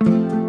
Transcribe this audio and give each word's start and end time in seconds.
eingeschaltet 0.00 0.45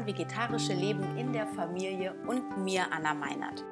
das 0.00 0.06
vegan-vegetarische 0.06 0.72
Leben 0.72 1.16
in 1.16 1.32
der 1.32 1.46
Familie 1.46 2.14
und 2.26 2.58
mir, 2.62 2.84
Anna 2.90 3.14
Meinert. 3.14 3.64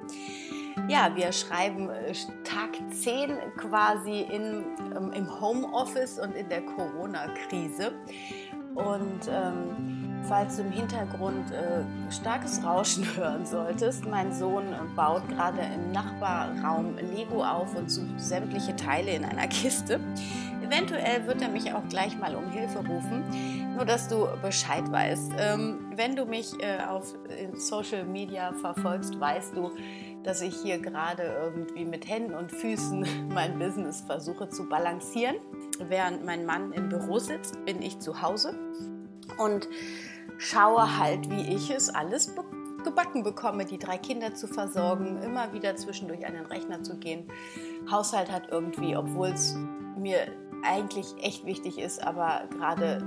Ja, 0.89 1.15
wir 1.15 1.33
schreiben 1.33 1.91
äh, 1.91 2.13
Tag 2.45 2.71
10 2.91 3.37
quasi 3.57 4.21
in, 4.21 4.65
ähm, 4.97 5.13
im 5.13 5.41
Homeoffice 5.41 6.19
und 6.19 6.35
in 6.35 6.49
der 6.49 6.63
Corona-Krise. 6.63 7.93
Und 8.75 9.29
ähm, 9.29 10.23
falls 10.29 10.57
du 10.57 10.63
im 10.63 10.71
Hintergrund 10.71 11.51
äh, 11.51 11.83
starkes 12.13 12.63
Rauschen 12.63 13.05
hören 13.17 13.45
solltest, 13.45 14.07
mein 14.07 14.33
Sohn 14.33 14.75
baut 14.95 15.29
gerade 15.29 15.61
im 15.75 15.91
Nachbarraum 15.91 16.97
Lego 16.97 17.43
auf 17.43 17.75
und 17.75 17.91
sucht 17.91 18.21
sämtliche 18.21 18.77
Teile 18.77 19.11
in 19.13 19.25
einer 19.25 19.49
Kiste. 19.49 19.99
Eventuell 20.63 21.27
wird 21.27 21.43
er 21.43 21.49
mich 21.49 21.73
auch 21.73 21.87
gleich 21.89 22.17
mal 22.19 22.37
um 22.37 22.51
Hilfe 22.51 22.79
rufen, 22.79 23.25
nur 23.75 23.85
dass 23.85 24.09
du 24.09 24.27
Bescheid 24.43 24.91
weißt. 24.91 25.33
Ähm, 25.39 25.93
wenn 25.95 26.17
du 26.17 26.25
mich 26.25 26.53
äh, 26.63 26.85
auf 26.89 27.15
Social 27.55 28.05
Media 28.05 28.53
verfolgst, 28.53 29.19
weißt 29.19 29.57
du, 29.57 29.71
dass 30.23 30.41
ich 30.43 30.57
hier 30.57 30.79
gerade 30.79 31.23
irgendwie 31.23 31.85
mit 31.85 32.09
Händen 32.09 32.35
und 32.35 32.51
Füßen 32.51 33.29
mein 33.35 33.59
Business 33.59 34.03
versuche 34.03 34.49
zu 34.49 34.69
balancieren. 34.69 35.37
Während 35.89 36.25
mein 36.25 36.45
Mann 36.45 36.73
im 36.73 36.89
Büro 36.89 37.19
sitzt, 37.19 37.65
bin 37.65 37.83
ich 37.83 37.99
zu 38.01 38.21
Hause 38.21 38.59
und 39.39 39.69
schaue 40.39 40.99
halt, 40.99 41.31
wie 41.31 41.55
ich 41.55 41.71
es 41.71 41.89
alles 41.89 42.35
gebacken 42.85 43.23
bekomme, 43.23 43.65
die 43.65 43.79
drei 43.79 43.99
Kinder 43.99 44.35
zu 44.35 44.47
versorgen, 44.47 45.23
immer 45.23 45.53
wieder 45.53 45.77
zwischendurch 45.77 46.27
an 46.27 46.35
den 46.35 46.47
Rechner 46.47 46.83
zu 46.83 46.97
gehen. 46.97 47.29
Haushalt 47.91 48.31
hat 48.31 48.49
irgendwie, 48.51 48.97
obwohl 48.97 49.29
es 49.29 49.57
mir 49.97 50.19
eigentlich 50.63 51.15
echt 51.23 51.45
wichtig 51.45 51.79
ist, 51.79 52.03
aber 52.03 52.49
gerade 52.51 53.03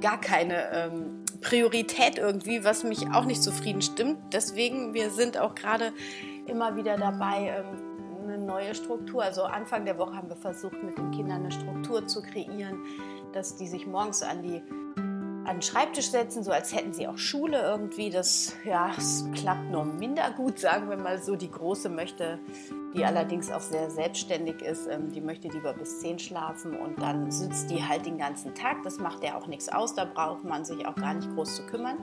gar 0.00 0.20
keine 0.20 0.70
ähm, 0.72 1.24
Priorität 1.40 2.18
irgendwie, 2.18 2.64
was 2.64 2.84
mich 2.84 3.10
auch 3.12 3.24
nicht 3.24 3.42
zufrieden 3.42 3.82
stimmt. 3.82 4.18
Deswegen, 4.32 4.94
wir 4.94 5.10
sind 5.10 5.38
auch 5.38 5.54
gerade 5.54 5.92
immer 6.46 6.76
wieder 6.76 6.96
dabei, 6.96 7.54
ähm, 7.58 7.88
eine 8.24 8.38
neue 8.38 8.74
Struktur. 8.74 9.22
Also 9.22 9.42
Anfang 9.44 9.84
der 9.84 9.98
Woche 9.98 10.14
haben 10.14 10.28
wir 10.28 10.36
versucht, 10.36 10.82
mit 10.82 10.98
den 10.98 11.10
Kindern 11.10 11.40
eine 11.40 11.52
Struktur 11.52 12.06
zu 12.06 12.22
kreieren, 12.22 12.78
dass 13.32 13.56
die 13.56 13.66
sich 13.66 13.86
morgens 13.86 14.22
an 14.22 14.42
die 14.42 14.62
an 15.48 15.56
den 15.56 15.62
Schreibtisch 15.62 16.10
setzen, 16.10 16.44
so 16.44 16.52
als 16.52 16.74
hätten 16.74 16.92
sie 16.92 17.08
auch 17.08 17.16
Schule 17.16 17.60
irgendwie. 17.62 18.10
Das, 18.10 18.54
ja, 18.64 18.92
das 18.94 19.24
klappt 19.34 19.70
nur 19.70 19.84
minder 19.84 20.30
gut, 20.36 20.58
sagen 20.58 20.90
wir 20.90 20.98
mal 20.98 21.22
so. 21.22 21.36
Die 21.36 21.50
Große 21.50 21.88
möchte, 21.88 22.38
die 22.94 23.04
allerdings 23.04 23.50
auch 23.50 23.60
sehr 23.60 23.90
selbstständig 23.90 24.60
ist, 24.60 24.86
ähm, 24.86 25.10
die 25.10 25.22
möchte 25.22 25.48
lieber 25.48 25.72
bis 25.72 26.00
10 26.00 26.18
schlafen 26.18 26.76
und 26.76 27.00
dann 27.00 27.30
sitzt 27.30 27.70
die 27.70 27.82
halt 27.82 28.04
den 28.04 28.18
ganzen 28.18 28.54
Tag. 28.54 28.82
Das 28.82 28.98
macht 28.98 29.24
ja 29.24 29.36
auch 29.38 29.46
nichts 29.46 29.68
aus, 29.68 29.94
da 29.94 30.04
braucht 30.04 30.44
man 30.44 30.64
sich 30.64 30.86
auch 30.86 30.94
gar 30.94 31.14
nicht 31.14 31.34
groß 31.34 31.56
zu 31.56 31.66
kümmern. 31.66 31.96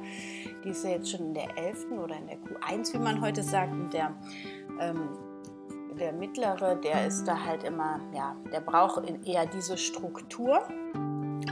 Die 0.64 0.70
ist 0.70 0.84
ja 0.84 0.92
jetzt 0.92 1.12
schon 1.12 1.28
in 1.28 1.34
der 1.36 1.56
11. 1.58 1.92
oder 2.04 2.18
in 2.18 2.28
der 2.28 2.38
Q1, 2.38 2.94
wie 2.94 3.00
man 3.00 3.22
heute 3.22 3.44
sagt. 3.44 3.72
Und 3.72 3.94
der, 3.94 4.16
ähm, 4.80 5.10
der 6.00 6.14
mittlere, 6.14 6.76
der 6.76 7.06
ist 7.06 7.26
da 7.26 7.46
halt 7.46 7.64
immer, 7.64 8.00
ja, 8.14 8.36
der 8.52 8.60
braucht 8.60 9.04
eher 9.26 9.46
diese 9.46 9.78
Struktur. 9.78 10.68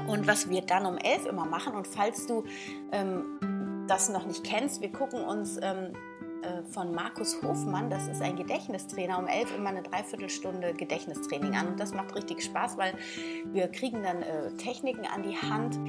Und 0.07 0.27
was 0.27 0.49
wir 0.49 0.61
dann 0.61 0.85
um 0.85 0.97
11 0.97 1.25
immer 1.25 1.45
machen, 1.45 1.73
und 1.73 1.87
falls 1.87 2.27
du 2.27 2.43
ähm, 2.91 3.85
das 3.87 4.09
noch 4.09 4.25
nicht 4.25 4.43
kennst, 4.43 4.81
wir 4.81 4.91
gucken 4.91 5.23
uns 5.23 5.57
ähm, 5.61 5.93
äh, 6.43 6.63
von 6.71 6.93
Markus 6.93 7.41
Hofmann, 7.41 7.89
das 7.89 8.07
ist 8.07 8.21
ein 8.21 8.35
Gedächtnistrainer, 8.35 9.17
um 9.17 9.27
11 9.27 9.55
immer 9.55 9.69
eine 9.69 9.83
Dreiviertelstunde 9.83 10.73
Gedächtnistraining 10.73 11.55
an. 11.55 11.69
Und 11.69 11.79
das 11.79 11.93
macht 11.93 12.15
richtig 12.15 12.43
Spaß, 12.43 12.77
weil 12.77 12.93
wir 13.45 13.69
kriegen 13.69 14.03
dann 14.03 14.21
äh, 14.21 14.51
Techniken 14.57 15.05
an 15.05 15.23
die 15.23 15.37
Hand 15.37 15.79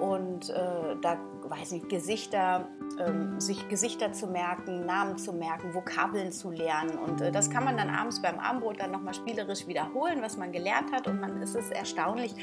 und 0.00 0.48
äh, 0.50 0.96
da 1.02 1.18
weiß 1.50 1.72
ich, 1.72 1.88
Gesichter, 1.88 2.68
ähm, 2.98 3.40
sich 3.40 3.68
Gesichter 3.68 4.12
zu 4.12 4.26
merken, 4.26 4.86
Namen 4.86 5.18
zu 5.18 5.32
merken, 5.32 5.74
Vokabeln 5.74 6.32
zu 6.32 6.50
lernen. 6.50 6.98
Und 6.98 7.20
äh, 7.20 7.30
das 7.30 7.50
kann 7.50 7.64
man 7.64 7.76
dann 7.76 7.90
abends 7.90 8.20
beim 8.20 8.38
Abendbrot 8.38 8.80
dann 8.80 8.90
nochmal 8.90 9.14
spielerisch 9.14 9.66
wiederholen, 9.66 10.20
was 10.22 10.36
man 10.36 10.52
gelernt 10.52 10.92
hat. 10.92 11.06
Und 11.06 11.20
man, 11.20 11.40
es 11.42 11.54
ist 11.54 11.70
erstaunlich, 11.70 12.34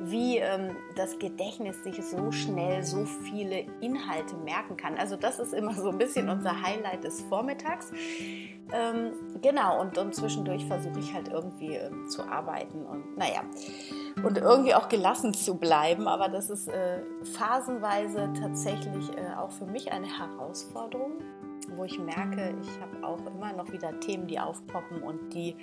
wie 0.00 0.38
ähm, 0.38 0.76
das 0.96 1.18
Gedächtnis 1.18 1.82
sich 1.84 2.02
so 2.04 2.30
schnell 2.32 2.82
so 2.82 3.04
viele 3.04 3.66
Inhalte 3.80 4.36
merken 4.36 4.76
kann. 4.76 4.96
Also 4.96 5.16
das 5.16 5.38
ist 5.38 5.52
immer 5.52 5.74
so 5.74 5.90
ein 5.90 5.98
bisschen 5.98 6.28
unser 6.28 6.62
Highlight 6.62 7.04
des 7.04 7.22
Vormittags. 7.22 7.92
Ähm, 8.72 9.12
genau, 9.40 9.80
und, 9.80 9.96
und 9.96 10.14
zwischendurch 10.14 10.66
versuche 10.66 10.98
ich 10.98 11.14
halt 11.14 11.28
irgendwie 11.28 11.76
ähm, 11.76 12.08
zu 12.08 12.22
arbeiten 12.22 12.84
und 12.84 13.16
naja, 13.16 13.42
und 14.24 14.38
irgendwie 14.38 14.74
auch 14.74 14.88
gelassen 14.88 15.34
zu 15.34 15.56
bleiben. 15.56 16.08
Aber 16.08 16.28
das 16.28 16.50
ist 16.50 16.68
äh, 16.68 17.00
phasenweise 17.24 18.32
tatsächlich 18.38 19.08
äh, 19.16 19.34
auch 19.36 19.50
für 19.50 19.66
mich 19.66 19.92
eine 19.92 20.06
Herausforderung, 20.06 21.12
wo 21.76 21.84
ich 21.84 21.98
merke, 21.98 22.54
ich 22.60 22.80
habe 22.80 23.06
auch 23.06 23.18
immer 23.26 23.52
noch 23.52 23.70
wieder 23.72 23.98
Themen, 24.00 24.26
die 24.26 24.38
aufpoppen 24.38 25.02
und 25.02 25.32
die 25.34 25.56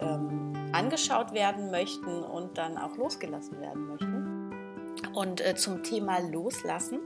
ähm, 0.00 0.52
angeschaut 0.72 1.32
werden 1.32 1.70
möchten 1.70 2.22
und 2.22 2.58
dann 2.58 2.76
auch 2.78 2.96
losgelassen 2.96 3.60
werden 3.60 3.86
möchten. 3.86 4.52
Und 5.14 5.40
äh, 5.40 5.54
zum 5.54 5.82
Thema 5.82 6.18
Loslassen 6.20 7.00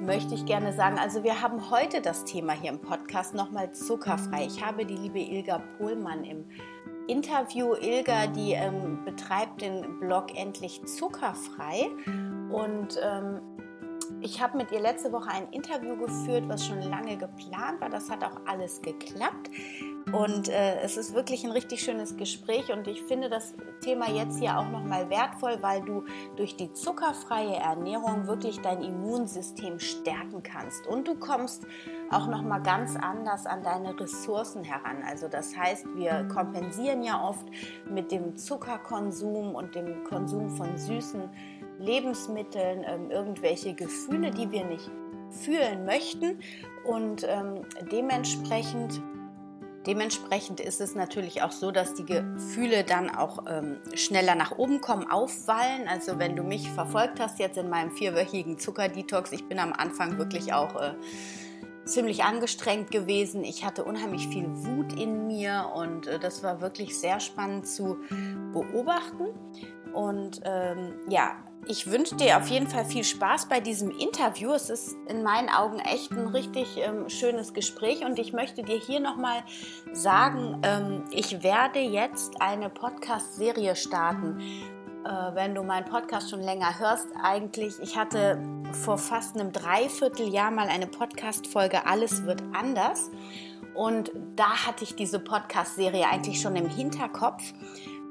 möchte 0.00 0.34
ich 0.34 0.46
gerne 0.46 0.72
sagen, 0.72 0.98
also 0.98 1.24
wir 1.24 1.42
haben 1.42 1.70
heute 1.70 2.00
das 2.00 2.24
Thema 2.24 2.52
hier 2.52 2.70
im 2.70 2.80
Podcast 2.80 3.34
nochmal 3.34 3.72
zuckerfrei. 3.72 4.46
Ich 4.46 4.64
habe 4.64 4.86
die 4.86 4.96
liebe 4.96 5.18
Ilga 5.18 5.60
Pohlmann 5.76 6.24
im 6.24 6.44
Interview. 7.08 7.74
Ilga, 7.74 8.26
die 8.28 8.52
ähm, 8.52 9.04
betreibt 9.04 9.62
den 9.62 9.98
Blog 9.98 10.36
Endlich 10.36 10.84
Zuckerfrei 10.84 11.88
und 12.50 12.98
ähm, 13.02 13.40
ich 14.20 14.42
habe 14.42 14.56
mit 14.56 14.72
ihr 14.72 14.80
letzte 14.80 15.12
Woche 15.12 15.30
ein 15.30 15.48
Interview 15.52 15.96
geführt, 15.96 16.44
was 16.48 16.66
schon 16.66 16.82
lange 16.82 17.16
geplant 17.16 17.80
war. 17.80 17.88
Das 17.88 18.10
hat 18.10 18.24
auch 18.24 18.40
alles 18.46 18.82
geklappt. 18.82 19.50
Und 20.12 20.48
äh, 20.48 20.80
es 20.80 20.96
ist 20.96 21.14
wirklich 21.14 21.44
ein 21.44 21.50
richtig 21.50 21.82
schönes 21.82 22.16
Gespräch 22.16 22.72
und 22.72 22.86
ich 22.86 23.02
finde 23.02 23.28
das 23.28 23.54
Thema 23.82 24.10
jetzt 24.10 24.38
hier 24.38 24.58
auch 24.58 24.68
nochmal 24.68 25.10
wertvoll, 25.10 25.58
weil 25.60 25.82
du 25.82 26.04
durch 26.36 26.56
die 26.56 26.72
zuckerfreie 26.72 27.56
Ernährung 27.56 28.26
wirklich 28.26 28.60
dein 28.60 28.82
Immunsystem 28.82 29.78
stärken 29.78 30.42
kannst 30.42 30.86
und 30.86 31.06
du 31.06 31.14
kommst 31.14 31.66
auch 32.10 32.26
nochmal 32.26 32.62
ganz 32.62 32.96
anders 32.96 33.44
an 33.44 33.62
deine 33.62 33.98
Ressourcen 34.00 34.64
heran. 34.64 35.02
Also 35.06 35.28
das 35.28 35.54
heißt, 35.54 35.84
wir 35.94 36.26
kompensieren 36.32 37.02
ja 37.02 37.22
oft 37.22 37.46
mit 37.90 38.10
dem 38.10 38.38
Zuckerkonsum 38.38 39.54
und 39.54 39.74
dem 39.74 40.04
Konsum 40.04 40.48
von 40.48 40.78
süßen 40.78 41.28
Lebensmitteln 41.78 42.84
ähm, 42.86 43.10
irgendwelche 43.10 43.74
Gefühle, 43.74 44.30
die 44.30 44.50
wir 44.50 44.64
nicht 44.64 44.90
fühlen 45.30 45.84
möchten 45.84 46.40
und 46.84 47.24
ähm, 47.28 47.62
dementsprechend 47.90 49.02
Dementsprechend 49.86 50.60
ist 50.60 50.82
es 50.82 50.94
natürlich 50.94 51.40
auch 51.40 51.52
so, 51.52 51.70
dass 51.70 51.94
die 51.94 52.04
Gefühle 52.04 52.84
dann 52.84 53.08
auch 53.08 53.44
ähm, 53.48 53.78
schneller 53.94 54.34
nach 54.34 54.58
oben 54.58 54.82
kommen, 54.82 55.10
aufwallen. 55.10 55.88
Also 55.88 56.18
wenn 56.18 56.36
du 56.36 56.42
mich 56.42 56.68
verfolgt 56.68 57.20
hast 57.20 57.38
jetzt 57.38 57.56
in 57.56 57.70
meinem 57.70 57.92
vierwöchigen 57.92 58.58
Zuckerdetox, 58.58 59.32
ich 59.32 59.48
bin 59.48 59.58
am 59.58 59.72
Anfang 59.72 60.18
wirklich 60.18 60.52
auch 60.52 60.78
äh, 60.78 60.92
ziemlich 61.86 62.22
angestrengt 62.22 62.90
gewesen. 62.90 63.44
Ich 63.44 63.64
hatte 63.64 63.82
unheimlich 63.82 64.28
viel 64.28 64.46
Wut 64.48 64.92
in 65.00 65.26
mir 65.26 65.70
und 65.74 66.06
äh, 66.06 66.18
das 66.18 66.42
war 66.42 66.60
wirklich 66.60 66.98
sehr 66.98 67.18
spannend 67.18 67.66
zu 67.66 67.96
beobachten. 68.52 69.28
Und 69.94 70.42
ähm, 70.44 70.96
ja, 71.08 71.36
ich 71.66 71.90
wünsche 71.90 72.16
dir 72.16 72.38
auf 72.38 72.48
jeden 72.48 72.68
Fall 72.68 72.84
viel 72.84 73.04
Spaß 73.04 73.48
bei 73.48 73.60
diesem 73.60 73.90
Interview. 73.90 74.52
Es 74.52 74.70
ist 74.70 74.96
in 75.08 75.22
meinen 75.22 75.48
Augen 75.48 75.78
echt 75.80 76.12
ein 76.12 76.28
richtig 76.28 76.76
ähm, 76.78 77.08
schönes 77.08 77.52
Gespräch 77.52 78.04
und 78.04 78.18
ich 78.18 78.32
möchte 78.32 78.62
dir 78.62 78.78
hier 78.78 79.00
nochmal 79.00 79.42
sagen, 79.92 80.60
ähm, 80.62 81.04
ich 81.10 81.42
werde 81.42 81.80
jetzt 81.80 82.40
eine 82.40 82.70
Podcast-Serie 82.70 83.76
starten 83.76 84.40
äh, 85.04 85.34
wenn 85.34 85.54
du 85.54 85.62
meinen 85.62 85.86
Podcast 85.86 86.30
schon 86.30 86.42
länger 86.42 86.78
hörst, 86.78 87.08
eigentlich, 87.22 87.74
ich 87.80 87.96
hatte 87.96 88.38
vor 88.72 88.98
fast 88.98 89.36
einem 89.36 89.52
Dreivierteljahr 89.52 90.50
mal 90.50 90.68
eine 90.68 90.86
Podcast-Folge 90.86 91.86
Alles 91.86 92.24
wird 92.24 92.42
anders. 92.52 93.10
Und 93.74 94.10
da 94.34 94.66
hatte 94.66 94.84
ich 94.84 94.96
diese 94.96 95.20
Podcast-Serie 95.20 96.06
eigentlich 96.06 96.40
schon 96.40 96.56
im 96.56 96.68
Hinterkopf. 96.68 97.42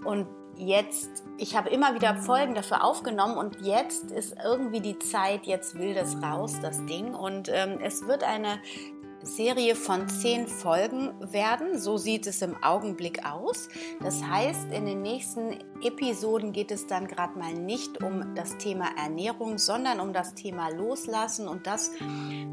Und 0.06 0.28
jetzt, 0.58 1.24
ich 1.38 1.56
habe 1.56 1.70
immer 1.70 1.96
wieder 1.96 2.16
Folgen 2.16 2.56
dafür 2.56 2.84
aufgenommen 2.84 3.38
und 3.38 3.62
jetzt 3.62 4.12
ist 4.12 4.36
irgendwie 4.44 4.82
die 4.82 5.00
Zeit, 5.00 5.46
jetzt 5.46 5.78
will 5.78 5.94
das 5.94 6.22
raus, 6.22 6.56
das 6.62 6.86
Ding. 6.86 7.14
Und 7.14 7.50
ähm, 7.50 7.80
es 7.82 8.08
wird 8.08 8.24
eine 8.24 8.60
Serie 9.28 9.76
von 9.76 10.08
zehn 10.08 10.48
Folgen 10.48 11.14
werden. 11.32 11.80
So 11.80 11.98
sieht 11.98 12.28
es 12.28 12.42
im 12.42 12.62
Augenblick 12.64 13.26
aus. 13.26 13.70
Das 14.02 14.24
heißt, 14.24 14.72
in 14.72 14.86
den 14.86 15.02
nächsten 15.02 15.58
Episoden 15.82 16.54
geht 16.54 16.72
es 16.72 16.88
dann 16.88 17.08
gerade 17.08 17.38
mal 17.38 17.54
nicht 17.54 18.02
um 18.04 18.36
das 18.36 18.58
Thema 18.58 18.90
Ernährung, 18.98 19.58
sondern 19.58 20.00
um 20.00 20.14
das 20.14 20.34
Thema 20.36 20.70
Loslassen. 20.70 21.48
Und 21.48 21.68
das 21.68 21.92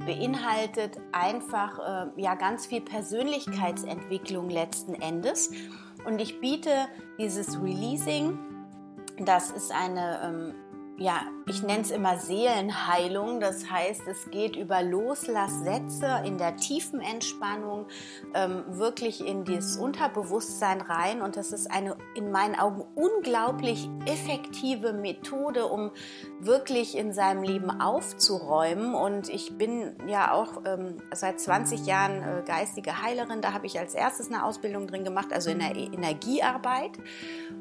beinhaltet 0.07 0.99
einfach 1.13 1.79
äh, 1.79 2.21
ja 2.21 2.35
ganz 2.35 2.67
viel 2.67 2.81
Persönlichkeitsentwicklung 2.81 4.51
letzten 4.51 4.95
Endes. 4.95 5.51
Und 6.05 6.21
ich 6.21 6.41
biete 6.41 6.89
dieses 7.19 7.61
Releasing, 7.61 8.39
das 9.19 9.51
ist 9.51 9.73
eine 9.73 10.21
ähm, 10.23 10.55
ja, 10.99 11.23
ich 11.47 11.63
nenne 11.63 11.83
es 11.83 11.91
immer 11.91 12.19
Seelenheilung. 12.19 13.41
Das 13.41 13.71
heißt, 13.71 14.03
es 14.07 14.31
geht 14.31 14.57
über 14.57 14.83
Loslasssätze 14.83 16.23
in 16.25 16.39
der 16.39 16.57
tiefen 16.57 17.01
Entspannung, 17.01 17.87
ähm, 18.35 18.65
wirklich 18.69 19.27
in 19.27 19.45
das 19.45 19.77
Unterbewusstsein 19.77 20.81
rein. 20.81 21.23
Und 21.23 21.37
das 21.37 21.53
ist 21.53 21.71
eine 21.71 21.97
in 22.15 22.31
meinen 22.31 22.55
Augen 22.55 22.85
unglaublich 22.95 23.89
effektive 24.07 24.93
Methode, 24.93 25.67
um 25.67 25.91
wirklich 26.41 26.97
in 26.97 27.13
seinem 27.13 27.43
Leben 27.43 27.81
aufzuräumen. 27.81 28.95
Und 28.95 29.29
ich 29.29 29.57
bin 29.59 29.97
ja 30.07 30.33
auch 30.33 30.63
ähm, 30.65 30.97
seit 31.13 31.41
20 31.41 31.87
Jahren 31.87 32.23
äh, 32.23 32.43
geistige 32.47 33.03
Heilerin. 33.03 33.41
Da 33.41 33.53
habe 33.53 33.67
ich 33.67 33.79
als 33.79 33.95
erstes 33.95 34.29
eine 34.29 34.45
Ausbildung 34.45 34.87
drin 34.87 35.05
gemacht, 35.05 35.33
also 35.33 35.51
in 35.51 35.59
der 35.59 35.77
Energiearbeit. 35.77 36.93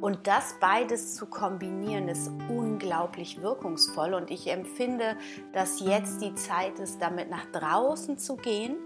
Und 0.02 0.28
das 0.28 0.56
beides 0.60 1.16
zu 1.16 1.26
kombinieren, 1.26 2.08
ist 2.08 2.32
unglaublich 2.50 2.84
unglaublich 2.84 3.42
wirkungsvoll 3.74 4.14
und 4.14 4.32
ich 4.32 4.48
empfinde, 4.48 5.18
dass 5.52 5.80
jetzt 5.80 6.22
die 6.22 6.36
Zeit 6.36 6.80
ist, 6.80 7.02
damit 7.02 7.30
nach 7.30 7.46
draußen 7.52 8.18
zu 8.18 8.36
gehen 8.36 8.78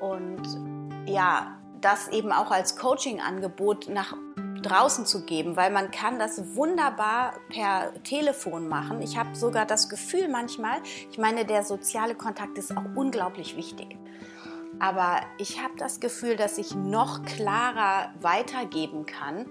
und 0.00 0.42
ja, 1.06 1.58
das 1.80 2.08
eben 2.08 2.32
auch 2.32 2.50
als 2.50 2.76
Coaching-Angebot 2.76 3.88
nach 3.90 4.16
draußen 4.62 5.04
zu 5.04 5.26
geben, 5.26 5.56
weil 5.56 5.70
man 5.70 5.90
kann 5.90 6.18
das 6.18 6.56
wunderbar 6.56 7.34
per 7.50 7.92
Telefon 8.02 8.66
machen. 8.66 9.02
Ich 9.02 9.18
habe 9.18 9.34
sogar 9.34 9.66
das 9.66 9.90
Gefühl 9.90 10.28
manchmal, 10.28 10.78
ich 11.10 11.18
meine, 11.18 11.44
der 11.44 11.62
soziale 11.62 12.14
Kontakt 12.14 12.56
ist 12.56 12.74
auch 12.74 12.84
unglaublich 12.94 13.58
wichtig. 13.58 13.98
Aber 14.80 15.20
ich 15.38 15.62
habe 15.62 15.74
das 15.76 16.00
Gefühl, 16.00 16.36
dass 16.36 16.58
ich 16.58 16.74
noch 16.74 17.22
klarer 17.22 18.12
weitergeben 18.20 19.06
kann, 19.06 19.46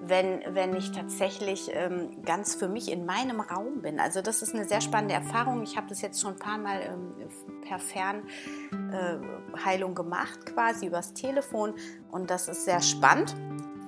wenn, 0.00 0.42
wenn 0.48 0.74
ich 0.76 0.92
tatsächlich 0.92 1.70
ähm, 1.72 2.22
ganz 2.24 2.54
für 2.54 2.68
mich 2.68 2.90
in 2.90 3.06
meinem 3.06 3.40
Raum 3.40 3.82
bin. 3.82 3.98
Also 3.98 4.22
das 4.22 4.42
ist 4.42 4.54
eine 4.54 4.66
sehr 4.66 4.80
spannende 4.80 5.14
Erfahrung. 5.14 5.62
Ich 5.62 5.76
habe 5.76 5.88
das 5.88 6.02
jetzt 6.02 6.20
schon 6.20 6.34
ein 6.34 6.38
paar 6.38 6.58
Mal 6.58 6.82
ähm, 6.82 7.14
per 7.62 7.78
Fernheilung 7.78 9.92
äh, 9.92 9.94
gemacht, 9.94 10.46
quasi 10.46 10.86
übers 10.86 11.14
Telefon. 11.14 11.74
Und 12.10 12.30
das 12.30 12.48
ist 12.48 12.64
sehr 12.64 12.82
spannend. 12.82 13.34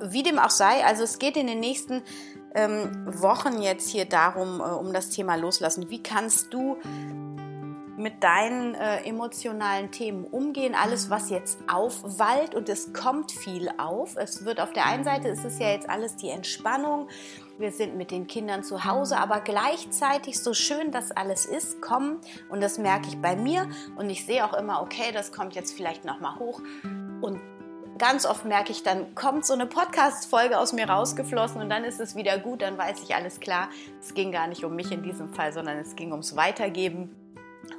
Wie 0.03 0.23
dem 0.23 0.39
auch 0.39 0.51
sei, 0.51 0.85
also 0.85 1.03
es 1.03 1.19
geht 1.19 1.37
in 1.37 1.47
den 1.47 1.61
nächsten 1.61 2.03
ähm, 2.55 3.07
Wochen 3.07 3.61
jetzt 3.61 3.91
hier 3.91 4.07
darum, 4.07 4.61
äh, 4.61 4.65
um 4.65 4.93
das 4.93 5.11
Thema 5.11 5.37
Loslassen. 5.37 5.91
Wie 5.91 6.03
kannst 6.03 6.55
du 6.55 6.79
mit 7.99 8.23
deinen 8.23 8.75
äh, 8.75 9.03
emotionalen 9.05 9.91
Themen 9.91 10.25
umgehen, 10.25 10.75
alles 10.75 11.11
was 11.11 11.31
jetzt 11.31 11.59
aufwallt 11.67 12.55
und 12.55 12.69
es 12.69 12.93
kommt 12.93 13.33
viel 13.33 13.71
auf. 13.77 14.17
Es 14.17 14.45
wird 14.45 14.61
auf 14.61 14.73
der 14.73 14.87
einen 14.87 15.05
Seite 15.05 15.29
ist 15.29 15.45
es 15.45 15.59
ja 15.59 15.71
jetzt 15.71 15.91
alles 15.91 16.17
die 16.17 16.31
Entspannung. 16.31 17.09
Wir 17.59 17.73
sind 17.73 17.97
mit 17.97 18.12
den 18.12 18.29
Kindern 18.29 18.62
zu 18.62 18.85
Hause, 18.85 19.19
aber 19.19 19.41
gleichzeitig 19.41 20.41
so 20.41 20.55
schön 20.55 20.93
das 20.93 21.11
alles 21.11 21.45
ist, 21.45 21.83
kommen 21.83 22.21
und 22.49 22.61
das 22.61 22.79
merke 22.79 23.09
ich 23.09 23.21
bei 23.21 23.35
mir 23.35 23.69
und 23.97 24.09
ich 24.09 24.25
sehe 24.25 24.45
auch 24.45 24.55
immer, 24.55 24.81
okay, 24.81 25.11
das 25.12 25.33
kommt 25.33 25.56
jetzt 25.56 25.77
vielleicht 25.77 26.05
noch 26.05 26.21
mal 26.21 26.39
hoch 26.39 26.62
und 27.21 27.41
ganz 27.99 28.27
oft 28.27 28.45
merke 28.45 28.71
ich, 28.71 28.85
dann 28.85 29.15
kommt 29.17 29.45
so 29.45 29.55
eine 29.55 29.67
Podcast-Folge 29.67 30.59
aus 30.59 30.73
mir 30.73 30.89
rausgeflossen 30.89 31.61
und 31.61 31.69
dann 31.69 31.83
ist 31.83 32.00
es 32.00 32.15
wieder 32.15 32.39
gut, 32.39 32.62
dann 32.62 32.79
weiß 32.79 33.03
ich 33.03 33.17
alles 33.17 33.41
klar. 33.41 33.69
Es 34.00 34.15
ging 34.15 34.31
gar 34.31 34.47
nicht 34.47 34.65
um 34.65 34.77
mich 34.77 34.93
in 34.93 35.03
diesem 35.03 35.35
Fall, 35.35 35.53
sondern 35.53 35.79
es 35.79 35.97
ging 35.97 36.12
ums 36.12 36.37
Weitergeben 36.37 37.11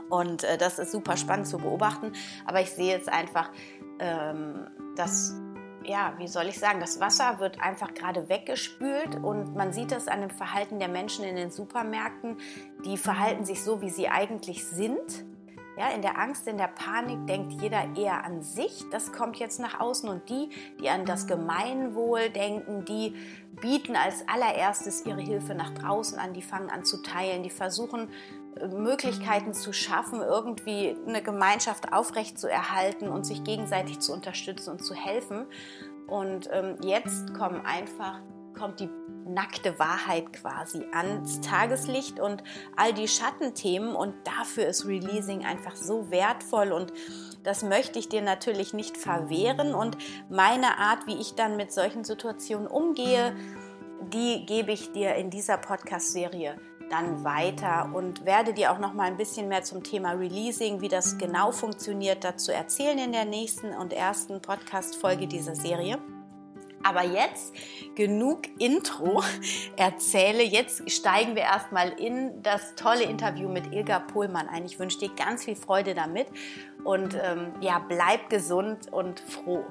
und 0.10 0.44
äh, 0.44 0.58
das 0.58 0.80
ist 0.80 0.92
super 0.92 1.18
spannend 1.18 1.48
zu 1.48 1.58
beobachten. 1.58 2.14
Aber 2.46 2.62
ich 2.62 2.72
sehe 2.72 2.92
jetzt 2.92 3.10
einfach, 3.10 3.52
ähm, 4.00 4.68
dass, 4.96 5.34
ja, 5.84 6.14
wie 6.18 6.28
soll 6.28 6.48
ich 6.48 6.60
sagen, 6.60 6.80
das 6.80 7.00
Wasser 7.00 7.40
wird 7.40 7.62
einfach 7.62 7.94
gerade 7.94 8.30
weggespült 8.30 9.16
und 9.24 9.56
man 9.56 9.74
sieht 9.74 9.92
das 9.92 10.08
an 10.08 10.22
dem 10.22 10.30
Verhalten 10.30 10.80
der 10.80 10.90
Menschen 10.90 11.24
in 11.24 11.36
den 11.36 11.52
Supermärkten. 11.52 12.38
Die 12.86 12.98
verhalten 12.98 13.46
sich 13.46 13.64
so, 13.64 13.82
wie 13.82 13.90
sie 13.90 14.10
eigentlich 14.10 14.66
sind. 14.66 15.26
Ja, 15.80 15.92
in 15.92 16.02
der 16.02 16.20
Angst, 16.20 16.46
in 16.46 16.58
der 16.58 16.68
Panik 16.68 17.26
denkt 17.26 17.54
jeder 17.62 17.96
eher 17.96 18.26
an 18.26 18.42
sich. 18.42 18.84
Das 18.92 19.14
kommt 19.14 19.38
jetzt 19.38 19.62
nach 19.62 19.80
außen. 19.80 20.10
Und 20.10 20.30
die, 20.30 20.50
die 20.82 20.90
an 20.90 21.06
das 21.06 21.26
Gemeinwohl 21.26 22.30
denken, 22.30 22.84
die 22.84 23.16
bieten 23.62 23.96
als 23.96 24.28
allererstes 24.28 25.06
ihre 25.06 25.22
Hilfe 25.22 25.56
nach 25.56 25.74
draußen 25.74 26.20
an. 26.20 26.34
Die 26.34 26.42
fangen 26.42 26.70
an 26.70 26.84
zu 26.84 27.02
teilen. 27.02 27.44
Die 27.44 27.50
versuchen 27.50 28.10
Möglichkeiten 28.72 29.54
zu 29.54 29.74
schaffen, 29.74 30.22
irgendwie 30.22 30.96
eine 31.08 31.22
Gemeinschaft 31.22 31.94
aufrechtzuerhalten 31.94 33.10
und 33.10 33.26
sich 33.26 33.44
gegenseitig 33.44 34.00
zu 34.00 34.14
unterstützen 34.14 34.72
und 34.72 34.84
zu 34.84 34.94
helfen. 34.94 35.46
Und 36.08 36.50
ähm, 36.52 36.78
jetzt 36.84 37.34
kommen 37.34 37.66
einfach, 37.66 38.20
kommt 38.58 38.80
die 38.80 38.90
nackte 39.26 39.78
Wahrheit 39.78 40.34
quasi 40.34 40.84
ans 40.92 41.40
Tageslicht 41.42 42.20
und 42.20 42.44
all 42.76 42.94
die 42.94 43.08
Schattenthemen. 43.08 43.96
Und 43.96 44.16
dafür 44.26 44.68
ist 44.68 44.86
Releasing 44.86 45.46
einfach 45.46 45.76
so 45.76 46.10
wertvoll. 46.10 46.72
Und 46.72 46.92
das 47.44 47.64
möchte 47.64 48.00
ich 48.00 48.10
dir 48.10 48.22
natürlich 48.22 48.74
nicht 48.74 48.98
verwehren. 48.98 49.76
Und 49.76 49.98
meine 50.30 50.78
Art, 50.80 51.06
wie 51.08 51.16
ich 51.16 51.36
dann 51.36 51.58
mit 51.58 51.72
solchen 51.72 52.04
Situationen 52.04 52.68
umgehe, 52.68 53.36
die 54.12 54.46
gebe 54.46 54.72
ich 54.72 54.92
dir 54.92 55.16
in 55.16 55.30
dieser 55.30 55.58
Podcast-Serie 55.58 56.60
dann 56.90 57.24
weiter 57.24 57.92
und 57.94 58.26
werde 58.26 58.54
dir 58.54 58.72
auch 58.72 58.80
noch 58.80 58.94
mal 58.94 59.06
ein 59.06 59.18
bisschen 59.18 59.48
mehr 59.48 59.64
zum 59.64 59.84
Thema 59.84 60.12
Releasing, 60.12 60.82
wie 60.82 60.88
das 60.88 61.18
genau 61.18 61.52
funktioniert, 61.52 62.24
dazu 62.24 62.52
erzählen 62.52 62.98
in 62.98 63.12
der 63.12 63.26
nächsten 63.26 63.74
und 63.74 63.94
ersten 63.94 64.42
Podcast-Folge 64.42 65.28
dieser 65.28 65.56
Serie. 65.56 66.00
Aber 66.84 67.04
jetzt 67.04 67.54
genug 67.96 68.44
Intro. 68.58 69.22
Erzähle. 69.76 70.44
Jetzt 70.44 70.90
steigen 70.90 71.36
wir 71.36 71.44
erstmal 71.44 71.90
in 71.90 72.42
das 72.42 72.76
tolle 72.76 73.04
Interview 73.04 73.50
mit 73.50 73.74
Ilga 73.74 74.00
Pohlmann 74.00 74.48
ein. 74.48 74.66
Ich 74.66 74.80
wünsche 74.80 75.00
dir 75.00 75.10
ganz 75.16 75.46
viel 75.46 75.56
Freude 75.56 75.94
damit 75.94 76.28
und 76.84 77.16
ähm, 77.22 77.54
ja, 77.60 77.80
bleib 77.80 78.30
gesund 78.30 78.92
und 78.92 79.20
froh. 79.20 79.66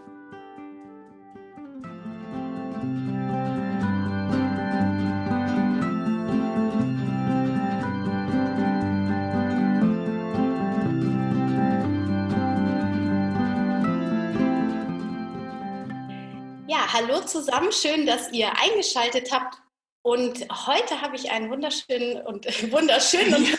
Hallo 16.92 17.20
zusammen, 17.20 17.72
schön, 17.72 18.06
dass 18.06 18.32
ihr 18.32 18.50
eingeschaltet 18.58 19.32
habt. 19.32 19.56
Und 20.02 20.46
heute 20.66 21.00
habe 21.00 21.16
ich 21.16 21.30
einen 21.30 21.50
wunderschönen 21.50 22.26
und 22.26 22.46
wunderschönen 22.72 23.34
und 23.34 23.58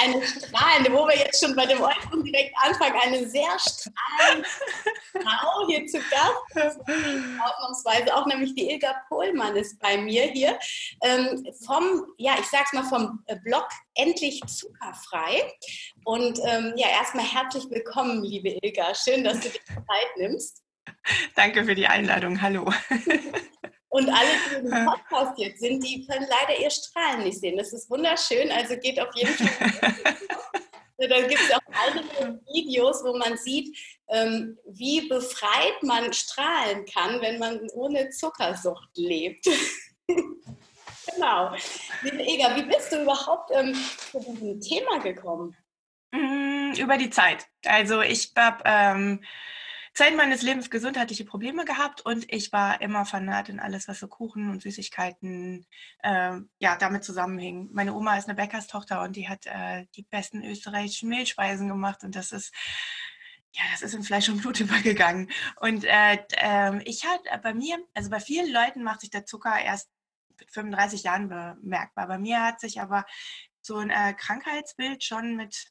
eine 0.00 0.26
strahlende, 0.26 0.92
wo 0.92 1.06
wir 1.06 1.16
jetzt 1.16 1.44
schon 1.44 1.54
bei 1.54 1.66
dem 1.66 1.80
Äußeren 1.80 2.24
direkt 2.24 2.54
anfangen, 2.56 2.96
eine 3.00 3.28
sehr 3.28 3.58
strahlende 3.58 4.48
Frau 5.12 5.66
hier 5.68 5.86
zu 5.86 5.98
Gast. 5.98 6.80
Ausnahmsweise 6.86 8.16
auch 8.16 8.26
nämlich 8.26 8.54
die 8.54 8.70
Ilga 8.70 8.94
Pohlmann 9.08 9.56
ist 9.56 9.78
bei 9.78 9.98
mir 9.98 10.24
hier. 10.24 10.58
Ähm, 11.02 11.46
vom, 11.64 12.06
ja, 12.16 12.34
ich 12.38 12.46
sag's 12.46 12.72
mal 12.72 12.84
vom 12.84 13.24
Blog 13.44 13.68
Endlich 13.94 14.40
Zuckerfrei. 14.46 15.52
Und 16.04 16.38
ähm, 16.44 16.72
ja, 16.76 16.88
erstmal 16.88 17.24
herzlich 17.24 17.68
willkommen, 17.70 18.22
liebe 18.24 18.58
Ilga. 18.62 18.94
Schön, 18.94 19.24
dass 19.24 19.40
du 19.40 19.48
dir 19.48 19.60
Zeit 19.66 20.16
nimmst. 20.16 20.62
Danke 21.34 21.64
für 21.64 21.74
die 21.74 21.86
Einladung. 21.86 22.40
Hallo. 22.40 22.64
Und 23.88 24.08
alle, 24.08 24.28
die 24.50 24.66
im 24.66 24.70
Podcast 24.86 25.38
jetzt 25.38 25.60
sind, 25.60 25.84
die 25.84 26.06
können 26.06 26.26
leider 26.28 26.60
ihr 26.60 26.70
Strahlen 26.70 27.24
nicht 27.24 27.40
sehen. 27.40 27.56
Das 27.56 27.72
ist 27.72 27.90
wunderschön, 27.90 28.50
also 28.52 28.76
geht 28.76 29.00
auf 29.00 29.14
jeden 29.14 29.34
Fall. 29.34 29.94
Dann 31.08 31.28
gibt 31.28 31.40
es 31.40 31.50
auch 31.52 31.60
einige 31.72 32.40
Videos, 32.52 33.02
wo 33.02 33.16
man 33.16 33.36
sieht, 33.38 33.76
ähm, 34.08 34.58
wie 34.66 35.08
befreit 35.08 35.82
man 35.82 36.12
strahlen 36.12 36.84
kann, 36.84 37.20
wenn 37.22 37.38
man 37.38 37.68
ohne 37.72 38.10
Zuckersucht 38.10 38.90
lebt. 38.96 39.46
genau. 40.06 41.54
Liebe 42.02 42.22
Ega, 42.22 42.54
wie 42.54 42.64
bist 42.64 42.92
du 42.92 43.02
überhaupt 43.02 43.50
ähm, 43.54 43.74
zu 44.12 44.20
diesem 44.20 44.60
Thema 44.60 44.98
gekommen? 44.98 45.56
Mm, 46.12 46.74
über 46.78 46.98
die 46.98 47.10
Zeit. 47.10 47.46
Also 47.64 48.02
ich 48.02 48.32
habe 48.36 48.62
ähm, 48.66 49.24
Zeit 49.92 50.16
meines 50.16 50.42
Lebens 50.42 50.70
gesundheitliche 50.70 51.24
Probleme 51.24 51.64
gehabt 51.64 52.00
und 52.00 52.32
ich 52.32 52.52
war 52.52 52.80
immer 52.80 53.04
fanat 53.04 53.48
in 53.48 53.60
alles, 53.60 53.88
was 53.88 53.98
so 53.98 54.08
Kuchen 54.08 54.50
und 54.50 54.62
Süßigkeiten 54.62 55.66
äh, 56.02 56.38
ja, 56.58 56.76
damit 56.76 57.04
zusammenhing. 57.04 57.68
Meine 57.72 57.94
Oma 57.94 58.16
ist 58.16 58.28
eine 58.28 58.36
Bäckerstochter 58.36 59.02
und 59.02 59.16
die 59.16 59.28
hat 59.28 59.46
äh, 59.46 59.86
die 59.96 60.04
besten 60.04 60.44
österreichischen 60.44 61.08
Mehlspeisen 61.08 61.68
gemacht 61.68 62.04
und 62.04 62.14
das 62.14 62.32
ist 62.32 62.52
ja, 63.52 63.62
das 63.72 63.82
ist 63.82 63.94
in 63.94 64.04
Fleisch 64.04 64.28
und 64.28 64.40
Blut 64.40 64.60
übergegangen. 64.60 65.30
Und 65.60 65.84
äh, 65.84 66.18
äh, 66.36 66.82
ich 66.84 67.04
hatte 67.04 67.40
bei 67.42 67.52
mir, 67.52 67.78
also 67.94 68.10
bei 68.10 68.20
vielen 68.20 68.52
Leuten 68.52 68.82
macht 68.82 69.00
sich 69.00 69.10
der 69.10 69.26
Zucker 69.26 69.58
erst 69.58 69.90
mit 70.38 70.50
35 70.50 71.02
Jahren 71.02 71.28
bemerkbar. 71.28 72.06
Bei 72.06 72.18
mir 72.18 72.42
hat 72.42 72.60
sich 72.60 72.80
aber 72.80 73.04
so 73.60 73.76
ein 73.76 73.90
äh, 73.90 74.14
Krankheitsbild 74.14 75.04
schon 75.04 75.36
mit 75.36 75.69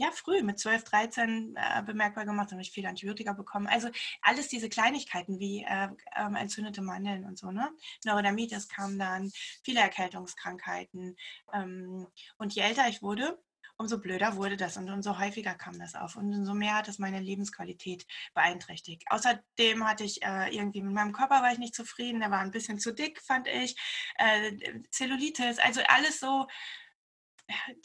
ja, 0.00 0.10
früh 0.12 0.42
mit 0.42 0.58
12, 0.58 0.84
13 0.84 1.56
äh, 1.56 1.82
bemerkbar 1.82 2.24
gemacht, 2.24 2.50
habe 2.52 2.62
ich 2.62 2.70
viele 2.70 2.88
Antibiotika 2.88 3.34
bekommen. 3.34 3.66
Also 3.66 3.90
alles 4.22 4.48
diese 4.48 4.70
Kleinigkeiten 4.70 5.38
wie 5.38 5.62
äh, 5.62 5.88
ähm, 6.16 6.36
entzündete 6.36 6.80
Mandeln 6.80 7.26
und 7.26 7.38
so, 7.38 7.50
ne? 7.50 7.70
Neurodermitis 8.06 8.68
kam 8.68 8.98
dann, 8.98 9.30
viele 9.62 9.80
Erkältungskrankheiten. 9.80 11.16
Ähm, 11.52 12.06
und 12.38 12.54
je 12.54 12.62
älter 12.62 12.88
ich 12.88 13.02
wurde, 13.02 13.38
umso 13.76 13.98
blöder 13.98 14.36
wurde 14.36 14.56
das 14.56 14.78
und 14.78 14.88
umso 14.88 15.18
häufiger 15.18 15.54
kam 15.54 15.78
das 15.78 15.94
auf 15.94 16.16
und 16.16 16.32
umso 16.34 16.54
mehr 16.54 16.76
hat 16.76 16.88
es 16.88 16.98
meine 16.98 17.20
Lebensqualität 17.20 18.06
beeinträchtigt. 18.32 19.04
Außerdem 19.10 19.86
hatte 19.86 20.04
ich 20.04 20.22
äh, 20.22 20.48
irgendwie 20.54 20.80
mit 20.80 20.94
meinem 20.94 21.12
Körper 21.12 21.42
war 21.42 21.52
ich 21.52 21.58
nicht 21.58 21.74
zufrieden, 21.74 22.20
der 22.20 22.30
war 22.30 22.40
ein 22.40 22.52
bisschen 22.52 22.78
zu 22.78 22.94
dick, 22.94 23.20
fand 23.20 23.48
ich. 23.48 23.76
Äh, 24.16 24.80
Zellulitis, 24.90 25.58
also 25.58 25.82
alles 25.88 26.20
so 26.20 26.46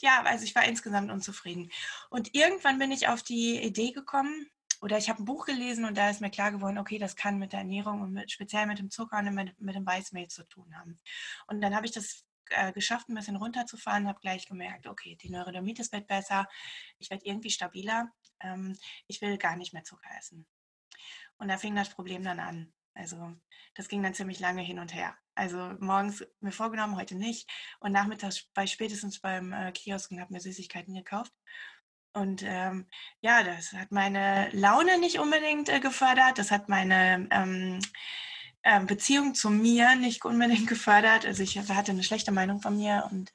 ja, 0.00 0.22
also 0.22 0.44
ich 0.44 0.54
war 0.54 0.64
insgesamt 0.64 1.10
unzufrieden. 1.10 1.70
Und 2.10 2.34
irgendwann 2.34 2.78
bin 2.78 2.92
ich 2.92 3.08
auf 3.08 3.22
die 3.22 3.62
Idee 3.62 3.92
gekommen, 3.92 4.50
oder 4.82 4.98
ich 4.98 5.08
habe 5.08 5.22
ein 5.22 5.24
Buch 5.24 5.46
gelesen 5.46 5.84
und 5.84 5.96
da 5.96 6.10
ist 6.10 6.20
mir 6.20 6.30
klar 6.30 6.52
geworden, 6.52 6.78
okay, 6.78 6.98
das 6.98 7.16
kann 7.16 7.38
mit 7.38 7.52
der 7.52 7.60
Ernährung 7.60 8.02
und 8.02 8.12
mit, 8.12 8.30
speziell 8.30 8.66
mit 8.66 8.78
dem 8.78 8.90
Zucker 8.90 9.18
und 9.18 9.34
mit, 9.34 9.58
mit 9.60 9.74
dem 9.74 9.86
Weißmehl 9.86 10.28
zu 10.28 10.44
tun 10.44 10.76
haben. 10.76 11.00
Und 11.46 11.60
dann 11.62 11.74
habe 11.74 11.86
ich 11.86 11.92
das 11.92 12.26
äh, 12.50 12.72
geschafft, 12.72 13.08
ein 13.08 13.14
bisschen 13.14 13.36
runterzufahren, 13.36 14.06
habe 14.06 14.20
gleich 14.20 14.46
gemerkt, 14.46 14.86
okay, 14.86 15.16
die 15.16 15.30
Neurodermitis 15.30 15.92
wird 15.92 16.06
besser, 16.06 16.46
ich 16.98 17.10
werde 17.10 17.24
irgendwie 17.24 17.50
stabiler, 17.50 18.12
ähm, 18.40 18.76
ich 19.06 19.20
will 19.22 19.38
gar 19.38 19.56
nicht 19.56 19.72
mehr 19.72 19.84
Zucker 19.84 20.10
essen. 20.18 20.46
Und 21.38 21.48
da 21.48 21.58
fing 21.58 21.74
das 21.74 21.90
Problem 21.90 22.22
dann 22.22 22.40
an. 22.40 22.72
Also 22.94 23.34
das 23.74 23.88
ging 23.88 24.02
dann 24.02 24.14
ziemlich 24.14 24.40
lange 24.40 24.62
hin 24.62 24.78
und 24.78 24.94
her. 24.94 25.16
Also 25.36 25.74
morgens 25.80 26.24
mir 26.40 26.52
vorgenommen, 26.52 26.96
heute 26.96 27.14
nicht. 27.14 27.48
Und 27.80 27.92
nachmittags 27.92 28.48
bei 28.54 28.66
spätestens 28.66 29.20
beim 29.20 29.52
äh, 29.52 29.72
Kiosk 29.72 30.10
und 30.10 30.20
habe 30.20 30.32
mir 30.32 30.40
Süßigkeiten 30.40 30.94
gekauft. 30.94 31.32
Und 32.12 32.42
ähm, 32.42 32.88
ja, 33.20 33.42
das 33.42 33.72
hat 33.72 33.92
meine 33.92 34.48
Laune 34.52 34.98
nicht 34.98 35.18
unbedingt 35.18 35.68
äh, 35.68 35.80
gefördert. 35.80 36.38
Das 36.38 36.50
hat 36.50 36.68
meine 36.70 37.28
ähm, 37.30 37.78
äh, 38.62 38.80
Beziehung 38.80 39.34
zu 39.34 39.50
mir 39.50 39.94
nicht 39.96 40.24
unbedingt 40.24 40.66
gefördert. 40.66 41.26
Also 41.26 41.42
ich 41.42 41.58
hatte 41.58 41.92
eine 41.92 42.02
schlechte 42.02 42.32
Meinung 42.32 42.62
von 42.62 42.76
mir 42.76 43.06
und 43.10 43.32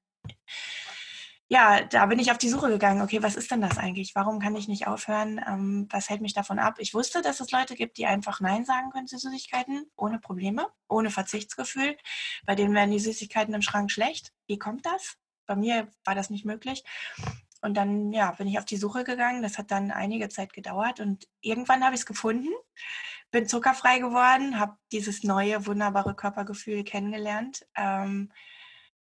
ja, 1.51 1.81
da 1.81 2.05
bin 2.05 2.17
ich 2.17 2.31
auf 2.31 2.37
die 2.37 2.47
Suche 2.47 2.69
gegangen. 2.69 3.01
Okay, 3.01 3.21
was 3.21 3.35
ist 3.35 3.51
denn 3.51 3.59
das 3.59 3.77
eigentlich? 3.77 4.15
Warum 4.15 4.39
kann 4.39 4.55
ich 4.55 4.69
nicht 4.69 4.87
aufhören? 4.87 5.41
Ähm, 5.45 5.85
was 5.89 6.09
hält 6.09 6.21
mich 6.21 6.33
davon 6.33 6.59
ab? 6.59 6.75
Ich 6.77 6.93
wusste, 6.93 7.21
dass 7.21 7.41
es 7.41 7.51
Leute 7.51 7.75
gibt, 7.75 7.97
die 7.97 8.05
einfach 8.05 8.39
Nein 8.39 8.63
sagen 8.63 8.89
können 8.89 9.07
zu 9.07 9.17
Süßigkeiten, 9.17 9.85
ohne 9.97 10.17
Probleme, 10.19 10.67
ohne 10.87 11.09
Verzichtsgefühl. 11.09 11.97
Bei 12.45 12.55
denen 12.55 12.73
werden 12.73 12.91
die 12.91 13.01
Süßigkeiten 13.01 13.53
im 13.53 13.61
Schrank 13.61 13.91
schlecht. 13.91 14.31
Wie 14.47 14.57
kommt 14.57 14.85
das? 14.85 15.17
Bei 15.45 15.57
mir 15.57 15.89
war 16.05 16.15
das 16.15 16.29
nicht 16.29 16.45
möglich. 16.45 16.85
Und 17.61 17.75
dann 17.75 18.13
ja, 18.13 18.31
bin 18.31 18.47
ich 18.47 18.57
auf 18.57 18.63
die 18.63 18.77
Suche 18.77 19.03
gegangen. 19.03 19.41
Das 19.41 19.57
hat 19.57 19.71
dann 19.71 19.91
einige 19.91 20.29
Zeit 20.29 20.53
gedauert 20.53 21.01
und 21.01 21.27
irgendwann 21.41 21.83
habe 21.83 21.95
ich 21.95 22.01
es 22.01 22.05
gefunden, 22.05 22.47
bin 23.29 23.45
zuckerfrei 23.45 23.99
geworden, 23.99 24.57
habe 24.57 24.77
dieses 24.93 25.23
neue, 25.23 25.65
wunderbare 25.67 26.15
Körpergefühl 26.15 26.85
kennengelernt. 26.85 27.67
Ähm, 27.75 28.31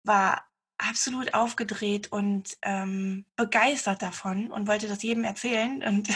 war 0.03 0.45
absolut 0.79 1.35
aufgedreht 1.35 2.13
und 2.13 2.57
ähm, 2.63 3.25
begeistert 3.35 4.03
davon 4.03 4.51
und 4.51 4.69
wollte 4.69 4.89
das 4.89 5.03
jedem 5.03 5.25
erzählen. 5.25 5.83
Und 5.83 6.09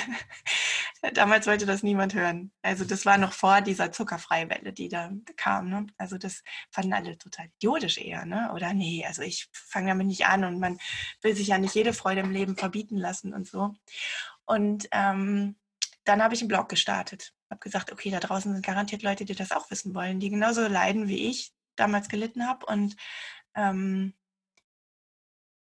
damals 1.15 1.47
wollte 1.47 1.67
das 1.67 1.83
niemand 1.83 2.15
hören. 2.15 2.53
Also 2.63 2.85
das 2.85 3.07
war 3.07 3.17
noch 3.17 3.33
vor 3.33 3.63
dieser 3.63 3.91
Zuckerfreiwelle, 3.93 4.73
die 4.73 4.89
da 4.89 5.11
kam. 5.37 5.71
Ne? 5.71 5.87
Also 5.97 6.19
das 6.19 6.43
fanden 6.71 6.93
alle 6.93 7.17
total 7.17 7.47
idiotisch 7.57 7.99
eher. 7.99 8.27
Ne? 8.27 8.51
Oder 8.55 8.75
nee, 8.75 9.05
also 9.07 9.23
ich 9.23 9.49
fange 9.53 9.89
damit 9.89 10.07
nicht 10.07 10.27
an 10.27 10.45
und 10.45 10.59
man 10.59 10.79
will 11.23 11.35
sich 11.35 11.49
ja 11.49 11.59
nicht 11.59 11.75
jede 11.75 11.93
Freude 11.93 12.21
im 12.21 12.31
Leben 12.31 12.57
verbieten 12.57 12.97
lassen 12.97 13.33
und 13.33 13.47
so. 13.47 13.75
Und 14.45 14.89
ähm, 14.93 15.57
dann 16.05 16.23
habe 16.23 16.35
ich 16.35 16.41
einen 16.41 16.49
Blog 16.49 16.69
gestartet. 16.69 17.33
Habe 17.51 17.61
gesagt, 17.61 17.93
okay, 17.93 18.11
da 18.11 18.21
draußen 18.21 18.53
sind 18.53 18.65
garantiert 18.65 19.03
Leute, 19.03 19.25
die 19.25 19.35
das 19.35 19.53
auch 19.53 19.71
wissen 19.71 19.95
wollen, 19.95 20.21
die 20.21 20.31
genauso 20.31 20.67
leiden, 20.67 21.09
wie 21.09 21.29
ich 21.29 21.53
damals 21.77 22.09
gelitten 22.09 22.47
habe. 22.47 22.67
Und 22.67 22.97
ähm, 23.55 24.15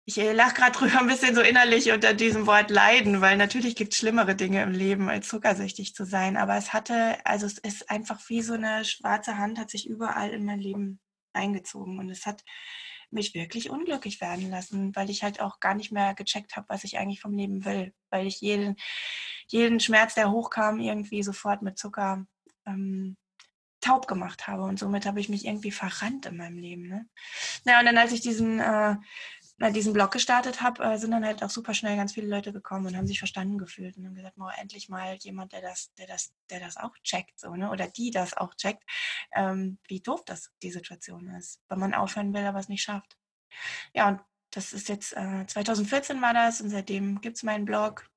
ich 0.05 0.19
äh, 0.19 0.33
lache 0.33 0.53
gerade 0.53 0.71
drüber 0.77 0.99
ein 0.99 1.07
bisschen 1.07 1.35
so 1.35 1.41
innerlich 1.41 1.91
unter 1.91 2.13
diesem 2.13 2.45
Wort 2.45 2.69
leiden, 2.69 3.21
weil 3.21 3.37
natürlich 3.37 3.75
gibt 3.75 3.93
es 3.93 3.99
schlimmere 3.99 4.35
Dinge 4.35 4.61
im 4.61 4.71
Leben, 4.71 5.09
als 5.09 5.27
zuckersüchtig 5.27 5.95
zu 5.95 6.05
sein. 6.05 6.37
Aber 6.37 6.55
es 6.55 6.73
hatte, 6.73 7.17
also 7.25 7.47
es 7.47 7.57
ist 7.57 7.89
einfach 7.89 8.19
wie 8.29 8.41
so 8.41 8.53
eine 8.53 8.85
schwarze 8.85 9.37
Hand, 9.37 9.57
hat 9.57 9.71
sich 9.71 9.89
überall 9.89 10.29
in 10.29 10.45
mein 10.45 10.59
Leben 10.59 10.99
eingezogen. 11.33 11.97
Und 11.97 12.11
es 12.11 12.25
hat 12.27 12.43
mich 13.09 13.33
wirklich 13.33 13.69
unglücklich 13.69 14.21
werden 14.21 14.51
lassen, 14.51 14.95
weil 14.95 15.09
ich 15.09 15.23
halt 15.23 15.39
auch 15.41 15.59
gar 15.59 15.73
nicht 15.73 15.91
mehr 15.91 16.13
gecheckt 16.13 16.55
habe, 16.55 16.67
was 16.69 16.83
ich 16.83 16.97
eigentlich 16.99 17.21
vom 17.21 17.35
Leben 17.35 17.65
will. 17.65 17.93
Weil 18.11 18.27
ich 18.27 18.41
jeden, 18.41 18.75
jeden 19.47 19.79
Schmerz, 19.79 20.13
der 20.13 20.31
hochkam, 20.31 20.79
irgendwie 20.79 21.23
sofort 21.23 21.63
mit 21.63 21.79
Zucker 21.79 22.25
ähm, 22.67 23.17
taub 23.85 24.07
gemacht 24.07 24.47
habe. 24.47 24.63
Und 24.63 24.79
somit 24.79 25.05
habe 25.05 25.19
ich 25.19 25.29
mich 25.29 25.45
irgendwie 25.45 25.71
verrannt 25.71 26.25
in 26.25 26.37
meinem 26.37 26.57
Leben. 26.57 26.87
Ne? 26.87 27.07
Naja, 27.63 27.79
und 27.79 27.85
dann 27.85 27.97
als 27.97 28.11
ich 28.11 28.21
diesen 28.21 28.59
äh, 28.59 28.95
na, 29.57 29.71
diesen 29.71 29.93
Blog 29.93 30.11
gestartet 30.11 30.61
habe, 30.61 30.83
äh, 30.83 30.97
sind 30.97 31.11
dann 31.11 31.25
halt 31.25 31.43
auch 31.43 31.49
super 31.49 31.73
schnell 31.73 31.95
ganz 31.95 32.13
viele 32.13 32.27
Leute 32.27 32.51
gekommen 32.51 32.87
und 32.87 32.97
haben 32.97 33.07
sich 33.07 33.19
verstanden 33.19 33.57
gefühlt 33.57 33.97
und 33.97 34.05
haben 34.05 34.15
gesagt, 34.15 34.35
oh, 34.37 34.49
endlich 34.57 34.89
mal 34.89 35.15
jemand, 35.15 35.53
der 35.53 35.61
das, 35.61 35.93
der 35.95 36.07
das, 36.07 36.33
der 36.49 36.59
das 36.59 36.77
auch 36.77 36.93
checkt, 37.03 37.39
so, 37.39 37.55
ne? 37.55 37.71
Oder 37.71 37.87
die 37.87 38.11
das 38.11 38.35
auch 38.35 38.53
checkt, 38.55 38.83
ähm, 39.33 39.77
wie 39.87 40.01
doof 40.01 40.23
das 40.25 40.51
die 40.61 40.71
Situation 40.71 41.29
ist, 41.29 41.61
wenn 41.69 41.79
man 41.79 41.93
aufhören 41.93 42.33
will, 42.33 42.45
aber 42.45 42.59
es 42.59 42.69
nicht 42.69 42.83
schafft. 42.83 43.17
Ja, 43.93 44.09
und 44.09 44.21
das 44.51 44.73
ist 44.73 44.89
jetzt 44.89 45.13
äh, 45.15 45.45
2014 45.47 46.21
war 46.21 46.33
das 46.33 46.61
und 46.61 46.69
seitdem 46.69 47.21
gibt 47.21 47.37
es 47.37 47.43
meinen 47.43 47.65
Blog, 47.65 48.09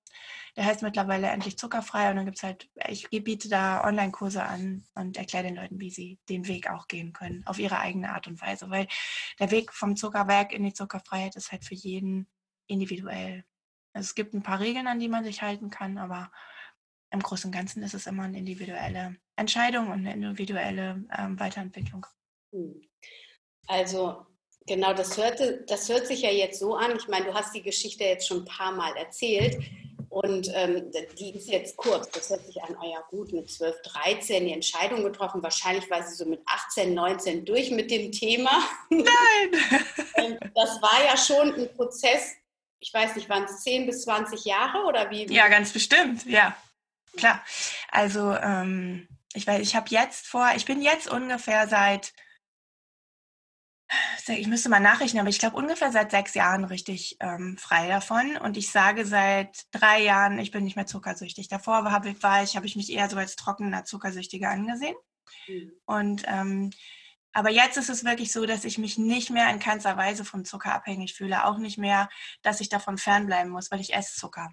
der 0.57 0.65
heißt 0.65 0.83
mittlerweile 0.83 1.29
endlich 1.29 1.59
zuckerfrei 1.59 2.11
und 2.11 2.17
dann 2.17 2.25
gibt 2.25 2.39
es 2.39 2.43
halt, 2.43 2.69
ich 2.89 3.09
biete 3.11 3.49
da 3.49 3.85
Online-Kurse 3.85 4.43
an 4.43 4.85
und 4.95 5.17
erkläre 5.17 5.45
den 5.45 5.57
Leuten, 5.57 5.81
wie 5.81 5.91
sie 5.91 6.19
den 6.29 6.49
Weg 6.49 6.71
auch 6.71 6.89
gehen 6.89 7.13
können, 7.13 7.43
auf 7.47 7.59
ihre 7.59 7.79
eigene 7.79 8.13
Art 8.13 8.27
und 8.27 8.41
Weise. 8.41 8.71
Weil 8.71 8.89
der 9.39 9.51
Weg 9.51 9.73
vom 9.73 9.97
Zuckerwerk 9.97 10.53
in 10.53 10.65
die 10.65 10.73
Zuckerfreiheit 10.73 11.37
ist 11.37 11.53
halt 11.53 11.65
für 11.65 11.75
jeden 11.75 12.29
individuell. 12.67 13.45
Also 13.93 14.07
es 14.07 14.15
gibt 14.15 14.35
ein 14.35 14.43
paar 14.43 14.61
Regeln, 14.61 14.87
an 14.87 15.01
die 15.01 15.09
man 15.09 15.25
sich 15.25 15.43
halten 15.43 15.71
kann, 15.71 15.99
aber 15.99 16.31
im 17.11 17.21
Großen 17.21 17.49
und 17.49 17.53
Ganzen 17.53 17.83
ist 17.83 17.95
es 17.95 18.07
immer 18.07 18.25
eine 18.25 18.39
individuelle 18.39 19.17
Entscheidung 19.37 19.89
und 19.89 20.07
eine 20.07 20.13
individuelle 20.13 21.05
ähm, 21.17 21.39
Weiterentwicklung. 21.41 22.07
Hm. 22.53 22.83
Also 23.67 24.27
genau, 24.67 24.93
das, 24.93 25.17
hörte, 25.17 25.65
das 25.67 25.89
hört 25.89 26.07
sich 26.07 26.23
ja 26.23 26.31
jetzt 26.31 26.61
so 26.61 26.75
an. 26.75 26.97
Ich 26.97 27.09
meine, 27.09 27.27
du 27.27 27.35
hast 27.35 27.55
die 27.55 27.63
Geschichte 27.63 28.05
jetzt 28.05 28.27
schon 28.27 28.41
ein 28.41 28.45
paar 28.45 28.73
Mal 28.73 28.97
erzählt. 28.97 29.57
Und 30.21 30.51
ähm, 30.53 30.91
die 31.17 31.37
ist 31.37 31.49
jetzt 31.49 31.77
kurz, 31.77 32.11
das 32.11 32.29
hört 32.29 32.45
sich 32.45 32.61
an, 32.61 32.77
oh 32.83 32.93
ja 32.93 33.01
gut, 33.09 33.33
mit 33.33 33.49
12, 33.49 33.77
13 33.83 34.47
die 34.47 34.53
Entscheidung 34.53 35.05
getroffen. 35.05 35.45
Wahrscheinlich 35.45 35.89
war 35.91 36.03
sie 36.03 36.17
so 36.17 36.25
mit 36.25 36.41
18, 36.45 36.93
19 36.93 37.45
durch 37.45 37.71
mit 37.71 37.89
dem 37.91 38.11
Thema. 38.11 38.51
Nein! 38.91 39.05
Ähm, 40.15 40.37
das 40.53 40.83
war 40.83 41.05
ja 41.05 41.17
schon 41.17 41.55
ein 41.55 41.73
Prozess, 41.77 42.33
ich 42.81 42.93
weiß 42.93 43.15
nicht, 43.15 43.29
waren 43.29 43.45
es 43.45 43.63
10 43.63 43.87
bis 43.87 44.03
20 44.03 44.45
Jahre 44.45 44.85
oder 44.85 45.09
wie? 45.11 45.33
Ja, 45.33 45.47
ganz 45.47 45.73
bestimmt, 45.73 46.27
ja. 46.27 46.57
Klar. 47.17 47.45
Also 47.93 48.35
ähm, 48.35 49.07
ich 49.35 49.47
weiß, 49.47 49.61
ich 49.61 49.77
habe 49.77 49.87
jetzt 49.91 50.27
vor, 50.27 50.51
ich 50.57 50.65
bin 50.65 50.83
jetzt 50.83 51.09
ungefähr 51.09 51.69
seit 51.69 52.13
ich 54.27 54.47
müsste 54.47 54.69
mal 54.69 54.81
nachrechnen, 54.81 55.21
aber 55.21 55.31
ich 55.31 55.39
glaube 55.39 55.57
ungefähr 55.57 55.91
seit 55.93 56.11
sechs 56.11 56.35
Jahren 56.35 56.65
richtig 56.65 57.17
ähm, 57.21 57.57
frei 57.57 57.89
davon. 57.89 58.37
Und 58.37 58.57
ich 58.57 58.71
sage 58.71 59.07
seit 59.07 59.67
drei 59.73 60.03
Jahren, 60.03 60.39
ich 60.39 60.51
bin 60.51 60.65
nicht 60.65 60.77
mehr 60.77 60.87
zuckersüchtig. 60.87 61.49
Davor 61.49 61.85
war, 61.85 62.05
war 62.05 62.43
ich, 62.43 62.57
habe 62.57 62.67
ich 62.67 62.77
mich 62.77 62.93
eher 62.93 63.09
so 63.09 63.17
als 63.17 63.37
trockener 63.37 63.85
Zuckersüchtiger 63.85 64.51
angesehen. 64.51 64.97
Mhm. 65.47 65.73
Und 65.87 66.23
ähm, 66.27 66.71
aber 67.33 67.51
jetzt 67.51 67.77
ist 67.77 67.91
es 67.91 68.05
wirklich 68.05 68.33
so, 68.33 68.47
dass 68.47 68.65
ich 68.65 68.79
mich 68.79 68.99
nicht 68.99 69.31
mehr 69.31 69.49
in 69.51 69.61
keinster 69.61 69.97
Weise 69.97 70.25
vom 70.25 70.45
Zucker 70.45 70.75
abhängig 70.75 71.15
fühle. 71.15 71.45
Auch 71.45 71.59
nicht 71.59 71.79
mehr, 71.79 72.09
dass 72.43 72.61
ich 72.61 72.69
davon 72.69 72.99
fernbleiben 72.99 73.53
muss, 73.53 73.71
weil 73.71 73.81
ich 73.81 73.95
esse 73.95 74.17
Zucker. 74.17 74.51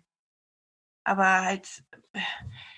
Aber 1.04 1.42
halt 1.42 1.84
äh, 2.14 2.20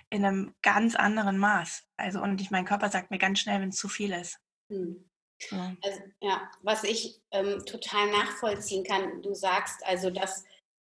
in 0.10 0.24
einem 0.24 0.56
ganz 0.62 0.96
anderen 0.96 1.38
Maß. 1.38 1.84
Also, 1.98 2.22
und 2.22 2.40
ich, 2.40 2.52
mein 2.52 2.66
Körper 2.66 2.90
sagt 2.90 3.12
mir 3.12 3.18
ganz 3.18 3.40
schnell, 3.40 3.60
wenn 3.60 3.70
es 3.70 3.78
zu 3.78 3.90
viel 3.90 4.14
ist. 4.14 4.40
Mhm. 4.70 5.10
Ja. 5.52 5.76
Also, 5.84 6.00
ja, 6.22 6.52
was 6.64 6.84
ich 6.84 7.22
ähm, 7.32 7.66
total 7.66 8.10
nachvollziehen 8.12 8.84
kann, 8.84 9.22
du 9.22 9.34
sagst 9.34 9.86
also, 9.86 10.10
dass 10.10 10.44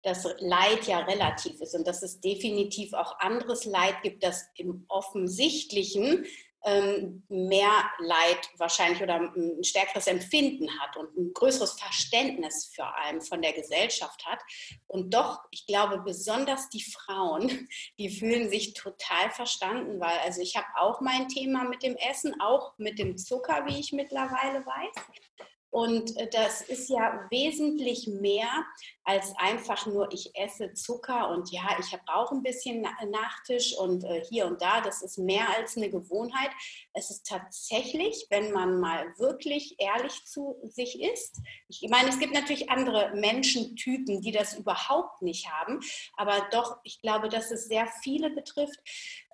das 0.03 0.27
Leid 0.39 0.88
ja 0.88 1.00
relativ 1.00 1.62
ist 1.62 1.75
und 1.75 1.86
dass 1.88 2.01
es 2.01 2.19
definitiv 2.19 2.93
auch 2.93 3.19
anderes 3.19 3.65
Leid 3.65 4.01
gibt, 4.01 4.24
das 4.24 4.50
im 4.55 4.86
Offensichtlichen 4.88 6.25
mehr 6.63 7.72
Leid 8.00 8.50
wahrscheinlich 8.58 9.01
oder 9.01 9.15
ein 9.15 9.63
stärkeres 9.63 10.06
Empfinden 10.06 10.70
hat 10.80 10.96
und 10.96 11.18
ein 11.18 11.34
größeres 11.34 11.80
Verständnis 11.80 12.72
vor 12.75 12.96
allem 12.98 13.22
von 13.22 13.41
der 13.41 13.53
Gesellschaft 13.53 14.24
hat. 14.27 14.39
Und 14.88 15.13
doch, 15.13 15.39
ich 15.50 15.65
glaube, 15.65 16.00
besonders 16.00 16.70
die 16.70 16.84
Frauen, 16.84 17.68
die 18.00 18.10
fühlen 18.10 18.50
sich 18.50 18.74
total 18.74 19.32
verstanden, 19.32 20.00
weil 20.00 20.20
also 20.20 20.41
ich 20.41 20.56
habe 20.56 20.68
auch 20.77 21.01
mein 21.01 21.27
Thema 21.30 21.63
mit 21.63 21.82
dem 21.82 21.96
Essen, 21.96 22.39
auch 22.39 22.74
mit 22.77 23.00
dem 23.00 23.18
Zucker, 23.18 23.65
wie 23.65 23.80
ich 23.80 23.91
mittlerweile 23.91 24.63
weiß. 24.65 25.06
Und 25.72 26.18
äh, 26.18 26.30
das 26.30 26.62
ist 26.62 26.89
ja 26.89 27.25
wesentlich 27.32 28.06
mehr 28.06 28.50
als 29.03 29.34
einfach 29.38 29.86
nur, 29.88 30.12
ich 30.12 30.36
esse 30.36 30.74
Zucker 30.74 31.29
und 31.29 31.51
ja, 31.51 31.77
ich 31.79 31.98
brauche 32.05 32.36
ein 32.36 32.43
bisschen 32.43 32.81
Nachtisch 32.81 33.75
und 33.77 34.03
äh, 34.03 34.24
hier 34.29 34.46
und 34.46 34.62
da. 34.62 34.81
Das 34.81 35.01
ist 35.01 35.17
mehr 35.17 35.50
als 35.58 35.75
eine 35.75 35.89
Gewohnheit. 35.89 36.51
Es 36.93 37.10
ist 37.10 37.25
tatsächlich, 37.25 38.27
wenn 38.29 38.51
man 38.51 38.79
mal 38.79 39.13
wirklich 39.17 39.75
ehrlich 39.79 40.25
zu 40.25 40.55
sich 40.63 41.01
ist. 41.01 41.39
Ich 41.67 41.81
meine, 41.89 42.10
es 42.10 42.20
gibt 42.20 42.34
natürlich 42.34 42.70
andere 42.70 43.12
Menschentypen, 43.15 44.22
die 44.22 44.31
das 44.31 44.53
überhaupt 44.53 45.22
nicht 45.22 45.50
haben. 45.51 45.79
Aber 46.15 46.48
doch, 46.51 46.77
ich 46.84 47.01
glaube, 47.01 47.29
dass 47.29 47.50
es 47.50 47.65
sehr 47.65 47.88
viele 48.03 48.29
betrifft, 48.29 48.79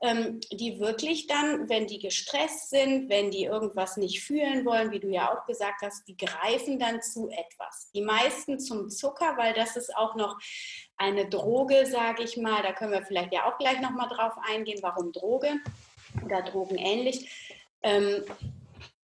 ähm, 0.01 0.39
die 0.51 0.79
wirklich 0.79 1.27
dann, 1.27 1.67
wenn 1.67 1.87
die 1.87 1.99
gestresst 1.99 2.69
sind, 2.69 3.09
wenn 3.09 3.31
die 3.31 3.43
irgendwas 3.43 3.97
nicht 3.97 4.21
fühlen 4.21 4.65
wollen, 4.65 4.91
wie 4.91 4.99
du 4.99 5.09
ja 5.09 5.33
auch 5.33 5.45
gesagt 5.45 5.81
hast, 5.81 6.07
die 6.07 6.15
greifen 6.15 6.79
dann 6.79 7.01
zu 7.01 7.29
etwas. 7.29 7.91
Die 7.93 8.01
meisten 8.01 8.59
zum 8.59 8.89
Zucker, 8.89 9.35
weil 9.37 9.53
das 9.53 9.66
ist 9.75 9.95
auch 9.95 10.15
noch 10.15 10.37
eine 10.97 11.27
Droge, 11.27 11.85
sage 11.85 12.23
ich 12.23 12.37
mal. 12.37 12.61
Da 12.63 12.73
können 12.73 12.91
wir 12.91 13.03
vielleicht 13.03 13.33
ja 13.33 13.45
auch 13.45 13.57
gleich 13.57 13.79
nochmal 13.81 14.09
drauf 14.09 14.33
eingehen, 14.49 14.79
warum 14.81 15.11
Droge 15.11 15.55
oder 16.23 16.41
Drogen 16.43 16.77
ähnlich. 16.77 17.55
Ähm, 17.81 18.23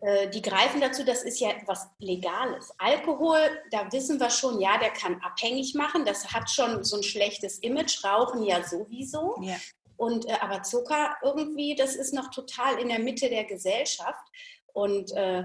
äh, 0.03 0.29
die 0.29 0.41
greifen 0.41 0.82
dazu, 0.82 1.05
das 1.05 1.24
ist 1.24 1.39
ja 1.39 1.51
etwas 1.51 1.88
Legales. 2.00 2.74
Alkohol, 2.77 3.39
da 3.72 3.89
wissen 3.91 4.20
wir 4.20 4.29
schon, 4.29 4.60
ja, 4.60 4.77
der 4.77 4.91
kann 4.91 5.22
abhängig 5.22 5.75
machen. 5.75 6.05
Das 6.05 6.34
hat 6.34 6.50
schon 6.50 6.84
so 6.84 6.98
ein 6.98 7.03
schlechtes 7.03 7.60
Image. 7.60 8.03
Rauchen 8.03 8.43
ja 8.43 8.63
sowieso. 8.63 9.38
Ja. 9.41 9.55
Und, 9.96 10.27
äh, 10.27 10.34
aber 10.41 10.63
Zucker 10.63 11.15
irgendwie, 11.24 11.75
das 11.75 11.96
ist 11.96 12.13
noch 12.13 12.29
total 12.32 12.79
in 12.79 12.89
der 12.89 13.00
Mitte 13.00 13.29
der 13.29 13.46
Gesellschaft. 13.46 14.27
Und 14.74 15.12
äh, 15.13 15.43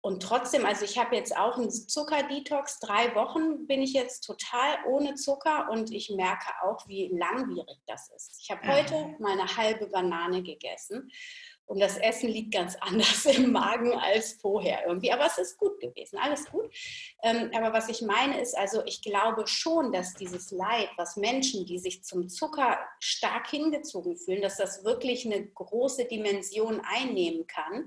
und 0.00 0.22
trotzdem, 0.22 0.64
also 0.64 0.84
ich 0.84 0.96
habe 0.96 1.16
jetzt 1.16 1.36
auch 1.36 1.56
einen 1.56 1.70
Zuckerdetox. 1.70 2.78
Drei 2.78 3.14
Wochen 3.16 3.66
bin 3.66 3.82
ich 3.82 3.92
jetzt 3.92 4.20
total 4.20 4.78
ohne 4.86 5.14
Zucker 5.14 5.68
und 5.70 5.90
ich 5.90 6.10
merke 6.10 6.50
auch, 6.62 6.86
wie 6.86 7.08
langwierig 7.12 7.78
das 7.86 8.08
ist. 8.14 8.38
Ich 8.40 8.50
habe 8.50 8.66
heute 8.68 9.16
meine 9.18 9.56
halbe 9.56 9.88
Banane 9.88 10.42
gegessen 10.42 11.10
und 11.68 11.80
das 11.80 11.98
Essen 11.98 12.30
liegt 12.30 12.52
ganz 12.52 12.76
anders 12.80 13.24
im 13.26 13.52
Magen 13.52 13.92
als 13.92 14.32
vorher 14.32 14.86
irgendwie. 14.86 15.12
Aber 15.12 15.26
es 15.26 15.38
ist 15.38 15.58
gut 15.58 15.78
gewesen, 15.80 16.18
alles 16.18 16.46
gut. 16.46 16.74
Ähm, 17.22 17.50
aber 17.54 17.72
was 17.72 17.88
ich 17.88 18.02
meine 18.02 18.40
ist, 18.40 18.56
also 18.56 18.82
ich 18.86 19.02
glaube 19.02 19.46
schon, 19.46 19.92
dass 19.92 20.14
dieses 20.14 20.50
Leid, 20.50 20.88
was 20.96 21.16
Menschen, 21.16 21.66
die 21.66 21.78
sich 21.78 22.02
zum 22.02 22.28
Zucker 22.28 22.78
stark 22.98 23.48
hingezogen 23.48 24.16
fühlen, 24.16 24.42
dass 24.42 24.56
das 24.56 24.82
wirklich 24.84 25.26
eine 25.26 25.46
große 25.46 26.06
Dimension 26.06 26.80
einnehmen 26.80 27.46
kann 27.46 27.86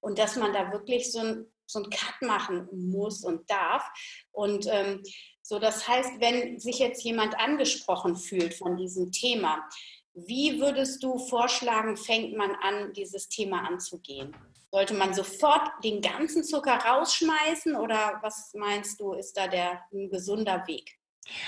und 0.00 0.18
dass 0.18 0.36
man 0.36 0.52
da 0.52 0.72
wirklich 0.72 1.10
so 1.10 1.20
ein 1.20 1.46
so 1.70 1.78
einen 1.78 1.90
Cut 1.90 2.20
machen 2.22 2.68
muss 2.72 3.22
und 3.22 3.48
darf. 3.48 3.88
Und 4.32 4.66
ähm, 4.68 5.04
so, 5.40 5.60
das 5.60 5.86
heißt, 5.86 6.20
wenn 6.20 6.58
sich 6.58 6.80
jetzt 6.80 7.04
jemand 7.04 7.38
angesprochen 7.38 8.16
fühlt 8.16 8.54
von 8.54 8.76
diesem 8.76 9.12
Thema, 9.12 9.68
wie 10.14 10.60
würdest 10.60 11.02
du 11.02 11.18
vorschlagen, 11.18 11.96
fängt 11.96 12.36
man 12.36 12.54
an, 12.56 12.92
dieses 12.92 13.28
Thema 13.28 13.66
anzugehen? 13.66 14.34
Sollte 14.72 14.94
man 14.94 15.14
sofort 15.14 15.68
den 15.82 16.00
ganzen 16.00 16.44
Zucker 16.44 16.76
rausschmeißen 16.76 17.74
oder 17.74 18.18
was 18.22 18.52
meinst 18.54 19.00
du, 19.00 19.12
ist 19.12 19.36
da 19.36 19.48
der 19.48 19.82
ein 19.92 20.10
gesunder 20.10 20.66
Weg? 20.66 21.00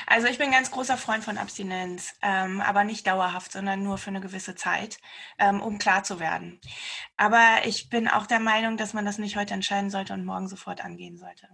Also 0.07 0.29
ich 0.29 0.39
bin 0.39 0.51
ganz 0.51 0.71
großer 0.71 0.97
Freund 0.97 1.25
von 1.25 1.39
Abstinenz, 1.39 2.15
ähm, 2.23 2.61
aber 2.61 2.85
nicht 2.85 3.07
dauerhaft, 3.07 3.53
sondern 3.53 3.83
nur 3.83 3.99
für 3.99 4.11
eine 4.11 4.21
gewisse 4.21 4.55
Zeit, 4.55 4.99
ähm, 5.39 5.61
um 5.61 5.79
klar 5.79 6.05
zu 6.05 6.21
werden. 6.21 6.61
Aber 7.17 7.63
ich 7.65 7.89
bin 7.89 8.09
auch 8.09 8.27
der 8.27 8.41
Meinung, 8.41 8.77
dass 8.77 8.93
man 8.93 9.05
das 9.05 9.19
nicht 9.19 9.37
heute 9.37 9.55
entscheiden 9.55 9.91
sollte 9.91 10.13
und 10.13 10.25
morgen 10.25 10.49
sofort 10.49 10.85
angehen 10.85 11.17
sollte. 11.17 11.49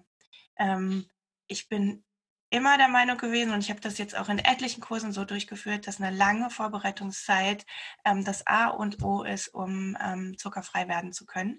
Ähm, 0.59 1.09
ich 1.47 1.69
bin 1.69 2.05
immer 2.51 2.79
der 2.79 2.89
Meinung 2.89 3.19
gewesen, 3.19 3.53
und 3.53 3.61
ich 3.61 3.71
habe 3.71 3.81
das 3.81 3.99
jetzt 3.99 4.17
auch 4.17 4.29
in 4.29 4.39
etlichen 4.39 4.81
Kursen 4.81 5.13
so 5.13 5.25
durchgeführt, 5.25 5.87
dass 5.87 6.01
eine 6.01 6.17
lange 6.17 6.51
Vorbereitungszeit 6.51 7.67
ähm, 8.05 8.25
das 8.25 8.47
A 8.47 8.69
und 8.69 9.03
O 9.03 9.23
ist, 9.23 9.49
um 9.49 9.97
ähm, 10.03 10.37
zuckerfrei 10.39 10.89
werden 10.89 11.13
zu 11.13 11.27
können. 11.27 11.59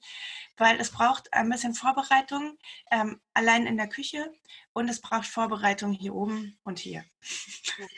Weil 0.60 0.80
es 0.80 0.92
braucht 0.92 1.34
ein 1.34 1.50
bisschen 1.50 1.74
Vorbereitung, 1.74 2.58
ähm, 2.92 3.20
allein 3.34 3.66
in 3.66 3.78
der 3.78 3.90
Küche, 3.90 4.32
und 4.74 4.88
es 4.90 5.02
braucht 5.02 5.26
Vorbereitung 5.26 5.92
hier 5.92 6.14
oben 6.14 6.58
und 6.64 6.80
hier. 6.80 7.04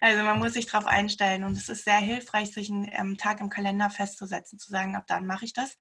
also 0.00 0.22
man 0.22 0.38
muss 0.38 0.54
sich 0.54 0.66
darauf 0.66 0.86
einstellen 0.86 1.44
und 1.44 1.56
es 1.56 1.68
ist 1.68 1.84
sehr 1.84 1.98
hilfreich, 1.98 2.52
sich 2.52 2.70
einen 2.70 2.88
ähm, 2.92 3.18
Tag 3.18 3.40
im 3.40 3.50
Kalender 3.50 3.90
festzusetzen, 3.90 4.58
zu 4.58 4.70
sagen, 4.70 4.96
ab 4.96 5.04
dann 5.06 5.26
mache 5.26 5.44
ich 5.44 5.52
das. 5.52 5.76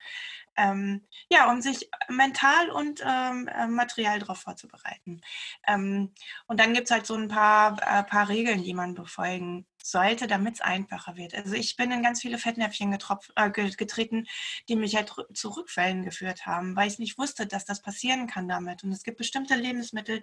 Ähm, 0.58 1.08
ja, 1.30 1.50
um 1.52 1.62
sich 1.62 1.90
mental 2.10 2.70
und 2.72 3.02
ähm, 3.06 3.48
äh, 3.48 3.68
materiell 3.68 4.20
darauf 4.20 4.40
vorzubereiten. 4.40 5.22
Ähm, 5.68 6.14
und 6.48 6.60
dann 6.60 6.74
gibt 6.74 6.90
es 6.90 6.92
halt 6.92 7.06
so 7.06 7.16
ein 7.16 7.30
paar, 7.30 7.78
äh, 7.82 8.04
paar 8.04 8.28
Regeln, 8.28 8.64
die 8.64 8.74
man 8.74 8.96
befolgen 8.96 9.66
sollte, 9.84 10.28
damit 10.28 10.56
es 10.56 10.62
einfacher 10.62 11.16
wird. 11.16 11.34
Also 11.36 11.54
ich 11.54 11.76
bin 11.76 11.92
in 11.92 12.04
ganz 12.04 12.22
viele 12.22 12.38
Fettnäpfchen 12.38 12.98
äh, 13.36 13.50
getreten, 13.52 14.28
die 14.68 14.76
mich 14.76 14.96
halt 14.96 15.14
zu 15.34 15.50
Rückfällen 15.50 16.04
geführt 16.04 16.46
haben, 16.46 16.76
weil 16.76 16.88
ich 16.88 17.00
nicht 17.00 17.18
wusste, 17.18 17.48
dass 17.48 17.66
das 17.66 17.82
passieren 17.82 18.28
kann 18.28 18.48
damit. 18.48 18.84
Und 18.84 18.92
es 18.92 19.04
gibt 19.04 19.18
bestimmte 19.18 19.56
Lebensmittel, 19.56 20.22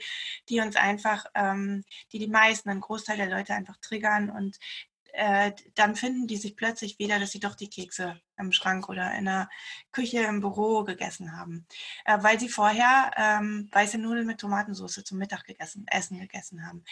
die 0.49 0.61
uns 0.61 0.77
einfach, 0.77 1.27
ähm, 1.35 1.85
die 2.13 2.19
die 2.19 2.29
meisten, 2.29 2.71
einen 2.71 2.81
Großteil 2.81 3.17
der 3.17 3.31
Leute 3.31 3.55
einfach 3.55 3.77
triggern 3.79 4.31
und 4.31 4.59
äh, 5.17 5.53
dann 5.75 5.97
finden 5.97 6.27
die 6.27 6.37
sich 6.37 6.57
plötzlich 6.57 6.99
wieder, 6.99 7.19
dass 7.19 7.33
sie 7.33 7.41
doch 7.41 7.55
die 7.55 7.71
Kekse 7.71 8.21
im 8.37 8.53
Schrank 8.53 8.89
oder 8.89 9.15
in 9.15 9.25
der 9.25 9.49
Küche 9.91 10.21
im 10.21 10.41
Büro 10.41 10.85
gegessen 10.85 11.37
haben, 11.37 11.67
äh, 12.05 12.19
weil 12.21 12.39
sie 12.39 12.51
vorher 12.51 13.11
ähm, 13.17 13.69
weiße 13.73 13.97
Nudeln 13.99 14.27
mit 14.27 14.39
Tomatensauce 14.39 15.03
zum 15.05 15.19
Mittag 15.19 15.45
gegessen, 15.45 15.87
Essen 15.89 16.21
gegessen 16.21 16.67
haben. 16.67 16.85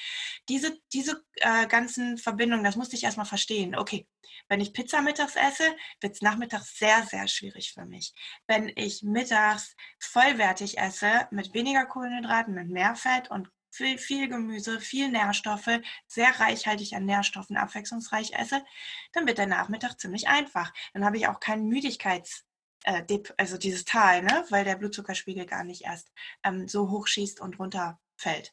Diese, 0.49 0.79
diese 0.93 1.23
äh, 1.37 1.67
ganzen 1.67 2.17
Verbindungen, 2.17 2.65
das 2.65 2.77
musste 2.77 2.97
ich 2.97 3.05
erstmal 3.05 3.27
verstehen. 3.27 3.77
Okay, 3.77 4.07
wenn 4.49 4.61
ich 4.61 4.73
Pizza 4.73 5.03
mittags 5.03 5.37
esse, 5.37 5.65
wird 6.01 6.15
es 6.15 6.23
nachmittags 6.23 6.79
sehr, 6.79 7.03
sehr 7.05 7.29
schwierig 7.29 7.73
für 7.75 7.85
mich. 7.85 8.15
Wenn 8.47 8.73
ich 8.75 9.03
mittags 9.03 9.77
vollwertig 9.99 10.79
esse, 10.79 11.29
mit 11.31 11.53
weniger 11.53 11.85
Kohlenhydraten, 11.85 12.55
mit 12.55 12.69
mehr 12.71 12.95
Fett 12.97 13.31
und 13.31 13.51
viel, 13.75 13.99
viel 13.99 14.29
Gemüse, 14.29 14.81
viel 14.81 15.11
Nährstoffe, 15.11 15.81
sehr 16.07 16.39
reichhaltig 16.39 16.95
an 16.95 17.05
Nährstoffen, 17.05 17.57
abwechslungsreich 17.57 18.33
esse, 18.35 18.65
dann 19.13 19.27
wird 19.27 19.39
der 19.39 19.47
Nachmittag 19.47 19.99
ziemlich 19.99 20.29
einfach. 20.29 20.73
Dann 20.93 21.05
habe 21.05 21.17
ich 21.17 21.27
auch 21.27 21.41
keinen 21.41 21.69
Müdigkeits- 21.73 22.45
äh, 22.85 23.03
also 23.37 23.59
dieses 23.59 23.85
Tal, 23.85 24.23
ne? 24.23 24.45
weil 24.51 24.65
der 24.65 24.77
Blutzuckerspiegel 24.77 25.47
gar 25.47 25.65
nicht 25.65 25.83
erst 25.85 26.13
ähm, 26.45 26.69
so 26.69 26.91
hoch 26.91 27.07
schießt 27.07 27.41
und 27.41 27.59
runterfällt. 27.59 28.53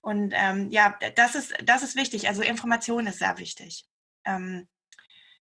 Und 0.00 0.32
ähm, 0.34 0.70
ja, 0.70 0.98
das 1.14 1.34
ist, 1.34 1.54
das 1.64 1.82
ist 1.82 1.96
wichtig. 1.96 2.28
Also 2.28 2.42
Information 2.42 3.06
ist 3.06 3.18
sehr 3.18 3.38
wichtig. 3.38 3.86
Ähm, 4.24 4.68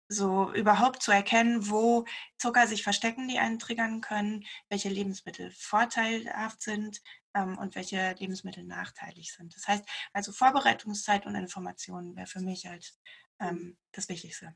so 0.08 0.52
überhaupt 0.52 1.02
zu 1.02 1.12
erkennen, 1.12 1.70
wo 1.70 2.04
Zucker 2.38 2.66
sich 2.66 2.82
verstecken, 2.82 3.28
die 3.28 3.38
einen 3.38 3.58
triggern 3.58 4.00
können, 4.00 4.44
welche 4.68 4.88
Lebensmittel 4.88 5.50
vorteilhaft 5.50 6.62
sind, 6.62 7.00
ähm, 7.34 7.58
und 7.58 7.74
welche 7.74 8.14
Lebensmittel 8.18 8.64
nachteilig 8.64 9.32
sind. 9.32 9.54
Das 9.54 9.66
heißt, 9.68 9.84
also 10.12 10.32
Vorbereitungszeit 10.32 11.26
und 11.26 11.34
Informationen 11.34 12.16
wäre 12.16 12.26
für 12.26 12.40
mich 12.40 12.66
halt 12.66 12.94
ähm, 13.40 13.76
das 13.92 14.08
Wichtigste. 14.08 14.54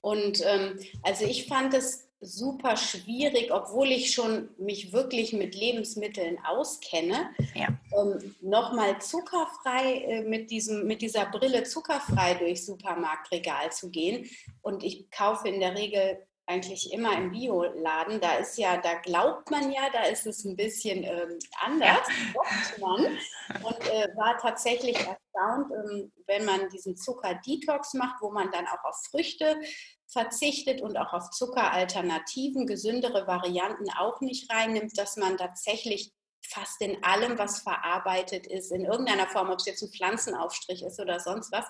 Und 0.00 0.40
ähm, 0.44 0.78
also 1.02 1.24
ich 1.24 1.48
fand 1.48 1.74
es 1.74 2.06
super 2.20 2.76
schwierig, 2.76 3.52
obwohl 3.52 3.88
ich 3.88 4.12
schon 4.12 4.48
mich 4.58 4.92
wirklich 4.92 5.32
mit 5.32 5.54
Lebensmitteln 5.54 6.38
auskenne, 6.44 7.30
ja. 7.54 7.68
ähm, 7.98 8.34
nochmal 8.40 9.00
zuckerfrei 9.00 10.00
äh, 10.02 10.22
mit, 10.22 10.50
diesem, 10.50 10.86
mit 10.86 11.02
dieser 11.02 11.26
Brille 11.26 11.64
zuckerfrei 11.64 12.34
durchs 12.34 12.66
Supermarktregal 12.66 13.72
zu 13.72 13.90
gehen. 13.90 14.30
Und 14.62 14.82
ich 14.82 15.10
kaufe 15.10 15.48
in 15.48 15.60
der 15.60 15.74
Regel 15.74 16.26
eigentlich 16.46 16.92
immer 16.92 17.16
im 17.16 17.32
Bioladen. 17.32 18.20
Da 18.20 18.36
ist 18.36 18.56
ja, 18.56 18.76
da 18.76 18.94
glaubt 18.94 19.50
man 19.50 19.70
ja, 19.72 19.90
da 19.92 20.04
ist 20.04 20.26
es 20.26 20.44
ein 20.44 20.56
bisschen 20.56 21.02
ähm, 21.02 21.38
anders, 21.60 22.06
ja. 22.34 22.78
man. 22.80 23.18
Und 23.62 23.90
äh, 23.90 24.08
war 24.16 24.38
tatsächlich 24.38 24.96
erstaunt, 24.96 25.72
ähm, 25.72 26.12
wenn 26.26 26.44
man 26.44 26.68
diesen 26.68 26.96
Zucker-Detox 26.96 27.94
macht, 27.94 28.22
wo 28.22 28.30
man 28.30 28.50
dann 28.52 28.66
auch 28.66 28.84
auf 28.84 28.96
Früchte 29.10 29.60
verzichtet 30.08 30.80
und 30.82 30.96
auch 30.96 31.12
auf 31.12 31.30
Zuckeralternativen, 31.30 32.66
gesündere 32.66 33.26
Varianten 33.26 33.90
auch 33.90 34.20
nicht 34.20 34.50
reinnimmt, 34.52 34.96
dass 34.96 35.16
man 35.16 35.36
tatsächlich 35.36 36.12
fast 36.52 36.80
in 36.80 37.02
allem, 37.02 37.38
was 37.38 37.60
verarbeitet 37.60 38.46
ist, 38.46 38.72
in 38.72 38.84
irgendeiner 38.84 39.26
Form, 39.28 39.50
ob 39.50 39.58
es 39.58 39.66
jetzt 39.66 39.82
ein 39.82 39.90
Pflanzenaufstrich 39.90 40.82
ist 40.82 41.00
oder 41.00 41.20
sonst 41.20 41.52
was, 41.52 41.64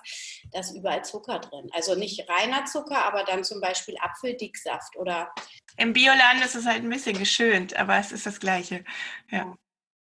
da 0.51 0.59
ist 0.59 0.75
überall 0.75 1.03
Zucker 1.03 1.39
drin. 1.39 1.69
Also 1.73 1.95
nicht 1.95 2.27
reiner 2.29 2.65
Zucker, 2.65 3.03
aber 3.05 3.23
dann 3.23 3.43
zum 3.43 3.61
Beispiel 3.61 3.95
Apfeldicksaft 3.99 4.95
oder. 4.97 5.31
Im 5.77 5.93
Bioladen 5.93 6.41
ist 6.41 6.55
es 6.55 6.65
halt 6.65 6.83
ein 6.83 6.89
bisschen 6.89 7.17
geschönt, 7.17 7.75
aber 7.75 7.97
es 7.97 8.11
ist 8.11 8.25
das 8.25 8.39
Gleiche. 8.39 8.83
Ja. 9.29 9.55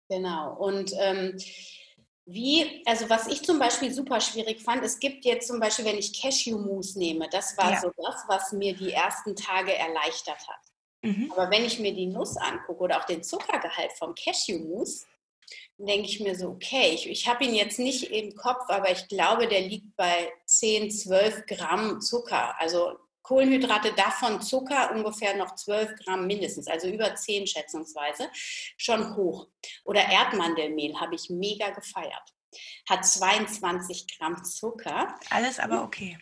Genau. 0.09 0.53
Und 0.53 0.91
ähm, 0.99 1.37
wie, 2.25 2.83
also 2.85 3.09
was 3.09 3.27
ich 3.27 3.43
zum 3.43 3.59
Beispiel 3.59 3.91
super 3.91 4.19
schwierig 4.19 4.61
fand, 4.63 4.83
es 4.83 4.99
gibt 4.99 5.25
jetzt 5.25 5.47
zum 5.47 5.59
Beispiel, 5.59 5.85
wenn 5.85 5.97
ich 5.97 6.19
Cashew-Mousse 6.19 6.97
nehme, 6.97 7.29
das 7.29 7.55
war 7.57 7.71
ja. 7.73 7.81
so 7.81 7.91
das, 7.97 8.23
was 8.27 8.51
mir 8.51 8.75
die 8.75 8.91
ersten 8.91 9.35
Tage 9.35 9.75
erleichtert 9.75 10.47
hat. 10.47 10.59
Mhm. 11.05 11.31
Aber 11.31 11.51
wenn 11.51 11.63
ich 11.63 11.79
mir 11.79 11.93
die 11.93 12.07
Nuss 12.07 12.35
angucke 12.37 12.83
oder 12.83 12.99
auch 12.99 13.05
den 13.05 13.23
Zuckergehalt 13.23 13.91
vom 13.93 14.15
Cashew-Mousse, 14.15 15.05
dann 15.77 15.87
denke 15.87 16.07
ich 16.07 16.19
mir 16.19 16.35
so, 16.35 16.49
okay, 16.49 16.91
ich, 16.93 17.07
ich 17.07 17.27
habe 17.27 17.43
ihn 17.43 17.53
jetzt 17.53 17.77
nicht 17.77 18.11
im 18.11 18.35
Kopf, 18.35 18.63
aber 18.69 18.91
ich 18.91 19.07
glaube, 19.07 19.47
der 19.47 19.61
liegt 19.61 19.95
bei 19.95 20.31
10, 20.45 20.89
12 20.89 21.45
Gramm 21.45 22.01
Zucker. 22.01 22.59
Also 22.59 22.97
Kohlenhydrate, 23.21 23.93
davon 23.93 24.41
Zucker 24.41 24.91
ungefähr 24.91 25.35
noch 25.35 25.55
12 25.55 25.95
Gramm 26.03 26.25
mindestens, 26.25 26.67
also 26.67 26.87
über 26.87 27.13
10 27.13 27.45
schätzungsweise, 27.45 28.29
schon 28.77 29.15
hoch. 29.15 29.47
Oder 29.83 30.07
Erdmandelmehl 30.07 30.99
habe 30.99 31.15
ich 31.15 31.29
mega 31.29 31.69
gefeiert. 31.69 32.33
Hat 32.89 33.05
22 33.05 34.17
Gramm 34.17 34.43
Zucker. 34.43 35.15
Alles 35.29 35.59
aber 35.59 35.83
okay. 35.83 36.17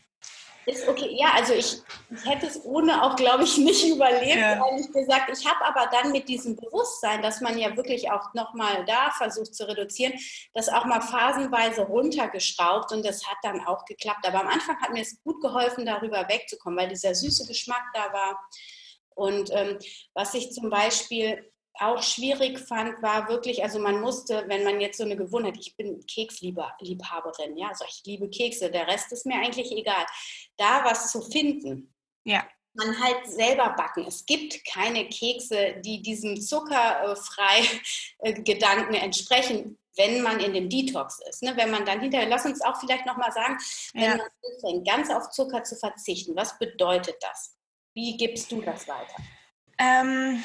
Ist 0.65 0.87
okay, 0.87 1.09
ja, 1.11 1.33
also 1.35 1.53
ich, 1.53 1.81
ich 2.09 2.25
hätte 2.25 2.47
es 2.47 2.63
ohne 2.63 3.03
auch, 3.03 3.15
glaube 3.15 3.43
ich, 3.43 3.57
nicht 3.57 3.85
überlebt, 3.89 4.35
ja. 4.35 4.65
ehrlich 4.65 4.91
gesagt. 4.91 5.29
Ich 5.37 5.45
habe 5.45 5.65
aber 5.65 5.89
dann 5.91 6.11
mit 6.11 6.29
diesem 6.29 6.55
Bewusstsein, 6.55 7.21
dass 7.21 7.41
man 7.41 7.57
ja 7.57 7.75
wirklich 7.75 8.09
auch 8.11 8.33
nochmal 8.33 8.85
da 8.85 9.11
versucht 9.11 9.53
zu 9.55 9.67
reduzieren, 9.67 10.13
das 10.53 10.69
auch 10.69 10.85
mal 10.85 11.01
phasenweise 11.01 11.81
runtergeschraubt 11.83 12.91
und 12.91 13.05
das 13.05 13.25
hat 13.25 13.37
dann 13.43 13.65
auch 13.65 13.85
geklappt. 13.85 14.25
Aber 14.27 14.41
am 14.41 14.47
Anfang 14.47 14.79
hat 14.81 14.91
mir 14.91 15.01
es 15.01 15.21
gut 15.23 15.41
geholfen, 15.41 15.85
darüber 15.85 16.27
wegzukommen, 16.29 16.79
weil 16.79 16.89
dieser 16.89 17.13
süße 17.13 17.45
Geschmack 17.47 17.83
da 17.93 18.13
war. 18.13 18.39
Und 19.15 19.51
ähm, 19.51 19.77
was 20.13 20.33
ich 20.33 20.51
zum 20.51 20.69
Beispiel 20.69 21.52
auch 21.79 22.01
schwierig 22.03 22.59
fand, 22.59 23.01
war 23.01 23.27
wirklich, 23.29 23.63
also 23.63 23.79
man 23.79 23.99
musste, 23.99 24.45
wenn 24.47 24.63
man 24.63 24.79
jetzt 24.79 24.97
so 24.97 25.03
eine 25.03 25.15
Gewohnheit, 25.15 25.57
ich 25.59 25.75
bin 25.75 26.05
Keksliebhaberin, 26.05 27.57
ja, 27.57 27.69
also 27.69 27.85
ich 27.87 28.03
liebe 28.05 28.29
Kekse, 28.29 28.69
der 28.69 28.87
Rest 28.87 29.11
ist 29.11 29.25
mir 29.25 29.35
eigentlich 29.35 29.71
egal, 29.71 30.05
da 30.57 30.83
was 30.85 31.11
zu 31.11 31.21
finden. 31.21 31.93
Ja. 32.25 32.47
Man 32.75 32.99
halt 32.99 33.27
selber 33.27 33.69
backen. 33.77 34.05
Es 34.07 34.25
gibt 34.25 34.65
keine 34.65 35.07
Kekse, 35.07 35.75
die 35.85 36.01
diesem 36.01 36.41
zuckerfrei 36.41 37.61
äh, 38.19 38.33
Gedanken 38.33 38.95
entsprechen, 38.95 39.77
wenn 39.95 40.21
man 40.21 40.39
in 40.39 40.53
dem 40.53 40.69
Detox 40.69 41.19
ist. 41.29 41.43
Ne? 41.43 41.55
Wenn 41.55 41.69
man 41.69 41.85
dann 41.85 42.01
hinterher, 42.01 42.27
lass 42.27 42.45
uns 42.45 42.61
auch 42.61 42.79
vielleicht 42.79 43.05
nochmal 43.05 43.31
sagen, 43.31 43.57
wenn 43.93 44.03
ja. 44.03 44.17
man 44.17 44.27
anfängt, 44.55 44.87
ganz 44.87 45.09
auf 45.11 45.29
Zucker 45.29 45.63
zu 45.63 45.75
verzichten, 45.75 46.35
was 46.35 46.57
bedeutet 46.57 47.17
das? 47.21 47.55
Wie 47.93 48.17
gibst 48.17 48.51
du 48.51 48.61
das 48.61 48.87
weiter? 48.87 49.15
Ähm, 49.77 50.43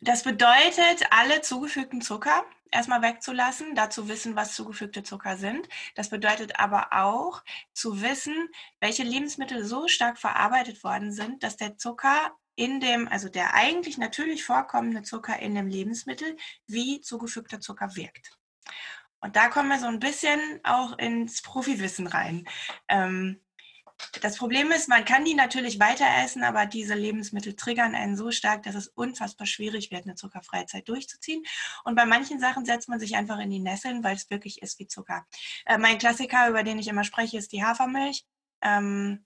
das 0.00 0.22
bedeutet, 0.22 1.06
alle 1.10 1.40
zugefügten 1.40 2.00
Zucker 2.00 2.44
erstmal 2.70 3.02
wegzulassen, 3.02 3.74
dazu 3.74 4.08
wissen, 4.08 4.36
was 4.36 4.54
zugefügte 4.54 5.02
Zucker 5.02 5.36
sind. 5.36 5.68
Das 5.94 6.10
bedeutet 6.10 6.58
aber 6.58 6.88
auch 6.92 7.42
zu 7.72 8.02
wissen, 8.02 8.48
welche 8.80 9.02
Lebensmittel 9.02 9.64
so 9.64 9.88
stark 9.88 10.18
verarbeitet 10.18 10.84
worden 10.84 11.12
sind, 11.12 11.42
dass 11.42 11.56
der 11.56 11.76
Zucker 11.76 12.32
in 12.54 12.80
dem, 12.80 13.08
also 13.08 13.28
der 13.28 13.54
eigentlich 13.54 13.98
natürlich 13.98 14.44
vorkommende 14.44 15.02
Zucker 15.02 15.38
in 15.38 15.54
dem 15.54 15.68
Lebensmittel, 15.68 16.36
wie 16.66 17.00
zugefügter 17.00 17.60
Zucker 17.60 17.94
wirkt. 17.94 18.36
Und 19.20 19.36
da 19.36 19.48
kommen 19.48 19.68
wir 19.68 19.78
so 19.78 19.86
ein 19.86 20.00
bisschen 20.00 20.60
auch 20.64 20.96
ins 20.98 21.42
Profiwissen 21.42 22.06
rein. 22.06 22.48
Ähm, 22.88 23.40
das 24.20 24.36
Problem 24.36 24.70
ist, 24.70 24.88
man 24.88 25.04
kann 25.04 25.24
die 25.24 25.34
natürlich 25.34 25.80
weiter 25.80 26.06
essen, 26.22 26.44
aber 26.44 26.66
diese 26.66 26.94
Lebensmittel 26.94 27.54
triggern 27.54 27.94
einen 27.94 28.16
so 28.16 28.30
stark, 28.30 28.62
dass 28.62 28.74
es 28.74 28.88
unfassbar 28.88 29.46
schwierig 29.46 29.90
wird, 29.90 30.04
eine 30.04 30.14
zuckerfreie 30.14 30.66
Zeit 30.66 30.88
durchzuziehen. 30.88 31.42
Und 31.84 31.94
bei 31.94 32.06
manchen 32.06 32.40
Sachen 32.40 32.64
setzt 32.64 32.88
man 32.88 33.00
sich 33.00 33.16
einfach 33.16 33.38
in 33.38 33.50
die 33.50 33.60
Nesseln, 33.60 34.04
weil 34.04 34.16
es 34.16 34.30
wirklich 34.30 34.62
ist 34.62 34.78
wie 34.78 34.86
Zucker. 34.86 35.26
Äh, 35.66 35.78
mein 35.78 35.98
Klassiker, 35.98 36.48
über 36.48 36.62
den 36.62 36.78
ich 36.78 36.88
immer 36.88 37.04
spreche, 37.04 37.38
ist 37.38 37.52
die 37.52 37.64
Hafermilch. 37.64 38.24
Ähm, 38.60 39.24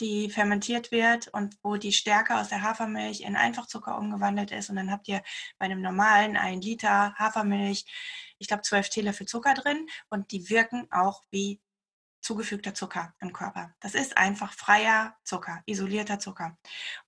die 0.00 0.28
fermentiert 0.28 0.90
wird 0.90 1.28
und 1.28 1.56
wo 1.62 1.76
die 1.76 1.92
Stärke 1.92 2.36
aus 2.36 2.48
der 2.48 2.62
Hafermilch 2.62 3.20
in 3.20 3.36
Einfachzucker 3.36 3.96
umgewandelt 3.96 4.50
ist. 4.50 4.70
Und 4.70 4.76
dann 4.76 4.90
habt 4.90 5.06
ihr 5.08 5.22
bei 5.58 5.66
einem 5.66 5.82
normalen 5.82 6.36
1 6.36 6.64
Liter 6.64 7.14
Hafermilch, 7.16 7.84
ich 8.38 8.48
glaube, 8.48 8.62
12 8.62 8.88
Teelöffel 8.88 9.26
Zucker 9.26 9.54
drin 9.54 9.86
und 10.08 10.32
die 10.32 10.50
wirken 10.50 10.88
auch 10.90 11.22
wie 11.30 11.60
zugefügter 12.24 12.74
Zucker 12.74 13.14
im 13.20 13.32
Körper. 13.32 13.74
Das 13.80 13.94
ist 13.94 14.16
einfach 14.16 14.52
freier 14.54 15.14
Zucker, 15.24 15.62
isolierter 15.66 16.18
Zucker. 16.18 16.56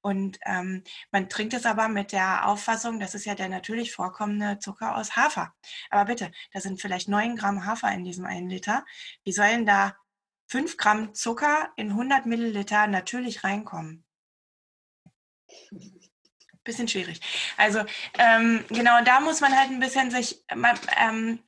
Und 0.03 0.39
ähm, 0.45 0.85
man 1.11 1.29
trinkt 1.31 1.55
es 1.55 1.65
aber 1.65 1.89
mit 1.89 2.13
der 2.13 2.47
Auffassung, 2.47 3.01
das 3.01 3.15
ist 3.15 3.25
ja 3.25 3.35
der 3.35 3.49
natürlich 3.49 3.93
vorkommende 3.93 4.59
Zucker 4.59 4.95
aus 4.95 5.17
Hafer. 5.17 5.55
Aber 5.91 6.05
bitte, 6.05 6.31
da 6.53 6.61
sind 6.61 6.81
vielleicht 6.81 7.09
9 7.09 7.35
Gramm 7.37 7.65
Hafer 7.65 7.91
in 7.93 8.05
diesem 8.05 8.27
einen 8.27 8.51
Liter. 8.51 8.85
Wie 9.25 9.33
sollen 9.33 9.65
da 9.65 9.97
5 10.49 10.77
Gramm 10.77 11.15
Zucker 11.15 11.73
in 11.77 11.91
100 11.91 12.27
Milliliter 12.27 12.87
natürlich 12.87 13.43
reinkommen? 13.43 14.05
Bisschen 16.63 16.89
schwierig. 16.89 17.21
Also 17.57 17.85
ähm, 18.19 18.65
genau, 18.69 19.03
da 19.03 19.21
muss 19.21 19.41
man 19.41 19.57
halt 19.57 19.71
ein 19.71 19.81
bisschen 19.81 20.11
sich 20.11 20.45
ähm, 20.51 21.43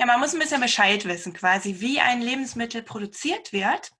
ja, 0.00 0.06
man 0.06 0.20
muss 0.20 0.32
ein 0.32 0.40
bisschen 0.40 0.60
Bescheid 0.60 1.04
wissen, 1.04 1.32
quasi, 1.32 1.80
wie 1.80 2.00
ein 2.00 2.20
Lebensmittel 2.20 2.82
produziert 2.82 3.52
wird, 3.52 3.90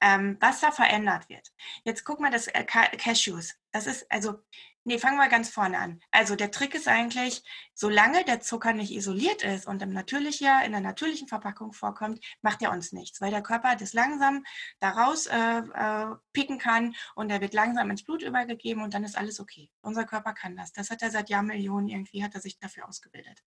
ähm, 0.00 0.36
was 0.40 0.60
da 0.60 0.70
verändert 0.70 1.28
wird. 1.28 1.52
Jetzt 1.84 2.04
guck 2.04 2.20
mal, 2.20 2.30
das 2.30 2.48
äh, 2.48 2.64
Cashews. 2.64 3.54
Das 3.70 3.86
ist, 3.86 4.10
also 4.10 4.40
Nee, 4.84 4.98
fangen 4.98 5.18
wir 5.18 5.28
ganz 5.28 5.48
vorne 5.48 5.78
an. 5.78 6.00
Also 6.10 6.34
der 6.34 6.50
Trick 6.50 6.74
ist 6.74 6.88
eigentlich, 6.88 7.44
solange 7.72 8.24
der 8.24 8.40
Zucker 8.40 8.72
nicht 8.72 8.90
isoliert 8.90 9.44
ist 9.44 9.68
und 9.68 9.80
im 9.80 9.92
natürlicher, 9.92 10.64
in 10.64 10.72
der 10.72 10.80
natürlichen 10.80 11.28
Verpackung 11.28 11.72
vorkommt, 11.72 12.18
macht 12.42 12.62
er 12.62 12.72
uns 12.72 12.90
nichts, 12.90 13.20
weil 13.20 13.30
der 13.30 13.44
Körper 13.44 13.76
das 13.76 13.92
langsam 13.92 14.42
daraus 14.80 15.26
äh, 15.26 15.58
äh, 15.58 16.06
picken 16.32 16.58
kann 16.58 16.96
und 17.14 17.30
er 17.30 17.40
wird 17.40 17.54
langsam 17.54 17.90
ins 17.90 18.02
Blut 18.02 18.22
übergegeben 18.22 18.82
und 18.82 18.92
dann 18.92 19.04
ist 19.04 19.16
alles 19.16 19.38
okay. 19.38 19.70
Unser 19.82 20.04
Körper 20.04 20.32
kann 20.32 20.56
das. 20.56 20.72
Das 20.72 20.90
hat 20.90 21.00
er 21.00 21.12
seit 21.12 21.30
Jahrmillionen 21.30 21.88
irgendwie, 21.88 22.24
hat 22.24 22.34
er 22.34 22.40
sich 22.40 22.58
dafür 22.58 22.88
ausgebildet. 22.88 23.40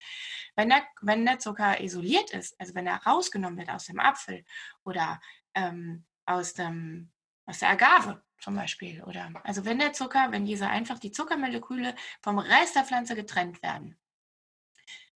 Wenn 0.54 0.70
der, 0.70 0.84
wenn 1.02 1.26
der 1.26 1.38
Zucker 1.38 1.82
isoliert 1.82 2.30
ist, 2.30 2.58
also 2.58 2.74
wenn 2.74 2.86
er 2.86 3.02
rausgenommen 3.04 3.58
wird 3.58 3.68
aus 3.68 3.84
dem 3.84 4.00
Apfel 4.00 4.42
oder 4.84 5.20
ähm, 5.54 6.06
aus 6.24 6.54
dem 6.54 7.12
aus 7.46 7.60
der 7.60 7.70
Agave 7.70 8.22
zum 8.38 8.54
Beispiel. 8.54 9.02
Oder 9.04 9.30
also 9.44 9.64
wenn 9.64 9.78
der 9.78 9.92
Zucker, 9.92 10.28
wenn 10.30 10.44
diese 10.44 10.68
einfach 10.68 10.98
die 10.98 11.12
Zuckermoleküle 11.12 11.94
vom 12.20 12.38
Rest 12.38 12.76
der 12.76 12.84
Pflanze 12.84 13.14
getrennt 13.14 13.62
werden, 13.62 13.98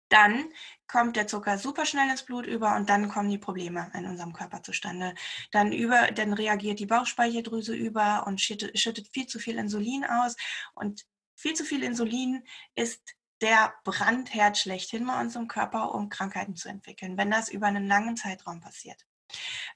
dann 0.09 0.51
kommt 0.87 1.15
der 1.15 1.27
Zucker 1.27 1.57
super 1.57 1.85
schnell 1.85 2.09
ins 2.09 2.23
Blut 2.23 2.45
über 2.45 2.75
und 2.75 2.89
dann 2.89 3.07
kommen 3.07 3.29
die 3.29 3.37
Probleme 3.37 3.89
in 3.93 4.05
unserem 4.05 4.33
Körper 4.33 4.61
zustande. 4.61 5.15
Dann, 5.51 5.71
über, 5.71 6.11
dann 6.11 6.33
reagiert 6.33 6.79
die 6.79 6.85
Bauchspeicheldrüse 6.85 7.73
über 7.73 8.27
und 8.27 8.41
schüttet, 8.41 8.77
schüttet 8.77 9.07
viel 9.07 9.27
zu 9.27 9.39
viel 9.39 9.57
Insulin 9.57 10.03
aus. 10.03 10.35
Und 10.73 11.05
viel 11.35 11.53
zu 11.53 11.63
viel 11.63 11.83
Insulin 11.83 12.43
ist 12.75 13.15
der 13.39 13.73
Brandherd 13.85 14.57
schlechthin 14.57 15.07
bei 15.07 15.19
unserem 15.19 15.47
Körper, 15.47 15.95
um 15.95 16.09
Krankheiten 16.09 16.55
zu 16.55 16.67
entwickeln, 16.67 17.17
wenn 17.17 17.31
das 17.31 17.49
über 17.49 17.67
einen 17.67 17.87
langen 17.87 18.17
Zeitraum 18.17 18.59
passiert. 18.59 19.05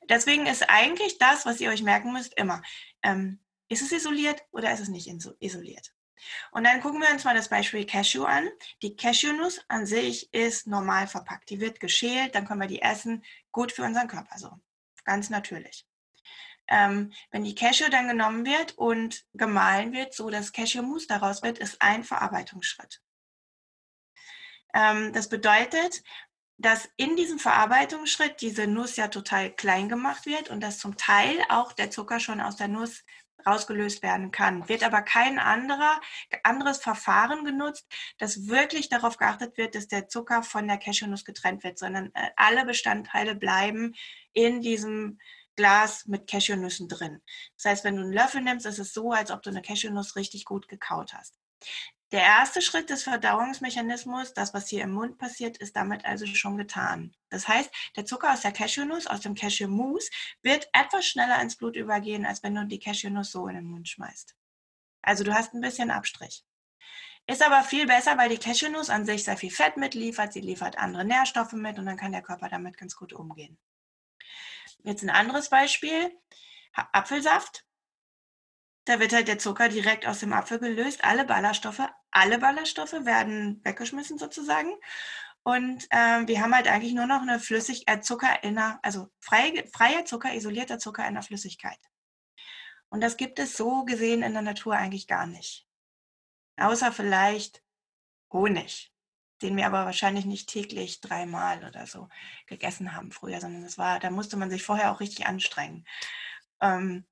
Deswegen 0.09 0.45
ist 0.45 0.69
eigentlich 0.69 1.17
das, 1.17 1.45
was 1.45 1.59
ihr 1.59 1.69
euch 1.69 1.83
merken 1.83 2.13
müsst, 2.13 2.37
immer, 2.37 2.61
ähm, 3.03 3.39
ist 3.67 3.81
es 3.81 3.91
isoliert 3.91 4.43
oder 4.51 4.71
ist 4.71 4.79
es 4.79 4.89
nicht 4.89 5.07
isoliert? 5.39 5.93
Und 6.51 6.63
dann 6.63 6.81
gucken 6.81 7.01
wir 7.01 7.09
uns 7.09 7.23
mal 7.23 7.35
das 7.35 7.49
Beispiel 7.49 7.85
Cashew 7.85 8.23
an. 8.23 8.47
Die 8.81 8.95
Cashewnuss 8.95 9.61
an 9.67 9.85
sich 9.85 10.33
ist 10.33 10.67
normal 10.67 11.07
verpackt. 11.07 11.49
Die 11.49 11.59
wird 11.59 11.79
geschält, 11.79 12.35
dann 12.35 12.45
können 12.45 12.61
wir 12.61 12.67
die 12.67 12.81
essen. 12.81 13.23
Gut 13.51 13.71
für 13.71 13.83
unseren 13.83 14.07
Körper 14.07 14.37
so. 14.37 14.51
Ganz 15.03 15.29
natürlich. 15.29 15.85
Ähm, 16.67 17.13
wenn 17.29 17.43
die 17.43 17.53
Cashew 17.53 17.89
dann 17.89 18.07
genommen 18.07 18.45
wird 18.45 18.77
und 18.77 19.25
gemahlen 19.33 19.93
wird, 19.93 20.15
so 20.15 20.29
dass 20.29 20.51
Cashewmus 20.51 21.05
daraus 21.05 21.43
wird, 21.43 21.59
ist 21.59 21.81
ein 21.81 22.03
Verarbeitungsschritt. 22.03 23.01
Ähm, 24.73 25.13
das 25.13 25.29
bedeutet, 25.29 26.03
dass 26.57 26.89
in 26.97 27.15
diesem 27.15 27.39
Verarbeitungsschritt 27.39 28.41
diese 28.41 28.67
Nuss 28.67 28.95
ja 28.95 29.07
total 29.07 29.51
klein 29.51 29.89
gemacht 29.89 30.25
wird 30.25 30.49
und 30.49 30.61
dass 30.61 30.79
zum 30.79 30.97
Teil 30.97 31.37
auch 31.49 31.73
der 31.73 31.91
Zucker 31.91 32.19
schon 32.19 32.39
aus 32.41 32.55
der 32.55 32.67
Nuss 32.67 33.03
rausgelöst 33.45 34.01
werden 34.01 34.31
kann. 34.31 34.67
Wird 34.69 34.83
aber 34.83 35.01
kein 35.01 35.37
anderer, 35.37 35.99
anderes 36.43 36.79
Verfahren 36.79 37.45
genutzt, 37.45 37.85
das 38.17 38.47
wirklich 38.47 38.89
darauf 38.89 39.17
geachtet 39.17 39.57
wird, 39.57 39.75
dass 39.75 39.87
der 39.87 40.07
Zucker 40.07 40.41
von 40.43 40.67
der 40.67 40.77
Cashewnuss 40.77 41.25
getrennt 41.25 41.63
wird, 41.63 41.77
sondern 41.77 42.11
äh, 42.15 42.29
alle 42.35 42.65
Bestandteile 42.65 43.35
bleiben 43.35 43.93
in 44.33 44.61
diesem 44.61 45.19
Glas 45.55 46.05
mit 46.05 46.27
Cashewnüssen 46.27 46.89
drin. 46.89 47.21
Das 47.55 47.65
heißt, 47.65 47.83
wenn 47.83 47.95
du 47.95 48.03
einen 48.03 48.13
Löffel 48.13 48.41
nimmst, 48.41 48.65
ist 48.65 48.79
es 48.79 48.93
so, 48.93 49.11
als 49.11 49.31
ob 49.31 49.41
du 49.41 49.49
eine 49.49 49.61
Cashewnuss 49.61 50.15
richtig 50.15 50.45
gut 50.45 50.67
gekaut 50.67 51.13
hast. 51.13 51.37
Der 52.11 52.21
erste 52.21 52.61
Schritt 52.61 52.89
des 52.89 53.03
Verdauungsmechanismus, 53.03 54.33
das, 54.33 54.53
was 54.53 54.69
hier 54.69 54.83
im 54.83 54.91
Mund 54.91 55.17
passiert, 55.17 55.57
ist 55.57 55.75
damit 55.75 56.05
also 56.05 56.25
schon 56.27 56.55
getan. 56.55 57.15
Das 57.29 57.47
heißt, 57.47 57.71
der 57.95 58.05
Zucker 58.05 58.31
aus 58.31 58.41
der 58.41 58.51
Cashewnuss, 58.51 59.07
aus 59.07 59.21
dem 59.21 59.33
Cashewmus, 59.33 60.09
wird 60.43 60.69
etwas 60.71 61.05
schneller 61.07 61.41
ins 61.41 61.55
Blut 61.55 61.75
übergehen, 61.75 62.25
als 62.25 62.43
wenn 62.43 62.53
du 62.53 62.65
die 62.65 62.79
Cashewnuss 62.79 63.31
so 63.31 63.47
in 63.47 63.55
den 63.55 63.65
Mund 63.65 63.89
schmeißt. 63.89 64.35
Also 65.01 65.23
du 65.23 65.33
hast 65.33 65.53
ein 65.53 65.61
bisschen 65.61 65.89
Abstrich. 65.89 66.45
Ist 67.27 67.41
aber 67.41 67.63
viel 67.63 67.87
besser, 67.87 68.17
weil 68.19 68.29
die 68.29 68.37
Cashewnuss 68.37 68.91
an 68.91 69.05
sich 69.05 69.23
sehr 69.23 69.37
viel 69.37 69.49
Fett 69.49 69.77
mitliefert, 69.77 70.31
sie 70.31 70.41
liefert 70.41 70.77
andere 70.77 71.05
Nährstoffe 71.05 71.53
mit 71.53 71.79
und 71.79 71.87
dann 71.87 71.97
kann 71.97 72.11
der 72.11 72.21
Körper 72.21 72.49
damit 72.49 72.77
ganz 72.77 72.95
gut 72.95 73.13
umgehen. 73.13 73.57
Jetzt 74.83 75.01
ein 75.01 75.09
anderes 75.09 75.49
Beispiel, 75.49 76.15
Apfelsaft. 76.73 77.64
Da 78.85 78.99
wird 78.99 79.13
halt 79.13 79.27
der 79.27 79.39
Zucker 79.39 79.67
direkt 79.67 80.05
aus 80.05 80.19
dem 80.19 80.33
Apfel 80.33 80.59
gelöst. 80.59 81.03
Alle 81.03 81.25
Ballaststoffe, 81.25 81.81
alle 82.11 82.37
Ballaststoffe 82.37 82.93
werden 83.05 83.59
weggeschmissen 83.63 84.17
sozusagen. 84.17 84.71
Und 85.43 85.87
ähm, 85.91 86.27
wir 86.27 86.41
haben 86.41 86.55
halt 86.55 86.67
eigentlich 86.67 86.93
nur 86.93 87.05
noch 87.05 87.21
eine 87.21 87.39
Flüssig 87.39 87.87
äh, 87.87 87.99
Zucker 88.01 88.43
in 88.43 88.57
einer, 88.57 88.79
also 88.81 89.09
frei, 89.19 89.67
freier 89.73 90.05
Zucker, 90.05 90.33
isolierter 90.33 90.79
Zucker 90.79 91.07
in 91.07 91.13
der 91.13 91.23
Flüssigkeit. 91.23 91.77
Und 92.89 93.01
das 93.01 93.17
gibt 93.17 93.39
es 93.39 93.57
so 93.57 93.85
gesehen 93.85 94.23
in 94.23 94.33
der 94.33 94.41
Natur 94.41 94.75
eigentlich 94.75 95.07
gar 95.07 95.27
nicht. 95.27 95.67
Außer 96.57 96.91
vielleicht 96.91 97.61
Honig, 98.31 98.91
den 99.41 99.57
wir 99.57 99.65
aber 99.65 99.85
wahrscheinlich 99.85 100.25
nicht 100.25 100.49
täglich 100.49 101.01
dreimal 101.01 101.63
oder 101.63 101.85
so 101.85 102.09
gegessen 102.47 102.95
haben 102.95 103.11
früher, 103.11 103.39
sondern 103.39 103.63
das 103.63 103.77
war, 103.77 103.99
da 103.99 104.09
musste 104.09 104.37
man 104.37 104.49
sich 104.49 104.63
vorher 104.63 104.91
auch 104.91 104.99
richtig 104.99 105.27
anstrengen. 105.27 105.85
Ähm, 106.61 107.05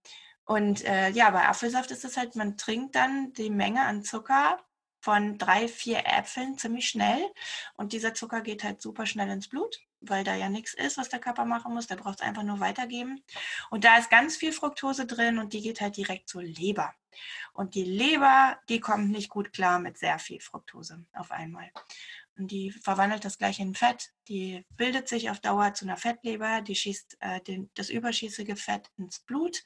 und 0.45 0.83
äh, 0.83 1.09
ja, 1.09 1.29
bei 1.29 1.47
Apfelsaft 1.47 1.91
ist 1.91 2.05
es 2.05 2.17
halt, 2.17 2.35
man 2.35 2.57
trinkt 2.57 2.95
dann 2.95 3.33
die 3.33 3.49
Menge 3.49 3.81
an 3.81 4.03
Zucker 4.03 4.59
von 4.99 5.37
drei, 5.37 5.67
vier 5.67 6.05
Äpfeln 6.05 6.57
ziemlich 6.57 6.87
schnell. 6.87 7.21
Und 7.75 7.91
dieser 7.91 8.13
Zucker 8.13 8.41
geht 8.41 8.63
halt 8.63 8.81
super 8.81 9.05
schnell 9.05 9.29
ins 9.29 9.49
Blut, 9.49 9.81
weil 9.99 10.23
da 10.23 10.33
ja 10.35 10.47
nichts 10.47 10.73
ist, 10.73 10.97
was 10.97 11.09
der 11.09 11.19
Körper 11.19 11.43
machen 11.43 11.73
muss. 11.73 11.87
Der 11.87 11.97
braucht 11.97 12.21
es 12.21 12.25
einfach 12.25 12.43
nur 12.43 12.61
weitergeben. 12.61 13.21
Und 13.69 13.83
da 13.83 13.97
ist 13.97 14.09
ganz 14.09 14.37
viel 14.37 14.53
Fructose 14.53 15.05
drin 15.05 15.39
und 15.39 15.51
die 15.51 15.61
geht 15.61 15.81
halt 15.81 15.97
direkt 15.97 16.29
zur 16.29 16.43
Leber. 16.43 16.93
Und 17.53 17.75
die 17.75 17.83
Leber, 17.83 18.57
die 18.69 18.79
kommt 18.79 19.09
nicht 19.09 19.29
gut 19.29 19.51
klar 19.53 19.79
mit 19.79 19.97
sehr 19.97 20.19
viel 20.19 20.39
Fructose 20.39 21.05
auf 21.13 21.31
einmal. 21.31 21.69
Die 22.35 22.71
verwandelt 22.71 23.25
das 23.25 23.37
gleich 23.37 23.59
in 23.59 23.75
Fett. 23.75 24.09
Die 24.27 24.65
bildet 24.75 25.07
sich 25.07 25.29
auf 25.29 25.39
Dauer 25.39 25.73
zu 25.73 25.85
einer 25.85 25.97
Fettleber, 25.97 26.61
die 26.61 26.75
schießt 26.75 27.17
äh, 27.19 27.41
den, 27.41 27.69
das 27.75 27.89
überschießige 27.89 28.55
Fett 28.55 28.89
ins 28.97 29.19
Blut, 29.19 29.63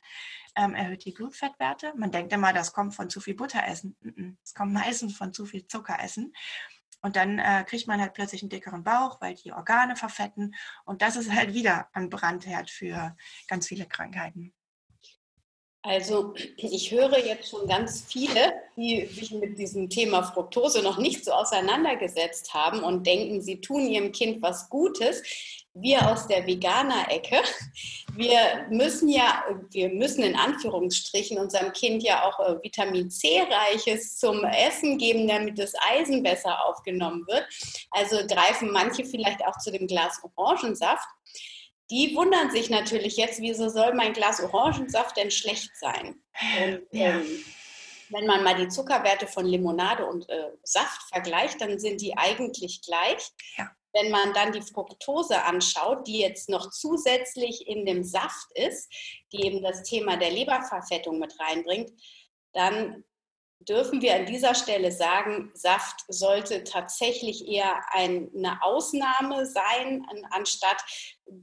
ähm, 0.56 0.76
erhöht 0.76 1.06
die 1.06 1.14
Blutfettwerte. 1.14 1.94
Man 1.96 2.12
denkt 2.12 2.34
immer, 2.34 2.52
das 2.52 2.74
kommt 2.74 2.94
von 2.94 3.10
zu 3.10 3.22
viel 3.22 3.36
Butter 3.36 3.66
essen. 3.66 3.96
Es 4.44 4.54
kommt 4.54 4.74
meistens 4.74 5.16
von 5.16 5.34
zu 5.34 5.46
viel 5.46 5.66
Zucker 5.68 5.98
essen. 6.02 6.34
Und 7.02 7.16
dann 7.16 7.40
äh, 7.40 7.64
kriegt 7.66 7.88
man 7.88 8.02
halt 8.02 8.14
plötzlich 8.14 8.42
einen 8.42 8.50
dickeren 8.50 8.84
Bauch, 8.84 9.22
weil 9.22 9.36
die 9.36 9.54
Organe 9.54 9.96
verfetten. 9.96 10.56
Und 10.84 11.02
das 11.02 11.16
ist 11.16 11.32
halt 11.32 11.54
wieder 11.54 11.88
ein 11.94 12.10
Brandherd 12.10 12.70
für 12.70 13.16
ganz 13.48 13.68
viele 13.68 13.86
Krankheiten. 13.86 14.54
Also 15.88 16.34
ich 16.58 16.92
höre 16.92 17.18
jetzt 17.18 17.50
schon 17.50 17.66
ganz 17.66 18.04
viele, 18.06 18.54
die 18.76 19.06
sich 19.06 19.32
mit 19.32 19.58
diesem 19.58 19.90
Thema 19.90 20.22
Fructose 20.22 20.82
noch 20.82 20.98
nicht 20.98 21.24
so 21.24 21.32
auseinandergesetzt 21.32 22.54
haben 22.54 22.84
und 22.84 23.08
denken, 23.08 23.42
sie 23.42 23.62
tun 23.62 23.88
ihrem 23.88 24.12
Kind 24.12 24.42
was 24.42 24.70
Gutes. 24.70 25.24
Wir 25.74 26.12
aus 26.12 26.28
der 26.28 26.46
Veganer-Ecke, 26.46 27.38
wir 28.18 28.68
müssen 28.70 29.08
ja, 29.08 29.46
wir 29.72 29.88
müssen 29.88 30.24
in 30.24 30.36
Anführungsstrichen 30.36 31.38
unserem 31.38 31.72
Kind 31.72 32.04
ja 32.04 32.28
auch 32.28 32.38
äh, 32.40 32.62
Vitamin 32.62 33.10
C-reiches 33.10 34.18
zum 34.18 34.44
Essen 34.44 34.98
geben, 34.98 35.26
damit 35.26 35.58
das 35.58 35.72
Eisen 35.90 36.22
besser 36.22 36.66
aufgenommen 36.66 37.26
wird. 37.28 37.46
Also 37.92 38.18
greifen 38.28 38.72
manche 38.72 39.06
vielleicht 39.06 39.46
auch 39.46 39.58
zu 39.60 39.72
dem 39.72 39.88
Glas 39.88 40.20
Orangensaft 40.36 41.08
die 41.90 42.16
wundern 42.16 42.52
sich 42.52 42.70
natürlich 42.70 43.18
jetzt, 43.18 43.42
wieso 43.42 43.70
soll 43.70 43.94
mein 43.94 44.14
Glas 44.14 44.42
Orangensaft 44.42 45.18
denn 45.18 45.32
schlecht 45.32 45.72
sein? 45.78 46.22
Und, 46.62 46.88
ja. 46.92 47.20
ähm, 47.20 47.44
wenn 48.10 48.26
man 48.26 48.44
mal 48.44 48.56
die 48.56 48.70
Zuckerwerte 48.70 49.28
von 49.28 49.46
Limonade 49.46 50.06
und 50.06 50.30
äh, 50.30 50.52
Saft 50.64 51.02
vergleicht, 51.10 51.62
dann 51.62 51.80
sind 51.80 52.02
die 52.02 52.18
eigentlich 52.18 52.82
gleich. 52.82 53.32
Ja. 53.58 53.70
Wenn 53.94 54.12
man 54.12 54.34
dann 54.34 54.52
die 54.52 54.62
Fructose 54.62 55.44
anschaut, 55.44 56.08
die 56.08 56.20
jetzt 56.20 56.50
noch 56.50 56.70
zusätzlich 56.70 57.68
in 57.68 57.86
dem 57.86 58.04
Saft 58.04 58.48
ist, 58.54 58.94
die 59.32 59.46
eben 59.46 59.62
das 59.64 59.84
Thema 59.84 60.18
der 60.18 60.32
Leberverfettung 60.32 61.20
mit 61.20 61.38
reinbringt, 61.40 61.92
dann 62.54 63.04
dürfen 63.60 64.02
wir 64.02 64.16
an 64.16 64.26
dieser 64.26 64.56
Stelle 64.56 64.92
sagen, 64.92 65.52
Saft 65.54 66.06
sollte 66.08 66.64
tatsächlich 66.64 67.48
eher 67.48 67.82
eine 67.92 68.62
Ausnahme 68.62 69.46
sein, 69.46 70.06
anstatt 70.30 70.84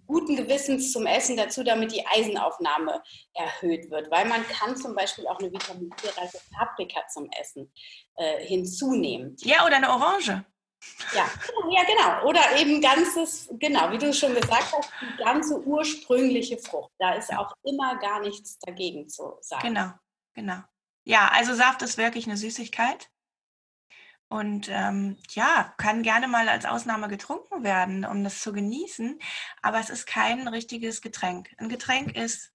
guten 0.07 0.37
Gewissens 0.37 0.93
zum 0.93 1.07
Essen 1.07 1.37
dazu, 1.37 1.63
damit 1.63 1.93
die 1.93 2.07
Eisenaufnahme 2.07 3.03
erhöht 3.35 3.91
wird. 3.91 4.11
Weil 4.11 4.27
man 4.27 4.47
kann 4.49 4.77
zum 4.77 4.95
Beispiel 4.95 5.27
auch 5.27 5.39
eine 5.39 5.53
Vitamin 5.53 5.91
C-reiche 5.97 6.39
Paprika 6.53 7.07
zum 7.13 7.29
Essen 7.41 7.73
äh, 8.17 8.45
hinzunehmen. 8.45 9.37
Ja, 9.41 9.65
oder 9.67 9.77
eine 9.77 9.91
Orange. 9.91 10.45
Ja, 11.15 11.27
ja, 11.71 11.83
genau. 11.85 12.29
Oder 12.29 12.57
eben 12.57 12.81
ganzes, 12.81 13.49
genau, 13.59 13.91
wie 13.91 13.99
du 13.99 14.13
schon 14.13 14.35
gesagt 14.35 14.73
hast, 14.77 14.91
die 15.01 15.23
ganze 15.23 15.61
ursprüngliche 15.63 16.59
Frucht. 16.59 16.93
Da 16.99 17.15
ist 17.15 17.33
auch 17.33 17.55
immer 17.63 17.97
gar 17.97 18.21
nichts 18.21 18.59
dagegen 18.59 19.09
zu 19.09 19.37
sagen. 19.41 19.69
Genau, 19.69 19.91
genau. 20.35 20.59
Ja, 21.05 21.31
also 21.33 21.55
Saft 21.55 21.83
ist 21.83 21.99
wirklich 21.99 22.27
eine 22.27 22.37
Süßigkeit. 22.37 23.09
Und 24.35 24.69
ähm, 24.69 25.17
ja, 25.29 25.73
kann 25.77 26.03
gerne 26.03 26.27
mal 26.27 26.49
als 26.49 26.65
Ausnahme 26.65 27.07
getrunken 27.07 27.63
werden, 27.63 28.05
um 28.05 28.25
das 28.25 28.41
zu 28.41 28.53
genießen. 28.53 29.21
Aber 29.63 29.79
es 29.79 29.91
ist 29.91 30.07
kein 30.07 30.49
richtiges 30.49 31.01
Getränk. 31.01 31.55
Ein 31.57 31.69
Getränk 31.69 32.17
ist 32.17 32.53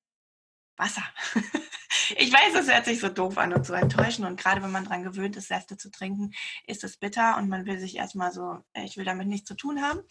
Wasser. 0.75 1.03
ich 2.17 2.33
weiß, 2.33 2.55
es 2.55 2.69
hört 2.69 2.83
sich 2.83 2.99
so 2.99 3.07
doof 3.07 3.37
an 3.37 3.53
und 3.53 3.65
so 3.65 3.71
enttäuschend. 3.75 4.27
Und 4.27 4.37
gerade 4.37 4.61
wenn 4.61 4.73
man 4.73 4.83
daran 4.83 5.03
gewöhnt 5.03 5.37
ist, 5.37 5.47
Säfte 5.47 5.77
zu 5.77 5.89
trinken, 5.89 6.31
ist 6.67 6.83
es 6.83 6.97
bitter 6.97 7.37
und 7.37 7.47
man 7.47 7.65
will 7.65 7.79
sich 7.79 7.95
erstmal 7.95 8.33
so, 8.33 8.59
ich 8.73 8.97
will 8.97 9.05
damit 9.05 9.29
nichts 9.29 9.47
zu 9.47 9.55
tun 9.55 9.81
haben. 9.81 10.01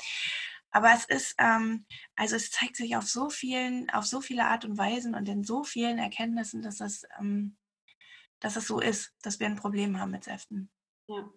Aber 0.70 0.94
es 0.94 1.04
ist, 1.04 1.34
ähm, 1.36 1.84
also 2.16 2.34
es 2.36 2.50
zeigt 2.50 2.76
sich 2.76 2.96
auf 2.96 3.04
so 3.04 3.28
vielen, 3.28 3.90
auf 3.90 4.06
so 4.06 4.22
viele 4.22 4.46
Art 4.46 4.64
und 4.64 4.78
Weisen 4.78 5.14
und 5.14 5.28
in 5.28 5.44
so 5.44 5.64
vielen 5.64 5.98
Erkenntnissen, 5.98 6.62
dass 6.62 6.78
das 6.78 7.02
ähm, 7.20 7.58
dass 8.40 8.56
es 8.56 8.66
so 8.66 8.80
ist, 8.80 9.14
dass 9.22 9.38
wir 9.38 9.46
ein 9.46 9.56
Problem 9.56 10.00
haben 10.00 10.12
mit 10.12 10.24
Säften. 10.24 10.70
Ja. 11.08 11.28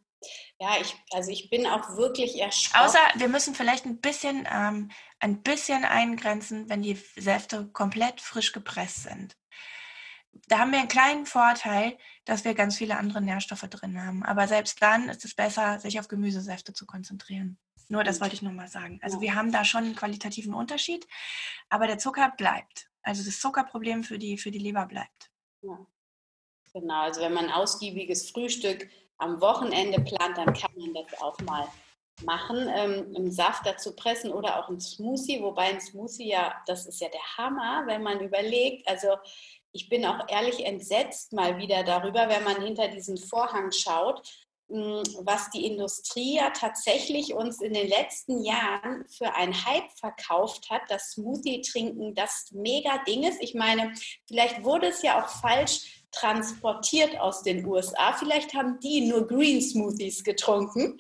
Ja, 0.60 0.76
ich, 0.80 0.96
also 1.12 1.32
ich 1.32 1.50
bin 1.50 1.66
auch 1.66 1.98
wirklich 1.98 2.40
erschrocken. 2.40 2.86
Außer 2.86 3.00
wir 3.16 3.28
müssen 3.28 3.56
vielleicht 3.56 3.86
ein 3.86 4.00
bisschen, 4.00 4.48
ähm, 4.52 4.92
ein 5.20 5.42
bisschen 5.42 5.86
eingrenzen, 5.86 6.70
wenn 6.70 6.82
die 6.82 6.96
Säfte 7.16 7.68
komplett 7.72 8.22
frisch 8.22 8.52
gepresst 8.52 9.04
sind. 9.04 9.38
Da 10.48 10.60
haben 10.60 10.72
wir 10.72 10.80
einen 10.80 10.88
kleinen 10.88 11.26
Vorteil, 11.26 11.98
dass 12.26 12.46
wir 12.46 12.54
ganz 12.54 12.78
viele 12.78 12.98
andere 12.98 13.22
Nährstoffe 13.22 13.68
drin 13.70 14.02
haben. 14.02 14.24
Aber 14.24 14.48
selbst 14.48 14.82
dann 14.82 15.10
ist 15.10 15.26
es 15.26 15.36
besser, 15.36 15.80
sich 15.80 16.00
auf 16.00 16.08
Gemüsesäfte 16.08 16.74
zu 16.74 16.86
konzentrieren. 16.86 17.58
Nur 17.90 18.06
das 18.06 18.22
wollte 18.22 18.36
ich 18.36 18.42
nur 18.42 18.54
mal 18.54 18.70
sagen. 18.70 19.00
Also 19.02 19.20
wir 19.20 19.36
haben 19.36 19.52
da 19.52 19.66
schon 19.66 19.84
einen 19.84 19.96
qualitativen 19.96 20.54
Unterschied, 20.54 21.06
aber 21.70 21.88
der 21.88 21.98
Zucker 21.98 22.32
bleibt. 22.38 22.90
Also 23.02 23.24
das 23.24 23.40
Zuckerproblem 23.40 24.04
für 24.04 24.18
die, 24.18 24.38
für 24.38 24.52
die 24.52 24.60
Leber 24.60 24.86
bleibt. 24.86 25.32
Ja. 25.62 25.78
Genau, 26.74 27.02
also 27.02 27.20
wenn 27.20 27.34
man 27.34 27.46
ein 27.46 27.52
ausgiebiges 27.52 28.30
Frühstück 28.30 28.90
am 29.22 29.40
Wochenende 29.42 30.02
plant, 30.02 30.38
dann 30.38 30.54
kann 30.54 30.72
man 30.76 30.94
das 30.94 31.22
auch 31.22 31.40
mal 31.42 31.68
machen, 32.24 32.70
ähm, 32.74 33.14
im 33.16 33.32
Saft 33.32 33.66
dazu 33.66 33.96
pressen 33.96 34.32
oder 34.32 34.60
auch 34.60 34.70
ein 34.70 34.80
Smoothie, 34.80 35.42
wobei 35.42 35.64
ein 35.64 35.82
Smoothie 35.82 36.30
ja, 36.30 36.54
das 36.68 36.86
ist 36.86 37.02
ja 37.02 37.10
der 37.10 37.38
Hammer, 37.38 37.84
wenn 37.88 38.04
man 38.04 38.20
überlegt, 38.20 38.88
also 38.88 39.16
ich 39.72 39.90
bin 39.90 40.06
auch 40.06 40.28
ehrlich 40.28 40.66
entsetzt 40.66 41.34
mal 41.34 41.58
wieder 41.58 41.84
darüber, 41.84 42.28
wenn 42.30 42.44
man 42.44 42.62
hinter 42.62 42.90
diesen 42.90 43.18
Vorhang 43.18 43.72
schaut, 43.72 44.22
hm, 44.70 45.04
was 45.24 45.50
die 45.50 45.66
Industrie 45.66 46.36
ja 46.38 46.50
tatsächlich 46.52 47.34
uns 47.34 47.62
in 47.62 47.74
den 47.74 47.88
letzten 47.88 48.44
Jahren 48.44 49.06
für 49.08 49.34
einen 49.36 49.66
Hype 49.66 49.92
verkauft 49.96 50.70
hat, 50.70 50.82
das 50.90 51.12
Smoothie-Trinken 51.12 52.16
das 52.16 52.50
mega 52.52 52.98
Ding 53.08 53.24
ist. 53.24 53.42
Ich 53.42 53.54
meine, 53.54 53.94
vielleicht 54.28 54.64
wurde 54.64 54.88
es 54.88 55.02
ja 55.02 55.22
auch 55.22 55.30
falsch 55.30 56.01
transportiert 56.12 57.20
aus 57.20 57.44
den 57.44 57.66
USA. 57.66 58.14
Vielleicht 58.14 58.54
haben 58.54 58.80
die 58.80 59.08
nur 59.08 59.28
Green 59.28 59.62
Smoothies 59.62 60.24
getrunken. 60.24 61.00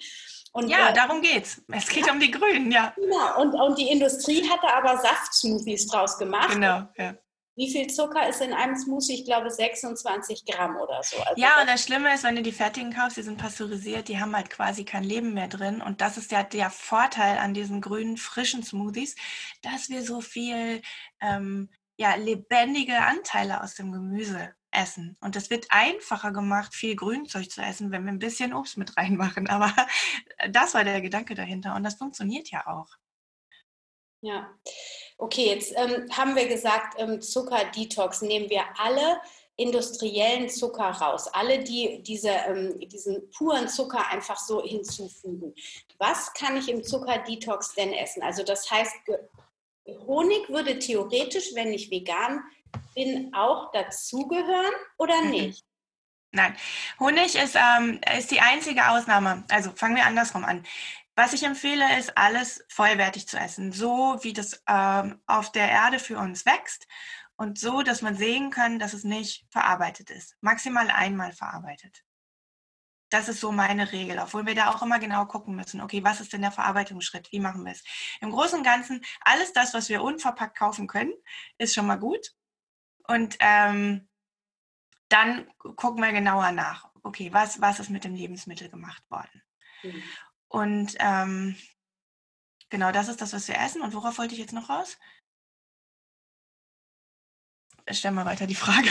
Und, 0.53 0.69
ja, 0.69 0.89
äh, 0.89 0.93
darum 0.93 1.21
geht's. 1.21 1.61
Es 1.71 1.87
geht 1.87 2.07
ja. 2.07 2.13
um 2.13 2.19
die 2.19 2.31
Grünen, 2.31 2.71
ja. 2.71 2.93
Genau. 2.95 3.41
Und, 3.41 3.53
und 3.53 3.77
die 3.77 3.89
Industrie 3.89 4.47
hat 4.49 4.59
da 4.61 4.75
aber 4.77 4.97
Saftsmoothies 5.01 5.87
draus 5.87 6.17
gemacht. 6.17 6.53
Genau, 6.53 6.87
ja. 6.97 7.15
Wie 7.55 7.69
viel 7.69 7.87
Zucker 7.87 8.27
ist 8.29 8.41
in 8.41 8.53
einem 8.53 8.75
Smoothie? 8.77 9.13
Ich 9.13 9.25
glaube 9.25 9.49
26 9.49 10.45
Gramm 10.45 10.77
oder 10.77 11.03
so. 11.03 11.17
Also 11.17 11.33
ja, 11.41 11.59
und 11.59 11.67
das 11.67 11.83
Schlimme 11.83 12.13
ist, 12.13 12.23
wenn 12.23 12.35
du 12.35 12.41
die 12.41 12.53
fertigen 12.53 12.93
kaufst, 12.93 13.17
die 13.17 13.23
sind 13.23 13.37
pasteurisiert, 13.37 14.07
die 14.07 14.19
haben 14.19 14.35
halt 14.35 14.49
quasi 14.49 14.85
kein 14.85 15.03
Leben 15.03 15.33
mehr 15.33 15.49
drin. 15.49 15.81
Und 15.81 15.99
das 15.99 16.17
ist 16.17 16.31
ja 16.31 16.43
der 16.43 16.69
Vorteil 16.69 17.37
an 17.37 17.53
diesen 17.53 17.81
grünen, 17.81 18.15
frischen 18.17 18.63
Smoothies, 18.63 19.15
dass 19.61 19.89
wir 19.89 20.01
so 20.01 20.21
viel 20.21 20.81
ähm, 21.21 21.69
ja, 21.97 22.15
lebendige 22.15 22.97
Anteile 22.97 23.61
aus 23.61 23.75
dem 23.75 23.91
Gemüse 23.91 24.53
essen. 24.71 25.17
Und 25.21 25.35
es 25.35 25.49
wird 25.49 25.67
einfacher 25.69 26.31
gemacht, 26.31 26.73
viel 26.73 26.95
Grünzeug 26.95 27.51
zu 27.51 27.61
essen, 27.61 27.91
wenn 27.91 28.05
wir 28.05 28.11
ein 28.11 28.19
bisschen 28.19 28.53
Obst 28.53 28.77
mit 28.77 28.97
reinmachen. 28.97 29.47
Aber 29.47 29.73
das 30.49 30.73
war 30.73 30.83
der 30.83 31.01
Gedanke 31.01 31.35
dahinter 31.35 31.75
und 31.75 31.83
das 31.83 31.95
funktioniert 31.95 32.49
ja 32.49 32.65
auch. 32.67 32.87
Ja, 34.23 34.53
okay, 35.17 35.47
jetzt 35.47 35.73
ähm, 35.75 36.07
haben 36.11 36.35
wir 36.35 36.47
gesagt, 36.47 36.95
ähm, 36.99 37.21
Zucker-Detox 37.21 38.21
nehmen 38.21 38.49
wir 38.51 38.63
alle 38.77 39.19
industriellen 39.55 40.47
Zucker 40.49 40.89
raus, 40.89 41.27
alle, 41.27 41.63
die 41.63 42.01
diese, 42.03 42.29
ähm, 42.29 42.79
diesen 42.79 43.29
puren 43.31 43.67
Zucker 43.67 44.07
einfach 44.09 44.37
so 44.37 44.63
hinzufügen. 44.63 45.53
Was 45.97 46.33
kann 46.33 46.55
ich 46.57 46.69
im 46.69 46.83
Zucker-Detox 46.83 47.73
denn 47.73 47.93
essen? 47.93 48.21
Also 48.21 48.43
das 48.43 48.69
heißt, 48.69 48.93
Honig 50.05 50.49
würde 50.49 50.79
theoretisch, 50.79 51.53
wenn 51.55 51.73
ich 51.73 51.89
vegan 51.89 52.43
bin, 52.95 53.33
auch 53.33 53.71
dazugehören 53.71 54.73
oder 54.97 55.21
mhm. 55.21 55.29
nicht? 55.29 55.65
Nein, 56.33 56.55
Honig 56.99 57.35
ist, 57.35 57.55
ähm, 57.55 57.99
ist 58.17 58.31
die 58.31 58.39
einzige 58.39 58.89
Ausnahme. 58.89 59.43
Also 59.49 59.71
fangen 59.71 59.97
wir 59.97 60.05
andersrum 60.05 60.45
an. 60.45 60.65
Was 61.15 61.33
ich 61.33 61.43
empfehle, 61.43 61.99
ist, 61.99 62.17
alles 62.17 62.63
vollwertig 62.69 63.27
zu 63.27 63.37
essen, 63.37 63.73
so 63.73 64.17
wie 64.21 64.31
das 64.31 64.63
ähm, 64.67 65.21
auf 65.27 65.51
der 65.51 65.69
Erde 65.69 65.99
für 65.99 66.17
uns 66.17 66.45
wächst 66.45 66.87
und 67.35 67.59
so, 67.59 67.81
dass 67.81 68.01
man 68.01 68.15
sehen 68.15 68.49
kann, 68.49 68.79
dass 68.79 68.93
es 68.93 69.03
nicht 69.03 69.45
verarbeitet 69.49 70.09
ist. 70.09 70.37
Maximal 70.39 70.89
einmal 70.89 71.33
verarbeitet. 71.33 72.03
Das 73.09 73.27
ist 73.27 73.41
so 73.41 73.51
meine 73.51 73.91
Regel, 73.91 74.19
obwohl 74.19 74.45
wir 74.45 74.55
da 74.55 74.71
auch 74.71 74.81
immer 74.81 74.99
genau 74.99 75.25
gucken 75.25 75.53
müssen, 75.55 75.81
okay, 75.81 76.01
was 76.01 76.21
ist 76.21 76.31
denn 76.31 76.41
der 76.41 76.51
Verarbeitungsschritt? 76.51 77.29
Wie 77.33 77.41
machen 77.41 77.65
wir 77.65 77.73
es? 77.73 77.83
Im 78.21 78.31
Großen 78.31 78.59
und 78.59 78.63
Ganzen, 78.63 79.03
alles 79.19 79.51
das, 79.51 79.73
was 79.73 79.89
wir 79.89 80.01
unverpackt 80.01 80.57
kaufen 80.57 80.87
können, 80.87 81.11
ist 81.57 81.73
schon 81.73 81.87
mal 81.87 81.99
gut. 81.99 82.31
Und 83.07 83.37
ähm, 83.39 84.07
dann 85.09 85.47
gucken 85.59 86.01
wir 86.01 86.11
genauer 86.11 86.51
nach, 86.51 86.89
okay, 87.03 87.33
was, 87.33 87.61
was 87.61 87.79
ist 87.79 87.89
mit 87.89 88.03
dem 88.03 88.15
Lebensmittel 88.15 88.69
gemacht 88.69 89.03
worden? 89.09 89.43
Mhm. 89.83 90.03
Und 90.47 90.95
ähm, 90.99 91.55
genau 92.69 92.91
das 92.91 93.07
ist 93.07 93.21
das, 93.21 93.33
was 93.33 93.47
wir 93.47 93.57
essen. 93.57 93.81
Und 93.81 93.93
worauf 93.93 94.17
wollte 94.17 94.33
ich 94.33 94.39
jetzt 94.39 94.53
noch 94.53 94.69
raus? 94.69 94.97
Stell 97.89 98.11
mal 98.11 98.25
weiter 98.25 98.47
die 98.47 98.55
Frage. 98.55 98.89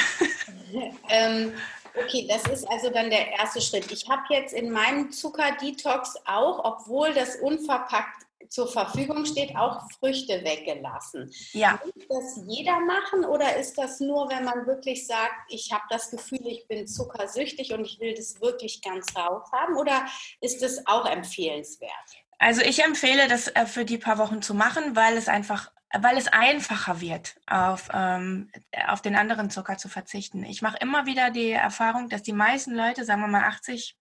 ähm, 1.08 1.54
Okay, 1.94 2.26
das 2.28 2.44
ist 2.46 2.64
also 2.70 2.90
dann 2.90 3.10
der 3.10 3.32
erste 3.32 3.60
Schritt. 3.60 3.90
Ich 3.90 4.08
habe 4.08 4.22
jetzt 4.30 4.52
in 4.52 4.70
meinem 4.70 5.10
Zucker-Detox 5.10 6.16
auch, 6.24 6.64
obwohl 6.64 7.12
das 7.12 7.36
unverpackt 7.36 8.26
zur 8.48 8.66
Verfügung 8.68 9.24
steht, 9.26 9.54
auch 9.56 9.80
Früchte 9.98 10.44
weggelassen. 10.44 11.30
Ja. 11.52 11.80
Muss 11.84 12.06
das 12.08 12.44
jeder 12.46 12.80
machen 12.80 13.24
oder 13.24 13.56
ist 13.56 13.76
das 13.78 14.00
nur, 14.00 14.28
wenn 14.30 14.44
man 14.44 14.66
wirklich 14.66 15.06
sagt, 15.06 15.34
ich 15.48 15.72
habe 15.72 15.84
das 15.90 16.10
Gefühl, 16.10 16.46
ich 16.46 16.66
bin 16.66 16.86
zuckersüchtig 16.86 17.72
und 17.72 17.84
ich 17.84 18.00
will 18.00 18.14
das 18.14 18.40
wirklich 18.40 18.82
ganz 18.82 19.14
raus 19.16 19.50
haben 19.52 19.76
oder 19.76 20.04
ist 20.40 20.62
das 20.62 20.86
auch 20.86 21.06
empfehlenswert? 21.06 21.90
Also 22.38 22.62
ich 22.62 22.82
empfehle 22.82 23.28
das 23.28 23.48
äh, 23.48 23.66
für 23.66 23.84
die 23.84 23.98
paar 23.98 24.18
Wochen 24.18 24.42
zu 24.42 24.54
machen, 24.54 24.96
weil 24.96 25.16
es 25.16 25.28
einfach 25.28 25.70
weil 25.92 26.16
es 26.16 26.28
einfacher 26.28 27.00
wird, 27.00 27.34
auf, 27.48 27.88
ähm, 27.92 28.48
auf 28.86 29.02
den 29.02 29.16
anderen 29.16 29.50
Zucker 29.50 29.76
zu 29.76 29.88
verzichten. 29.88 30.44
Ich 30.44 30.62
mache 30.62 30.78
immer 30.80 31.06
wieder 31.06 31.30
die 31.30 31.50
Erfahrung, 31.50 32.08
dass 32.08 32.22
die 32.22 32.32
meisten 32.32 32.76
Leute, 32.76 33.04
sagen 33.04 33.22
wir 33.22 33.26
mal 33.26 33.42
80, 33.42 33.96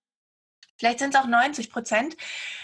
vielleicht 0.79 0.99
sind 0.99 1.13
es 1.13 1.19
auch 1.19 1.27
90 1.27 1.69
Prozent, 1.69 2.15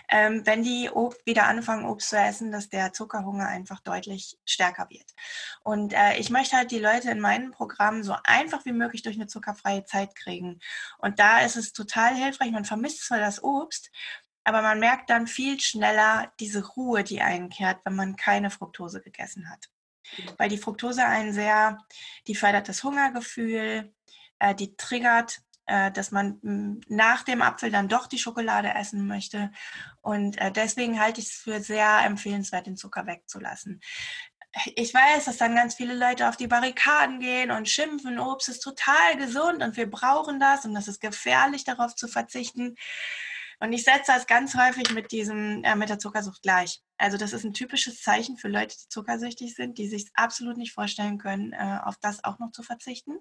ähm, 0.09 0.45
wenn 0.45 0.63
die 0.63 0.89
Obst, 0.89 1.25
wieder 1.25 1.45
anfangen, 1.45 1.85
Obst 1.85 2.09
zu 2.09 2.17
essen, 2.17 2.51
dass 2.51 2.69
der 2.69 2.93
Zuckerhunger 2.93 3.47
einfach 3.47 3.81
deutlich 3.81 4.39
stärker 4.45 4.89
wird. 4.89 5.13
Und 5.63 5.93
äh, 5.93 6.17
ich 6.17 6.29
möchte 6.29 6.55
halt 6.55 6.71
die 6.71 6.79
Leute 6.79 7.11
in 7.11 7.19
meinen 7.19 7.51
Programmen 7.51 8.03
so 8.03 8.15
einfach 8.23 8.65
wie 8.65 8.71
möglich 8.71 9.03
durch 9.03 9.15
eine 9.15 9.27
zuckerfreie 9.27 9.85
Zeit 9.85 10.15
kriegen. 10.15 10.59
Und 10.97 11.19
da 11.19 11.39
ist 11.41 11.57
es 11.57 11.73
total 11.73 12.15
hilfreich. 12.15 12.51
Man 12.51 12.65
vermisst 12.65 13.05
zwar 13.05 13.19
das 13.19 13.43
Obst, 13.43 13.91
aber 14.43 14.61
man 14.61 14.79
merkt 14.79 15.09
dann 15.09 15.27
viel 15.27 15.59
schneller 15.59 16.31
diese 16.39 16.65
Ruhe, 16.65 17.03
die 17.03 17.21
einkehrt, 17.21 17.79
wenn 17.83 17.95
man 17.95 18.15
keine 18.15 18.51
Fructose 18.51 19.01
gegessen 19.01 19.49
hat. 19.49 19.69
Weil 20.37 20.49
die 20.49 20.59
Fructose 20.59 21.03
einen 21.03 21.33
sehr, 21.33 21.79
die 22.27 22.35
fördert 22.35 22.69
das 22.69 22.83
Hungergefühl, 22.83 23.91
äh, 24.39 24.53
die 24.53 24.75
triggert, 24.77 25.41
äh, 25.67 25.91
dass 25.91 26.11
man 26.11 26.39
hm, 26.41 26.81
nach 26.87 27.23
dem 27.23 27.41
Apfel 27.41 27.71
dann 27.71 27.87
doch 27.87 28.07
die 28.07 28.19
Schokolade 28.19 28.73
essen 28.73 29.07
möchte. 29.07 29.51
Und 30.01 30.39
äh, 30.39 30.51
deswegen 30.51 30.99
halte 30.99 31.21
ich 31.21 31.27
es 31.27 31.33
für 31.33 31.59
sehr 31.59 31.99
empfehlenswert, 32.05 32.67
den 32.67 32.77
Zucker 32.77 33.05
wegzulassen. 33.07 33.81
Ich 34.75 34.93
weiß, 34.93 35.25
dass 35.25 35.37
dann 35.37 35.55
ganz 35.55 35.75
viele 35.75 35.95
Leute 35.95 36.29
auf 36.29 36.37
die 36.37 36.47
Barrikaden 36.47 37.19
gehen 37.19 37.51
und 37.51 37.67
schimpfen, 37.67 38.19
Obst 38.19 38.47
ist 38.47 38.61
total 38.61 39.17
gesund 39.17 39.61
und 39.61 39.75
wir 39.75 39.89
brauchen 39.89 40.39
das 40.39 40.63
und 40.63 40.73
das 40.73 40.87
ist 40.87 41.01
gefährlich, 41.01 41.65
darauf 41.65 41.93
zu 41.95 42.07
verzichten. 42.07 42.75
Und 43.59 43.73
ich 43.73 43.83
setze 43.83 44.13
das 44.13 44.27
ganz 44.27 44.55
häufig 44.55 44.91
mit 44.91 45.11
diesem, 45.11 45.63
äh, 45.63 45.75
mit 45.75 45.89
der 45.89 45.99
Zuckersucht 45.99 46.41
gleich. 46.41 46.84
Also 46.97 47.17
das 47.17 47.33
ist 47.33 47.43
ein 47.43 47.53
typisches 47.53 48.01
Zeichen 48.01 48.37
für 48.37 48.47
Leute, 48.47 48.75
die 48.77 48.87
zuckersüchtig 48.87 49.55
sind, 49.55 49.77
die 49.77 49.87
sich 49.87 50.09
absolut 50.13 50.57
nicht 50.57 50.71
vorstellen 50.71 51.17
können, 51.17 51.53
äh, 51.53 51.79
auf 51.83 51.97
das 52.01 52.23
auch 52.23 52.39
noch 52.39 52.51
zu 52.51 52.63
verzichten. 52.63 53.19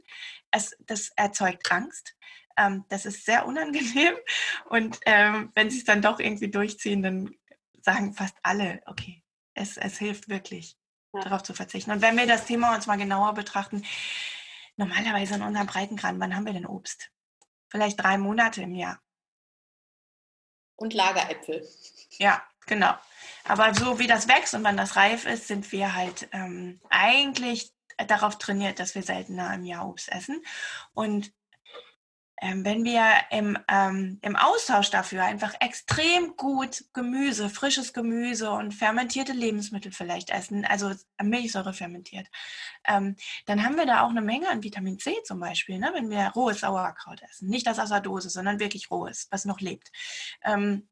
Es, 0.51 0.77
das 0.81 1.11
erzeugt 1.17 1.71
Angst. 1.73 2.15
Ähm, 2.57 2.85
das 2.89 3.05
ist 3.05 3.25
sehr 3.25 3.47
unangenehm. 3.47 4.15
Und 4.69 5.01
ähm, 5.07 5.51
wenn 5.55 5.71
sie 5.71 5.79
es 5.79 5.85
dann 5.85 6.03
doch 6.03 6.21
irgendwie 6.21 6.51
durchziehen, 6.51 7.03
dann 7.03 7.35
sagen 7.83 8.15
fast 8.15 8.37
alle, 8.43 8.81
okay, 8.87 9.23
es, 9.55 9.77
es 9.77 9.99
hilft 9.99 10.29
wirklich, 10.29 10.77
ja. 11.13 11.21
darauf 11.23 11.43
zu 11.43 11.53
verzichten. 11.53 11.91
Und 11.91 12.01
wenn 12.03 12.17
wir 12.17 12.27
das 12.27 12.47
Thema 12.47 12.75
uns 12.75 12.87
mal 12.87 12.97
genauer 12.97 13.35
betrachten, 13.35 13.85
normalerweise 14.77 15.35
in 15.35 15.43
unserem 15.43 15.67
Breitengrad, 15.67 16.15
wann 16.19 16.35
haben 16.35 16.47
wir 16.47 16.53
denn 16.53 16.67
Obst? 16.67 17.11
Vielleicht 17.69 18.01
drei 18.01 18.19
Monate 18.19 18.63
im 18.63 18.75
Jahr. 18.75 19.01
Und 20.77 20.95
Lageräpfel. 20.95 21.67
Ja, 22.19 22.43
genau. 22.67 22.95
Aber 23.47 23.75
so 23.75 23.99
wie 23.99 24.07
das 24.07 24.29
wächst 24.29 24.55
und 24.55 24.65
wann 24.65 24.77
das 24.77 24.97
reif 24.97 25.27
ist, 25.27 25.49
sind 25.49 25.71
wir 25.71 25.95
halt 25.95 26.29
ähm, 26.33 26.81
eigentlich 26.91 27.73
darauf 28.09 28.39
trainiert, 28.39 28.81
dass 28.81 28.95
wir 28.95 29.03
seltener 29.03 29.55
im 29.55 29.65
Jahr 29.65 29.87
Obst 29.87 30.11
essen. 30.11 30.43
Und 30.95 31.33
ähm, 32.41 32.65
wenn 32.65 32.85
wir 32.85 33.07
im, 33.31 33.57
ähm, 33.69 34.19
im 34.23 34.37
Austausch 34.37 34.91
dafür 34.91 35.25
einfach 35.25 35.55
extrem 35.61 36.37
gut 36.37 36.85
Gemüse, 36.93 37.49
frisches 37.49 37.93
Gemüse 37.93 38.51
und 38.51 38.73
fermentierte 38.73 39.33
Lebensmittel 39.33 39.93
vielleicht 39.93 40.31
essen, 40.31 40.65
also 40.65 40.93
Milchsäure 41.23 41.73
fermentiert, 41.73 42.27
ähm, 42.87 43.17
dann 43.47 43.65
haben 43.65 43.77
wir 43.77 43.87
da 43.87 44.03
auch 44.03 44.11
eine 44.11 44.21
Menge 44.21 44.49
an 44.49 44.63
Vitamin 44.63 44.99
C 44.99 45.15
zum 45.25 45.39
Beispiel, 45.39 45.79
ne, 45.79 45.91
wenn 45.95 46.11
wir 46.11 46.33
rohes 46.35 46.61
Sauerkraut 46.61 47.23
essen. 47.23 47.49
Nicht 47.49 47.67
das 47.67 47.79
aus 47.79 47.91
der 47.91 48.01
Dose, 48.01 48.31
sondern 48.31 48.59
wirklich 48.59 48.91
rohes, 48.91 49.29
was 49.31 49.45
noch 49.45 49.61
lebt. 49.61 49.91
Ähm, 50.43 50.89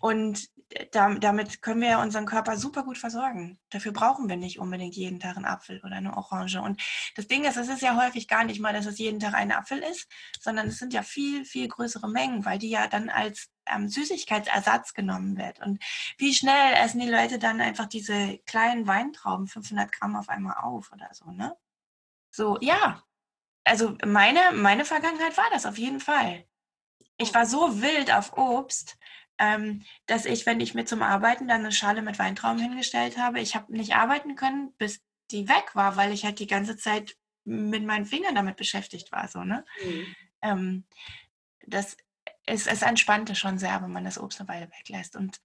und 0.00 0.48
damit 0.90 1.62
können 1.62 1.80
wir 1.80 1.98
unseren 1.98 2.26
Körper 2.26 2.56
super 2.56 2.84
gut 2.84 2.98
versorgen. 2.98 3.58
Dafür 3.70 3.92
brauchen 3.92 4.28
wir 4.28 4.36
nicht 4.36 4.58
unbedingt 4.58 4.94
jeden 4.94 5.20
Tag 5.20 5.36
einen 5.36 5.44
Apfel 5.44 5.80
oder 5.84 5.96
eine 5.96 6.16
Orange. 6.16 6.60
Und 6.60 6.82
das 7.16 7.26
Ding 7.26 7.44
ist, 7.44 7.56
es 7.56 7.68
ist 7.68 7.82
ja 7.82 7.96
häufig 7.96 8.28
gar 8.28 8.44
nicht 8.44 8.60
mal, 8.60 8.72
dass 8.72 8.86
es 8.86 8.98
jeden 8.98 9.20
Tag 9.20 9.34
ein 9.34 9.52
Apfel 9.52 9.78
ist, 9.78 10.08
sondern 10.40 10.68
es 10.68 10.78
sind 10.78 10.92
ja 10.92 11.02
viel, 11.02 11.44
viel 11.44 11.68
größere 11.68 12.08
Mengen, 12.08 12.44
weil 12.44 12.58
die 12.58 12.70
ja 12.70 12.86
dann 12.86 13.10
als 13.10 13.50
ähm, 13.66 13.88
Süßigkeitsersatz 13.88 14.94
genommen 14.94 15.36
wird. 15.36 15.60
Und 15.60 15.82
wie 16.18 16.34
schnell 16.34 16.74
essen 16.74 17.00
die 17.00 17.10
Leute 17.10 17.38
dann 17.38 17.60
einfach 17.60 17.86
diese 17.86 18.38
kleinen 18.46 18.86
Weintrauben, 18.86 19.46
500 19.46 19.92
Gramm 19.92 20.16
auf 20.16 20.28
einmal 20.28 20.56
auf 20.62 20.92
oder 20.92 21.08
so, 21.12 21.30
ne? 21.30 21.56
So, 22.30 22.58
ja. 22.60 23.02
Also 23.64 23.96
meine, 24.04 24.52
meine 24.52 24.84
Vergangenheit 24.84 25.36
war 25.36 25.48
das 25.52 25.66
auf 25.66 25.78
jeden 25.78 26.00
Fall. 26.00 26.46
Ich 27.18 27.32
war 27.34 27.46
so 27.46 27.80
wild 27.80 28.12
auf 28.12 28.36
Obst, 28.36 28.96
ähm, 29.42 29.82
dass 30.06 30.24
ich, 30.24 30.46
wenn 30.46 30.60
ich 30.60 30.74
mir 30.74 30.84
zum 30.84 31.02
Arbeiten 31.02 31.48
dann 31.48 31.62
eine 31.62 31.72
Schale 31.72 32.00
mit 32.00 32.18
Weintrauben 32.20 32.60
hingestellt 32.60 33.18
habe, 33.18 33.40
ich 33.40 33.56
habe 33.56 33.72
nicht 33.76 33.96
arbeiten 33.96 34.36
können, 34.36 34.72
bis 34.78 35.02
die 35.32 35.48
weg 35.48 35.74
war, 35.74 35.96
weil 35.96 36.12
ich 36.12 36.24
halt 36.24 36.38
die 36.38 36.46
ganze 36.46 36.76
Zeit 36.76 37.16
mit 37.44 37.84
meinen 37.84 38.06
Fingern 38.06 38.36
damit 38.36 38.56
beschäftigt 38.56 39.10
war. 39.10 39.26
So, 39.26 39.42
ne? 39.42 39.64
Mhm. 39.84 40.14
Ähm, 40.42 40.84
das 41.66 41.96
ist, 42.46 42.68
es 42.68 42.82
entspannte 42.82 43.34
schon 43.34 43.58
sehr, 43.58 43.82
wenn 43.82 43.90
man 43.90 44.04
das 44.04 44.16
Obst 44.18 44.38
eine 44.38 44.48
Weile 44.48 44.70
weglässt. 44.78 45.16
Und 45.16 45.40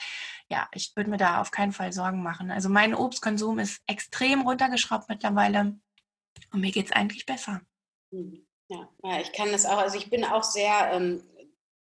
ja, 0.48 0.68
ich 0.74 0.96
würde 0.96 1.10
mir 1.10 1.18
da 1.18 1.42
auf 1.42 1.50
keinen 1.50 1.72
Fall 1.72 1.92
Sorgen 1.92 2.22
machen. 2.22 2.52
Also 2.52 2.70
mein 2.70 2.94
Obstkonsum 2.94 3.58
ist 3.58 3.82
extrem 3.88 4.42
runtergeschraubt 4.42 5.10
mittlerweile 5.10 5.80
und 6.52 6.62
mir 6.62 6.72
geht 6.72 6.88
es 6.88 6.92
eigentlich 6.92 7.26
besser. 7.26 7.62
Mhm. 8.12 8.46
Ja, 8.70 8.90
ja, 9.04 9.22
ich 9.22 9.32
kann 9.32 9.52
das 9.52 9.66
auch. 9.66 9.78
Also 9.78 9.98
ich 9.98 10.10
bin 10.10 10.24
auch 10.24 10.44
sehr 10.44 10.92
ähm, 10.92 11.24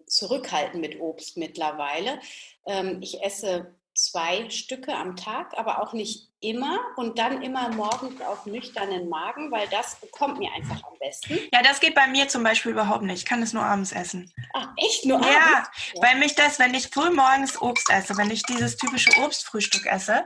zurückhalten 0.07 0.79
mit 0.81 0.99
Obst 0.99 1.37
mittlerweile. 1.37 2.19
Ähm, 2.65 2.99
ich 3.01 3.23
esse 3.23 3.75
zwei 3.95 4.49
Stücke 4.49 4.93
am 4.95 5.15
Tag, 5.15 5.53
aber 5.57 5.81
auch 5.81 5.93
nicht 5.93 6.29
immer 6.39 6.79
und 6.97 7.19
dann 7.19 7.41
immer 7.41 7.69
morgens 7.69 8.19
auf 8.21 8.45
nüchternen 8.45 9.07
Magen, 9.07 9.51
weil 9.51 9.67
das 9.69 9.95
bekommt 9.95 10.39
mir 10.39 10.51
einfach 10.51 10.83
am 10.83 10.97
besten. 10.99 11.39
Ja, 11.53 11.61
das 11.61 11.79
geht 11.79 11.95
bei 11.95 12.07
mir 12.07 12.27
zum 12.27 12.43
Beispiel 12.43 12.71
überhaupt 12.71 13.03
nicht. 13.03 13.19
Ich 13.19 13.25
kann 13.25 13.41
es 13.41 13.53
nur 13.53 13.63
abends 13.63 13.91
essen. 13.91 14.31
Ach, 14.53 14.67
echt 14.77 15.05
nur 15.05 15.17
abends? 15.17 15.31
Ja, 15.33 15.67
weil 16.01 16.17
mich 16.17 16.35
das, 16.35 16.59
wenn 16.59 16.73
ich 16.73 16.87
früh 16.87 17.11
morgens 17.11 17.61
Obst 17.61 17.89
esse, 17.89 18.17
wenn 18.17 18.31
ich 18.31 18.43
dieses 18.43 18.77
typische 18.77 19.11
Obstfrühstück 19.21 19.85
esse, 19.85 20.25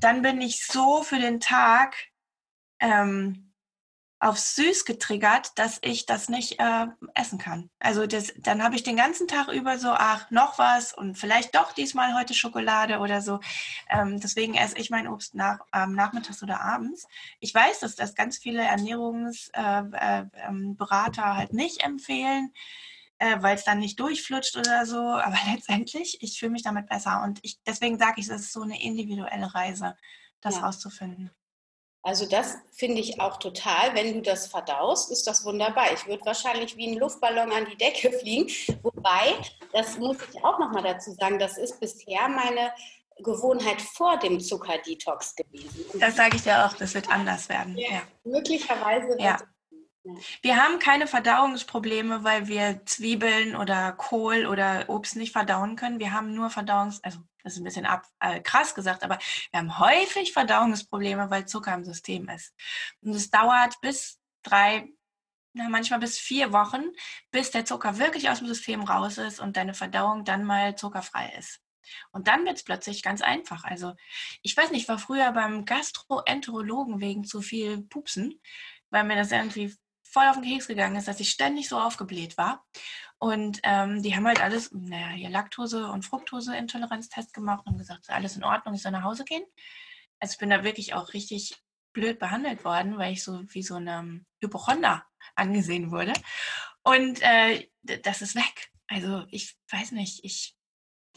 dann 0.00 0.22
bin 0.22 0.40
ich 0.40 0.66
so 0.66 1.02
für 1.02 1.18
den 1.18 1.40
Tag 1.40 1.94
ähm, 2.80 3.43
auf 4.24 4.38
süß 4.38 4.86
getriggert, 4.86 5.50
dass 5.56 5.78
ich 5.82 6.06
das 6.06 6.30
nicht 6.30 6.58
äh, 6.58 6.86
essen 7.14 7.38
kann. 7.38 7.68
Also 7.78 8.06
das, 8.06 8.32
dann 8.38 8.62
habe 8.62 8.74
ich 8.74 8.82
den 8.82 8.96
ganzen 8.96 9.28
Tag 9.28 9.48
über 9.48 9.78
so, 9.78 9.90
ach, 9.90 10.30
noch 10.30 10.58
was 10.58 10.94
und 10.94 11.18
vielleicht 11.18 11.54
doch 11.54 11.72
diesmal 11.72 12.18
heute 12.18 12.32
Schokolade 12.32 13.00
oder 13.00 13.20
so. 13.20 13.40
Ähm, 13.90 14.18
deswegen 14.20 14.54
esse 14.54 14.78
ich 14.78 14.88
mein 14.88 15.08
Obst 15.08 15.34
nach, 15.34 15.58
ähm, 15.74 15.92
nachmittags 15.92 16.42
oder 16.42 16.62
abends. 16.62 17.06
Ich 17.38 17.54
weiß, 17.54 17.80
dass 17.80 17.96
das 17.96 18.14
ganz 18.14 18.38
viele 18.38 18.62
Ernährungsberater 18.62 20.22
äh, 20.22 20.22
äh, 20.22 20.48
ähm, 20.48 20.76
halt 21.18 21.52
nicht 21.52 21.84
empfehlen, 21.84 22.54
äh, 23.18 23.36
weil 23.42 23.56
es 23.56 23.64
dann 23.64 23.78
nicht 23.78 24.00
durchflutscht 24.00 24.56
oder 24.56 24.86
so. 24.86 25.00
Aber 25.22 25.36
letztendlich, 25.52 26.22
ich 26.22 26.38
fühle 26.38 26.52
mich 26.52 26.62
damit 26.62 26.88
besser. 26.88 27.22
Und 27.22 27.40
ich, 27.42 27.58
deswegen 27.66 27.98
sage 27.98 28.22
ich, 28.22 28.28
es 28.30 28.40
ist 28.40 28.52
so 28.52 28.62
eine 28.62 28.82
individuelle 28.82 29.54
Reise, 29.54 29.96
das 30.40 30.56
ja. 30.56 30.62
rauszufinden. 30.62 31.30
Also 32.04 32.26
das 32.26 32.58
finde 32.72 33.00
ich 33.00 33.18
auch 33.18 33.38
total. 33.38 33.94
Wenn 33.94 34.12
du 34.12 34.20
das 34.20 34.46
verdaust, 34.46 35.10
ist 35.10 35.26
das 35.26 35.42
wunderbar. 35.46 35.86
Ich 35.94 36.06
würde 36.06 36.24
wahrscheinlich 36.26 36.76
wie 36.76 36.92
ein 36.92 36.98
Luftballon 36.98 37.50
an 37.50 37.64
die 37.64 37.76
Decke 37.76 38.12
fliegen. 38.20 38.52
Wobei, 38.82 39.34
das 39.72 39.96
muss 39.96 40.18
ich 40.30 40.44
auch 40.44 40.58
nochmal 40.58 40.82
dazu 40.82 41.12
sagen, 41.12 41.38
das 41.38 41.56
ist 41.56 41.80
bisher 41.80 42.28
meine 42.28 42.72
Gewohnheit 43.22 43.80
vor 43.80 44.18
dem 44.18 44.38
Zuckerdetox 44.38 45.34
gewesen. 45.34 45.86
das 45.94 46.16
sage 46.16 46.36
ich 46.36 46.42
dir 46.42 46.66
auch, 46.66 46.74
das 46.74 46.92
wird 46.94 47.08
anders 47.08 47.48
werden. 47.48 47.76
Ja. 47.78 48.02
Möglicherweise 48.24 49.08
wird 49.08 49.20
ja. 49.20 49.38
Wir 50.42 50.62
haben 50.62 50.78
keine 50.78 51.06
Verdauungsprobleme, 51.06 52.24
weil 52.24 52.46
wir 52.46 52.84
Zwiebeln 52.84 53.56
oder 53.56 53.92
Kohl 53.92 54.46
oder 54.46 54.84
Obst 54.88 55.16
nicht 55.16 55.32
verdauen 55.32 55.76
können. 55.76 55.98
Wir 55.98 56.12
haben 56.12 56.34
nur 56.34 56.50
Verdauungs-, 56.50 57.00
also 57.02 57.20
das 57.42 57.54
ist 57.54 57.60
ein 57.60 57.64
bisschen 57.64 57.86
ab, 57.86 58.06
äh, 58.20 58.40
krass 58.40 58.74
gesagt, 58.74 59.02
aber 59.02 59.18
wir 59.50 59.60
haben 59.60 59.78
häufig 59.78 60.32
Verdauungsprobleme, 60.32 61.30
weil 61.30 61.46
Zucker 61.46 61.74
im 61.74 61.84
System 61.84 62.28
ist. 62.28 62.54
Und 63.00 63.14
es 63.14 63.30
dauert 63.30 63.80
bis 63.80 64.20
drei, 64.42 64.88
na, 65.54 65.68
manchmal 65.70 66.00
bis 66.00 66.18
vier 66.18 66.52
Wochen, 66.52 66.82
bis 67.30 67.50
der 67.50 67.64
Zucker 67.64 67.98
wirklich 67.98 68.28
aus 68.28 68.38
dem 68.38 68.48
System 68.48 68.82
raus 68.82 69.16
ist 69.18 69.40
und 69.40 69.56
deine 69.56 69.74
Verdauung 69.74 70.24
dann 70.24 70.44
mal 70.44 70.76
zuckerfrei 70.76 71.34
ist. 71.38 71.60
Und 72.12 72.28
dann 72.28 72.44
wird 72.44 72.56
es 72.56 72.64
plötzlich 72.64 73.02
ganz 73.02 73.22
einfach. 73.22 73.64
Also 73.64 73.94
ich 74.42 74.56
weiß 74.56 74.70
nicht, 74.70 74.82
ich 74.82 74.88
war 74.88 74.98
früher 74.98 75.32
beim 75.32 75.64
Gastroenterologen 75.64 77.00
wegen 77.00 77.24
zu 77.24 77.42
viel 77.42 77.82
Pupsen, 77.82 78.40
weil 78.90 79.04
mir 79.04 79.16
das 79.16 79.32
irgendwie 79.32 79.74
voll 80.14 80.28
auf 80.28 80.36
den 80.36 80.44
Keks 80.44 80.68
gegangen 80.68 80.96
ist, 80.96 81.08
dass 81.08 81.20
ich 81.20 81.30
ständig 81.30 81.68
so 81.68 81.78
aufgebläht 81.78 82.38
war. 82.38 82.64
Und 83.18 83.60
ähm, 83.64 84.02
die 84.02 84.14
haben 84.14 84.26
halt 84.26 84.40
alles, 84.40 84.70
naja, 84.72 85.08
hier 85.08 85.28
Laktose- 85.28 85.90
und 85.90 86.04
Fructose-Intoleranztest 86.04 87.34
gemacht 87.34 87.66
und 87.66 87.78
gesagt, 87.78 88.08
alles 88.08 88.36
in 88.36 88.44
Ordnung, 88.44 88.74
ich 88.74 88.82
soll 88.82 88.92
nach 88.92 89.02
Hause 89.02 89.24
gehen. 89.24 89.44
Also 90.20 90.32
ich 90.32 90.38
bin 90.38 90.50
da 90.50 90.62
wirklich 90.62 90.94
auch 90.94 91.12
richtig 91.12 91.60
blöd 91.92 92.18
behandelt 92.18 92.64
worden, 92.64 92.96
weil 92.96 93.12
ich 93.12 93.24
so 93.24 93.42
wie 93.48 93.62
so 93.62 93.74
eine 93.74 94.24
Hypochonder 94.40 95.04
angesehen 95.34 95.90
wurde. 95.90 96.12
Und 96.84 97.20
äh, 97.22 97.68
das 97.82 98.22
ist 98.22 98.36
weg. 98.36 98.70
Also 98.86 99.24
ich 99.30 99.56
weiß 99.70 99.92
nicht, 99.92 100.24
ich 100.24 100.56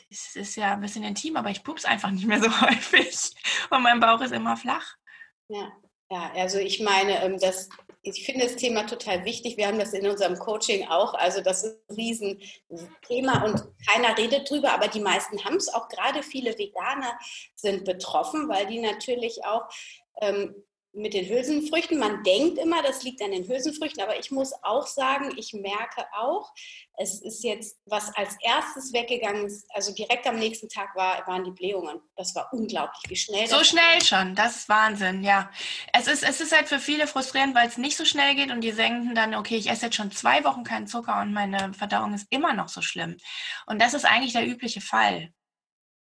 es 0.10 0.36
ist 0.36 0.56
ja 0.56 0.74
ein 0.74 0.82
bisschen 0.82 1.04
intim, 1.04 1.36
aber 1.36 1.50
ich 1.50 1.64
pups 1.64 1.84
einfach 1.86 2.12
nicht 2.12 2.26
mehr 2.26 2.41
so 2.41 2.50
häufig. 2.62 3.36
Und 3.70 3.84
mein 3.84 4.00
Bauch 4.00 4.22
ist 4.22 4.32
immer 4.32 4.56
flach. 4.58 4.95
Ja, 5.50 5.72
ja 6.10 6.32
also 6.34 6.58
ich 6.58 6.80
meine, 6.80 7.22
ähm, 7.24 7.38
das 7.39 7.70
ich 8.08 8.26
finde 8.26 8.45
das 8.45 8.55
Thema 8.55 8.86
total 8.86 9.26
wichtig. 9.26 9.58
Wir 9.58 9.68
haben 9.68 9.80
das 9.80 9.93
in 9.93 10.08
unserem 10.08 10.38
Coaching 10.39 10.88
auch. 10.88 11.14
Also 11.14 11.41
das 11.41 11.64
ist 11.64 11.89
ein 11.89 11.95
Riesenthema 11.95 13.43
und 13.43 13.64
keiner 13.88 14.18
redet 14.18 14.49
drüber, 14.49 14.72
aber 14.74 14.88
die 14.88 14.99
meisten 14.99 15.43
haben 15.43 15.58
es. 15.58 15.74
Auch 15.74 15.89
gerade 15.89 16.24
viele 16.24 16.58
Veganer 16.58 17.18
sind 17.55 17.86
betroffen, 17.86 18.47
weil 18.49 18.68
die 18.68 18.80
natürlich 18.80 19.43
auch 19.45 19.64
ähm, 20.22 20.55
mit 20.94 21.14
den 21.14 21.28
Hülsenfrüchten. 21.28 22.00
Man 22.00 22.24
denkt 22.24 22.58
immer, 22.58 22.82
das 22.82 23.04
liegt 23.04 23.22
an 23.22 23.32
den 23.32 23.48
Hülsenfrüchten, 23.48 24.02
aber 24.02 24.20
ich 24.20 24.32
muss 24.32 24.52
auch 24.64 24.88
sagen, 24.88 25.32
ich 25.38 25.54
merke 25.54 26.06
auch, 26.18 26.52
es 26.98 27.22
ist 27.22 27.44
jetzt, 27.44 27.78
was 27.86 28.14
als 28.16 28.36
erstes 28.42 28.92
weggegangen 28.92 29.46
ist, 29.46 29.66
also 29.70 29.94
direkt 29.94 30.26
am 30.26 30.40
nächsten 30.40 30.68
Tag 30.68 30.96
war, 30.96 31.26
waren 31.28 31.44
die 31.44 31.52
Blähungen. 31.52 32.02
Das 32.16 32.34
war 32.34 32.52
unglaublich, 32.52 33.04
wie 33.08 33.16
schnell. 33.16 33.48
So 33.48 33.64
schnell 33.64 34.04
schon, 34.04 34.34
das 34.36 34.58
ist 34.58 34.70
Wahnsinn, 34.70 35.24
ja. 35.24 35.52
Es 35.94 36.08
ist, 36.08 36.24
es 36.24 36.42
ist 36.42 36.56
halt 36.56 36.68
für 36.68 36.80
viele 36.80 37.06
frustrierend, 37.06 37.54
weil 37.54 37.68
es 37.68 37.78
nicht 37.78 37.98
so 37.98 38.06
schnell 38.06 38.36
geht 38.36 38.52
und 38.52 38.62
die 38.62 38.72
denken 38.72 39.14
dann, 39.14 39.36
okay, 39.36 39.58
ich 39.58 39.70
esse 39.70 39.86
jetzt 39.86 39.96
schon 39.96 40.12
zwei 40.12 40.44
Wochen 40.44 40.64
keinen 40.64 40.88
Zucker 40.88 41.22
und 41.22 41.34
meine 41.34 41.74
Verdauung 41.74 42.14
ist 42.14 42.28
immer 42.32 42.54
noch 42.54 42.70
so 42.70 42.82
schlimm. 42.82 43.18
Und 43.68 43.80
das 43.82 43.94
ist 43.94 44.06
eigentlich 44.06 44.34
der 44.34 44.48
übliche 44.48 44.82
Fall. 44.82 45.32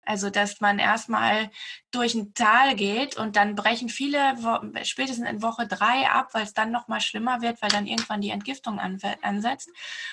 Also, 0.05 0.29
dass 0.29 0.61
man 0.61 0.79
erstmal 0.79 1.49
durch 1.91 2.13
ein 2.15 2.33
Tal 2.33 2.75
geht 2.75 3.17
und 3.17 3.35
dann 3.35 3.55
brechen 3.55 3.89
viele 3.89 4.35
spätestens 4.83 5.27
in 5.27 5.41
Woche 5.41 5.67
drei 5.67 6.07
ab, 6.09 6.29
weil 6.33 6.43
es 6.43 6.53
dann 6.53 6.71
nochmal 6.71 7.01
schlimmer 7.01 7.41
wird, 7.41 7.61
weil 7.61 7.69
dann 7.69 7.87
irgendwann 7.87 8.21
die 8.21 8.29
Entgiftung 8.29 8.79
ansetzt. 8.79 9.69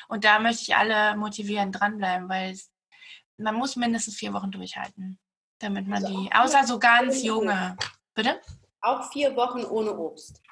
Und 0.09 0.25
da 0.25 0.39
möchte 0.39 0.63
ich 0.63 0.77
alle 0.77 1.17
motivieren, 1.17 1.73
dranbleiben, 1.73 2.29
weil 2.29 2.59
man 3.37 3.55
muss 3.55 3.77
mindestens 3.77 4.17
vier 4.17 4.33
Wochen 4.33 4.51
durchhalten, 4.51 5.19
damit 5.59 5.87
man 5.87 6.05
also 6.05 6.23
die, 6.23 6.33
außer 6.33 6.67
so 6.67 6.79
ganz 6.79 7.23
junge. 7.23 7.77
Bitte? 8.15 8.41
Auch 8.81 9.11
vier 9.13 9.35
Wochen 9.37 9.65
ohne 9.65 9.97
Obst. 9.97 10.43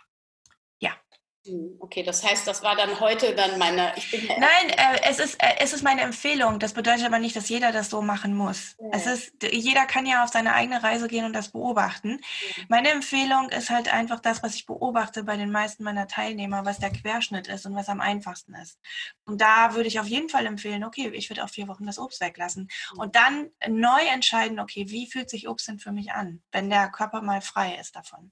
Okay, 1.78 2.02
das 2.02 2.22
heißt, 2.22 2.46
das 2.46 2.62
war 2.62 2.76
dann 2.76 3.00
heute 3.00 3.34
dann 3.34 3.58
meine. 3.58 3.94
Nein, 4.12 4.70
äh, 4.76 5.00
es, 5.08 5.18
ist, 5.18 5.42
äh, 5.42 5.54
es 5.60 5.72
ist 5.72 5.82
meine 5.82 6.02
Empfehlung. 6.02 6.58
Das 6.58 6.74
bedeutet 6.74 7.06
aber 7.06 7.18
nicht, 7.18 7.34
dass 7.34 7.48
jeder 7.48 7.72
das 7.72 7.88
so 7.88 8.02
machen 8.02 8.34
muss. 8.34 8.76
Ja. 8.78 8.88
Es 8.92 9.06
ist, 9.06 9.32
jeder 9.50 9.86
kann 9.86 10.04
ja 10.04 10.22
auf 10.22 10.28
seine 10.28 10.52
eigene 10.52 10.82
Reise 10.82 11.08
gehen 11.08 11.24
und 11.24 11.32
das 11.32 11.48
beobachten. 11.48 12.20
Ja. 12.56 12.64
Meine 12.68 12.90
Empfehlung 12.90 13.48
ist 13.48 13.70
halt 13.70 13.90
einfach 13.90 14.20
das, 14.20 14.42
was 14.42 14.54
ich 14.54 14.66
beobachte 14.66 15.24
bei 15.24 15.38
den 15.38 15.50
meisten 15.50 15.82
meiner 15.82 16.06
Teilnehmer, 16.06 16.66
was 16.66 16.78
der 16.78 16.90
Querschnitt 16.90 17.48
ist 17.48 17.64
und 17.64 17.74
was 17.74 17.88
am 17.88 18.02
einfachsten 18.02 18.54
ist. 18.54 18.78
Und 19.24 19.40
da 19.40 19.74
würde 19.74 19.88
ich 19.88 19.98
auf 19.98 20.06
jeden 20.06 20.28
Fall 20.28 20.44
empfehlen, 20.44 20.84
okay, 20.84 21.08
ich 21.14 21.30
würde 21.30 21.42
auch 21.42 21.50
vier 21.50 21.68
Wochen 21.68 21.86
das 21.86 21.98
Obst 21.98 22.20
weglassen. 22.20 22.68
Ja. 22.94 23.02
Und 23.02 23.16
dann 23.16 23.50
neu 23.66 24.02
entscheiden, 24.12 24.60
okay, 24.60 24.84
wie 24.88 25.10
fühlt 25.10 25.30
sich 25.30 25.48
Obst 25.48 25.68
denn 25.68 25.78
für 25.78 25.92
mich 25.92 26.12
an, 26.12 26.42
wenn 26.52 26.68
der 26.68 26.90
Körper 26.90 27.22
mal 27.22 27.40
frei 27.40 27.78
ist 27.80 27.96
davon. 27.96 28.30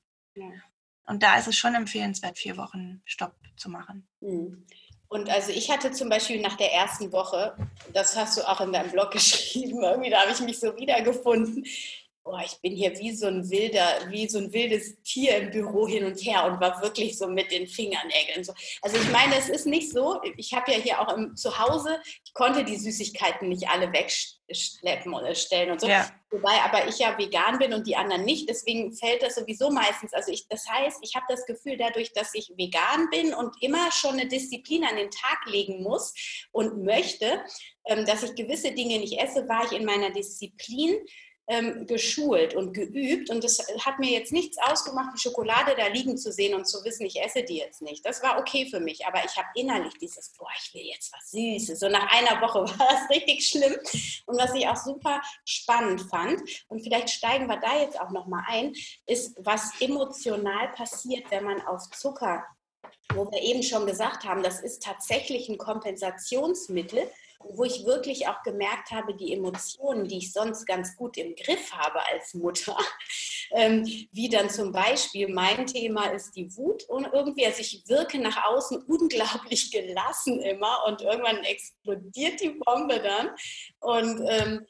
Und 1.09 1.22
da 1.22 1.38
ist 1.38 1.48
es 1.48 1.56
schon 1.56 1.74
empfehlenswert, 1.74 2.38
vier 2.38 2.56
Wochen 2.56 3.02
Stopp 3.06 3.34
zu 3.56 3.70
machen. 3.70 4.06
Mhm. 4.20 4.66
Und 5.09 5.30
also 5.30 5.52
ich 5.52 5.70
hatte 5.70 5.90
zum 5.90 6.11
Beispiel 6.11 6.40
nach 6.40 6.56
der 6.56 6.72
ersten 6.74 7.11
Woche, 7.12 7.56
das 7.94 8.14
hast 8.14 8.36
du 8.36 8.46
auch 8.46 8.61
in 8.61 8.72
deinem 8.72 8.90
Blog 8.90 9.11
geschrieben, 9.12 9.82
irgendwie 9.82 10.11
da 10.11 10.20
habe 10.20 10.32
ich 10.32 10.40
mich 10.40 10.61
so 10.61 10.76
wiedergefunden 10.76 11.64
oh, 12.31 12.39
ich 12.45 12.61
bin 12.61 12.74
hier 12.74 12.97
wie 12.99 13.14
so 13.14 13.26
ein 13.26 13.49
wilder, 13.51 14.11
wie 14.11 14.29
so 14.29 14.39
ein 14.39 14.53
wildes 14.53 15.01
Tier 15.03 15.37
im 15.39 15.51
Büro 15.51 15.87
hin 15.87 16.05
und 16.05 16.18
her 16.18 16.45
und 16.45 16.61
war 16.61 16.81
wirklich 16.83 17.18
so 17.18 17.29
mit 17.29 17.51
den 17.51 17.66
Fingernägeln 17.66 18.45
so. 18.45 18.53
Also 18.83 18.97
ich 18.97 19.11
meine, 19.11 19.37
es 19.37 19.49
ist 19.49 19.66
nicht 19.66 19.91
so. 19.91 20.20
Ich 20.37 20.53
habe 20.55 20.72
ja 20.72 20.79
hier 20.79 21.01
auch 21.01 21.14
im 21.16 21.37
Zuhause, 21.37 22.01
ich 22.24 22.35
konnte 22.35 22.64
die 22.64 22.76
Süßigkeiten 22.76 23.49
nicht 23.49 23.68
alle 23.68 23.93
wegschleppen 23.93 25.14
oder 25.14 25.35
stellen 25.35 25.70
und 25.70 25.81
so. 25.81 25.89
Ja. 25.89 26.11
Wobei 26.31 26.61
aber 26.62 26.87
ich 26.89 26.99
ja 26.99 27.16
vegan 27.16 27.59
bin 27.59 27.72
und 27.72 27.87
die 27.87 27.97
anderen 27.97 28.24
nicht, 28.24 28.49
deswegen 28.51 28.93
fällt 28.93 29.22
das 29.22 29.37
sowieso 29.37 29.70
meistens. 29.70 30.12
Also 30.12 30.31
ich, 30.31 30.47
das 30.49 30.68
heißt, 30.68 30.99
ich 31.03 31.14
habe 31.14 31.24
das 31.29 31.47
Gefühl, 31.47 31.79
dadurch, 31.79 32.12
dass 32.12 32.35
ich 32.35 32.53
vegan 32.57 33.09
bin 33.11 33.33
und 33.33 33.57
immer 33.62 33.91
schon 33.93 34.12
eine 34.12 34.29
Disziplin 34.29 34.85
an 34.85 34.97
den 34.97 35.11
Tag 35.11 35.47
legen 35.47 35.83
muss 35.83 36.12
und 36.53 36.85
möchte, 36.85 37.43
ähm, 37.87 38.05
dass 38.05 38.22
ich 38.22 38.35
gewisse 38.35 38.72
Dinge 38.72 38.99
nicht 38.99 39.18
esse, 39.18 39.49
war 39.49 39.64
ich 39.64 39.72
in 39.72 39.87
meiner 39.87 40.11
Disziplin 40.11 40.97
ähm, 41.49 41.86
geschult 41.86 42.55
und 42.55 42.74
geübt. 42.74 43.30
Und 43.30 43.42
das 43.42 43.59
hat 43.84 43.99
mir 43.99 44.11
jetzt 44.11 44.32
nichts 44.32 44.59
ausgemacht, 44.59 45.16
die 45.16 45.20
Schokolade 45.20 45.74
da 45.76 45.86
liegen 45.86 46.16
zu 46.18 46.30
sehen 46.30 46.55
und 46.55 46.66
zu 46.66 46.84
wissen, 46.84 47.07
ich 47.07 47.20
esse 47.20 47.42
die 47.42 47.57
jetzt 47.57 47.80
nicht. 47.80 48.05
Das 48.05 48.22
war 48.22 48.38
okay 48.38 48.68
für 48.70 48.80
mich. 48.80 49.07
Aber 49.07 49.24
ich 49.24 49.36
habe 49.36 49.49
innerlich 49.55 49.94
dieses, 49.94 50.32
boah, 50.36 50.49
ich 50.59 50.74
will 50.74 50.82
jetzt 50.82 51.12
was 51.12 51.30
Süßes. 51.30 51.80
So 51.80 51.88
nach 51.88 52.12
einer 52.12 52.40
Woche 52.42 52.61
war 52.78 52.88
das 52.90 53.09
richtig 53.11 53.46
schlimm. 53.49 53.76
Und 54.26 54.38
was 54.38 54.55
ich 54.55 54.68
auch 54.68 54.76
super 54.76 55.22
spannend 55.44 56.03
fand, 56.03 56.42
und 56.68 56.82
vielleicht 56.82 57.11
steigen 57.11 57.46
wir 57.46 57.57
da 57.57 57.80
jetzt 57.80 57.99
auch 57.99 58.11
nochmal 58.11 58.44
ein, 58.46 58.74
ist, 59.07 59.34
was 59.38 59.80
emotional 59.80 60.68
passiert, 60.72 61.30
wenn 61.30 61.44
man 61.44 61.62
auf 61.62 61.90
Zucker 61.90 62.44
wo 63.14 63.30
wir 63.30 63.40
eben 63.40 63.62
schon 63.62 63.86
gesagt 63.86 64.24
haben, 64.24 64.42
das 64.42 64.61
ist 64.61 64.82
tatsächlich 64.82 65.49
ein 65.49 65.59
Kompensationsmittel, 65.59 67.11
wo 67.41 67.64
ich 67.64 67.84
wirklich 67.84 68.28
auch 68.28 68.43
gemerkt 68.43 68.91
habe, 68.91 69.14
die 69.14 69.32
Emotionen, 69.32 70.09
die 70.09 70.18
ich 70.18 70.32
sonst 70.32 70.66
ganz 70.66 70.97
gut 70.97 71.16
im 71.16 71.34
Griff 71.34 71.72
habe 71.72 72.01
als 72.12 72.34
Mutter, 72.34 72.76
ähm, 73.53 73.84
wie 74.12 74.28
dann 74.28 74.51
zum 74.51 74.72
Beispiel 74.72 75.28
mein 75.28 75.66
Thema 75.66 76.07
ist 76.12 76.32
die 76.32 76.55
Wut 76.57 76.84
und 76.84 77.09
irgendwie, 77.12 77.47
also 77.47 77.61
ich 77.61 77.84
wirke 77.86 78.18
nach 78.18 78.45
außen 78.45 78.82
unglaublich 78.82 79.70
gelassen 79.70 80.41
immer 80.41 80.84
und 80.86 81.03
irgendwann 81.03 81.45
explodiert 81.45 82.41
die 82.41 82.51
Bombe 82.51 83.01
dann. 83.01 83.30
Und 83.80 84.26
ähm, 84.28 84.66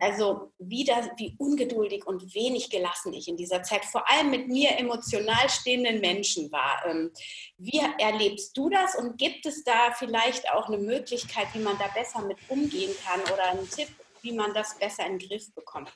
also 0.00 0.52
wie, 0.58 0.84
das, 0.84 1.08
wie 1.16 1.34
ungeduldig 1.38 2.06
und 2.06 2.34
wenig 2.34 2.70
gelassen 2.70 3.12
ich 3.12 3.28
in 3.28 3.36
dieser 3.36 3.62
Zeit, 3.62 3.84
vor 3.84 4.08
allem 4.10 4.30
mit 4.30 4.48
mir 4.48 4.78
emotional 4.78 5.48
stehenden 5.48 6.00
Menschen 6.00 6.50
war. 6.50 6.82
Ähm, 6.86 7.12
wie 7.58 7.80
erlebst 7.98 8.56
du 8.56 8.70
das 8.70 8.96
und 8.96 9.18
gibt 9.18 9.46
es 9.46 9.62
da 9.64 9.92
vielleicht 9.92 10.50
auch 10.50 10.68
eine 10.68 10.78
Möglichkeit, 10.78 11.48
wie 11.52 11.60
man 11.60 11.78
da 11.78 11.88
besser 11.88 12.22
mit 12.22 12.38
umgehen 12.48 12.94
kann 13.04 13.20
oder 13.32 13.50
einen 13.50 13.68
Tipp, 13.68 13.88
wie 14.22 14.32
man 14.32 14.54
das 14.54 14.78
besser 14.78 15.06
in 15.06 15.18
den 15.18 15.28
Griff 15.28 15.52
bekommt? 15.54 15.92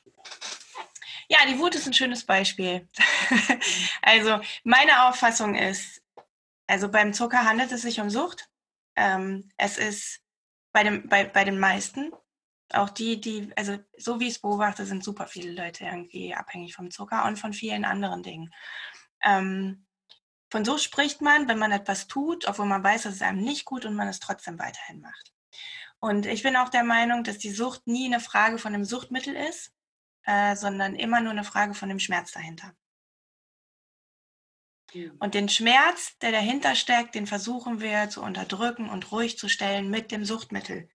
Ja, 1.29 1.39
die 1.47 1.59
Wut 1.59 1.75
ist 1.75 1.87
ein 1.87 1.93
schönes 1.93 2.25
Beispiel. 2.25 2.87
also 4.01 4.39
meine 4.63 5.07
Auffassung 5.07 5.55
ist, 5.55 6.01
also 6.67 6.89
beim 6.89 7.13
Zucker 7.13 7.43
handelt 7.43 7.71
es 7.71 7.81
sich 7.81 7.99
um 7.99 8.09
Sucht. 8.09 8.49
Ähm, 8.95 9.49
es 9.57 9.77
ist 9.77 10.21
bei, 10.71 10.83
dem, 10.83 11.09
bei, 11.09 11.25
bei 11.25 11.43
den 11.43 11.59
meisten 11.59 12.13
auch 12.73 12.89
die, 12.89 13.21
die, 13.21 13.51
also 13.55 13.77
so 13.97 14.19
wie 14.19 14.27
ich 14.27 14.35
es 14.35 14.39
beobachte, 14.39 14.85
sind 14.85 15.03
super 15.03 15.27
viele 15.27 15.51
Leute 15.51 15.85
irgendwie 15.85 16.33
abhängig 16.33 16.75
vom 16.75 16.91
Zucker 16.91 17.25
und 17.25 17.37
von 17.37 17.53
vielen 17.53 17.85
anderen 17.85 18.23
Dingen. 18.23 18.53
Ähm, 19.23 19.85
von 20.49 20.63
so 20.63 20.77
spricht 20.77 21.21
man, 21.21 21.47
wenn 21.47 21.59
man 21.59 21.71
etwas 21.71 22.07
tut, 22.07 22.47
obwohl 22.47 22.65
man 22.65 22.83
weiß, 22.83 23.03
dass 23.03 23.15
es 23.15 23.21
einem 23.21 23.41
nicht 23.41 23.65
gut 23.65 23.85
und 23.85 23.95
man 23.95 24.07
es 24.07 24.19
trotzdem 24.19 24.59
weiterhin 24.59 25.01
macht. 25.01 25.33
Und 25.99 26.25
ich 26.25 26.43
bin 26.43 26.55
auch 26.55 26.69
der 26.69 26.83
Meinung, 26.83 27.23
dass 27.23 27.37
die 27.37 27.51
Sucht 27.51 27.87
nie 27.87 28.05
eine 28.05 28.19
Frage 28.19 28.57
von 28.57 28.73
einem 28.73 28.85
Suchtmittel 28.85 29.35
ist, 29.35 29.73
äh, 30.23 30.55
sondern 30.55 30.95
immer 30.95 31.21
nur 31.21 31.31
eine 31.31 31.43
Frage 31.43 31.73
von 31.73 31.89
dem 31.89 31.99
Schmerz 31.99 32.31
dahinter. 32.31 32.73
Mhm. 34.93 35.17
Und 35.19 35.33
den 35.33 35.49
Schmerz, 35.49 36.17
der 36.19 36.31
dahinter 36.31 36.75
steckt, 36.75 37.15
den 37.15 37.27
versuchen 37.27 37.81
wir 37.81 38.09
zu 38.09 38.21
unterdrücken 38.21 38.89
und 38.89 39.11
ruhig 39.11 39.37
zu 39.37 39.49
stellen 39.49 39.89
mit 39.89 40.11
dem 40.11 40.25
Suchtmittel. 40.25 40.89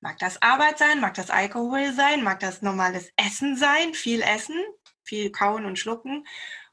Mag 0.00 0.18
das 0.18 0.40
Arbeit 0.42 0.78
sein, 0.78 1.00
mag 1.00 1.14
das 1.14 1.30
Alkohol 1.30 1.92
sein, 1.92 2.22
mag 2.22 2.40
das 2.40 2.62
normales 2.62 3.10
Essen 3.16 3.56
sein, 3.56 3.94
viel 3.94 4.22
Essen, 4.22 4.62
viel 5.02 5.30
kauen 5.30 5.64
und 5.64 5.78
schlucken 5.78 6.26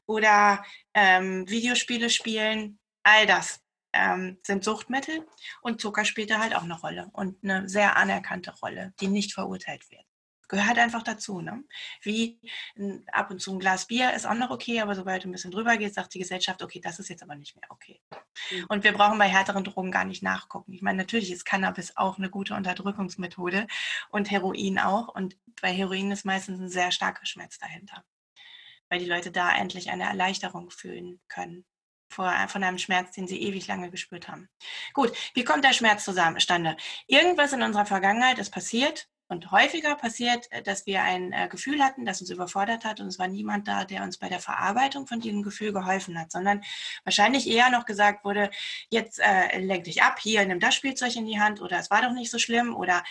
oder 0.06 0.64
ähm, 0.94 1.48
Videospiele 1.48 2.10
spielen, 2.10 2.78
all 3.02 3.26
das 3.26 3.60
ähm, 3.92 4.38
sind 4.42 4.64
Suchtmittel 4.64 5.26
und 5.60 5.80
Zucker 5.80 6.04
spielt 6.04 6.30
da 6.30 6.40
halt 6.40 6.54
auch 6.54 6.62
eine 6.62 6.78
Rolle 6.78 7.08
und 7.12 7.42
eine 7.42 7.68
sehr 7.68 7.96
anerkannte 7.96 8.52
Rolle, 8.62 8.94
die 9.00 9.08
nicht 9.08 9.32
verurteilt 9.32 9.90
wird 9.90 10.04
gehört 10.48 10.78
einfach 10.78 11.02
dazu. 11.02 11.40
Ne? 11.40 11.64
Wie 12.02 12.38
ab 13.12 13.30
und 13.30 13.40
zu 13.40 13.52
ein 13.52 13.58
Glas 13.58 13.86
Bier 13.86 14.12
ist 14.12 14.26
auch 14.26 14.34
noch 14.34 14.50
okay, 14.50 14.80
aber 14.80 14.94
sobald 14.94 15.24
du 15.24 15.28
ein 15.28 15.32
bisschen 15.32 15.50
drüber 15.50 15.76
gehst, 15.76 15.94
sagt 15.94 16.14
die 16.14 16.18
Gesellschaft, 16.18 16.62
okay, 16.62 16.80
das 16.80 16.98
ist 16.98 17.08
jetzt 17.08 17.22
aber 17.22 17.34
nicht 17.34 17.56
mehr 17.56 17.70
okay. 17.70 18.00
Mhm. 18.50 18.66
Und 18.68 18.84
wir 18.84 18.92
brauchen 18.92 19.18
bei 19.18 19.28
härteren 19.28 19.64
Drogen 19.64 19.90
gar 19.90 20.04
nicht 20.04 20.22
nachgucken. 20.22 20.72
Ich 20.72 20.82
meine, 20.82 20.98
natürlich 20.98 21.32
ist 21.32 21.44
Cannabis 21.44 21.96
auch 21.96 22.18
eine 22.18 22.30
gute 22.30 22.54
Unterdrückungsmethode 22.54 23.66
und 24.10 24.30
Heroin 24.30 24.78
auch. 24.78 25.08
Und 25.08 25.36
bei 25.60 25.72
Heroin 25.72 26.10
ist 26.10 26.24
meistens 26.24 26.60
ein 26.60 26.68
sehr 26.68 26.92
starker 26.92 27.26
Schmerz 27.26 27.58
dahinter, 27.58 28.04
weil 28.88 28.98
die 28.98 29.06
Leute 29.06 29.30
da 29.30 29.56
endlich 29.56 29.90
eine 29.90 30.04
Erleichterung 30.04 30.70
fühlen 30.70 31.20
können 31.28 31.64
von 32.08 32.26
einem 32.26 32.76
Schmerz, 32.76 33.12
den 33.12 33.26
sie 33.26 33.40
ewig 33.40 33.66
lange 33.68 33.90
gespürt 33.90 34.28
haben. 34.28 34.50
Gut, 34.92 35.12
wie 35.32 35.44
kommt 35.44 35.64
der 35.64 35.72
Schmerz 35.72 36.04
zustande? 36.04 36.76
Irgendwas 37.06 37.54
in 37.54 37.62
unserer 37.62 37.86
Vergangenheit 37.86 38.38
ist 38.38 38.50
passiert, 38.50 39.08
und 39.32 39.50
häufiger 39.50 39.96
passiert, 39.96 40.46
äh, 40.52 40.62
dass 40.62 40.86
wir 40.86 41.02
ein 41.02 41.32
äh, 41.32 41.48
Gefühl 41.48 41.82
hatten, 41.82 42.04
das 42.04 42.20
uns 42.20 42.30
überfordert 42.30 42.84
hat 42.84 43.00
und 43.00 43.08
es 43.08 43.18
war 43.18 43.28
niemand 43.28 43.66
da, 43.66 43.84
der 43.84 44.04
uns 44.04 44.18
bei 44.18 44.28
der 44.28 44.40
Verarbeitung 44.40 45.06
von 45.06 45.20
diesem 45.20 45.42
Gefühl 45.42 45.72
geholfen 45.72 46.18
hat, 46.18 46.30
sondern 46.30 46.62
wahrscheinlich 47.04 47.48
eher 47.48 47.70
noch 47.70 47.86
gesagt 47.86 48.24
wurde, 48.24 48.50
jetzt 48.90 49.18
äh, 49.18 49.58
lenk 49.58 49.84
dich 49.84 50.02
ab, 50.02 50.18
hier 50.20 50.46
nimm 50.46 50.60
das 50.60 50.74
Spielzeug 50.74 51.16
in 51.16 51.26
die 51.26 51.40
Hand 51.40 51.60
oder 51.60 51.78
es 51.78 51.90
war 51.90 52.02
doch 52.02 52.12
nicht 52.12 52.30
so 52.30 52.38
schlimm 52.38 52.76
oder 52.76 53.02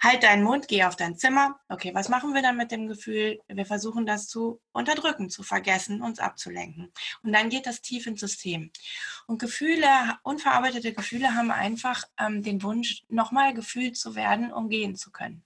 halt 0.00 0.22
deinen 0.22 0.42
Mund, 0.42 0.68
geh 0.68 0.84
auf 0.84 0.96
dein 0.96 1.16
Zimmer. 1.16 1.58
Okay, 1.68 1.92
was 1.94 2.08
machen 2.08 2.34
wir 2.34 2.42
dann 2.42 2.56
mit 2.56 2.70
dem 2.70 2.86
Gefühl? 2.88 3.40
Wir 3.48 3.66
versuchen 3.66 4.06
das 4.06 4.28
zu 4.28 4.60
unterdrücken, 4.72 5.30
zu 5.30 5.42
vergessen, 5.42 6.02
uns 6.02 6.18
abzulenken. 6.18 6.92
Und 7.22 7.32
dann 7.32 7.48
geht 7.48 7.66
das 7.66 7.80
tief 7.80 8.06
ins 8.06 8.20
System. 8.20 8.70
Und 9.26 9.40
Gefühle, 9.40 9.88
unverarbeitete 10.22 10.92
Gefühle 10.92 11.34
haben 11.34 11.50
einfach 11.50 12.04
ähm, 12.18 12.42
den 12.42 12.62
Wunsch, 12.62 13.02
nochmal 13.08 13.54
gefühlt 13.54 13.96
zu 13.96 14.14
werden, 14.14 14.52
um 14.52 14.68
gehen 14.68 14.96
zu 14.96 15.10
können. 15.10 15.44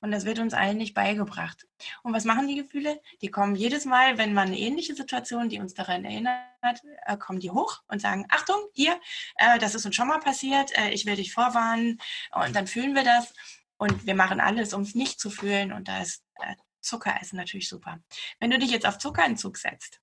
Und 0.00 0.10
das 0.10 0.24
wird 0.24 0.38
uns 0.38 0.54
allen 0.54 0.76
nicht 0.76 0.94
beigebracht. 0.94 1.66
Und 2.02 2.12
was 2.12 2.24
machen 2.24 2.48
die 2.48 2.56
Gefühle? 2.56 3.00
Die 3.22 3.30
kommen 3.30 3.54
jedes 3.54 3.84
Mal, 3.84 4.18
wenn 4.18 4.34
man 4.34 4.48
eine 4.48 4.58
ähnliche 4.58 4.94
Situation, 4.94 5.48
die 5.48 5.60
uns 5.60 5.74
daran 5.74 6.04
erinnert, 6.04 6.82
äh, 7.06 7.16
kommen 7.16 7.40
die 7.40 7.50
hoch 7.50 7.82
und 7.88 8.00
sagen, 8.00 8.26
Achtung, 8.30 8.56
hier, 8.72 9.00
äh, 9.36 9.58
das 9.58 9.74
ist 9.74 9.86
uns 9.86 9.96
schon 9.96 10.08
mal 10.08 10.20
passiert, 10.20 10.76
äh, 10.78 10.90
ich 10.90 11.06
will 11.06 11.16
dich 11.16 11.32
vorwarnen. 11.32 11.98
Und 12.32 12.54
dann 12.54 12.66
fühlen 12.66 12.94
wir 12.94 13.04
das. 13.04 13.32
Und 13.76 14.06
wir 14.06 14.14
machen 14.14 14.40
alles, 14.40 14.72
um 14.72 14.82
es 14.82 14.94
nicht 14.94 15.20
zu 15.20 15.30
fühlen. 15.30 15.72
Und 15.72 15.88
da 15.88 16.00
ist 16.02 16.24
äh, 16.40 16.54
Zuckeressen 16.80 17.36
natürlich 17.36 17.68
super. 17.68 17.98
Wenn 18.38 18.50
du 18.50 18.58
dich 18.58 18.70
jetzt 18.70 18.86
auf 18.86 18.98
Zuckerentzug 18.98 19.56
setzt, 19.56 20.00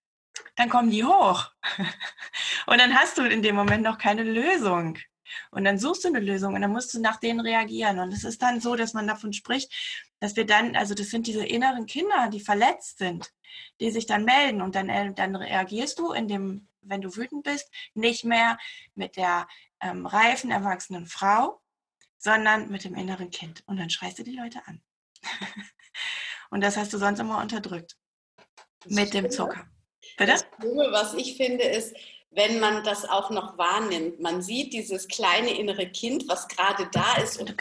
dann 0.56 0.70
kommen 0.70 0.90
die 0.90 1.04
hoch. 1.04 1.52
und 2.68 2.78
dann 2.80 2.96
hast 2.96 3.18
du 3.18 3.24
in 3.24 3.42
dem 3.42 3.56
Moment 3.56 3.84
noch 3.84 3.98
keine 3.98 4.24
Lösung. 4.24 4.98
Und 5.52 5.64
dann 5.64 5.78
suchst 5.78 6.04
du 6.04 6.10
eine 6.10 6.20
Lösung 6.20 6.54
und 6.54 6.62
dann 6.62 6.72
musst 6.72 6.94
du 6.94 7.00
nach 7.00 7.18
denen 7.20 7.40
reagieren. 7.40 8.00
Und 8.00 8.12
es 8.12 8.24
ist 8.24 8.42
dann 8.42 8.60
so, 8.60 8.76
dass 8.76 8.94
man 8.94 9.08
davon 9.08 9.34
spricht, 9.34 9.72
dass 10.20 10.36
wir 10.36 10.46
dann, 10.46 10.76
also 10.76 10.94
das 10.94 11.10
sind 11.10 11.28
diese 11.28 11.46
inneren 11.46 11.86
Kinder, 11.86 12.30
die 12.32 12.40
verletzt 12.40 12.98
sind, 12.98 13.32
die 13.80 13.92
sich 13.92 14.06
dann 14.06 14.26
melden 14.26 14.62
und 14.62 14.76
dann, 14.76 14.90
äh, 14.90 15.14
dann 15.14 15.36
reagierst 15.36 16.00
du 16.00 16.12
in 16.12 16.28
dem, 16.28 16.68
wenn 16.82 17.02
du 17.02 17.16
wütend 17.16 17.44
bist, 17.44 17.72
nicht 17.94 18.24
mehr 18.24 18.58
mit 18.96 19.18
der 19.18 19.48
ähm, 19.82 20.06
reifen, 20.06 20.52
erwachsenen 20.52 21.08
Frau, 21.08 21.62
sondern 22.18 22.70
mit 22.70 22.84
dem 22.84 22.96
inneren 22.96 23.32
Kind. 23.32 23.64
Und 23.66 23.78
dann 23.78 23.90
schreist 23.90 24.20
du 24.20 24.24
die 24.24 24.36
Leute 24.36 24.62
an. 24.66 24.82
und 26.52 26.62
das 26.62 26.78
hast 26.78 26.94
du 26.94 26.98
sonst 26.98 27.20
immer 27.20 27.42
unterdrückt. 27.42 27.98
mit 28.86 29.14
dem 29.14 29.30
Zucker. 29.30 29.68
Bitte? 30.18 30.34
Das 30.34 30.46
Schlimme, 30.60 30.92
was 30.92 31.14
ich 31.14 31.38
finde, 31.38 31.64
ist, 31.64 31.96
wenn 32.32 32.60
man 32.60 32.84
das 32.84 33.08
auch 33.08 33.30
noch 33.30 33.58
wahrnimmt. 33.58 34.20
Man 34.20 34.42
sieht 34.42 34.74
dieses 34.74 35.08
kleine 35.08 35.58
innere 35.58 35.88
Kind, 35.88 36.28
was 36.28 36.48
gerade 36.48 36.90
da 36.92 37.16
ist 37.22 37.38
und, 37.38 37.56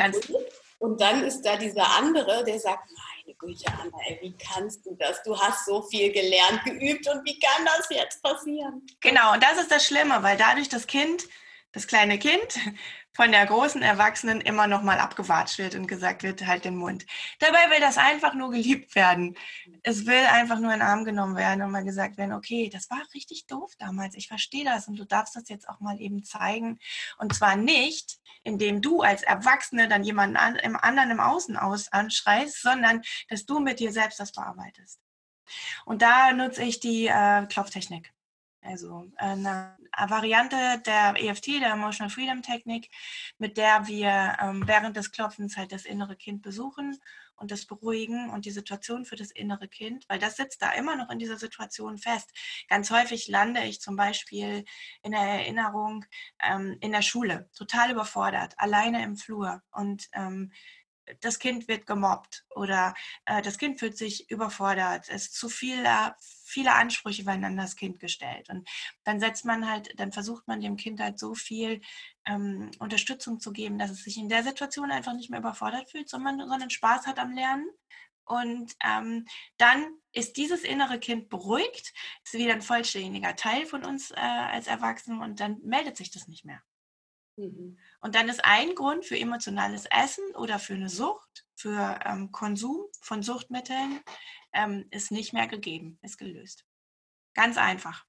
und 0.79 1.01
dann 1.01 1.25
ist 1.25 1.43
da 1.43 1.57
dieser 1.57 1.97
andere, 1.97 2.45
der 2.45 2.59
sagt, 2.59 2.89
meine 2.89 3.37
Güte, 3.37 3.67
Anna, 3.67 3.99
ey, 4.07 4.19
wie 4.23 4.35
kannst 4.37 4.87
du 4.87 4.97
das? 4.99 5.23
Du 5.25 5.39
hast 5.39 5.67
so 5.67 5.83
viel 5.83 6.13
gelernt, 6.13 6.65
geübt 6.65 7.09
und 7.09 7.25
wie 7.25 7.39
kann 7.39 7.67
das 7.67 7.89
jetzt 7.91 8.23
passieren? 8.23 8.87
Genau, 9.01 9.35
und 9.35 9.43
das 9.43 9.59
ist 9.61 9.71
das 9.71 9.85
Schlimme, 9.85 10.23
weil 10.23 10.37
dadurch 10.37 10.69
das 10.69 10.87
Kind, 10.87 11.25
das 11.73 11.87
kleine 11.87 12.19
Kind, 12.19 12.59
von 13.21 13.33
der 13.33 13.45
großen 13.45 13.83
Erwachsenen 13.83 14.41
immer 14.41 14.67
noch 14.67 14.81
mal 14.81 14.99
abgewatscht 14.99 15.59
wird 15.59 15.75
und 15.75 15.87
gesagt 15.87 16.23
wird, 16.23 16.47
halt 16.47 16.65
den 16.65 16.75
Mund. 16.75 17.05
Dabei 17.39 17.69
will 17.69 17.79
das 17.79 17.99
einfach 17.99 18.33
nur 18.33 18.51
geliebt 18.51 18.95
werden. 18.95 19.37
Es 19.83 20.07
will 20.07 20.25
einfach 20.33 20.59
nur 20.59 20.73
in 20.73 20.79
den 20.79 20.89
Arm 20.89 21.05
genommen 21.05 21.37
werden 21.37 21.61
und 21.61 21.71
mal 21.71 21.85
gesagt 21.85 22.17
werden, 22.17 22.33
okay, 22.33 22.71
das 22.73 22.89
war 22.89 23.03
richtig 23.13 23.47
doof 23.47 23.75
damals, 23.79 24.15
ich 24.15 24.27
verstehe 24.27 24.65
das 24.65 24.89
und 24.89 24.99
du 24.99 25.05
darfst 25.05 25.37
das 25.37 25.51
jetzt 25.51 25.69
auch 25.69 25.81
mal 25.81 26.01
eben 26.01 26.25
zeigen. 26.25 26.79
Und 27.19 27.35
zwar 27.35 27.57
nicht, 27.57 28.21
indem 28.43 28.81
du 28.81 29.03
als 29.03 29.23
Erwachsene 29.23 29.87
dann 29.87 30.03
jemanden 30.03 30.39
an, 30.39 30.57
im 30.57 30.77
anderen 30.77 31.11
im 31.11 31.21
Außen 31.21 31.59
aus 31.59 31.93
anschreist, 31.93 32.63
sondern 32.63 33.03
dass 33.29 33.45
du 33.45 33.61
mit 33.61 33.81
dir 33.81 33.93
selbst 33.93 34.19
das 34.19 34.33
bearbeitest. 34.33 34.99
Und 35.85 36.01
da 36.01 36.33
nutze 36.33 36.63
ich 36.63 36.81
die 36.81 37.09
äh, 37.09 37.45
Klopftechnik. 37.45 38.15
Also 38.63 39.11
eine 39.17 39.77
Variante 40.09 40.83
der 40.85 41.15
EFT, 41.17 41.61
der 41.61 41.73
Emotional 41.73 42.11
Freedom 42.11 42.43
Technik, 42.43 42.91
mit 43.39 43.57
der 43.57 43.87
wir 43.87 44.37
ähm, 44.41 44.63
während 44.67 44.97
des 44.97 45.13
Klopfens 45.13 45.57
halt 45.57 45.73
das 45.73 45.87
innere 45.87 46.15
Kind 46.17 46.43
besuchen 46.43 46.99
und 47.37 47.51
das 47.51 47.65
beruhigen 47.65 48.31
und 48.31 48.45
die 48.45 48.51
Situation 48.51 49.05
für 49.05 49.17
das 49.17 49.31
innere 49.31 49.67
Kind, 49.67 50.05
weil 50.09 50.19
das 50.19 50.37
sitzt 50.37 50.61
da 50.63 50.73
immer 50.73 50.95
noch 50.95 51.11
in 51.11 51.19
dieser 51.19 51.39
Situation 51.39 51.97
fest. 51.97 52.31
Ganz 52.69 52.91
häufig 52.91 53.29
lande 53.29 53.65
ich 53.65 53.81
zum 53.81 53.97
Beispiel 53.97 54.65
in 55.03 55.13
der 55.13 55.23
Erinnerung 55.23 56.05
ähm, 56.43 56.77
in 56.81 56.93
der 56.93 57.03
Schule, 57.03 57.49
total 57.57 57.91
überfordert, 57.91 58.55
alleine 58.59 59.03
im 59.03 59.17
Flur 59.17 59.63
und 59.73 60.09
ähm, 60.13 60.53
das 61.21 61.39
Kind 61.39 61.69
wird 61.69 61.87
gemobbt 61.87 62.45
oder 62.55 62.95
äh, 63.25 63.43
das 63.43 63.59
Kind 63.59 63.79
fühlt 63.79 63.97
sich 63.97 64.31
überfordert, 64.31 65.09
es 65.09 65.27
ist 65.27 65.35
zu 65.35 65.49
viel, 65.49 65.85
viele 66.45 66.75
Ansprüche 66.75 67.27
werden 67.27 67.45
an 67.45 67.57
das 67.57 67.77
Kind 67.77 68.01
gestellt. 68.01 68.49
Und 68.49 68.69
dann 69.05 69.21
setzt 69.21 69.45
man 69.45 69.69
halt, 69.69 69.99
dann 69.99 70.13
versucht 70.13 70.49
man 70.49 70.61
dem 70.61 70.77
Kind 70.77 71.01
halt 71.01 71.19
so 71.19 71.35
viel 71.35 71.81
ähm, 72.27 72.71
Unterstützung 72.79 73.41
zu 73.41 73.53
geben, 73.53 73.79
dass 73.79 73.91
es 73.91 74.05
sich 74.05 74.17
in 74.17 74.29
der 74.29 74.43
Situation 74.43 74.91
einfach 74.91 75.15
nicht 75.15 75.31
mehr 75.31 75.41
überfordert 75.41 75.91
fühlt, 75.91 76.09
sondern, 76.09 76.39
sondern 76.49 76.71
Spaß 76.71 77.07
hat 77.07 77.19
am 77.19 77.33
Lernen. 77.33 77.69
Und 78.25 78.77
ähm, 78.85 79.27
dann 79.57 79.85
ist 80.13 80.37
dieses 80.37 80.63
innere 80.63 81.01
Kind 81.01 81.29
beruhigt, 81.29 81.93
ist 82.25 82.35
wieder 82.35 82.53
ein 82.53 82.63
vollständiger 82.63 83.35
Teil 83.35 83.67
von 83.67 83.85
uns 83.85 84.13
äh, 84.13 84.15
als 84.15 84.69
Erwachsenen 84.69 85.21
und 85.21 85.41
dann 85.41 85.59
meldet 85.63 85.97
sich 85.97 86.13
das 86.13 86.29
nicht 86.29 86.45
mehr. 86.45 86.63
Mhm. 87.41 87.79
Und 88.01 88.15
dann 88.15 88.29
ist 88.29 88.45
ein 88.45 88.75
Grund 88.75 89.05
für 89.05 89.19
emotionales 89.19 89.87
Essen 89.87 90.25
oder 90.37 90.59
für 90.59 90.75
eine 90.75 90.89
Sucht, 90.89 91.47
für 91.55 91.99
ähm, 92.05 92.33
Konsum 92.33 92.85
von 93.01 93.23
Suchtmitteln, 93.23 94.01
ähm, 94.53 94.87
ist 94.91 95.11
nicht 95.11 95.33
mehr 95.33 95.47
gegeben, 95.47 95.99
ist 96.03 96.19
gelöst. 96.19 96.65
Ganz 97.35 97.57
einfach. 97.57 98.05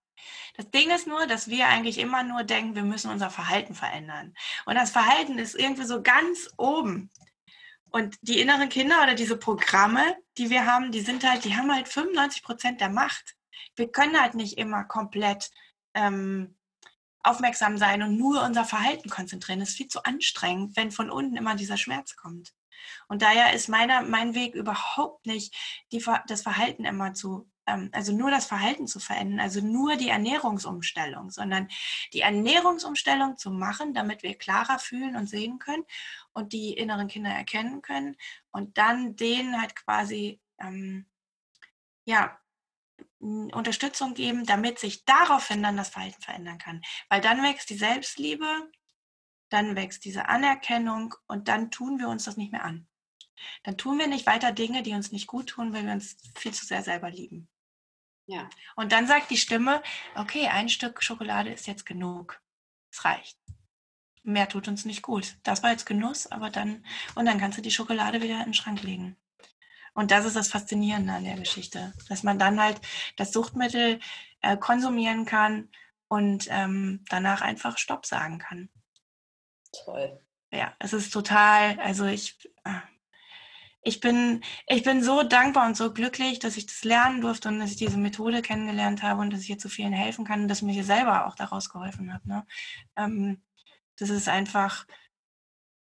Das 0.56 0.70
Ding 0.70 0.92
ist 0.92 1.08
nur, 1.08 1.26
dass 1.26 1.48
wir 1.48 1.68
eigentlich 1.68 1.98
immer 1.98 2.24
nur 2.24 2.44
denken, 2.44 2.76
wir 2.76 2.84
müssen 2.84 3.10
unser 3.10 3.30
Verhalten 3.30 3.74
verändern. 3.74 4.36
Und 4.66 4.76
das 4.76 4.92
Verhalten 4.92 5.40
ist 5.40 5.56
irgendwie 5.56 5.86
so 5.86 6.02
ganz 6.04 6.50
oben. 6.58 7.10
Und 7.90 8.18
die 8.22 8.40
inneren 8.40 8.70
Kinder 8.70 9.02
oder 9.02 9.16
diese 9.16 9.38
Programme, 9.38 10.16
die 10.38 10.50
wir 10.50 10.66
haben, 10.66 10.92
die 10.92 11.02
sind 11.02 11.28
halt, 11.28 11.44
die 11.44 11.56
haben 11.56 11.74
halt 11.74 11.88
95 11.88 12.44
Prozent 12.44 12.82
der 12.82 12.90
Macht. 12.90 13.36
Wir 13.76 13.92
können 13.92 14.20
halt 14.20 14.36
nicht 14.36 14.58
immer 14.58 14.84
komplett 14.84 15.50
ähm, 15.94 16.56
aufmerksam 17.24 17.78
sein 17.78 18.02
und 18.04 18.18
nur 18.18 18.44
unser 18.44 18.66
Verhalten 18.66 19.10
konzentrieren. 19.10 19.60
Das 19.60 19.70
ist 19.70 19.78
viel 19.78 19.88
zu 19.88 20.04
anstrengend, 20.04 20.76
wenn 20.76 20.92
von 20.92 21.10
unten 21.10 21.36
immer 21.38 21.56
dieser 21.56 21.78
Schmerz 21.78 22.16
kommt. 22.16 22.54
Und 23.08 23.22
daher 23.22 23.54
ist 23.54 23.70
meiner, 23.70 24.02
mein 24.02 24.34
Weg 24.34 24.56
überhaupt 24.56 25.26
nicht, 25.26 25.56
die, 25.92 26.04
das 26.28 26.42
Verhalten 26.42 26.86
immer 26.86 27.14
zu, 27.14 27.50
ähm, 27.68 27.90
also 27.94 28.12
nur 28.12 28.32
das 28.32 28.46
Verhalten 28.46 28.88
zu 28.88 29.00
verändern, 29.00 29.40
also 29.40 29.62
nur 29.62 29.96
die 29.98 30.10
Ernährungsumstellung, 30.10 31.30
sondern 31.30 31.68
die 32.14 32.22
Ernährungsumstellung 32.22 33.38
zu 33.38 33.52
machen, 33.52 33.94
damit 33.94 34.24
wir 34.24 34.38
klarer 34.38 34.80
fühlen 34.80 35.16
und 35.16 35.28
sehen 35.28 35.60
können 35.60 35.84
und 36.34 36.54
die 36.54 36.74
inneren 36.74 37.08
Kinder 37.08 37.30
erkennen 37.30 37.82
können 37.82 38.18
und 38.52 38.78
dann 38.78 39.16
denen 39.16 39.62
halt 39.62 39.76
quasi, 39.76 40.40
ähm, 40.60 41.06
ja, 42.06 42.41
Unterstützung 43.22 44.14
geben, 44.14 44.46
damit 44.46 44.80
sich 44.80 45.06
daraufhin 45.06 45.62
dann 45.62 45.78
das 45.78 45.90
Verhalten 45.90 46.22
verändern 46.22 46.58
kann. 46.58 46.82
Weil 47.10 47.22
dann 47.22 47.44
wächst 47.44 47.70
die 47.70 47.78
Selbstliebe, 47.78 48.72
dann 49.50 49.76
wächst 49.76 50.06
diese 50.06 50.28
Anerkennung 50.28 51.14
und 51.28 51.48
dann 51.48 51.72
tun 51.72 52.00
wir 52.00 52.10
uns 52.10 52.24
das 52.26 52.38
nicht 52.38 52.52
mehr 52.52 52.64
an. 52.64 52.88
Dann 53.64 53.78
tun 53.78 54.00
wir 54.00 54.08
nicht 54.08 54.26
weiter 54.26 54.52
Dinge, 54.52 54.84
die 54.84 54.94
uns 54.94 55.12
nicht 55.12 55.28
gut 55.28 55.48
tun, 55.48 55.74
weil 55.74 55.86
wir 55.86 55.94
uns 55.94 56.18
viel 56.36 56.54
zu 56.54 56.66
sehr 56.66 56.84
selber 56.84 57.10
lieben. 57.10 57.50
Ja. 58.26 58.50
Und 58.76 58.92
dann 58.92 59.08
sagt 59.08 59.30
die 59.30 59.38
Stimme, 59.38 59.82
okay, 60.16 60.48
ein 60.48 60.70
Stück 60.70 61.04
Schokolade 61.04 61.52
ist 61.52 61.68
jetzt 61.68 61.86
genug. 61.86 62.42
Es 62.92 63.04
reicht. 63.04 63.38
Mehr 64.24 64.48
tut 64.48 64.68
uns 64.68 64.86
nicht 64.86 65.02
gut. 65.02 65.38
Das 65.44 65.64
war 65.64 65.72
jetzt 65.72 65.86
Genuss, 65.86 66.28
aber 66.28 66.50
dann, 66.50 66.86
und 67.16 67.26
dann 67.26 67.40
kannst 67.40 67.58
du 67.58 67.62
die 67.62 67.72
Schokolade 67.72 68.22
wieder 68.22 68.38
in 68.38 68.46
den 68.46 68.54
Schrank 68.54 68.84
legen. 68.84 69.18
Und 69.94 70.12
das 70.12 70.26
ist 70.26 70.36
das 70.36 70.48
Faszinierende 70.48 71.14
an 71.14 71.26
der 71.26 71.36
Geschichte, 71.36 71.94
dass 72.08 72.24
man 72.24 72.40
dann 72.40 72.62
halt 72.62 72.80
das 73.18 73.32
Suchtmittel 73.34 74.00
äh, 74.42 74.58
konsumieren 74.58 75.26
kann 75.26 75.70
und 76.08 76.48
ähm, 76.50 77.04
danach 77.10 77.42
einfach 77.42 77.78
Stopp 77.78 78.06
sagen 78.06 78.38
kann. 78.38 78.70
Toll. 79.86 80.20
Ja, 80.52 80.74
es 80.80 80.94
ist 80.94 81.12
total, 81.12 81.80
also 81.80 82.06
ich, 82.06 82.50
äh, 82.66 82.80
ich 83.82 84.00
bin, 84.00 84.44
ich 84.68 84.84
bin 84.84 85.04
so 85.04 85.24
dankbar 85.24 85.66
und 85.66 85.76
so 85.76 85.94
glücklich, 85.94 86.40
dass 86.40 86.58
ich 86.58 86.66
das 86.66 86.84
lernen 86.84 87.22
durfte 87.22 87.50
und 87.50 87.60
dass 87.60 87.72
ich 87.72 87.78
diese 87.78 87.98
Methode 87.98 88.42
kennengelernt 88.42 89.02
habe 89.04 89.22
und 89.22 89.32
dass 89.32 89.42
ich 89.42 89.48
jetzt 89.48 89.64
so 89.64 89.70
vielen 89.70 89.94
helfen 89.94 90.26
kann 90.26 90.44
und 90.44 90.48
dass 90.48 90.62
mir 90.62 90.84
selber 90.84 91.26
auch 91.26 91.36
daraus 91.36 91.70
geholfen 91.70 92.14
hat. 92.14 92.26
Ne? 92.26 92.46
Ähm, 92.96 93.42
das 93.98 94.10
ist 94.10 94.30
einfach, 94.30 94.86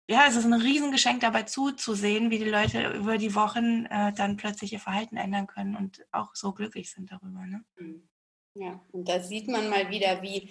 ja, 0.10 0.26
es 0.28 0.36
ist 0.36 0.46
ein 0.46 0.54
Riesengeschenk 0.54 1.22
dabei 1.22 1.44
zuzusehen, 1.44 2.30
wie 2.30 2.40
die 2.40 2.50
Leute 2.50 2.92
über 2.92 3.18
die 3.18 3.36
Wochen 3.36 3.86
äh, 3.86 4.12
dann 4.14 4.36
plötzlich 4.36 4.74
ihr 4.74 4.80
Verhalten 4.80 5.16
ändern 5.16 5.48
können 5.48 5.76
und 5.76 6.06
auch 6.12 6.36
so 6.36 6.52
glücklich 6.52 6.92
sind 6.92 7.12
darüber. 7.12 7.46
Ne? 7.46 7.64
Mhm. 7.78 8.08
Ja, 8.56 8.80
und 8.92 9.08
da 9.10 9.20
sieht 9.20 9.48
man 9.48 9.70
mal 9.70 9.90
wieder, 9.90 10.22
wie, 10.22 10.50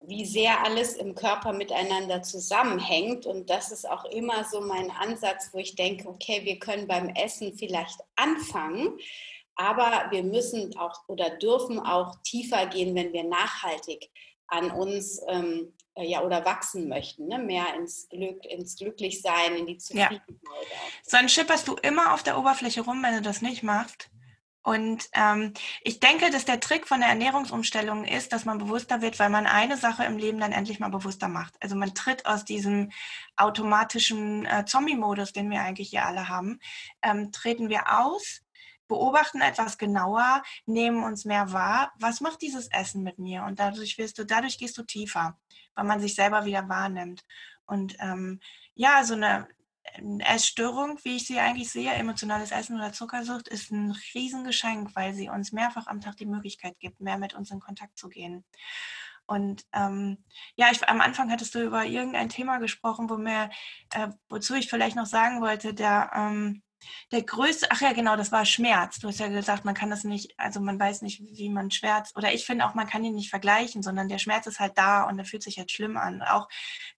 wie 0.00 0.24
sehr 0.24 0.64
alles 0.64 0.94
im 0.94 1.14
Körper 1.14 1.52
miteinander 1.52 2.22
zusammenhängt. 2.22 3.26
Und 3.26 3.50
das 3.50 3.70
ist 3.70 3.88
auch 3.88 4.04
immer 4.06 4.44
so 4.44 4.60
mein 4.60 4.90
Ansatz, 4.90 5.50
wo 5.52 5.58
ich 5.58 5.74
denke, 5.74 6.08
okay, 6.08 6.44
wir 6.44 6.58
können 6.58 6.86
beim 6.86 7.08
Essen 7.10 7.54
vielleicht 7.58 8.00
anfangen, 8.16 8.98
aber 9.56 10.10
wir 10.10 10.22
müssen 10.22 10.76
auch 10.78 11.06
oder 11.08 11.30
dürfen 11.30 11.78
auch 11.80 12.16
tiefer 12.22 12.66
gehen, 12.66 12.94
wenn 12.94 13.12
wir 13.12 13.24
nachhaltig 13.24 14.10
an 14.46 14.70
uns 14.70 15.20
ähm, 15.28 15.72
äh, 15.82 15.83
ja 15.96 16.22
oder 16.22 16.44
wachsen 16.44 16.88
möchten, 16.88 17.26
ne? 17.26 17.38
mehr 17.38 17.74
ins 17.76 18.08
Glück, 18.08 18.44
ins 18.44 18.76
Glücklichsein, 18.76 19.56
in 19.56 19.66
die 19.66 19.78
Zufriedenheit. 19.78 20.22
Ja. 20.28 20.76
Sonst 21.02 21.32
schipperst 21.32 21.68
du 21.68 21.74
immer 21.76 22.14
auf 22.14 22.22
der 22.22 22.38
Oberfläche 22.38 22.80
rum, 22.82 23.02
wenn 23.02 23.14
du 23.14 23.22
das 23.22 23.42
nicht 23.42 23.62
machst. 23.62 24.10
Und 24.64 25.10
ähm, 25.12 25.52
ich 25.82 26.00
denke, 26.00 26.30
dass 26.30 26.46
der 26.46 26.58
Trick 26.58 26.88
von 26.88 27.00
der 27.00 27.10
Ernährungsumstellung 27.10 28.06
ist, 28.06 28.32
dass 28.32 28.46
man 28.46 28.56
bewusster 28.56 29.02
wird, 29.02 29.18
weil 29.18 29.28
man 29.28 29.46
eine 29.46 29.76
Sache 29.76 30.04
im 30.04 30.16
Leben 30.16 30.40
dann 30.40 30.52
endlich 30.52 30.80
mal 30.80 30.88
bewusster 30.88 31.28
macht. 31.28 31.54
Also 31.60 31.76
man 31.76 31.94
tritt 31.94 32.24
aus 32.24 32.46
diesem 32.46 32.90
automatischen 33.36 34.46
äh, 34.46 34.64
Zombie-Modus, 34.64 35.34
den 35.34 35.50
wir 35.50 35.60
eigentlich 35.60 35.90
hier 35.90 36.06
alle 36.06 36.30
haben, 36.30 36.60
ähm, 37.02 37.30
treten 37.30 37.68
wir 37.68 38.00
aus 38.00 38.40
beobachten 38.88 39.40
etwas 39.40 39.78
genauer, 39.78 40.42
nehmen 40.66 41.04
uns 41.04 41.24
mehr 41.24 41.52
wahr. 41.52 41.92
Was 41.98 42.20
macht 42.20 42.42
dieses 42.42 42.68
Essen 42.68 43.02
mit 43.02 43.18
mir? 43.18 43.44
Und 43.44 43.58
dadurch 43.58 43.98
wirst 43.98 44.18
du, 44.18 44.24
dadurch 44.24 44.58
gehst 44.58 44.76
du 44.78 44.82
tiefer, 44.82 45.38
weil 45.74 45.84
man 45.84 46.00
sich 46.00 46.14
selber 46.14 46.44
wieder 46.44 46.68
wahrnimmt. 46.68 47.24
Und 47.66 47.96
ähm, 48.00 48.40
ja, 48.74 49.04
so 49.04 49.14
eine 49.14 49.48
Essstörung, 50.20 50.98
wie 51.02 51.16
ich 51.16 51.26
sie 51.26 51.38
eigentlich 51.38 51.70
sehe, 51.70 51.92
emotionales 51.92 52.50
Essen 52.50 52.76
oder 52.76 52.92
Zuckersucht, 52.92 53.48
ist 53.48 53.70
ein 53.70 53.96
Riesengeschenk, 54.14 54.94
weil 54.96 55.14
sie 55.14 55.28
uns 55.28 55.52
mehrfach 55.52 55.86
am 55.86 56.00
Tag 56.00 56.16
die 56.16 56.26
Möglichkeit 56.26 56.78
gibt, 56.78 57.00
mehr 57.00 57.18
mit 57.18 57.34
uns 57.34 57.50
in 57.50 57.60
Kontakt 57.60 57.98
zu 57.98 58.08
gehen. 58.08 58.44
Und 59.26 59.64
ähm, 59.72 60.18
ja, 60.56 60.68
ich, 60.70 60.86
am 60.88 61.00
Anfang 61.00 61.30
hattest 61.30 61.54
du 61.54 61.62
über 61.62 61.84
irgendein 61.84 62.28
Thema 62.28 62.58
gesprochen, 62.58 63.08
wo 63.08 63.16
mir, 63.16 63.50
äh, 63.94 64.08
wozu 64.28 64.54
ich 64.54 64.68
vielleicht 64.68 64.96
noch 64.96 65.06
sagen 65.06 65.40
wollte, 65.40 65.72
der 65.72 66.10
ähm, 66.14 66.62
der 67.12 67.22
größte, 67.22 67.66
ach 67.70 67.80
ja, 67.80 67.92
genau, 67.92 68.16
das 68.16 68.32
war 68.32 68.44
Schmerz. 68.44 68.98
Du 68.98 69.08
hast 69.08 69.20
ja 69.20 69.28
gesagt, 69.28 69.64
man 69.64 69.74
kann 69.74 69.90
das 69.90 70.04
nicht, 70.04 70.38
also 70.38 70.60
man 70.60 70.78
weiß 70.78 71.02
nicht, 71.02 71.22
wie 71.22 71.48
man 71.48 71.70
schmerzt. 71.70 72.16
Oder 72.16 72.32
ich 72.32 72.44
finde 72.44 72.66
auch, 72.66 72.74
man 72.74 72.86
kann 72.86 73.04
ihn 73.04 73.14
nicht 73.14 73.30
vergleichen, 73.30 73.82
sondern 73.82 74.08
der 74.08 74.18
Schmerz 74.18 74.46
ist 74.46 74.60
halt 74.60 74.78
da 74.78 75.04
und 75.04 75.18
er 75.18 75.24
fühlt 75.24 75.42
sich 75.42 75.58
halt 75.58 75.70
schlimm 75.70 75.96
an. 75.96 76.22
Auch 76.22 76.48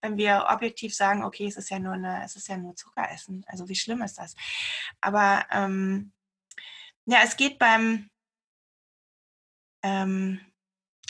wenn 0.00 0.16
wir 0.16 0.46
objektiv 0.48 0.94
sagen, 0.94 1.24
okay, 1.24 1.46
es 1.46 1.56
ist 1.56 1.70
ja 1.70 1.78
nur 1.78 1.94
eine, 1.94 2.24
es 2.24 2.36
ist 2.36 2.48
ja 2.48 2.56
nur 2.56 2.76
Zuckeressen. 2.76 3.44
Also 3.46 3.68
wie 3.68 3.74
schlimm 3.74 4.02
ist 4.02 4.18
das? 4.18 4.34
Aber 5.00 5.44
ähm, 5.50 6.12
ja, 7.06 7.20
es 7.22 7.36
geht 7.36 7.58
beim, 7.58 8.10
ähm, 9.82 10.40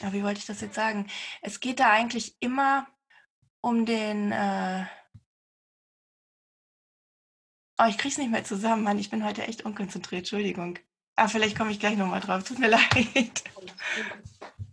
wie 0.03 0.23
wollte 0.23 0.41
ich 0.41 0.47
das 0.47 0.61
jetzt 0.61 0.75
sagen? 0.75 1.09
Es 1.43 1.61
geht 1.61 1.81
da 1.81 1.91
eigentlich 1.91 2.37
immer 2.41 2.87
um 3.61 3.87
den, 3.87 4.31
äh, 4.33 4.85
Oh, 7.79 7.85
ich 7.89 7.99
krieg's 7.99 8.17
nicht 8.17 8.31
mehr 8.31 8.45
zusammen, 8.45 8.85
Mann. 8.85 8.99
Ich 8.99 9.11
bin 9.11 9.25
heute 9.25 9.43
echt 9.43 9.65
unkonzentriert. 9.65 10.21
Entschuldigung. 10.21 10.79
Ah, 11.15 11.29
vielleicht 11.29 11.57
komme 11.57 11.71
ich 11.71 11.81
gleich 11.81 11.97
nochmal 11.97 12.21
drauf. 12.21 12.45
Tut 12.45 12.59
mir 12.59 12.69
leid. 12.71 13.45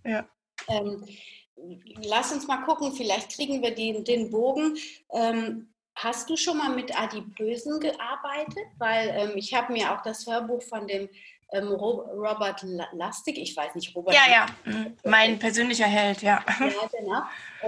ja. 0.05 0.25
Ähm, 0.69 1.05
lass 2.01 2.31
uns 2.31 2.47
mal 2.47 2.63
gucken, 2.63 2.93
vielleicht 2.93 3.35
kriegen 3.35 3.61
wir 3.61 3.75
den, 3.75 4.05
den 4.05 4.29
Bogen. 4.29 4.77
Ähm, 5.11 5.73
hast 5.95 6.29
du 6.29 6.37
schon 6.37 6.57
mal 6.57 6.73
mit 6.73 6.97
Adipösen 6.97 7.79
gearbeitet? 7.81 8.65
Weil 8.77 9.09
ähm, 9.09 9.31
ich 9.35 9.53
habe 9.53 9.73
mir 9.73 9.91
auch 9.91 10.01
das 10.03 10.25
Hörbuch 10.25 10.63
von 10.63 10.87
dem 10.87 11.09
ähm, 11.53 11.69
Robert 11.69 12.65
Lastig, 12.93 13.37
ich 13.37 13.55
weiß 13.55 13.75
nicht, 13.75 13.95
Robert. 13.95 14.15
Ja, 14.15 14.21
ja, 14.31 14.85
mein 15.03 15.39
persönlicher 15.39 15.85
Held, 15.85 16.21
ja. 16.21 16.43
Ja, 16.59 16.89
genau. 16.91 17.21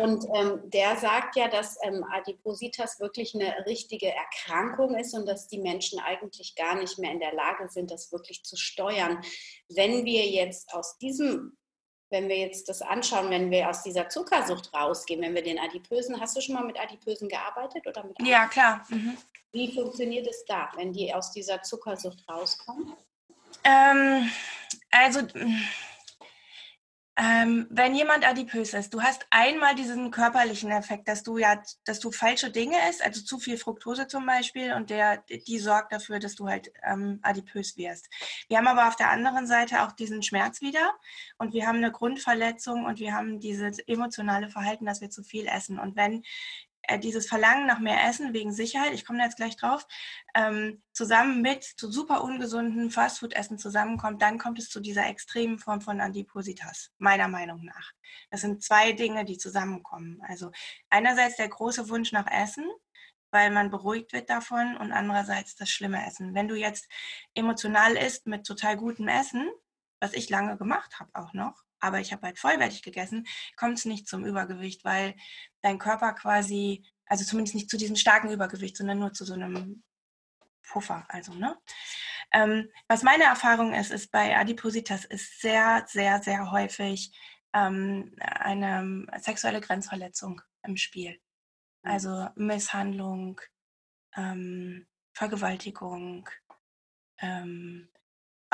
Und 0.04 0.26
ähm, 0.36 0.62
der 0.70 0.98
sagt 0.98 1.36
ja, 1.36 1.48
dass 1.48 1.78
ähm, 1.84 2.04
Adipositas 2.12 3.00
wirklich 3.00 3.36
eine 3.36 3.66
richtige 3.66 4.12
Erkrankung 4.14 4.96
ist 4.96 5.14
und 5.14 5.28
dass 5.28 5.48
die 5.48 5.60
Menschen 5.60 6.00
eigentlich 6.00 6.56
gar 6.56 6.76
nicht 6.76 6.98
mehr 6.98 7.12
in 7.12 7.20
der 7.20 7.34
Lage 7.34 7.70
sind, 7.70 7.92
das 7.92 8.12
wirklich 8.12 8.44
zu 8.44 8.58
steuern. 8.58 9.22
Wenn 9.70 10.06
wir 10.06 10.26
jetzt 10.26 10.74
aus 10.74 10.98
diesem 10.98 11.58
wenn 12.12 12.30
wir 12.30 12.38
jetzt 12.38 12.70
das 12.70 12.84
anschauen, 12.84 13.32
wenn 13.32 13.50
wir 13.50 13.68
aus 13.68 13.82
dieser 13.82 14.08
Zuckersucht 14.10 14.72
rausgehen, 14.74 15.22
wenn 15.22 15.34
wir 15.34 15.44
den 15.44 15.60
Adipösen, 15.60 16.22
hast 16.22 16.38
du 16.38 16.42
schon 16.42 16.54
mal 16.56 16.64
mit 16.64 16.80
Adipösen 16.80 17.28
gearbeitet 17.28 17.86
oder 17.88 18.04
mit? 18.04 18.16
Ja, 18.22 18.48
klar. 18.48 18.86
Mhm. 18.90 19.18
Wie 19.52 19.74
funktioniert 19.74 20.28
es 20.28 20.46
da, 20.46 20.70
wenn 20.76 20.94
die 20.94 21.14
aus 21.14 21.32
dieser 21.32 21.62
Zuckersucht 21.64 22.24
rauskommen? 22.30 22.94
Ähm, 23.66 24.30
also, 24.92 25.22
ähm, 27.18 27.66
wenn 27.70 27.96
jemand 27.96 28.28
adipös 28.28 28.74
ist, 28.74 28.94
du 28.94 29.02
hast 29.02 29.26
einmal 29.30 29.74
diesen 29.74 30.12
körperlichen 30.12 30.70
Effekt, 30.70 31.08
dass 31.08 31.24
du 31.24 31.38
ja, 31.38 31.62
dass 31.86 32.00
du 32.00 32.12
falsche 32.12 32.52
Dinge 32.52 32.78
isst, 32.90 33.02
also 33.04 33.22
zu 33.22 33.40
viel 33.40 33.58
Fructose 33.58 34.08
zum 34.08 34.26
Beispiel, 34.26 34.74
und 34.74 34.90
der, 34.90 35.24
die 35.48 35.58
sorgt 35.58 35.94
dafür, 35.94 36.20
dass 36.20 36.36
du 36.36 36.48
halt 36.48 36.72
ähm, 36.84 37.20
adipös 37.24 37.78
wirst. 37.78 38.10
Wir 38.50 38.58
haben 38.58 38.68
aber 38.68 38.88
auf 38.88 38.98
der 38.98 39.10
anderen 39.10 39.48
Seite 39.48 39.84
auch 39.84 39.94
diesen 39.94 40.24
Schmerz 40.24 40.62
wieder 40.62 40.94
und 41.38 41.54
wir 41.54 41.66
haben 41.66 41.78
eine 41.78 41.92
Grundverletzung 41.92 42.86
und 42.86 43.00
wir 43.00 43.14
haben 43.14 43.40
dieses 43.40 43.80
emotionale 43.80 44.50
Verhalten, 44.50 44.86
dass 44.86 45.02
wir 45.02 45.10
zu 45.10 45.24
viel 45.24 45.48
essen. 45.48 45.80
Und 45.80 45.96
wenn 45.96 46.24
dieses 47.02 47.28
Verlangen 47.28 47.66
nach 47.66 47.80
mehr 47.80 48.04
Essen 48.08 48.34
wegen 48.34 48.54
Sicherheit, 48.54 48.94
ich 48.94 49.06
komme 49.06 49.20
da 49.20 49.26
jetzt 49.26 49.38
gleich 49.38 49.56
drauf, 49.58 49.88
ähm, 50.34 50.82
zusammen 50.94 51.42
mit 51.42 51.64
zu 51.64 51.92
super 51.92 52.24
ungesunden 52.24 52.92
Fastfood-Essen 52.92 53.58
zusammenkommt, 53.58 54.22
dann 54.22 54.38
kommt 54.38 54.60
es 54.60 54.70
zu 54.70 54.80
dieser 54.80 55.08
extremen 55.08 55.60
Form 55.60 55.82
von 55.82 56.02
Adipositas, 56.02 56.92
meiner 56.98 57.28
Meinung 57.28 57.64
nach. 57.66 57.92
Das 58.30 58.42
sind 58.42 58.64
zwei 58.64 58.92
Dinge, 58.94 59.26
die 59.26 59.38
zusammenkommen. 59.38 60.22
Also 60.28 60.52
einerseits 60.90 61.38
der 61.38 61.50
große 61.50 61.90
Wunsch 61.90 62.12
nach 62.12 62.28
Essen, 62.32 62.66
weil 63.32 63.52
man 63.52 63.70
beruhigt 63.70 64.14
wird 64.14 64.30
davon 64.30 64.78
und 64.78 64.92
andererseits 64.94 65.56
das 65.56 65.70
schlimme 65.70 66.06
Essen. 66.08 66.34
Wenn 66.34 66.48
du 66.48 66.56
jetzt 66.56 66.88
emotional 67.34 67.98
isst 67.98 68.28
mit 68.28 68.46
total 68.46 68.78
gutem 68.78 69.08
Essen, 69.08 69.50
was 70.00 70.14
ich 70.14 70.30
lange 70.30 70.58
gemacht 70.58 71.00
habe 71.00 71.10
auch 71.14 71.34
noch, 71.34 71.65
aber 71.80 72.00
ich 72.00 72.12
habe 72.12 72.28
halt 72.28 72.40
vollwertig 72.40 72.82
gegessen, 72.82 73.28
kommt 73.56 73.78
es 73.78 73.86
nicht 73.86 74.08
zum 74.08 74.26
Übergewicht, 74.26 74.84
weil 74.84 75.16
dein 75.62 75.80
Körper 75.80 76.14
quasi, 76.14 76.86
also 77.06 77.24
zumindest 77.26 77.56
nicht 77.56 77.70
zu 77.70 77.78
diesem 77.78 77.96
starken 77.96 78.32
Übergewicht, 78.32 78.78
sondern 78.78 79.00
nur 79.00 79.14
zu 79.14 79.26
so 79.26 79.34
einem 79.34 79.84
Puffer. 80.64 81.06
Also, 81.10 81.34
ne? 81.34 81.58
Ähm, 82.34 82.70
was 82.88 83.04
meine 83.04 83.26
Erfahrung 83.26 83.74
ist, 83.74 83.92
ist 83.92 84.12
bei 84.12 84.38
Adipositas 84.38 85.06
ist 85.06 85.42
sehr, 85.42 85.86
sehr, 85.88 86.22
sehr 86.22 86.52
häufig 86.52 87.12
ähm, 87.54 88.14
eine 88.20 89.06
sexuelle 89.20 89.62
Grenzverletzung 89.62 90.42
im 90.64 90.76
Spiel. 90.76 91.20
Mhm. 91.84 91.92
Also 91.92 92.30
Misshandlung, 92.36 93.40
ähm, 94.16 94.88
Vergewaltigung, 95.14 96.30
ähm, 97.20 97.90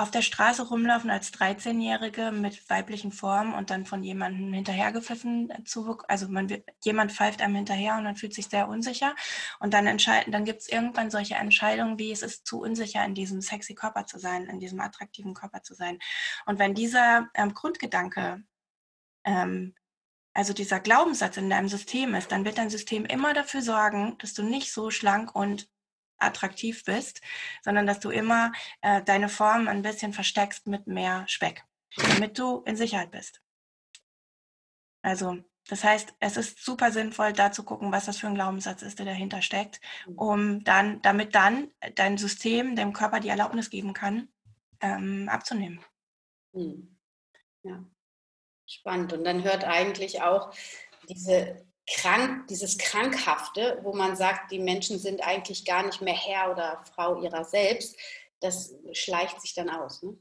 auf 0.02 0.10
der 0.10 0.24
Straße 0.24 0.68
rumlaufen 0.68 1.12
als 1.12 1.32
13-Jährige 1.32 2.32
mit 2.32 2.68
weiblichen 2.70 3.12
Formen 3.12 3.54
und 3.54 3.70
dann 3.70 3.86
von 3.86 4.04
jemandem 4.04 4.52
hinterhergepfiffen 4.52 5.54
zu, 5.66 5.99
also 6.08 6.28
man 6.28 6.47
jemand 6.84 7.12
pfeift 7.12 7.41
einem 7.41 7.56
hinterher 7.56 7.97
und 7.97 8.04
man 8.04 8.16
fühlt 8.16 8.34
sich 8.34 8.47
sehr 8.47 8.68
unsicher 8.68 9.16
und 9.60 9.76
dann 9.76 9.86
entscheiden, 9.86 10.32
dann 10.32 10.43
gibt 10.43 10.62
es 10.62 10.70
irgendwann 10.70 11.12
solche 11.12 11.36
Entscheidungen, 11.36 11.99
wie 11.99 12.12
es 12.12 12.24
ist 12.24 12.47
zu 12.47 12.62
unsicher 12.62 13.06
in 13.06 13.14
diesem 13.14 13.41
sexy 13.41 13.76
Körper 13.76 14.08
zu 14.08 14.18
sein, 14.18 14.47
in 14.47 14.60
diesem 14.60 14.82
attraktiven 14.82 15.36
Körper 15.36 15.62
zu 15.62 15.76
sein. 15.76 15.99
Und 16.47 16.58
wenn 16.58 16.74
dieser 16.74 17.30
ähm, 17.36 17.54
Grundgedanke 17.54 18.43
ähm, 19.24 19.76
also 20.34 20.54
dieser 20.54 20.80
Glaubenssatz 20.80 21.38
in 21.38 21.49
deinem 21.49 21.68
System 21.68 22.16
ist, 22.16 22.32
dann 22.32 22.45
wird 22.45 22.58
dein 22.58 22.70
System 22.70 23.06
immer 23.06 23.34
dafür 23.34 23.62
sorgen, 23.62 24.18
dass 24.20 24.34
du 24.34 24.43
nicht 24.43 24.72
so 24.72 24.89
schlank 24.89 25.36
und 25.36 25.70
attraktiv 26.22 26.84
bist, 26.86 27.22
sondern 27.64 27.88
dass 27.88 28.00
du 28.00 28.10
immer 28.10 28.52
äh, 28.82 29.02
deine 29.04 29.30
Form 29.30 29.68
ein 29.68 29.82
bisschen 29.82 30.14
versteckst 30.14 30.68
mit 30.68 30.88
mehr 30.88 31.26
Speck, 31.28 31.64
damit 31.98 32.38
du 32.38 32.62
in 32.66 32.76
Sicherheit 32.76 33.12
bist. 33.12 33.42
Also, 35.04 35.38
das 35.68 35.84
heißt, 35.84 36.14
es 36.20 36.38
ist 36.38 36.64
super 36.64 36.92
sinnvoll, 36.92 37.34
da 37.34 37.52
zu 37.52 37.64
gucken, 37.64 37.92
was 37.92 38.06
das 38.06 38.18
für 38.18 38.28
ein 38.28 38.36
Glaubenssatz 38.36 38.82
ist, 38.82 39.00
der 39.00 39.06
dahinter 39.06 39.42
steckt, 39.42 39.80
mhm. 40.06 40.18
um 40.18 40.64
dann, 40.64 41.02
damit 41.02 41.36
dann 41.36 41.72
dein 41.96 42.18
System 42.18 42.76
dem 42.76 42.94
Körper 42.94 43.20
die 43.20 43.30
Erlaubnis 43.30 43.70
geben 43.70 43.94
kann, 43.94 44.30
ähm, 44.82 45.30
abzunehmen. 45.30 45.80
Mhm. 46.54 46.98
Ja, 47.64 47.84
spannend. 48.68 49.14
Und 49.14 49.24
dann 49.24 49.44
hört 49.44 49.64
eigentlich 49.64 50.22
auch 50.22 50.54
diese 51.08 51.66
krank, 51.96 52.48
dieses 52.48 52.78
Krankhafte, 52.78 53.80
wo 53.84 53.94
man 53.94 54.16
sagt, 54.16 54.52
die 54.52 54.60
Menschen 54.60 55.00
sind 55.00 55.22
eigentlich 55.22 55.66
gar 55.66 55.84
nicht 55.84 56.02
mehr 56.02 56.16
Herr 56.16 56.52
oder 56.52 56.84
Frau 56.96 57.22
ihrer 57.22 57.44
selbst, 57.44 57.96
das 58.39 58.74
schleicht 58.94 59.39
sich 59.42 59.54
dann 59.54 59.70
aus. 59.70 60.02
Ne? 60.02 60.18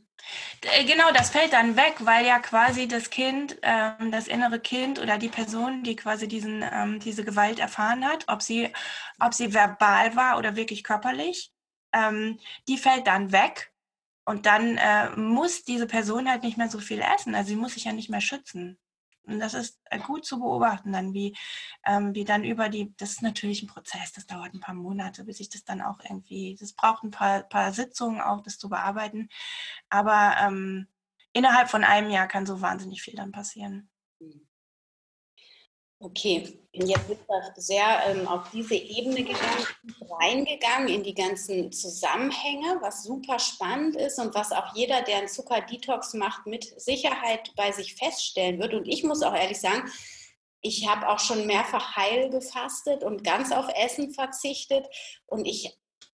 Äh, 0.62 0.84
genau, 0.84 1.10
das 1.12 1.30
fällt 1.30 1.52
dann 1.52 1.76
weg, 1.76 1.94
weil 2.00 2.26
ja 2.26 2.38
quasi 2.38 2.86
das 2.86 3.10
Kind, 3.10 3.56
ähm, 3.62 4.10
das 4.10 4.28
innere 4.28 4.60
Kind 4.60 4.98
oder 4.98 5.18
die 5.18 5.28
Person, 5.28 5.82
die 5.82 5.96
quasi 5.96 6.28
diesen, 6.28 6.62
ähm, 6.62 7.00
diese 7.00 7.24
Gewalt 7.24 7.58
erfahren 7.58 8.04
hat, 8.04 8.24
ob 8.28 8.42
sie, 8.42 8.72
ob 9.18 9.32
sie 9.34 9.54
verbal 9.54 10.16
war 10.16 10.38
oder 10.38 10.56
wirklich 10.56 10.84
körperlich, 10.84 11.50
ähm, 11.92 12.38
die 12.68 12.78
fällt 12.78 13.06
dann 13.06 13.32
weg. 13.32 13.72
Und 14.26 14.46
dann 14.46 14.76
äh, 14.76 15.10
muss 15.16 15.64
diese 15.64 15.86
Person 15.86 16.28
halt 16.28 16.44
nicht 16.44 16.58
mehr 16.58 16.68
so 16.68 16.78
viel 16.78 17.00
essen. 17.00 17.34
Also 17.34 17.48
sie 17.48 17.56
muss 17.56 17.74
sich 17.74 17.84
ja 17.84 17.92
nicht 17.92 18.10
mehr 18.10 18.20
schützen. 18.20 18.78
Und 19.30 19.40
das 19.40 19.54
ist 19.54 19.80
äh, 19.86 19.98
gut 19.98 20.24
zu 20.24 20.38
beobachten, 20.38 20.92
dann 20.92 21.12
wie, 21.14 21.36
ähm, 21.84 22.14
wie 22.14 22.24
dann 22.24 22.44
über 22.44 22.68
die, 22.68 22.94
das 22.96 23.10
ist 23.12 23.22
natürlich 23.22 23.62
ein 23.62 23.68
Prozess, 23.68 24.12
das 24.12 24.26
dauert 24.26 24.54
ein 24.54 24.60
paar 24.60 24.74
Monate, 24.74 25.24
bis 25.24 25.40
ich 25.40 25.48
das 25.48 25.64
dann 25.64 25.80
auch 25.80 26.00
irgendwie, 26.00 26.56
das 26.58 26.72
braucht 26.72 27.04
ein 27.04 27.10
paar, 27.10 27.42
paar 27.42 27.72
Sitzungen 27.72 28.20
auch, 28.20 28.42
das 28.42 28.58
zu 28.58 28.68
bearbeiten. 28.68 29.28
Aber 29.88 30.36
ähm, 30.40 30.88
innerhalb 31.32 31.70
von 31.70 31.84
einem 31.84 32.10
Jahr 32.10 32.28
kann 32.28 32.46
so 32.46 32.60
wahnsinnig 32.60 33.02
viel 33.02 33.14
dann 33.14 33.32
passieren. 33.32 33.88
Mhm. 34.18 34.49
Okay, 36.02 36.58
jetzt 36.72 37.08
sind 37.08 37.20
wir 37.28 37.52
sehr 37.56 38.06
ähm, 38.06 38.26
auf 38.26 38.50
diese 38.50 38.74
Ebene 38.74 39.22
gegangen, 39.22 39.66
reingegangen 40.18 40.88
in 40.88 41.02
die 41.02 41.12
ganzen 41.12 41.70
Zusammenhänge, 41.72 42.78
was 42.80 43.02
super 43.02 43.38
spannend 43.38 43.96
ist 43.96 44.18
und 44.18 44.34
was 44.34 44.50
auch 44.50 44.74
jeder, 44.74 45.02
der 45.02 45.18
einen 45.18 45.28
Zuckerdetox 45.28 46.14
macht, 46.14 46.46
mit 46.46 46.64
Sicherheit 46.80 47.52
bei 47.54 47.70
sich 47.72 47.96
feststellen 47.96 48.58
wird. 48.58 48.72
Und 48.72 48.88
ich 48.88 49.04
muss 49.04 49.22
auch 49.22 49.34
ehrlich 49.34 49.60
sagen, 49.60 49.90
ich 50.62 50.88
habe 50.88 51.06
auch 51.06 51.18
schon 51.18 51.46
mehrfach 51.46 51.96
heil 51.96 52.30
gefastet 52.30 53.04
und 53.04 53.22
ganz 53.22 53.52
auf 53.52 53.66
Essen 53.76 54.14
verzichtet. 54.14 54.88
Und 55.26 55.44
ich, 55.44 55.78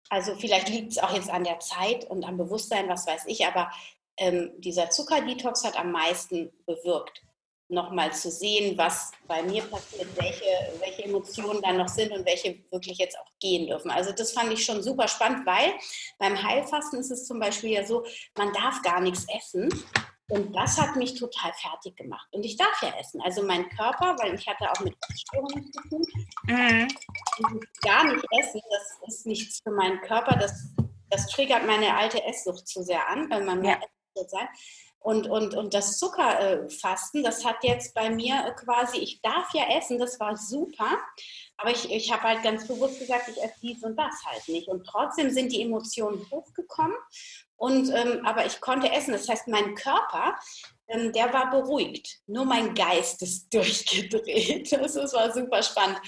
also 0.09 0.35
vielleicht 0.35 0.69
liegt 0.69 0.91
es 0.91 0.99
auch 0.99 1.15
jetzt 1.15 1.31
an 1.31 1.43
der 1.43 1.59
Zeit 1.59 2.05
und 2.05 2.23
am 2.23 2.37
Bewusstsein, 2.37 2.87
was 2.87 3.07
weiß 3.07 3.23
ich, 3.25 3.47
aber 3.47 3.71
ähm, 4.17 4.51
dieser 4.59 4.91
Zuckerdetox 4.91 5.63
hat 5.63 5.75
am 5.75 5.91
meisten 5.91 6.51
bewirkt 6.67 7.23
nochmal 7.71 8.13
zu 8.13 8.29
sehen, 8.29 8.77
was 8.77 9.11
bei 9.27 9.41
mir 9.43 9.63
passiert, 9.63 10.07
welche, 10.15 10.79
welche 10.79 11.05
Emotionen 11.05 11.61
da 11.61 11.71
noch 11.71 11.87
sind 11.87 12.11
und 12.11 12.25
welche 12.25 12.59
wirklich 12.69 12.97
jetzt 12.97 13.17
auch 13.17 13.31
gehen 13.39 13.67
dürfen. 13.67 13.89
Also 13.89 14.11
das 14.11 14.33
fand 14.33 14.51
ich 14.51 14.63
schon 14.63 14.83
super 14.83 15.07
spannend, 15.07 15.45
weil 15.45 15.73
beim 16.19 16.41
Heilfasten 16.41 16.99
ist 16.99 17.11
es 17.11 17.25
zum 17.25 17.39
Beispiel 17.39 17.71
ja 17.71 17.85
so, 17.85 18.05
man 18.37 18.53
darf 18.53 18.81
gar 18.81 18.99
nichts 18.99 19.25
essen. 19.35 19.69
Und 20.29 20.55
das 20.55 20.79
hat 20.79 20.95
mich 20.95 21.15
total 21.15 21.51
fertig 21.53 21.97
gemacht. 21.97 22.25
Und 22.31 22.45
ich 22.45 22.55
darf 22.55 22.81
ja 22.81 22.93
essen. 22.97 23.21
Also 23.21 23.43
mein 23.43 23.67
Körper, 23.67 24.15
weil 24.17 24.33
ich 24.33 24.47
hatte 24.47 24.71
auch 24.71 24.79
mit 24.79 24.95
Essstörungen 25.09 25.69
zu 25.73 25.81
tun, 25.89 26.05
mhm. 26.43 26.87
gar 27.81 28.05
nicht 28.05 28.25
essen, 28.39 28.61
das 28.69 29.09
ist 29.09 29.25
nichts 29.25 29.59
für 29.61 29.71
meinen 29.71 29.99
Körper. 30.01 30.37
Das, 30.37 30.69
das 31.09 31.27
triggert 31.27 31.65
meine 31.65 31.97
alte 31.97 32.23
Esssucht 32.23 32.65
zu 32.65 32.81
sehr 32.81 33.09
an, 33.09 33.29
weil 33.29 33.43
man 33.43 33.59
mehr 33.59 33.79
ja. 33.81 33.87
essen 34.15 34.29
sein. 34.29 34.47
Und, 35.03 35.27
und, 35.27 35.55
und 35.55 35.73
das 35.73 35.97
Zuckerfasten, 35.97 37.23
das 37.23 37.43
hat 37.43 37.63
jetzt 37.63 37.95
bei 37.95 38.11
mir 38.11 38.53
quasi, 38.55 38.99
ich 38.99 39.19
darf 39.21 39.51
ja 39.51 39.63
essen, 39.75 39.97
das 39.97 40.19
war 40.19 40.37
super, 40.37 40.95
aber 41.57 41.71
ich, 41.71 41.91
ich 41.91 42.11
habe 42.11 42.21
halt 42.21 42.43
ganz 42.43 42.67
bewusst 42.67 42.99
gesagt, 42.99 43.27
ich 43.27 43.41
esse 43.41 43.59
dies 43.61 43.83
und 43.83 43.95
das 43.95 44.13
halt 44.25 44.47
nicht. 44.47 44.67
Und 44.67 44.85
trotzdem 44.85 45.31
sind 45.31 45.51
die 45.51 45.63
Emotionen 45.63 46.23
hochgekommen. 46.29 46.95
Und, 47.55 47.89
ähm, 47.89 48.25
aber 48.25 48.45
ich 48.45 48.61
konnte 48.61 48.91
essen. 48.91 49.11
Das 49.11 49.27
heißt, 49.27 49.47
mein 49.47 49.75
Körper 49.75 50.35
der 51.13 51.33
war 51.33 51.49
beruhigt. 51.49 52.19
Nur 52.27 52.45
mein 52.45 52.73
Geist 52.73 53.21
ist 53.21 53.49
durchgedreht. 53.53 54.71
Das, 54.71 54.93
das 54.93 55.13
war 55.13 55.31
super 55.31 55.63
spannend. 55.63 55.99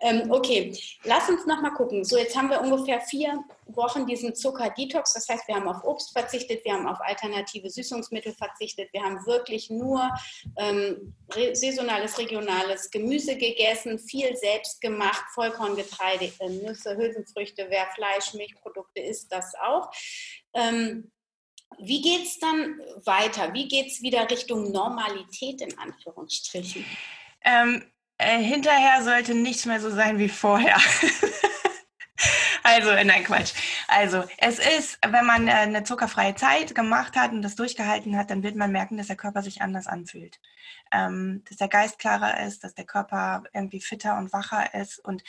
Ähm, 0.00 0.30
okay, 0.30 0.76
lass 1.04 1.28
uns 1.28 1.46
noch 1.46 1.60
mal 1.60 1.70
gucken. 1.70 2.04
So, 2.04 2.16
jetzt 2.16 2.36
haben 2.36 2.50
wir 2.50 2.60
ungefähr 2.60 3.00
vier 3.00 3.42
Wochen 3.66 4.06
diesen 4.06 4.34
Zucker-Detox. 4.34 5.14
Das 5.14 5.28
heißt, 5.28 5.48
wir 5.48 5.56
haben 5.56 5.68
auf 5.68 5.82
Obst 5.84 6.12
verzichtet, 6.12 6.64
wir 6.64 6.74
haben 6.74 6.86
auf 6.86 7.00
alternative 7.00 7.70
Süßungsmittel 7.70 8.32
verzichtet, 8.32 8.92
wir 8.92 9.02
haben 9.02 9.24
wirklich 9.26 9.70
nur 9.70 10.08
ähm, 10.56 11.14
saisonales, 11.52 12.18
regionales 12.18 12.90
Gemüse 12.90 13.36
gegessen, 13.36 13.98
viel 13.98 14.36
selbst 14.36 14.80
gemacht, 14.80 15.24
Vollkorngetreide, 15.34 16.32
äh, 16.40 16.48
Nüsse, 16.48 16.96
Hülsenfrüchte, 16.96 17.66
wer 17.68 17.86
Fleisch, 17.94 18.34
Milchprodukte 18.34 19.00
isst, 19.00 19.32
das 19.32 19.54
auch. 19.60 19.90
Ähm, 20.54 21.10
wie 21.78 22.00
geht 22.00 22.26
es 22.26 22.38
dann 22.38 22.80
weiter? 23.04 23.52
Wie 23.52 23.68
geht 23.68 23.88
es 23.88 24.02
wieder 24.02 24.28
Richtung 24.30 24.72
Normalität 24.72 25.60
in 25.60 25.78
Anführungsstrichen? 25.78 26.84
Ähm, 27.44 27.84
äh, 28.18 28.42
hinterher 28.42 29.02
sollte 29.02 29.34
nichts 29.34 29.66
mehr 29.66 29.80
so 29.80 29.90
sein 29.90 30.18
wie 30.18 30.28
vorher. 30.28 30.76
Also, 32.68 32.90
nein, 32.90 33.22
Quatsch. 33.22 33.52
Also, 33.86 34.24
es 34.38 34.58
ist, 34.58 34.98
wenn 35.06 35.24
man 35.24 35.46
äh, 35.46 35.52
eine 35.52 35.84
zuckerfreie 35.84 36.34
Zeit 36.34 36.74
gemacht 36.74 37.14
hat 37.14 37.30
und 37.30 37.42
das 37.42 37.54
durchgehalten 37.54 38.18
hat, 38.18 38.30
dann 38.30 38.42
wird 38.42 38.56
man 38.56 38.72
merken, 38.72 38.96
dass 38.96 39.06
der 39.06 39.14
Körper 39.14 39.40
sich 39.40 39.62
anders 39.62 39.86
anfühlt. 39.86 40.40
Ähm, 40.90 41.44
dass 41.48 41.58
der 41.58 41.68
Geist 41.68 42.00
klarer 42.00 42.44
ist, 42.44 42.64
dass 42.64 42.74
der 42.74 42.84
Körper 42.84 43.44
irgendwie 43.54 43.80
fitter 43.80 44.18
und 44.18 44.32
wacher 44.32 44.74
ist 44.74 44.98
und 44.98 45.22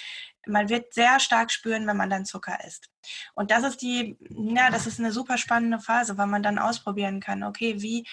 man 0.47 0.69
wird 0.69 0.95
sehr 0.95 1.19
stark 1.19 1.51
spüren, 1.51 1.85
wenn 1.85 1.97
man 1.97 2.09
dann 2.09 2.25
Zucker 2.25 2.57
isst. 2.65 2.89
Und 3.35 3.51
das 3.51 3.63
ist 3.63 3.83
die, 3.83 4.17
ja, 4.29 4.71
das 4.71 4.87
ist 4.87 4.99
eine 4.99 5.11
super 5.11 5.37
spannende 5.37 5.79
Phase, 5.79 6.17
weil 6.17 6.27
man 6.27 6.41
dann 6.41 6.57
ausprobieren 6.57 7.19
kann, 7.19 7.43
okay, 7.43 7.75
wie, 7.81 8.07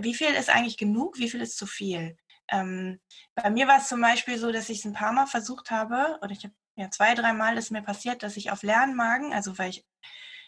wie 0.00 0.14
viel 0.14 0.34
ist 0.34 0.50
eigentlich 0.50 0.76
genug, 0.76 1.18
wie 1.18 1.28
viel 1.28 1.40
ist 1.40 1.58
zu 1.58 1.66
viel? 1.66 2.16
Ähm, 2.48 3.00
bei 3.34 3.50
mir 3.50 3.66
war 3.66 3.78
es 3.78 3.88
zum 3.88 4.00
Beispiel 4.00 4.38
so, 4.38 4.52
dass 4.52 4.68
ich 4.68 4.78
es 4.78 4.84
ein 4.84 4.92
paar 4.92 5.12
Mal 5.12 5.26
versucht 5.26 5.72
habe, 5.72 6.18
oder 6.22 6.30
ich 6.30 6.44
habe 6.44 6.54
ja, 6.78 6.90
zwei, 6.90 7.14
dreimal 7.14 7.58
ist 7.58 7.72
mir 7.72 7.82
passiert, 7.82 8.22
dass 8.22 8.36
ich 8.36 8.52
auf 8.52 8.62
leeren 8.62 8.94
Magen, 8.94 9.34
also 9.34 9.58
weil 9.58 9.70
ich 9.70 9.84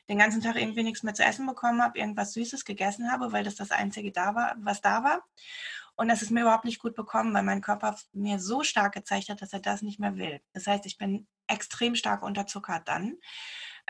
den 0.09 0.19
ganzen 0.19 0.41
Tag 0.41 0.55
irgendwie 0.55 0.85
nichts 0.85 1.03
mehr 1.03 1.13
zu 1.13 1.25
essen 1.25 1.45
bekommen 1.45 1.83
habe, 1.83 1.99
irgendwas 1.99 2.33
Süßes 2.35 2.65
gegessen 2.65 3.11
habe, 3.11 3.33
weil 3.33 3.43
das 3.43 3.57
das 3.57 3.73
Einzige 3.73 4.13
da 4.13 4.37
war, 4.37 4.55
was 4.59 4.81
da 4.81 5.03
war. 5.03 5.25
Und 5.97 6.07
das 6.09 6.23
ist 6.23 6.31
mir 6.31 6.43
überhaupt 6.43 6.65
nicht 6.65 6.79
gut 6.79 6.95
bekommen, 6.95 7.35
weil 7.35 7.43
mein 7.43 7.61
Körper 7.61 7.97
mir 8.13 8.39
so 8.39 8.63
stark 8.63 8.95
gezeigt 8.95 9.29
hat, 9.29 9.43
dass 9.43 9.53
er 9.53 9.61
das 9.61 9.83
nicht 9.83 9.99
mehr 9.99 10.17
will. 10.17 10.41
Das 10.53 10.69
heißt, 10.69 10.87
ich 10.87 10.99
bin 10.99 11.27
extrem 11.49 11.97
stark 11.97 12.23
unterzuckert 12.23 12.87
dann 12.87 13.19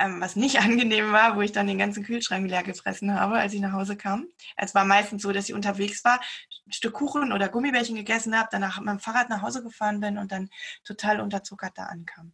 ähm, 0.01 0.21
was 0.21 0.37
nicht 0.37 0.59
angenehm 0.61 1.13
war, 1.13 1.37
wo 1.37 1.43
ich 1.43 1.53
dann 1.53 1.67
den 1.67 1.79
ganzen 1.79 2.05
Kühlschrank 2.05 2.49
leer 2.49 2.63
gefressen 2.63 3.15
habe, 3.19 3.37
als 3.37 3.53
ich 3.53 3.61
nach 3.61 3.73
Hause 3.73 3.97
kam. 3.97 4.27
Es 4.57 4.75
war 4.75 4.85
meistens 4.85 5.23
so, 5.23 5.33
dass 5.33 5.49
ich 5.49 5.55
unterwegs 5.55 6.05
war, 6.05 6.21
ein 6.67 6.73
Stück 6.73 6.95
Kuchen 6.95 7.33
oder 7.33 7.49
Gummibärchen 7.49 7.97
gegessen 7.97 8.37
habe, 8.39 8.49
danach 8.51 8.79
mit 8.79 8.89
dem 8.89 9.01
Fahrrad 9.01 9.29
nach 9.29 9.43
Hause 9.43 9.63
gefahren 9.63 10.01
bin 10.01 10.19
und 10.19 10.33
dann 10.33 10.51
total 10.85 11.21
unterzuckert 11.21 11.77
da 11.77 11.85
ankam. 11.85 12.33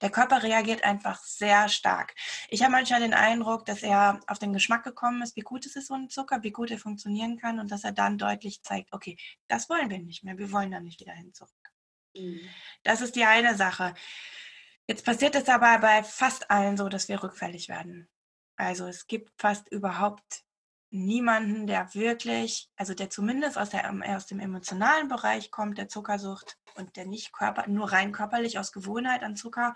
Der 0.00 0.10
Körper 0.10 0.42
reagiert 0.42 0.84
einfach 0.84 1.22
sehr 1.22 1.68
stark. 1.68 2.14
Ich 2.48 2.62
habe 2.62 2.72
manchmal 2.72 3.00
den 3.00 3.14
Eindruck, 3.14 3.66
dass 3.66 3.82
er 3.82 4.20
auf 4.26 4.38
den 4.38 4.52
Geschmack 4.52 4.84
gekommen 4.84 5.22
ist, 5.22 5.36
wie 5.36 5.42
gut 5.42 5.66
es 5.66 5.76
ist, 5.76 5.88
so 5.88 5.94
ein 5.94 6.08
Zucker, 6.08 6.42
wie 6.42 6.52
gut 6.52 6.70
er 6.70 6.78
funktionieren 6.78 7.38
kann 7.38 7.58
und 7.60 7.70
dass 7.70 7.84
er 7.84 7.92
dann 7.92 8.18
deutlich 8.18 8.62
zeigt, 8.62 8.92
okay, 8.92 9.16
das 9.46 9.68
wollen 9.68 9.90
wir 9.90 9.98
nicht 9.98 10.24
mehr, 10.24 10.38
wir 10.38 10.52
wollen 10.52 10.70
da 10.70 10.80
nicht 10.80 11.00
wieder 11.00 11.12
hin 11.12 11.32
zurück. 11.32 11.50
Mhm. 12.14 12.40
Das 12.82 13.00
ist 13.00 13.16
die 13.16 13.24
eine 13.24 13.56
Sache. 13.56 13.94
Jetzt 14.86 15.04
passiert 15.04 15.34
es 15.34 15.48
aber 15.48 15.78
bei 15.78 16.02
fast 16.02 16.50
allen 16.50 16.76
so, 16.76 16.88
dass 16.88 17.08
wir 17.08 17.22
rückfällig 17.22 17.68
werden. 17.68 18.08
Also 18.56 18.86
es 18.86 19.06
gibt 19.06 19.30
fast 19.40 19.68
überhaupt 19.68 20.44
niemanden, 20.90 21.66
der 21.66 21.94
wirklich, 21.94 22.70
also 22.76 22.94
der 22.94 23.10
zumindest 23.10 23.58
aus, 23.58 23.70
der, 23.70 23.92
aus 24.16 24.26
dem 24.26 24.40
emotionalen 24.40 25.08
Bereich 25.08 25.50
kommt, 25.50 25.78
der 25.78 25.88
Zuckersucht 25.88 26.58
und 26.76 26.96
der 26.96 27.06
nicht 27.06 27.32
körper, 27.32 27.68
nur 27.68 27.92
rein 27.92 28.12
körperlich 28.12 28.58
aus 28.58 28.72
Gewohnheit 28.72 29.22
an 29.22 29.36
Zucker 29.36 29.74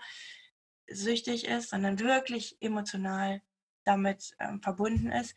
süchtig 0.87 1.45
ist, 1.45 1.69
sondern 1.69 1.99
wirklich 1.99 2.57
emotional 2.59 3.41
damit 3.83 4.35
ähm, 4.39 4.61
verbunden 4.61 5.11
ist. 5.11 5.35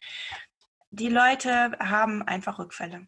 Die 0.90 1.08
Leute 1.08 1.76
haben 1.78 2.22
einfach 2.22 2.58
Rückfälle. 2.58 3.06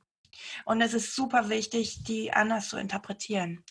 Und 0.65 0.81
es 0.81 0.95
ist 0.95 1.15
super 1.15 1.49
wichtig, 1.49 2.05
die 2.05 2.33
anders 2.33 2.69
zu 2.69 2.77
interpretieren, 2.77 3.65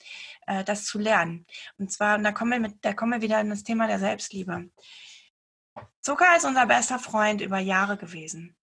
äh, 0.48 0.64
das 0.64 0.86
zu 0.86 0.98
lernen. 1.00 1.46
Und 1.78 1.92
zwar, 1.92 2.18
da 2.18 2.32
kommen, 2.32 2.52
wir 2.52 2.60
mit, 2.60 2.84
da 2.84 2.94
kommen 2.94 3.14
wir 3.14 3.22
wieder 3.22 3.40
in 3.40 3.50
das 3.50 3.64
Thema 3.64 3.88
der 3.88 4.00
Selbstliebe. 4.00 4.70
Zucker 6.02 6.36
ist 6.36 6.46
unser 6.46 6.66
bester 6.66 7.00
Freund 7.00 7.42
über 7.42 7.60
Jahre 7.60 7.98
gewesen. 7.98 8.56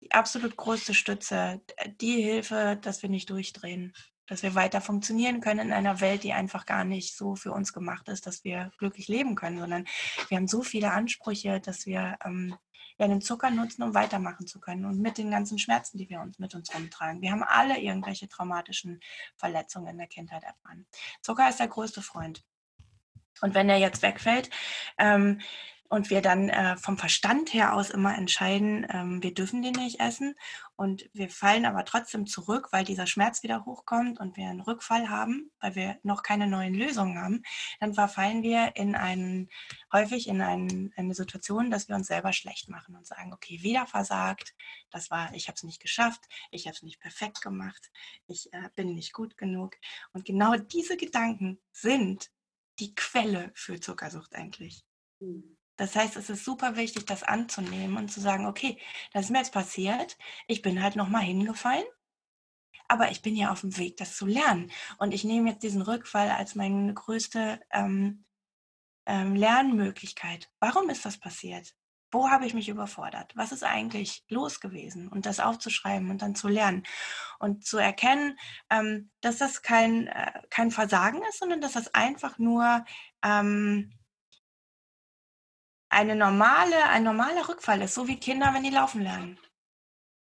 Die 0.00 0.12
absolut 0.12 0.56
größte 0.56 0.94
Stütze, 0.94 1.60
die 2.00 2.22
Hilfe, 2.22 2.78
dass 2.80 3.02
wir 3.02 3.10
nicht 3.10 3.30
durchdrehen, 3.30 3.92
dass 4.26 4.42
wir 4.42 4.54
weiter 4.54 4.80
funktionieren 4.80 5.40
können 5.40 5.60
in 5.60 5.72
einer 5.72 6.00
Welt, 6.00 6.22
die 6.22 6.32
einfach 6.32 6.64
gar 6.64 6.84
nicht 6.84 7.16
so 7.16 7.34
für 7.34 7.52
uns 7.52 7.72
gemacht 7.72 8.08
ist, 8.08 8.26
dass 8.26 8.44
wir 8.44 8.70
glücklich 8.78 9.08
leben 9.08 9.34
können, 9.34 9.58
sondern 9.58 9.86
wir 10.28 10.36
haben 10.36 10.46
so 10.46 10.62
viele 10.62 10.92
Ansprüche, 10.92 11.60
dass 11.60 11.84
wir 11.84 12.16
ähm, 12.24 12.56
ja, 13.00 13.08
den 13.08 13.22
Zucker 13.22 13.50
nutzen, 13.50 13.82
um 13.82 13.94
weitermachen 13.94 14.46
zu 14.46 14.60
können 14.60 14.84
und 14.84 15.00
mit 15.00 15.18
den 15.18 15.30
ganzen 15.30 15.58
Schmerzen, 15.58 15.96
die 15.96 16.10
wir 16.10 16.20
uns 16.20 16.38
mit 16.38 16.54
uns 16.54 16.72
rumtragen. 16.74 17.22
Wir 17.22 17.32
haben 17.32 17.42
alle 17.42 17.80
irgendwelche 17.80 18.28
traumatischen 18.28 19.00
Verletzungen 19.36 19.88
in 19.88 19.98
der 19.98 20.06
Kindheit 20.06 20.44
erfahren. 20.44 20.86
Zucker 21.22 21.48
ist 21.48 21.60
der 21.60 21.68
größte 21.68 22.02
Freund. 22.02 22.44
Und 23.40 23.54
wenn 23.54 23.70
er 23.70 23.78
jetzt 23.78 24.02
wegfällt, 24.02 24.50
ähm, 24.98 25.40
und 25.90 26.08
wir 26.08 26.22
dann 26.22 26.48
äh, 26.48 26.76
vom 26.76 26.96
Verstand 26.96 27.52
her 27.52 27.74
aus 27.74 27.90
immer 27.90 28.16
entscheiden, 28.16 28.86
ähm, 28.90 29.22
wir 29.24 29.34
dürfen 29.34 29.60
den 29.60 29.72
nicht 29.72 29.98
essen 29.98 30.36
und 30.76 31.10
wir 31.12 31.28
fallen 31.28 31.66
aber 31.66 31.84
trotzdem 31.84 32.26
zurück, 32.26 32.68
weil 32.70 32.84
dieser 32.84 33.08
Schmerz 33.08 33.42
wieder 33.42 33.66
hochkommt 33.66 34.20
und 34.20 34.36
wir 34.36 34.48
einen 34.48 34.60
Rückfall 34.60 35.10
haben, 35.10 35.50
weil 35.58 35.74
wir 35.74 35.98
noch 36.04 36.22
keine 36.22 36.46
neuen 36.46 36.74
Lösungen 36.74 37.18
haben, 37.18 37.42
dann 37.80 37.92
verfallen 37.92 38.44
wir 38.44 38.76
in 38.76 38.94
einen, 38.94 39.50
häufig 39.92 40.28
in 40.28 40.40
einen, 40.40 40.92
eine 40.96 41.12
Situation, 41.12 41.72
dass 41.72 41.88
wir 41.88 41.96
uns 41.96 42.06
selber 42.06 42.32
schlecht 42.32 42.68
machen 42.68 42.94
und 42.94 43.08
sagen, 43.08 43.32
okay, 43.32 43.60
wieder 43.62 43.84
versagt, 43.88 44.54
das 44.90 45.10
war, 45.10 45.34
ich 45.34 45.48
habe 45.48 45.56
es 45.56 45.64
nicht 45.64 45.82
geschafft, 45.82 46.20
ich 46.52 46.66
habe 46.66 46.76
es 46.76 46.82
nicht 46.82 47.00
perfekt 47.00 47.42
gemacht, 47.42 47.90
ich 48.28 48.52
äh, 48.52 48.70
bin 48.76 48.94
nicht 48.94 49.12
gut 49.12 49.36
genug. 49.36 49.76
Und 50.12 50.24
genau 50.24 50.54
diese 50.54 50.96
Gedanken 50.96 51.60
sind 51.72 52.30
die 52.78 52.94
Quelle 52.94 53.50
für 53.54 53.80
Zuckersucht 53.80 54.36
eigentlich. 54.36 54.84
Mhm. 55.18 55.56
Das 55.80 55.96
heißt, 55.96 56.14
es 56.18 56.28
ist 56.28 56.44
super 56.44 56.76
wichtig, 56.76 57.06
das 57.06 57.22
anzunehmen 57.22 57.96
und 57.96 58.12
zu 58.12 58.20
sagen, 58.20 58.44
okay, 58.44 58.78
das 59.14 59.24
ist 59.24 59.30
mir 59.30 59.38
jetzt 59.38 59.54
passiert, 59.54 60.18
ich 60.46 60.60
bin 60.60 60.82
halt 60.82 60.94
nochmal 60.94 61.22
hingefallen, 61.22 61.86
aber 62.86 63.10
ich 63.10 63.22
bin 63.22 63.34
ja 63.34 63.50
auf 63.50 63.62
dem 63.62 63.74
Weg, 63.78 63.96
das 63.96 64.14
zu 64.14 64.26
lernen. 64.26 64.70
Und 64.98 65.14
ich 65.14 65.24
nehme 65.24 65.48
jetzt 65.48 65.62
diesen 65.62 65.80
Rückfall 65.80 66.28
als 66.32 66.54
meine 66.54 66.92
größte 66.92 67.62
ähm, 67.70 68.26
ähm, 69.06 69.34
Lernmöglichkeit. 69.34 70.50
Warum 70.60 70.90
ist 70.90 71.06
das 71.06 71.16
passiert? 71.16 71.74
Wo 72.10 72.28
habe 72.28 72.44
ich 72.44 72.52
mich 72.52 72.68
überfordert? 72.68 73.32
Was 73.34 73.50
ist 73.50 73.64
eigentlich 73.64 74.26
los 74.28 74.60
gewesen? 74.60 75.08
Und 75.08 75.24
das 75.24 75.40
aufzuschreiben 75.40 76.10
und 76.10 76.20
dann 76.20 76.34
zu 76.34 76.48
lernen 76.48 76.82
und 77.38 77.64
zu 77.64 77.78
erkennen, 77.78 78.38
ähm, 78.68 79.10
dass 79.22 79.38
das 79.38 79.62
kein, 79.62 80.08
äh, 80.08 80.42
kein 80.50 80.72
Versagen 80.72 81.22
ist, 81.30 81.38
sondern 81.38 81.62
dass 81.62 81.72
das 81.72 81.94
einfach 81.94 82.36
nur 82.36 82.84
ähm, 83.24 83.94
eine 85.90 86.14
normale, 86.14 86.84
ein 86.88 87.02
normaler 87.02 87.48
Rückfall 87.48 87.82
ist, 87.82 87.94
so 87.94 88.08
wie 88.08 88.18
Kinder, 88.18 88.54
wenn 88.54 88.62
die 88.62 88.70
laufen 88.70 89.02
lernen. 89.02 89.38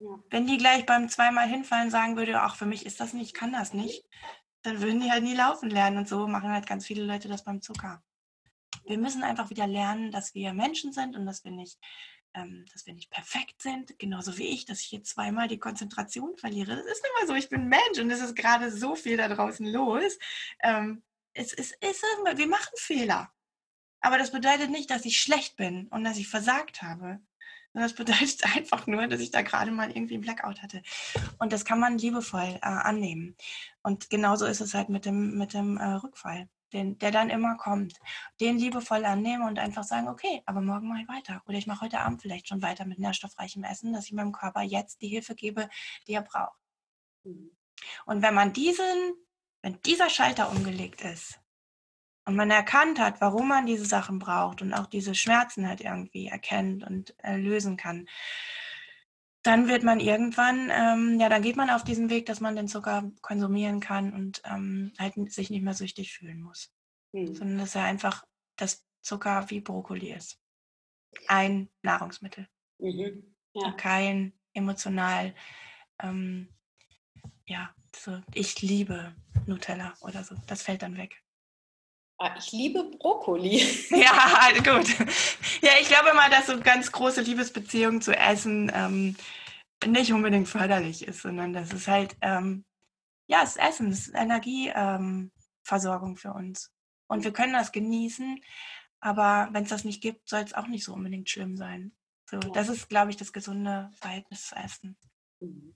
Ja. 0.00 0.18
Wenn 0.28 0.46
die 0.46 0.58
gleich 0.58 0.84
beim 0.84 1.08
zweimal 1.08 1.48
hinfallen 1.48 1.90
sagen 1.90 2.16
würde, 2.16 2.40
ach, 2.40 2.56
für 2.56 2.66
mich 2.66 2.84
ist 2.84 3.00
das 3.00 3.14
nicht, 3.14 3.28
ich 3.28 3.34
kann 3.34 3.52
das 3.52 3.72
nicht, 3.72 4.04
dann 4.62 4.82
würden 4.82 5.00
die 5.00 5.10
halt 5.10 5.22
nie 5.22 5.34
laufen 5.34 5.70
lernen. 5.70 5.98
Und 5.98 6.08
so 6.08 6.26
machen 6.26 6.50
halt 6.50 6.66
ganz 6.66 6.84
viele 6.84 7.04
Leute 7.04 7.28
das 7.28 7.44
beim 7.44 7.62
Zucker. 7.62 8.02
Wir 8.84 8.98
müssen 8.98 9.22
einfach 9.22 9.50
wieder 9.50 9.66
lernen, 9.66 10.10
dass 10.10 10.34
wir 10.34 10.52
Menschen 10.52 10.92
sind 10.92 11.16
und 11.16 11.24
dass 11.24 11.44
wir 11.44 11.52
nicht, 11.52 11.78
ähm, 12.34 12.66
dass 12.72 12.84
wir 12.84 12.92
nicht 12.92 13.10
perfekt 13.10 13.62
sind, 13.62 13.96
genauso 13.98 14.36
wie 14.36 14.48
ich, 14.48 14.66
dass 14.66 14.80
ich 14.80 14.86
hier 14.86 15.04
zweimal 15.04 15.46
die 15.46 15.60
Konzentration 15.60 16.36
verliere. 16.36 16.76
Das 16.76 16.84
ist 16.84 17.06
immer 17.06 17.28
so, 17.28 17.34
ich 17.34 17.48
bin 17.48 17.68
Mensch 17.68 17.98
und 17.98 18.10
es 18.10 18.20
ist 18.20 18.34
gerade 18.34 18.72
so 18.72 18.96
viel 18.96 19.16
da 19.16 19.28
draußen 19.28 19.66
los. 19.66 20.18
Ähm, 20.62 21.04
es, 21.32 21.52
es, 21.52 21.72
es, 21.80 22.02
wir 22.02 22.48
machen 22.48 22.72
Fehler. 22.76 23.33
Aber 24.04 24.18
das 24.18 24.32
bedeutet 24.32 24.70
nicht, 24.70 24.90
dass 24.90 25.06
ich 25.06 25.18
schlecht 25.18 25.56
bin 25.56 25.88
und 25.88 26.04
dass 26.04 26.18
ich 26.18 26.28
versagt 26.28 26.82
habe. 26.82 27.20
Das 27.72 27.94
bedeutet 27.94 28.44
einfach 28.54 28.86
nur, 28.86 29.06
dass 29.06 29.18
ich 29.20 29.30
da 29.30 29.40
gerade 29.40 29.70
mal 29.70 29.90
irgendwie 29.90 30.12
einen 30.12 30.22
Blackout 30.22 30.62
hatte. 30.62 30.82
Und 31.38 31.54
das 31.54 31.64
kann 31.64 31.80
man 31.80 31.96
liebevoll 31.96 32.58
äh, 32.60 32.60
annehmen. 32.60 33.34
Und 33.82 34.10
genauso 34.10 34.44
ist 34.44 34.60
es 34.60 34.74
halt 34.74 34.90
mit 34.90 35.06
dem, 35.06 35.38
mit 35.38 35.54
dem 35.54 35.78
äh, 35.78 35.94
Rückfall, 35.94 36.50
den, 36.74 36.98
der 36.98 37.12
dann 37.12 37.30
immer 37.30 37.56
kommt. 37.56 37.94
Den 38.40 38.58
liebevoll 38.58 39.06
annehmen 39.06 39.48
und 39.48 39.58
einfach 39.58 39.84
sagen, 39.84 40.08
okay, 40.08 40.42
aber 40.44 40.60
morgen 40.60 40.86
mache 40.86 41.00
ich 41.00 41.08
weiter. 41.08 41.42
Oder 41.46 41.56
ich 41.56 41.66
mache 41.66 41.80
heute 41.80 42.00
Abend 42.00 42.20
vielleicht 42.20 42.46
schon 42.46 42.60
weiter 42.60 42.84
mit 42.84 42.98
nährstoffreichem 42.98 43.64
Essen, 43.64 43.94
dass 43.94 44.04
ich 44.04 44.12
meinem 44.12 44.32
Körper 44.32 44.60
jetzt 44.60 45.00
die 45.00 45.08
Hilfe 45.08 45.34
gebe, 45.34 45.70
die 46.06 46.12
er 46.12 46.22
braucht. 46.22 46.60
Mhm. 47.22 47.56
Und 48.04 48.20
wenn 48.20 48.34
man 48.34 48.52
diesen, 48.52 49.14
wenn 49.62 49.80
dieser 49.80 50.10
Schalter 50.10 50.50
umgelegt 50.50 51.00
ist, 51.00 51.40
und 52.24 52.36
man 52.36 52.50
erkannt 52.50 52.98
hat, 52.98 53.20
warum 53.20 53.48
man 53.48 53.66
diese 53.66 53.84
Sachen 53.84 54.18
braucht 54.18 54.62
und 54.62 54.72
auch 54.72 54.86
diese 54.86 55.14
Schmerzen 55.14 55.68
halt 55.68 55.80
irgendwie 55.80 56.28
erkennt 56.28 56.84
und 56.84 57.14
äh, 57.22 57.36
lösen 57.36 57.76
kann, 57.76 58.06
dann 59.42 59.68
wird 59.68 59.82
man 59.82 60.00
irgendwann, 60.00 60.70
ähm, 60.72 61.20
ja, 61.20 61.28
dann 61.28 61.42
geht 61.42 61.56
man 61.56 61.68
auf 61.68 61.84
diesen 61.84 62.08
Weg, 62.08 62.24
dass 62.26 62.40
man 62.40 62.56
den 62.56 62.66
Zucker 62.66 63.12
konsumieren 63.20 63.78
kann 63.78 64.14
und 64.14 64.40
ähm, 64.46 64.92
halt 64.98 65.14
sich 65.30 65.50
nicht 65.50 65.62
mehr 65.62 65.74
süchtig 65.74 66.14
fühlen 66.14 66.40
muss. 66.40 66.72
Mhm. 67.12 67.34
Sondern 67.34 67.58
dass 67.58 67.74
er 67.74 67.84
einfach 67.84 68.24
das 68.56 68.86
Zucker 69.02 69.50
wie 69.50 69.60
Brokkoli 69.60 70.12
ist. 70.12 70.40
Ein 71.28 71.68
Nahrungsmittel. 71.82 72.48
Mhm. 72.78 73.34
Ja. 73.52 73.70
kein 73.72 74.32
emotional, 74.52 75.34
ähm, 76.02 76.48
ja, 77.46 77.72
so, 77.94 78.20
ich 78.32 78.62
liebe 78.62 79.14
Nutella 79.46 79.94
oder 80.00 80.24
so. 80.24 80.34
Das 80.46 80.62
fällt 80.62 80.82
dann 80.82 80.96
weg. 80.96 81.23
Ah, 82.24 82.34
ich 82.38 82.52
liebe 82.52 82.84
Brokkoli. 82.84 83.58
Ja, 83.90 84.48
gut. 84.56 84.88
Ja, 85.60 85.72
ich 85.78 85.88
glaube 85.88 86.14
mal, 86.14 86.30
dass 86.30 86.46
so 86.46 86.58
ganz 86.58 86.90
große 86.90 87.20
Liebesbeziehungen 87.20 88.00
zu 88.00 88.16
Essen 88.16 88.72
ähm, 88.74 89.14
nicht 89.86 90.10
unbedingt 90.10 90.48
förderlich 90.48 91.06
ist, 91.06 91.20
sondern 91.20 91.52
dass 91.52 91.70
es 91.74 91.86
halt, 91.86 92.16
ähm, 92.22 92.64
ja, 93.26 93.42
es 93.42 93.50
ist 93.50 93.58
Essen, 93.58 93.90
es 93.90 94.08
ist 94.08 94.14
Energieversorgung 94.14 96.10
ähm, 96.12 96.16
für 96.16 96.32
uns. 96.32 96.72
Und 97.08 97.24
wir 97.24 97.32
können 97.34 97.52
das 97.52 97.72
genießen, 97.72 98.40
aber 99.00 99.50
wenn 99.52 99.64
es 99.64 99.68
das 99.70 99.84
nicht 99.84 100.00
gibt, 100.00 100.26
soll 100.26 100.40
es 100.40 100.54
auch 100.54 100.66
nicht 100.66 100.84
so 100.84 100.94
unbedingt 100.94 101.28
schlimm 101.28 101.58
sein. 101.58 101.94
So, 102.30 102.38
das 102.38 102.70
ist, 102.70 102.88
glaube 102.88 103.10
ich, 103.10 103.18
das 103.18 103.34
gesunde 103.34 103.90
Verhältnis 104.00 104.46
zu 104.46 104.56
Essen. 104.56 104.96
Mhm. 105.40 105.74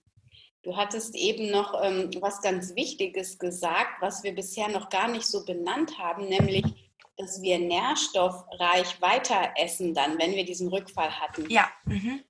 Du 0.63 0.77
hattest 0.77 1.15
eben 1.15 1.51
noch 1.51 1.81
ähm, 1.83 2.11
was 2.21 2.43
ganz 2.43 2.75
Wichtiges 2.75 3.39
gesagt, 3.39 4.01
was 4.01 4.23
wir 4.23 4.35
bisher 4.35 4.69
noch 4.69 4.89
gar 4.89 5.09
nicht 5.09 5.27
so 5.27 5.45
benannt 5.45 5.99
haben, 5.99 6.29
nämlich, 6.29 6.65
dass 7.17 7.41
wir 7.43 7.59
nährstoffreich 7.59 9.01
weiter 9.01 9.53
essen 9.57 9.95
dann, 9.95 10.19
wenn 10.19 10.33
wir 10.33 10.45
diesen 10.45 10.69
Rückfall 10.69 11.21
hatten. 11.21 11.49
Ja. 11.49 11.69
Mhm. 11.85 12.25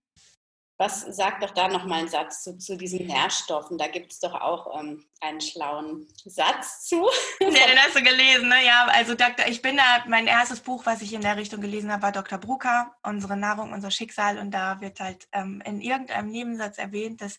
Was 0.80 1.00
sagt 1.00 1.42
doch 1.42 1.50
da 1.50 1.66
nochmal 1.66 1.98
einen 1.98 2.08
Satz 2.08 2.44
zu, 2.44 2.56
zu 2.56 2.76
diesen 2.76 3.08
Nährstoffen? 3.08 3.78
Da 3.78 3.88
gibt 3.88 4.12
es 4.12 4.20
doch 4.20 4.32
auch 4.34 4.78
ähm, 4.78 5.04
einen 5.20 5.40
schlauen 5.40 6.06
Satz 6.24 6.84
zu. 6.84 7.04
Nee, 7.40 7.66
den 7.66 7.78
hast 7.78 7.96
du 7.96 8.02
gelesen, 8.02 8.48
ne? 8.48 8.64
Ja, 8.64 8.86
also 8.88 9.14
Dr., 9.14 9.48
ich 9.48 9.60
bin 9.60 9.76
da, 9.76 10.04
mein 10.06 10.28
erstes 10.28 10.60
Buch, 10.60 10.86
was 10.86 11.02
ich 11.02 11.12
in 11.12 11.20
der 11.22 11.36
Richtung 11.36 11.60
gelesen 11.60 11.90
habe, 11.90 12.02
war 12.02 12.12
Dr. 12.12 12.38
Brucker, 12.38 12.94
Unsere 13.02 13.36
Nahrung, 13.36 13.72
unser 13.72 13.90
Schicksal. 13.90 14.38
Und 14.38 14.52
da 14.52 14.80
wird 14.80 15.00
halt 15.00 15.26
ähm, 15.32 15.60
in 15.64 15.80
irgendeinem 15.80 16.28
Nebensatz 16.30 16.78
erwähnt, 16.78 17.22
dass 17.22 17.38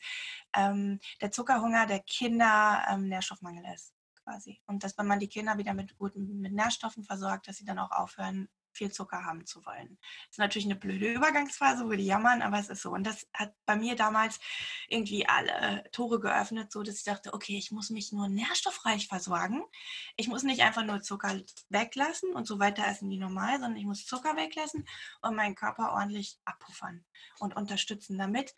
ähm, 0.56 1.00
der 1.22 1.32
Zuckerhunger 1.32 1.86
der 1.86 2.00
Kinder 2.00 2.84
ähm, 2.90 3.08
Nährstoffmangel 3.08 3.64
ist 3.74 3.94
quasi. 4.24 4.62
Und 4.68 4.84
dass 4.84 4.98
wenn 4.98 5.08
man 5.08 5.20
die 5.20 5.28
Kinder 5.28 5.58
wieder 5.58 5.74
mit 5.74 5.98
guten 5.98 6.40
mit 6.42 6.54
Nährstoffen 6.54 7.04
versorgt, 7.04 7.48
dass 7.48 7.58
sie 7.58 7.66
dann 7.66 7.80
auch 7.80 7.92
aufhören, 7.92 8.50
viel 8.72 8.92
Zucker 8.92 9.26
haben 9.26 9.46
zu 9.46 9.66
wollen. 9.66 9.98
Das 10.00 10.32
ist 10.32 10.38
natürlich 10.38 10.66
eine 10.66 10.76
blöde 10.76 11.12
Übergangsphase, 11.12 11.86
wo 11.86 11.92
die 11.92 12.06
jammern, 12.06 12.42
aber 12.42 12.60
es 12.60 12.70
ist 12.70 12.82
so. 12.82 12.92
Und 12.92 13.06
das 13.06 13.28
hat 13.34 13.54
bei 13.66 13.76
mir 13.76 13.96
damals 13.96 14.40
irgendwie 14.88 15.28
alle 15.28 15.84
Tore 15.92 16.20
geöffnet, 16.20 16.72
so 16.72 16.84
dass 16.84 16.98
ich 16.98 17.04
dachte, 17.04 17.34
okay, 17.34 17.58
ich 17.58 17.72
muss 17.72 17.90
mich 17.90 18.12
nur 18.12 18.30
nährstoffreich 18.30 19.08
versorgen. 19.08 19.64
Ich 20.16 20.28
muss 20.28 20.44
nicht 20.44 20.62
einfach 20.62 20.86
nur 20.86 21.02
Zucker 21.02 21.42
weglassen 21.70 22.34
und 22.34 22.48
so 22.48 22.60
weiter 22.60 22.88
essen 22.88 23.10
wie 23.10 23.18
normal, 23.18 23.60
sondern 23.60 23.78
ich 23.78 23.86
muss 23.86 24.06
Zucker 24.06 24.36
weglassen 24.36 24.88
und 25.22 25.36
meinen 25.36 25.56
Körper 25.56 25.94
ordentlich 25.94 26.40
abpuffern 26.46 27.04
und 27.40 27.56
unterstützen 27.56 28.18
damit. 28.18 28.54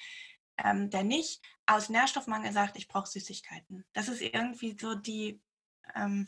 Ähm, 0.64 0.89
der 0.89 1.03
nicht 1.03 1.41
aus 1.66 1.89
Nährstoffmangel 1.89 2.51
sagt, 2.51 2.78
ich 2.78 2.88
brauche 2.88 3.09
Süßigkeiten. 3.09 3.86
Das 3.93 4.07
ist 4.07 4.22
irgendwie 4.22 4.78
so 4.80 4.95
die 4.95 5.41
ähm, 5.95 6.28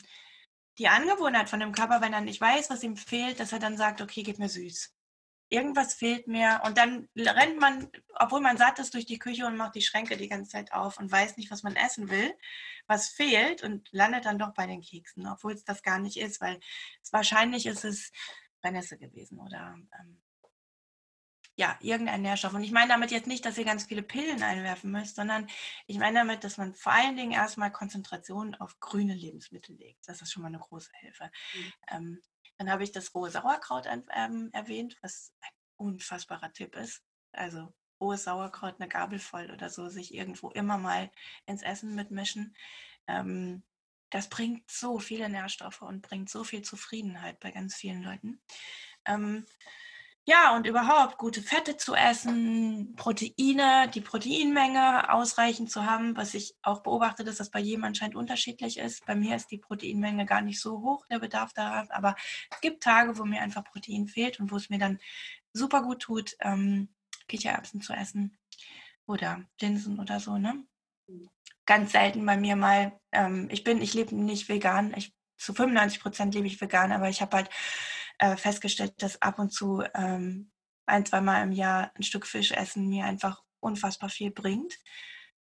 die 0.78 0.88
Angewohnheit 0.88 1.48
von 1.48 1.60
dem 1.60 1.72
Körper, 1.72 2.00
wenn 2.00 2.12
er 2.12 2.20
nicht 2.20 2.40
weiß, 2.40 2.70
was 2.70 2.82
ihm 2.82 2.96
fehlt, 2.96 3.38
dass 3.40 3.52
er 3.52 3.58
dann 3.58 3.76
sagt, 3.76 4.00
okay, 4.00 4.22
gib 4.22 4.38
mir 4.38 4.48
süß. 4.48 4.92
Irgendwas 5.48 5.94
fehlt 5.94 6.26
mir. 6.26 6.62
Und 6.64 6.78
dann 6.78 7.08
rennt 7.16 7.60
man, 7.60 7.88
obwohl 8.14 8.40
man 8.40 8.56
satt 8.56 8.78
ist, 8.78 8.94
durch 8.94 9.06
die 9.06 9.18
Küche 9.18 9.46
und 9.46 9.56
macht 9.56 9.76
die 9.76 9.82
Schränke 9.82 10.16
die 10.16 10.28
ganze 10.28 10.50
Zeit 10.50 10.72
auf 10.72 10.98
und 10.98 11.12
weiß 11.12 11.36
nicht, 11.36 11.50
was 11.50 11.62
man 11.62 11.76
essen 11.76 12.10
will, 12.10 12.34
was 12.86 13.08
fehlt 13.08 13.62
und 13.62 13.88
landet 13.92 14.24
dann 14.24 14.38
doch 14.38 14.52
bei 14.54 14.66
den 14.66 14.80
Keksen, 14.80 15.26
obwohl 15.28 15.52
es 15.52 15.64
das 15.64 15.82
gar 15.82 15.98
nicht 15.98 16.16
ist, 16.16 16.40
weil 16.40 16.58
es 17.02 17.12
wahrscheinlich 17.12 17.66
ist 17.66 17.84
es 17.84 18.10
Brennnessel 18.60 18.98
gewesen 18.98 19.38
oder 19.38 19.76
ähm, 20.00 20.20
ja, 21.56 21.78
irgendein 21.80 22.22
Nährstoff. 22.22 22.54
Und 22.54 22.64
ich 22.64 22.72
meine 22.72 22.88
damit 22.88 23.10
jetzt 23.10 23.26
nicht, 23.26 23.44
dass 23.44 23.58
ihr 23.58 23.64
ganz 23.64 23.84
viele 23.84 24.02
Pillen 24.02 24.42
einwerfen 24.42 24.90
müsst, 24.90 25.16
sondern 25.16 25.46
ich 25.86 25.98
meine 25.98 26.18
damit, 26.18 26.42
dass 26.42 26.56
man 26.56 26.74
vor 26.74 26.92
allen 26.92 27.16
Dingen 27.16 27.32
erstmal 27.32 27.70
Konzentration 27.70 28.54
auf 28.56 28.80
grüne 28.80 29.14
Lebensmittel 29.14 29.76
legt. 29.76 30.08
Das 30.08 30.20
ist 30.20 30.32
schon 30.32 30.42
mal 30.42 30.48
eine 30.48 30.58
große 30.58 30.90
Hilfe. 31.00 31.30
Mhm. 31.54 31.72
Ähm, 31.90 32.22
dann 32.58 32.70
habe 32.70 32.82
ich 32.82 32.92
das 32.92 33.14
rohe 33.14 33.30
Sauerkraut 33.30 33.86
ähm, 33.86 34.50
erwähnt, 34.52 34.96
was 35.00 35.32
ein 35.40 35.50
unfassbarer 35.76 36.52
Tipp 36.52 36.74
ist. 36.76 37.02
Also 37.32 37.72
rohes 38.00 38.24
Sauerkraut, 38.24 38.76
eine 38.78 38.88
Gabel 38.88 39.18
voll 39.18 39.50
oder 39.50 39.70
so, 39.70 39.88
sich 39.88 40.14
irgendwo 40.14 40.50
immer 40.50 40.78
mal 40.78 41.10
ins 41.46 41.62
Essen 41.62 41.94
mitmischen. 41.94 42.56
Ähm, 43.06 43.62
das 44.10 44.28
bringt 44.28 44.70
so 44.70 44.98
viele 44.98 45.28
Nährstoffe 45.28 45.82
und 45.82 46.02
bringt 46.02 46.30
so 46.30 46.44
viel 46.44 46.62
Zufriedenheit 46.62 47.40
bei 47.40 47.50
ganz 47.50 47.74
vielen 47.74 48.02
Leuten. 48.02 48.40
Ähm, 49.06 49.44
ja, 50.26 50.56
und 50.56 50.66
überhaupt 50.66 51.18
gute 51.18 51.42
Fette 51.42 51.76
zu 51.76 51.94
essen, 51.94 52.94
Proteine, 52.96 53.90
die 53.92 54.00
Proteinmenge 54.00 55.12
ausreichend 55.12 55.70
zu 55.70 55.84
haben, 55.84 56.16
was 56.16 56.32
ich 56.32 56.54
auch 56.62 56.82
beobachte, 56.82 57.24
dass 57.24 57.36
das 57.36 57.50
bei 57.50 57.60
jedem 57.60 57.84
anscheinend 57.84 58.16
unterschiedlich 58.16 58.78
ist. 58.78 59.04
Bei 59.04 59.14
mir 59.14 59.36
ist 59.36 59.50
die 59.50 59.58
Proteinmenge 59.58 60.24
gar 60.24 60.40
nicht 60.40 60.60
so 60.60 60.80
hoch, 60.80 61.04
der 61.10 61.18
Bedarf 61.18 61.52
daran, 61.52 61.90
aber 61.90 62.16
es 62.50 62.60
gibt 62.62 62.82
Tage, 62.82 63.18
wo 63.18 63.24
mir 63.24 63.42
einfach 63.42 63.64
Protein 63.64 64.08
fehlt 64.08 64.40
und 64.40 64.50
wo 64.50 64.56
es 64.56 64.70
mir 64.70 64.78
dann 64.78 64.98
super 65.52 65.82
gut 65.82 66.00
tut, 66.00 66.34
ähm, 66.40 66.88
Kichererbsen 67.28 67.82
zu 67.82 67.92
essen 67.92 68.38
oder 69.06 69.44
Linsen 69.60 69.98
oder 70.00 70.20
so, 70.20 70.38
ne? 70.38 70.64
Ganz 71.66 71.92
selten 71.92 72.24
bei 72.24 72.38
mir 72.38 72.56
mal, 72.56 72.98
ähm, 73.12 73.48
ich 73.50 73.62
bin, 73.62 73.82
ich 73.82 73.92
lebe 73.92 74.14
nicht 74.14 74.48
vegan, 74.48 74.94
ich, 74.96 75.14
zu 75.36 75.52
95 75.52 76.00
Prozent 76.00 76.34
lebe 76.34 76.46
ich 76.46 76.60
vegan, 76.60 76.92
aber 76.92 77.10
ich 77.10 77.20
habe 77.20 77.36
halt 77.36 77.50
äh, 78.18 78.36
festgestellt, 78.36 79.02
dass 79.02 79.20
ab 79.22 79.38
und 79.38 79.52
zu 79.52 79.82
ähm, 79.94 80.50
ein, 80.86 81.06
zweimal 81.06 81.42
im 81.42 81.52
Jahr 81.52 81.90
ein 81.94 82.02
Stück 82.02 82.26
Fisch 82.26 82.52
essen 82.52 82.88
mir 82.88 83.04
einfach 83.04 83.42
unfassbar 83.60 84.10
viel 84.10 84.30
bringt. 84.30 84.74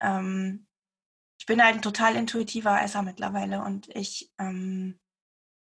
Ähm, 0.01 0.67
ich 1.39 1.47
bin 1.47 1.63
halt 1.63 1.77
ein 1.77 1.83
total 1.83 2.17
intuitiver 2.17 2.81
Esser 2.81 3.03
mittlerweile 3.03 3.63
und 3.63 3.95
ich, 3.95 4.33
ähm, 4.39 4.99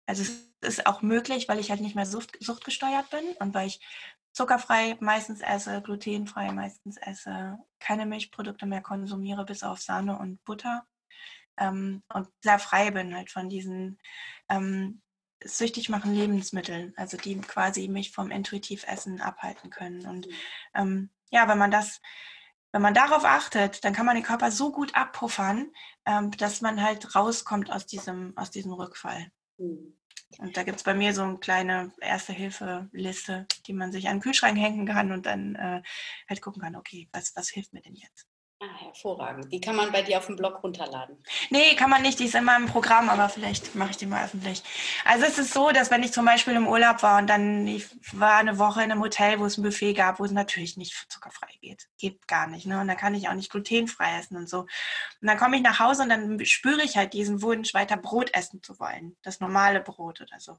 also 0.07 0.23
es 0.23 0.49
ist 0.61 0.87
auch 0.87 1.03
möglich, 1.03 1.49
weil 1.49 1.59
ich 1.59 1.71
halt 1.71 1.81
nicht 1.81 1.97
mehr 1.97 2.07
sucht, 2.07 2.37
suchtgesteuert 2.41 3.11
bin 3.11 3.25
und 3.41 3.55
weil 3.55 3.67
ich 3.67 3.81
zuckerfrei 4.33 4.97
meistens 5.01 5.41
esse, 5.41 5.83
glutenfrei 5.83 6.53
meistens 6.53 6.97
esse, 6.99 7.59
keine 7.81 8.07
Milchprodukte 8.07 8.67
mehr 8.67 8.83
konsumiere, 8.83 9.45
bis 9.45 9.63
auf 9.63 9.81
Sahne 9.81 10.19
und 10.19 10.43
Butter 10.45 10.87
ähm, 11.59 12.03
und 12.13 12.29
sehr 12.43 12.59
frei 12.59 12.91
bin 12.91 13.15
halt 13.15 13.31
von 13.31 13.49
diesen 13.49 13.99
ähm, 14.49 15.03
süchtig 15.43 15.89
machen 15.89 16.15
Lebensmittel, 16.15 16.93
also 16.97 17.17
die 17.17 17.39
quasi 17.41 17.89
mich 17.89 18.13
vom 18.13 18.31
Intuitivessen 18.31 19.21
abhalten 19.21 19.71
können. 19.71 20.07
Und 20.07 20.27
mhm. 20.27 20.33
ähm, 20.75 21.11
ja, 21.31 21.49
wenn 21.49 21.59
man 21.59 21.71
das, 21.71 22.01
wenn 22.73 22.83
man 22.83 22.95
darauf 22.95 23.25
achtet, 23.25 23.85
dann 23.85 23.93
kann 23.93 24.07
man 24.07 24.17
den 24.17 24.25
Körper 24.25 24.51
so 24.51 24.73
gut 24.73 24.95
abpuffern, 24.95 25.71
ähm, 26.07 26.31
dass 26.33 26.61
man 26.61 26.83
halt 26.83 27.15
rauskommt 27.15 27.71
aus 27.71 27.87
diesem, 27.87 28.37
aus 28.37 28.51
diesem 28.51 28.73
Rückfall. 28.73 29.31
Mhm. 29.59 29.97
Und 30.39 30.57
da 30.57 30.65
gibt 30.65 30.79
es 30.79 30.83
bei 30.83 30.95
mir 30.95 31.15
so 31.15 31.23
eine 31.23 31.39
kleine 31.39 31.93
Erste-Hilfe-Liste, 32.01 33.47
die 33.67 33.73
man 33.73 33.93
sich 33.93 34.09
an 34.09 34.17
den 34.17 34.23
Kühlschrank 34.23 34.59
hängen 34.59 34.87
kann 34.87 35.13
und 35.13 35.27
dann 35.27 35.55
äh, 35.55 35.83
halt 36.29 36.43
gucken 36.43 36.63
kann, 36.63 36.77
okay, 36.77 37.09
was, 37.13 37.33
was 37.37 37.49
hilft 37.51 37.73
mir 37.73 37.83
denn 37.83 37.95
jetzt? 37.95 38.27
Ah, 38.61 38.79
hervorragend. 38.79 39.53
Die 39.53 39.61
kann 39.61 39.75
man 39.75 39.91
bei 39.91 40.03
dir 40.03 40.17
auf 40.19 40.27
dem 40.27 40.37
Blog 40.37 40.63
runterladen. 40.63 41.23
Nee, 41.51 41.75
kann 41.75 41.91
man 41.91 42.03
nicht. 42.03 42.21
Die 42.21 42.27
ist 42.27 42.37
in 42.37 42.45
meinem 42.45 42.67
Programm, 42.67 43.09
aber 43.09 43.29
vielleicht 43.29 43.75
mache 43.75 43.91
ich 43.91 43.97
die 43.97 44.07
mal 44.07 44.25
öffentlich. 44.25 44.63
Also 45.05 45.25
es 45.25 45.39
ist 45.39 45.53
so, 45.53 45.71
dass 45.71 45.91
wenn 45.91 46.05
ich 46.05 46.13
zum 46.13 46.25
Beispiel 46.25 46.55
im 46.55 46.69
Urlaub 46.69 47.03
war 47.03 47.19
und 47.19 47.27
dann 47.29 47.67
ich 47.67 47.87
war 48.13 48.37
eine 48.37 48.59
Woche 48.59 48.83
in 48.85 48.93
einem 48.93 49.03
Hotel, 49.03 49.41
wo 49.41 49.45
es 49.45 49.59
ein 49.59 49.65
Buffet 49.65 49.95
gab, 49.95 50.21
wo 50.21 50.25
es 50.25 50.31
natürlich 50.31 50.77
nicht 50.77 50.95
zuckerfrei 51.09 51.49
geht. 51.61 51.89
Geht 51.99 52.29
gar 52.29 52.47
nicht. 52.47 52.67
Ne? 52.67 52.81
Und 52.81 52.87
da 52.89 52.95
kann 52.95 53.15
ich 53.15 53.29
auch 53.29 53.35
nicht 53.35 53.51
glutenfrei 53.51 54.19
essen 54.19 54.37
und 54.37 54.49
so. 54.49 54.61
Und 54.61 54.69
dann 55.21 55.37
komme 55.37 55.57
ich 55.57 55.63
nach 55.63 55.81
Hause 55.81 56.05
und 56.05 56.09
dann 56.09 56.45
spüre 56.47 56.83
ich 56.83 56.97
halt 56.97 57.13
diesen 57.13 57.43
Wunsch, 57.43 57.75
weiter 57.75 57.97
Brot 57.97 58.33
essen 58.35 58.63
zu 58.63 58.79
wollen. 58.79 59.17
Das 59.23 59.41
normale 59.41 59.81
Brot 59.81 60.21
oder 60.21 60.39
so. 60.39 60.59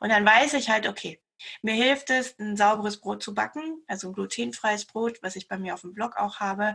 Und 0.00 0.10
dann 0.10 0.24
weiß 0.24 0.54
ich 0.54 0.70
halt, 0.70 0.86
okay, 0.86 1.20
mir 1.62 1.74
hilft 1.74 2.10
es, 2.10 2.38
ein 2.38 2.56
sauberes 2.56 3.00
Brot 3.00 3.22
zu 3.22 3.34
backen, 3.34 3.82
also 3.86 4.08
ein 4.08 4.14
glutenfreies 4.14 4.84
Brot, 4.84 5.18
was 5.22 5.36
ich 5.36 5.48
bei 5.48 5.58
mir 5.58 5.74
auf 5.74 5.82
dem 5.82 5.94
Blog 5.94 6.16
auch 6.16 6.40
habe. 6.40 6.74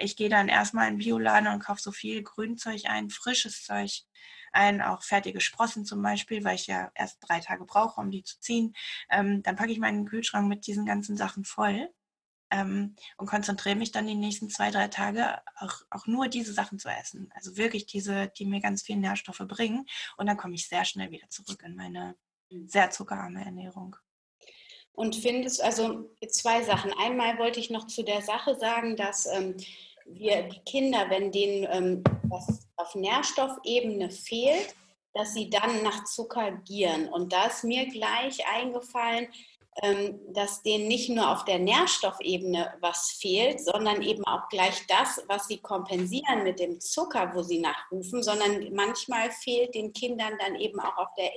Ich 0.00 0.16
gehe 0.16 0.28
dann 0.28 0.48
erstmal 0.48 0.88
in 0.88 0.98
Bioladen 0.98 1.48
und 1.48 1.60
kaufe 1.60 1.80
so 1.80 1.92
viel 1.92 2.22
Grünzeug 2.22 2.82
ein, 2.86 3.10
frisches 3.10 3.64
Zeug 3.64 4.04
ein, 4.52 4.80
auch 4.82 5.02
fertige 5.02 5.40
Sprossen 5.40 5.84
zum 5.84 6.02
Beispiel, 6.02 6.44
weil 6.44 6.56
ich 6.56 6.66
ja 6.66 6.90
erst 6.94 7.18
drei 7.20 7.40
Tage 7.40 7.64
brauche, 7.64 8.00
um 8.00 8.10
die 8.10 8.22
zu 8.24 8.40
ziehen. 8.40 8.74
Ähm, 9.10 9.42
dann 9.42 9.56
packe 9.56 9.72
ich 9.72 9.78
meinen 9.78 10.06
Kühlschrank 10.06 10.48
mit 10.48 10.66
diesen 10.66 10.86
ganzen 10.86 11.16
Sachen 11.16 11.44
voll 11.44 11.88
ähm, 12.50 12.96
und 13.16 13.26
konzentriere 13.26 13.76
mich 13.76 13.92
dann 13.92 14.06
die 14.06 14.14
nächsten 14.14 14.50
zwei, 14.50 14.70
drei 14.70 14.88
Tage 14.88 15.40
auch, 15.56 15.82
auch 15.90 16.06
nur 16.06 16.28
diese 16.28 16.52
Sachen 16.52 16.78
zu 16.78 16.88
essen. 16.88 17.30
Also 17.34 17.56
wirklich 17.56 17.86
diese, 17.86 18.28
die 18.28 18.44
mir 18.44 18.60
ganz 18.60 18.82
viele 18.82 19.00
Nährstoffe 19.00 19.44
bringen. 19.46 19.86
Und 20.16 20.26
dann 20.26 20.36
komme 20.36 20.54
ich 20.54 20.68
sehr 20.68 20.84
schnell 20.84 21.10
wieder 21.10 21.28
zurück 21.30 21.62
in 21.64 21.76
meine 21.76 22.16
sehr 22.66 22.90
zuckerarme 22.90 23.44
Ernährung. 23.44 23.96
Und 24.92 25.16
findest, 25.16 25.62
also 25.62 26.10
zwei 26.28 26.62
Sachen. 26.62 26.92
Einmal 26.92 27.38
wollte 27.38 27.60
ich 27.60 27.70
noch 27.70 27.86
zu 27.86 28.02
der 28.02 28.22
Sache 28.22 28.56
sagen, 28.56 28.96
dass 28.96 29.26
ähm, 29.26 29.56
wir 30.04 30.42
die 30.42 30.60
Kinder, 30.60 31.06
wenn 31.08 31.32
denen 31.32 31.66
ähm, 31.70 32.04
was 32.24 32.66
auf 32.76 32.94
Nährstoffebene 32.94 34.10
fehlt, 34.10 34.74
dass 35.14 35.34
sie 35.34 35.50
dann 35.50 35.82
nach 35.82 36.04
Zucker 36.04 36.52
gieren. 36.52 37.08
Und 37.08 37.32
da 37.32 37.46
ist 37.46 37.64
mir 37.64 37.86
gleich 37.86 38.46
eingefallen, 38.46 39.28
dass 40.28 40.62
denen 40.62 40.88
nicht 40.88 41.08
nur 41.08 41.30
auf 41.30 41.44
der 41.44 41.58
Nährstoffebene 41.58 42.74
was 42.80 43.12
fehlt, 43.20 43.60
sondern 43.60 44.02
eben 44.02 44.24
auch 44.24 44.48
gleich 44.48 44.86
das, 44.88 45.22
was 45.26 45.46
sie 45.46 45.58
kompensieren 45.58 46.42
mit 46.42 46.58
dem 46.58 46.80
Zucker, 46.80 47.32
wo 47.34 47.42
sie 47.42 47.60
nachrufen, 47.60 48.22
sondern 48.22 48.74
manchmal 48.74 49.30
fehlt 49.30 49.74
den 49.74 49.92
Kindern 49.92 50.34
dann 50.38 50.56
eben 50.56 50.80
auch 50.80 50.98
auf 50.98 51.08
der 51.16 51.30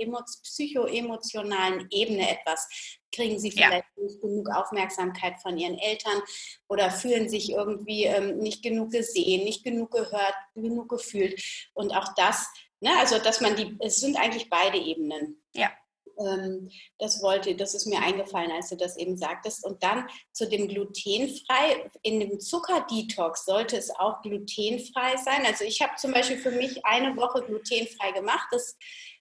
psychoemotionalen 0.44 1.88
Ebene 1.92 2.30
etwas. 2.30 2.68
Kriegen 3.12 3.40
sie 3.40 3.52
vielleicht 3.52 3.86
ja. 3.96 4.04
nicht 4.04 4.20
genug 4.20 4.50
Aufmerksamkeit 4.50 5.40
von 5.40 5.58
ihren 5.58 5.78
Eltern 5.78 6.22
oder 6.68 6.90
fühlen 6.90 7.30
sich 7.30 7.52
irgendwie 7.52 8.06
ähm, 8.06 8.40
nicht 8.40 8.64
genug 8.64 8.92
gesehen, 8.92 9.44
nicht 9.46 9.64
genug 9.64 9.92
gehört, 9.92 10.36
genug 10.56 10.90
gefühlt. 10.90 11.42
Und 11.74 11.96
auch 11.96 12.14
das, 12.16 12.48
ne, 12.82 12.90
also 12.98 13.20
dass 13.20 13.40
man 13.40 13.56
die, 13.56 13.78
es 13.80 13.98
sind 13.98 14.18
eigentlich 14.18 14.50
beide 14.50 14.80
Ebenen. 14.80 15.42
Ja. 15.54 15.70
Ähm, 16.26 16.70
das 16.98 17.22
wollte, 17.22 17.56
das 17.56 17.74
ist 17.74 17.86
mir 17.86 18.00
eingefallen, 18.00 18.52
als 18.52 18.70
du 18.70 18.78
das 18.78 18.98
eben 18.98 19.18
sagtest. 19.18 19.66
Und 19.66 19.84
dann 19.84 20.08
zu 20.32 20.48
dem 20.48 20.68
glutenfrei. 20.68 21.90
In 22.02 22.20
dem 22.20 22.40
Zuckerdetox 22.40 23.46
sollte 23.46 23.78
es 23.78 23.90
auch 23.92 24.22
glutenfrei 24.22 25.18
sein. 25.18 25.46
Also 25.46 25.64
ich 25.64 25.82
habe 25.82 25.96
zum 25.98 26.12
Beispiel 26.12 26.38
für 26.38 26.52
mich 26.52 26.86
eine 26.86 27.16
Woche 27.18 27.44
glutenfrei 27.44 28.12
gemacht. 28.12 28.48
Das 28.52 28.78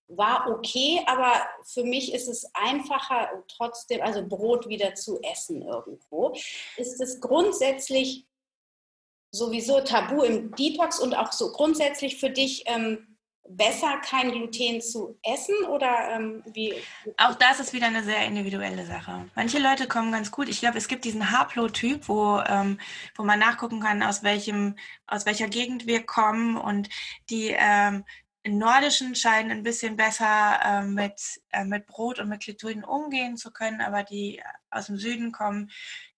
war 0.09 0.46
okay, 0.48 1.00
aber 1.07 1.42
für 1.64 1.84
mich 1.84 2.12
ist 2.12 2.28
es 2.28 2.46
einfacher, 2.55 3.44
trotzdem, 3.48 4.03
also 4.03 4.26
Brot 4.26 4.68
wieder 4.68 4.94
zu 4.94 5.20
essen 5.22 5.62
irgendwo. 5.62 6.34
Ist 6.76 7.00
es 7.00 7.20
grundsätzlich 7.20 8.26
sowieso 9.30 9.80
tabu 9.80 10.22
im 10.22 10.55
Detox 10.55 11.00
und 11.00 11.14
auch 11.14 11.32
so 11.32 11.53
grundsätzlich 11.53 12.18
für 12.18 12.30
dich, 12.30 12.64
ähm, 12.66 13.11
besser, 13.49 13.99
kein 13.99 14.30
Gluten 14.30 14.80
zu 14.80 15.18
essen 15.22 15.55
oder 15.68 16.11
ähm, 16.11 16.43
wie? 16.53 16.74
Auch 17.16 17.34
das 17.34 17.61
ist 17.61 17.72
wieder 17.72 17.86
eine 17.86 18.05
sehr 18.05 18.24
individuelle 18.24 18.86
Sache. 18.86 19.28
Manche 19.34 19.59
Leute 19.59 19.88
kommen 19.88 20.12
ganz 20.12 20.30
gut. 20.30 20.49
Ich 20.49 20.61
glaube, 20.61 20.78
es 20.78 20.88
gibt 20.88 21.05
diesen 21.05 21.30
Haplo-Typ, 21.30 22.09
wo, 22.09 22.38
ähm, 22.47 22.78
wo 23.16 23.24
man 23.24 23.38
nachgucken 23.38 23.80
kann, 23.80 24.03
aus 24.03 24.22
welchem, 24.22 24.76
aus 25.07 25.26
welcher 25.26 25.49
Gegend 25.49 25.86
wir 25.86 26.05
kommen 26.05 26.57
und 26.57 26.88
die 27.30 27.55
ähm, 27.57 28.05
Nordischen 28.45 29.14
scheinen 29.14 29.53
ein 29.53 29.62
bisschen 29.62 29.97
besser 29.97 30.59
äh, 30.64 30.82
mit, 30.82 31.40
äh, 31.53 31.64
mit 31.64 31.86
Brot 31.86 32.18
und 32.18 32.28
mit 32.28 32.40
Gluten 32.40 32.82
umgehen 32.82 33.36
zu 33.36 33.53
können, 33.53 33.80
aber 33.80 34.03
die 34.03 34.43
aus 34.70 34.86
dem 34.86 34.97
Süden 34.97 35.30
kommen, 35.30 35.70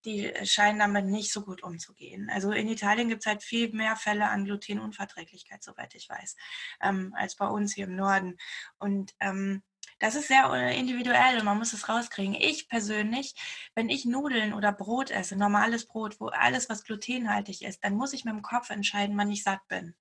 die 0.04 0.32
scheinen 0.44 0.78
damit 0.78 1.06
nicht 1.06 1.32
so 1.32 1.42
gut 1.42 1.62
umzugehen. 1.62 2.30
Also 2.30 2.52
in 2.52 2.68
Italien 2.68 3.08
gibt 3.08 3.22
es 3.22 3.26
halt 3.26 3.42
viel 3.42 3.72
mehr 3.72 3.96
Fälle 3.96 4.28
an 4.28 4.44
Glutenunverträglichkeit, 4.44 5.62
soweit 5.62 5.94
ich 5.94 6.08
weiß, 6.08 6.36
ähm, 6.82 7.14
als 7.16 7.36
bei 7.36 7.46
uns 7.46 7.74
hier 7.74 7.86
im 7.86 7.96
Norden. 7.96 8.36
Und 8.78 9.14
ähm, 9.20 9.62
das 9.98 10.14
ist 10.14 10.28
sehr 10.28 10.52
individuell 10.72 11.38
und 11.38 11.44
man 11.44 11.58
muss 11.58 11.72
es 11.72 11.88
rauskriegen. 11.88 12.34
Ich 12.34 12.68
persönlich, 12.68 13.34
wenn 13.74 13.88
ich 13.88 14.04
Nudeln 14.04 14.52
oder 14.52 14.72
Brot 14.72 15.10
esse, 15.10 15.36
normales 15.36 15.86
Brot, 15.86 16.20
wo 16.20 16.26
alles, 16.28 16.68
was 16.68 16.84
glutenhaltig 16.84 17.62
ist, 17.62 17.84
dann 17.84 17.94
muss 17.94 18.12
ich 18.12 18.24
mit 18.24 18.34
dem 18.34 18.42
Kopf 18.42 18.70
entscheiden, 18.70 19.16
wann 19.16 19.30
ich 19.30 19.44
satt 19.44 19.66
bin 19.68 19.94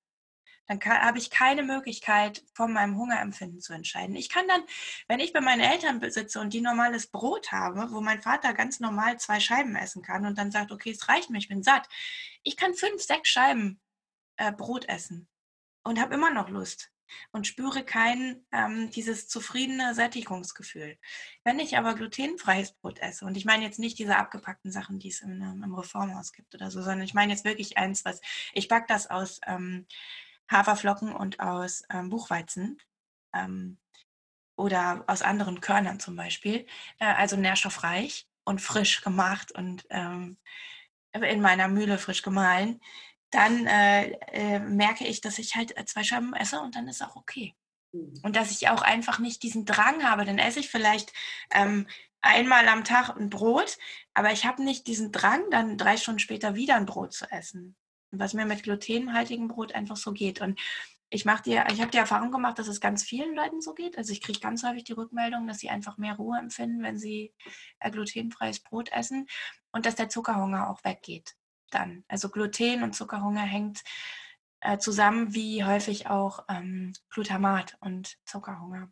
dann 0.67 0.79
habe 0.83 1.17
ich 1.17 1.29
keine 1.29 1.63
Möglichkeit, 1.63 2.43
von 2.53 2.71
meinem 2.71 2.97
Hungerempfinden 2.97 3.59
zu 3.59 3.73
entscheiden. 3.73 4.15
Ich 4.15 4.29
kann 4.29 4.47
dann, 4.47 4.63
wenn 5.07 5.19
ich 5.19 5.33
bei 5.33 5.41
meinen 5.41 5.61
Eltern 5.61 6.01
sitze 6.09 6.39
und 6.39 6.53
die 6.53 6.61
normales 6.61 7.07
Brot 7.07 7.51
habe, 7.51 7.91
wo 7.91 8.01
mein 8.01 8.21
Vater 8.21 8.53
ganz 8.53 8.79
normal 8.79 9.19
zwei 9.19 9.39
Scheiben 9.39 9.75
essen 9.75 10.01
kann 10.01 10.25
und 10.25 10.37
dann 10.37 10.51
sagt, 10.51 10.71
okay, 10.71 10.91
es 10.91 11.07
reicht 11.09 11.29
mir, 11.29 11.37
ich 11.37 11.49
bin 11.49 11.63
satt. 11.63 11.87
Ich 12.43 12.57
kann 12.57 12.73
fünf, 12.73 13.01
sechs 13.01 13.29
Scheiben 13.29 13.81
äh, 14.37 14.51
Brot 14.51 14.87
essen 14.87 15.27
und 15.83 15.99
habe 15.99 16.13
immer 16.15 16.31
noch 16.31 16.49
Lust 16.49 16.93
und 17.31 17.47
spüre 17.47 17.83
kein 17.83 18.45
ähm, 18.51 18.89
dieses 18.91 19.27
zufriedene 19.27 19.93
Sättigungsgefühl. 19.93 20.97
Wenn 21.43 21.59
ich 21.59 21.77
aber 21.77 21.93
glutenfreies 21.95 22.73
Brot 22.73 22.99
esse, 22.99 23.25
und 23.25 23.37
ich 23.37 23.45
meine 23.45 23.63
jetzt 23.63 23.79
nicht 23.79 23.99
diese 23.99 24.17
abgepackten 24.17 24.71
Sachen, 24.71 24.99
die 24.99 25.09
es 25.09 25.21
im, 25.21 25.41
im 25.41 25.75
Reformhaus 25.75 26.33
gibt 26.33 26.55
oder 26.55 26.71
so, 26.71 26.81
sondern 26.81 27.03
ich 27.03 27.13
meine 27.13 27.33
jetzt 27.33 27.45
wirklich 27.45 27.77
eins, 27.77 28.05
was 28.05 28.21
ich 28.53 28.67
backe 28.67 28.85
das 28.87 29.09
aus 29.09 29.39
ähm, 29.45 29.85
Haferflocken 30.51 31.13
und 31.13 31.39
aus 31.39 31.83
ähm, 31.89 32.09
Buchweizen 32.09 32.77
ähm, 33.33 33.77
oder 34.55 35.03
aus 35.07 35.21
anderen 35.21 35.61
Körnern 35.61 35.99
zum 35.99 36.15
Beispiel. 36.15 36.65
Äh, 36.99 37.05
also 37.05 37.35
nährstoffreich 37.35 38.27
und 38.45 38.61
frisch 38.61 39.01
gemacht 39.01 39.51
und 39.51 39.85
ähm, 39.89 40.37
in 41.13 41.41
meiner 41.41 41.67
Mühle 41.67 41.97
frisch 41.97 42.21
gemahlen. 42.21 42.81
Dann 43.29 43.65
äh, 43.65 44.11
äh, 44.31 44.59
merke 44.59 45.07
ich, 45.07 45.21
dass 45.21 45.39
ich 45.39 45.55
halt 45.55 45.75
äh, 45.77 45.85
zwei 45.85 46.03
Scheiben 46.03 46.33
esse 46.33 46.59
und 46.59 46.75
dann 46.75 46.87
ist 46.87 47.01
auch 47.01 47.15
okay. 47.15 47.55
Mhm. 47.91 48.19
Und 48.23 48.35
dass 48.35 48.51
ich 48.51 48.69
auch 48.69 48.81
einfach 48.81 49.19
nicht 49.19 49.43
diesen 49.43 49.65
Drang 49.65 50.03
habe, 50.03 50.25
dann 50.25 50.39
esse 50.39 50.59
ich 50.59 50.69
vielleicht 50.69 51.13
ähm, 51.51 51.87
einmal 52.21 52.67
am 52.67 52.83
Tag 52.83 53.09
ein 53.09 53.29
Brot, 53.29 53.77
aber 54.13 54.31
ich 54.31 54.45
habe 54.45 54.63
nicht 54.63 54.87
diesen 54.87 55.11
Drang, 55.11 55.41
dann 55.49 55.77
drei 55.77 55.97
Stunden 55.97 56.19
später 56.19 56.55
wieder 56.55 56.75
ein 56.75 56.85
Brot 56.85 57.13
zu 57.13 57.29
essen 57.31 57.75
was 58.19 58.33
mir 58.33 58.45
mit 58.45 58.63
glutenhaltigem 58.63 59.47
Brot 59.47 59.73
einfach 59.73 59.97
so 59.97 60.11
geht. 60.11 60.41
Und 60.41 60.59
ich 61.09 61.25
mache 61.25 61.43
dir, 61.43 61.65
ich 61.71 61.79
habe 61.79 61.91
die 61.91 61.97
Erfahrung 61.97 62.31
gemacht, 62.31 62.57
dass 62.57 62.67
es 62.67 62.81
ganz 62.81 63.03
vielen 63.03 63.35
Leuten 63.35 63.61
so 63.61 63.73
geht. 63.73 63.97
Also 63.97 64.11
ich 64.11 64.21
kriege 64.21 64.39
ganz 64.39 64.63
häufig 64.63 64.83
die 64.83 64.93
Rückmeldung, 64.93 65.47
dass 65.47 65.59
sie 65.59 65.69
einfach 65.69 65.97
mehr 65.97 66.15
Ruhe 66.15 66.39
empfinden, 66.39 66.81
wenn 66.83 66.97
sie 66.97 67.33
äh, 67.79 67.91
glutenfreies 67.91 68.61
Brot 68.61 68.91
essen 68.91 69.27
und 69.71 69.85
dass 69.85 69.95
der 69.95 70.09
Zuckerhunger 70.09 70.69
auch 70.69 70.83
weggeht 70.83 71.35
dann. 71.69 72.03
Also 72.07 72.29
Gluten 72.29 72.83
und 72.83 72.95
Zuckerhunger 72.95 73.41
hängt 73.43 73.83
äh, 74.61 74.77
zusammen, 74.77 75.33
wie 75.33 75.63
häufig 75.63 76.07
auch 76.07 76.45
ähm, 76.49 76.93
Glutamat 77.09 77.77
und 77.79 78.17
Zuckerhunger. 78.25 78.91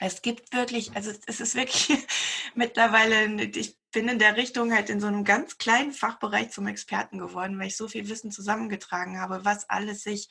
Es 0.00 0.22
gibt 0.22 0.52
wirklich, 0.52 0.94
also 0.94 1.10
es 1.26 1.40
ist 1.40 1.54
wirklich 1.54 2.06
mittlerweile, 2.54 3.42
ich 3.42 3.77
bin 3.90 4.08
in 4.08 4.18
der 4.18 4.36
Richtung 4.36 4.72
halt 4.72 4.90
in 4.90 5.00
so 5.00 5.06
einem 5.06 5.24
ganz 5.24 5.58
kleinen 5.58 5.92
Fachbereich 5.92 6.50
zum 6.50 6.66
Experten 6.66 7.18
geworden, 7.18 7.58
weil 7.58 7.68
ich 7.68 7.76
so 7.76 7.88
viel 7.88 8.08
Wissen 8.08 8.30
zusammengetragen 8.30 9.20
habe, 9.20 9.44
was 9.44 9.68
alles 9.70 10.02
sich, 10.02 10.28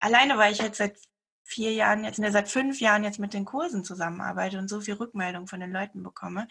alleine 0.00 0.38
weil 0.38 0.52
ich 0.52 0.58
jetzt 0.58 0.78
seit 0.78 0.98
vier 1.46 1.72
Jahren 1.72 2.04
jetzt, 2.04 2.18
ne, 2.18 2.32
seit 2.32 2.48
fünf 2.48 2.80
Jahren 2.80 3.04
jetzt 3.04 3.20
mit 3.20 3.32
den 3.32 3.44
Kursen 3.44 3.84
zusammenarbeite 3.84 4.58
und 4.58 4.68
so 4.68 4.80
viel 4.80 4.94
Rückmeldung 4.94 5.46
von 5.46 5.60
den 5.60 5.70
Leuten 5.70 6.02
bekomme. 6.02 6.48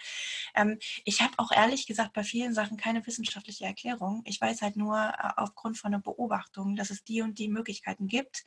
Ähm, 0.56 0.80
ich 1.04 1.22
habe 1.22 1.34
auch 1.38 1.52
ehrlich 1.52 1.86
gesagt 1.86 2.14
bei 2.14 2.24
vielen 2.24 2.54
Sachen 2.54 2.78
keine 2.78 3.06
wissenschaftliche 3.06 3.66
Erklärung. 3.66 4.22
Ich 4.26 4.39
weiß 4.39 4.62
halt 4.62 4.78
nur 4.78 4.98
äh, 4.98 5.30
aufgrund 5.36 5.78
von 5.78 5.93
einer 5.93 6.02
Beobachtung, 6.02 6.78
dass 6.78 6.89
es 6.89 7.04
die 7.04 7.22
und 7.22 7.38
die 7.39 7.50
Möglichkeiten 7.50 8.08
gibt. 8.08 8.46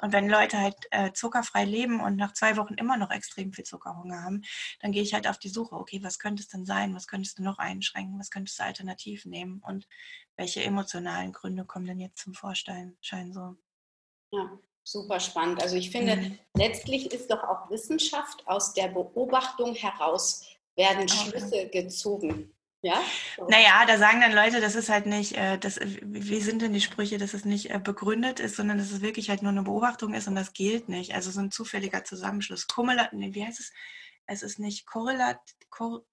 Und 0.00 0.12
wenn 0.12 0.28
Leute 0.28 0.58
halt 0.58 0.76
äh, 0.90 1.12
zuckerfrei 1.12 1.64
leben 1.64 2.00
und 2.00 2.16
nach 2.16 2.32
zwei 2.32 2.56
Wochen 2.56 2.74
immer 2.74 2.96
noch 2.96 3.12
extrem 3.12 3.52
viel 3.52 3.64
Zuckerhunger 3.64 4.22
haben, 4.22 4.42
dann 4.80 4.90
gehe 4.90 5.02
ich 5.02 5.14
halt 5.14 5.28
auf 5.28 5.38
die 5.38 5.48
Suche, 5.48 5.76
okay, 5.76 6.02
was 6.02 6.18
könnte 6.18 6.42
es 6.42 6.48
denn 6.48 6.66
sein? 6.66 6.94
Was 6.94 7.06
könntest 7.06 7.38
du 7.38 7.44
noch 7.44 7.58
einschränken? 7.58 8.18
Was 8.18 8.30
könntest 8.30 8.58
du 8.58 8.64
alternativ 8.64 9.26
nehmen? 9.26 9.62
Und 9.64 9.86
welche 10.36 10.64
emotionalen 10.64 11.32
Gründe 11.32 11.64
kommen 11.64 11.86
denn 11.86 12.00
jetzt 12.00 12.18
zum 12.18 12.34
Vorschein? 12.34 12.96
Schein 13.00 13.32
so. 13.32 13.56
Ja 14.32 14.58
super 14.84 15.18
spannend. 15.18 15.62
Also 15.62 15.76
ich 15.76 15.90
finde, 15.90 16.16
mhm. 16.16 16.38
letztlich 16.56 17.12
ist 17.12 17.30
doch 17.30 17.42
auch 17.42 17.70
Wissenschaft 17.70 18.46
aus 18.46 18.74
der 18.74 18.88
Beobachtung 18.88 19.74
heraus 19.74 20.46
werden 20.76 21.08
Schlüsse 21.08 21.68
gezogen. 21.68 22.54
Ja? 22.82 23.00
So. 23.36 23.46
Naja, 23.46 23.86
da 23.86 23.96
sagen 23.96 24.20
dann 24.20 24.34
Leute, 24.34 24.60
das 24.60 24.74
ist 24.74 24.90
halt 24.90 25.06
nicht, 25.06 25.32
äh, 25.32 25.58
das, 25.58 25.80
wie 25.80 26.40
sind 26.40 26.60
denn 26.60 26.74
die 26.74 26.82
Sprüche, 26.82 27.16
dass 27.16 27.32
es 27.32 27.46
nicht 27.46 27.70
äh, 27.70 27.78
begründet 27.78 28.40
ist, 28.40 28.56
sondern 28.56 28.76
dass 28.76 28.90
es 28.90 29.00
wirklich 29.00 29.30
halt 29.30 29.42
nur 29.42 29.52
eine 29.52 29.62
Beobachtung 29.62 30.12
ist 30.12 30.28
und 30.28 30.34
das 30.34 30.52
gilt 30.52 30.90
nicht. 30.90 31.14
Also 31.14 31.30
so 31.30 31.40
ein 31.40 31.50
zufälliger 31.50 32.04
Zusammenschluss. 32.04 32.66
Kumulat, 32.66 33.14
nee, 33.14 33.32
wie 33.32 33.44
heißt 33.44 33.58
es? 33.58 33.72
Es 34.26 34.42
ist 34.42 34.58
nicht 34.58 34.86
korrelat, 34.86 35.38
kor 35.70 36.04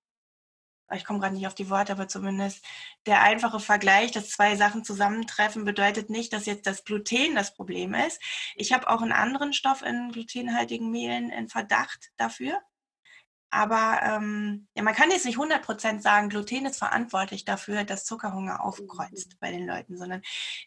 ich 0.96 1.06
komme 1.06 1.20
gerade 1.20 1.36
nicht 1.36 1.48
auf 1.48 1.56
die 1.56 1.70
Worte, 1.70 1.94
aber 1.94 2.08
zumindest 2.08 2.66
der 3.06 3.22
einfache 3.22 3.60
Vergleich, 3.60 4.12
dass 4.12 4.30
zwei 4.30 4.56
Sachen 4.56 4.84
zusammentreffen, 4.84 5.66
bedeutet 5.66 6.10
nicht, 6.10 6.34
dass 6.34 6.46
jetzt 6.46 6.68
das 6.68 6.84
Gluten 6.84 7.36
das 7.36 7.54
Problem 7.54 7.94
ist. 7.94 8.22
Ich 8.56 8.74
habe 8.74 8.90
auch 8.90 9.02
einen 9.02 9.12
anderen 9.12 9.54
Stoff 9.54 9.82
in 9.82 10.12
glutenhaltigen 10.12 10.92
Mehlen 10.92 11.30
in 11.30 11.50
Verdacht 11.50 12.12
dafür. 12.18 12.62
Aber 13.54 14.00
ähm, 14.04 14.70
ja, 14.76 14.84
man 14.84 14.96
kann 14.96 15.12
jetzt 15.12 15.26
nicht 15.26 15.38
100% 15.38 16.00
sagen, 16.00 16.30
Gluten 16.30 16.66
ist 16.66 16.78
verantwortlich 16.78 17.44
dafür, 17.44 17.84
dass 17.84 18.06
Zuckerhunger 18.06 18.64
aufkreuzt 18.64 19.34
mhm. 19.34 19.38
bei 19.42 19.52
den 19.52 19.68
Leuten, 19.68 19.98
sondern 19.98 20.22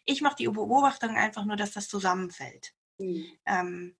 ich 0.05 0.21
mache 0.21 0.35
die 0.35 0.47
Beobachtung 0.47 1.17
einfach 1.17 1.45
nur, 1.45 1.55
dass 1.55 1.71
das 1.71 1.87
zusammenfällt. 1.87 2.73
Mhm. 2.99 3.25
Ähm, 3.47 3.97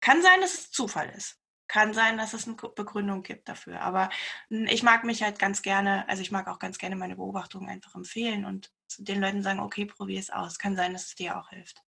kann 0.00 0.22
sein, 0.22 0.40
dass 0.40 0.54
es 0.54 0.70
Zufall 0.70 1.10
ist 1.10 1.39
kann 1.70 1.94
sein, 1.94 2.18
dass 2.18 2.34
es 2.34 2.48
eine 2.48 2.56
Begründung 2.56 3.22
gibt 3.22 3.48
dafür. 3.48 3.80
Aber 3.80 4.08
hm, 4.48 4.66
ich 4.66 4.82
mag 4.82 5.04
mich 5.04 5.22
halt 5.22 5.38
ganz 5.38 5.62
gerne, 5.62 6.04
also 6.08 6.20
ich 6.20 6.32
mag 6.32 6.48
auch 6.48 6.58
ganz 6.58 6.78
gerne 6.78 6.96
meine 6.96 7.14
Beobachtungen 7.14 7.68
einfach 7.68 7.94
empfehlen 7.94 8.44
und 8.44 8.72
den 8.98 9.20
Leuten 9.20 9.44
sagen, 9.44 9.60
okay, 9.60 9.84
probier 9.84 10.18
es 10.18 10.30
aus. 10.30 10.58
Kann 10.58 10.74
sein, 10.74 10.92
dass 10.92 11.06
es 11.06 11.14
dir 11.14 11.38
auch 11.38 11.50
hilft. 11.50 11.84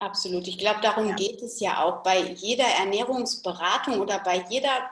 Absolut. 0.00 0.48
Ich 0.48 0.58
glaube, 0.58 0.80
darum 0.80 1.08
ja. 1.08 1.14
geht 1.14 1.40
es 1.40 1.60
ja 1.60 1.84
auch 1.84 2.02
bei 2.02 2.18
jeder 2.32 2.64
Ernährungsberatung 2.64 4.00
oder 4.00 4.18
bei 4.18 4.44
jeder 4.50 4.90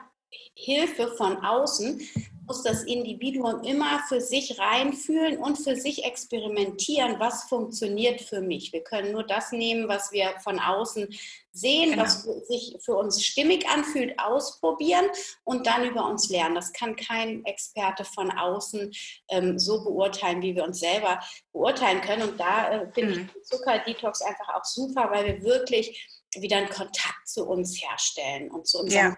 Hilfe 0.55 1.09
von 1.17 1.43
außen, 1.43 1.99
muss 2.45 2.63
das 2.63 2.83
Individuum 2.83 3.63
immer 3.63 3.99
für 4.07 4.19
sich 4.19 4.59
reinfühlen 4.59 5.37
und 5.37 5.57
für 5.57 5.75
sich 5.75 6.03
experimentieren, 6.03 7.19
was 7.19 7.43
funktioniert 7.43 8.21
für 8.21 8.41
mich. 8.41 8.73
Wir 8.73 8.83
können 8.83 9.11
nur 9.11 9.23
das 9.23 9.51
nehmen, 9.51 9.87
was 9.87 10.11
wir 10.11 10.33
von 10.43 10.59
außen 10.59 11.07
sehen, 11.53 11.91
genau. 11.91 12.03
was 12.03 12.23
sich 12.47 12.77
für 12.83 12.95
uns 12.95 13.23
stimmig 13.23 13.67
anfühlt, 13.67 14.17
ausprobieren 14.19 15.05
und 15.43 15.67
dann 15.67 15.85
über 15.85 16.05
uns 16.07 16.29
lernen. 16.29 16.55
Das 16.55 16.73
kann 16.73 16.95
kein 16.95 17.45
Experte 17.45 18.05
von 18.05 18.31
außen 18.31 18.91
ähm, 19.29 19.59
so 19.59 19.83
beurteilen, 19.83 20.41
wie 20.41 20.55
wir 20.55 20.63
uns 20.63 20.79
selber 20.79 21.19
beurteilen 21.51 22.01
können. 22.01 22.29
Und 22.29 22.39
da 22.39 22.71
äh, 22.71 22.91
finde 22.91 23.15
mhm. 23.15 23.29
ich 23.35 23.43
Zuckerdetox 23.43 24.21
einfach 24.21 24.49
auch 24.55 24.65
super, 24.65 25.09
weil 25.11 25.25
wir 25.25 25.43
wirklich 25.43 26.21
wieder 26.35 26.57
einen 26.57 26.69
Kontakt 26.69 27.27
zu 27.27 27.45
uns 27.45 27.81
herstellen 27.81 28.49
und 28.49 28.65
zu 28.65 28.79
unserem 28.79 29.11
ja 29.11 29.17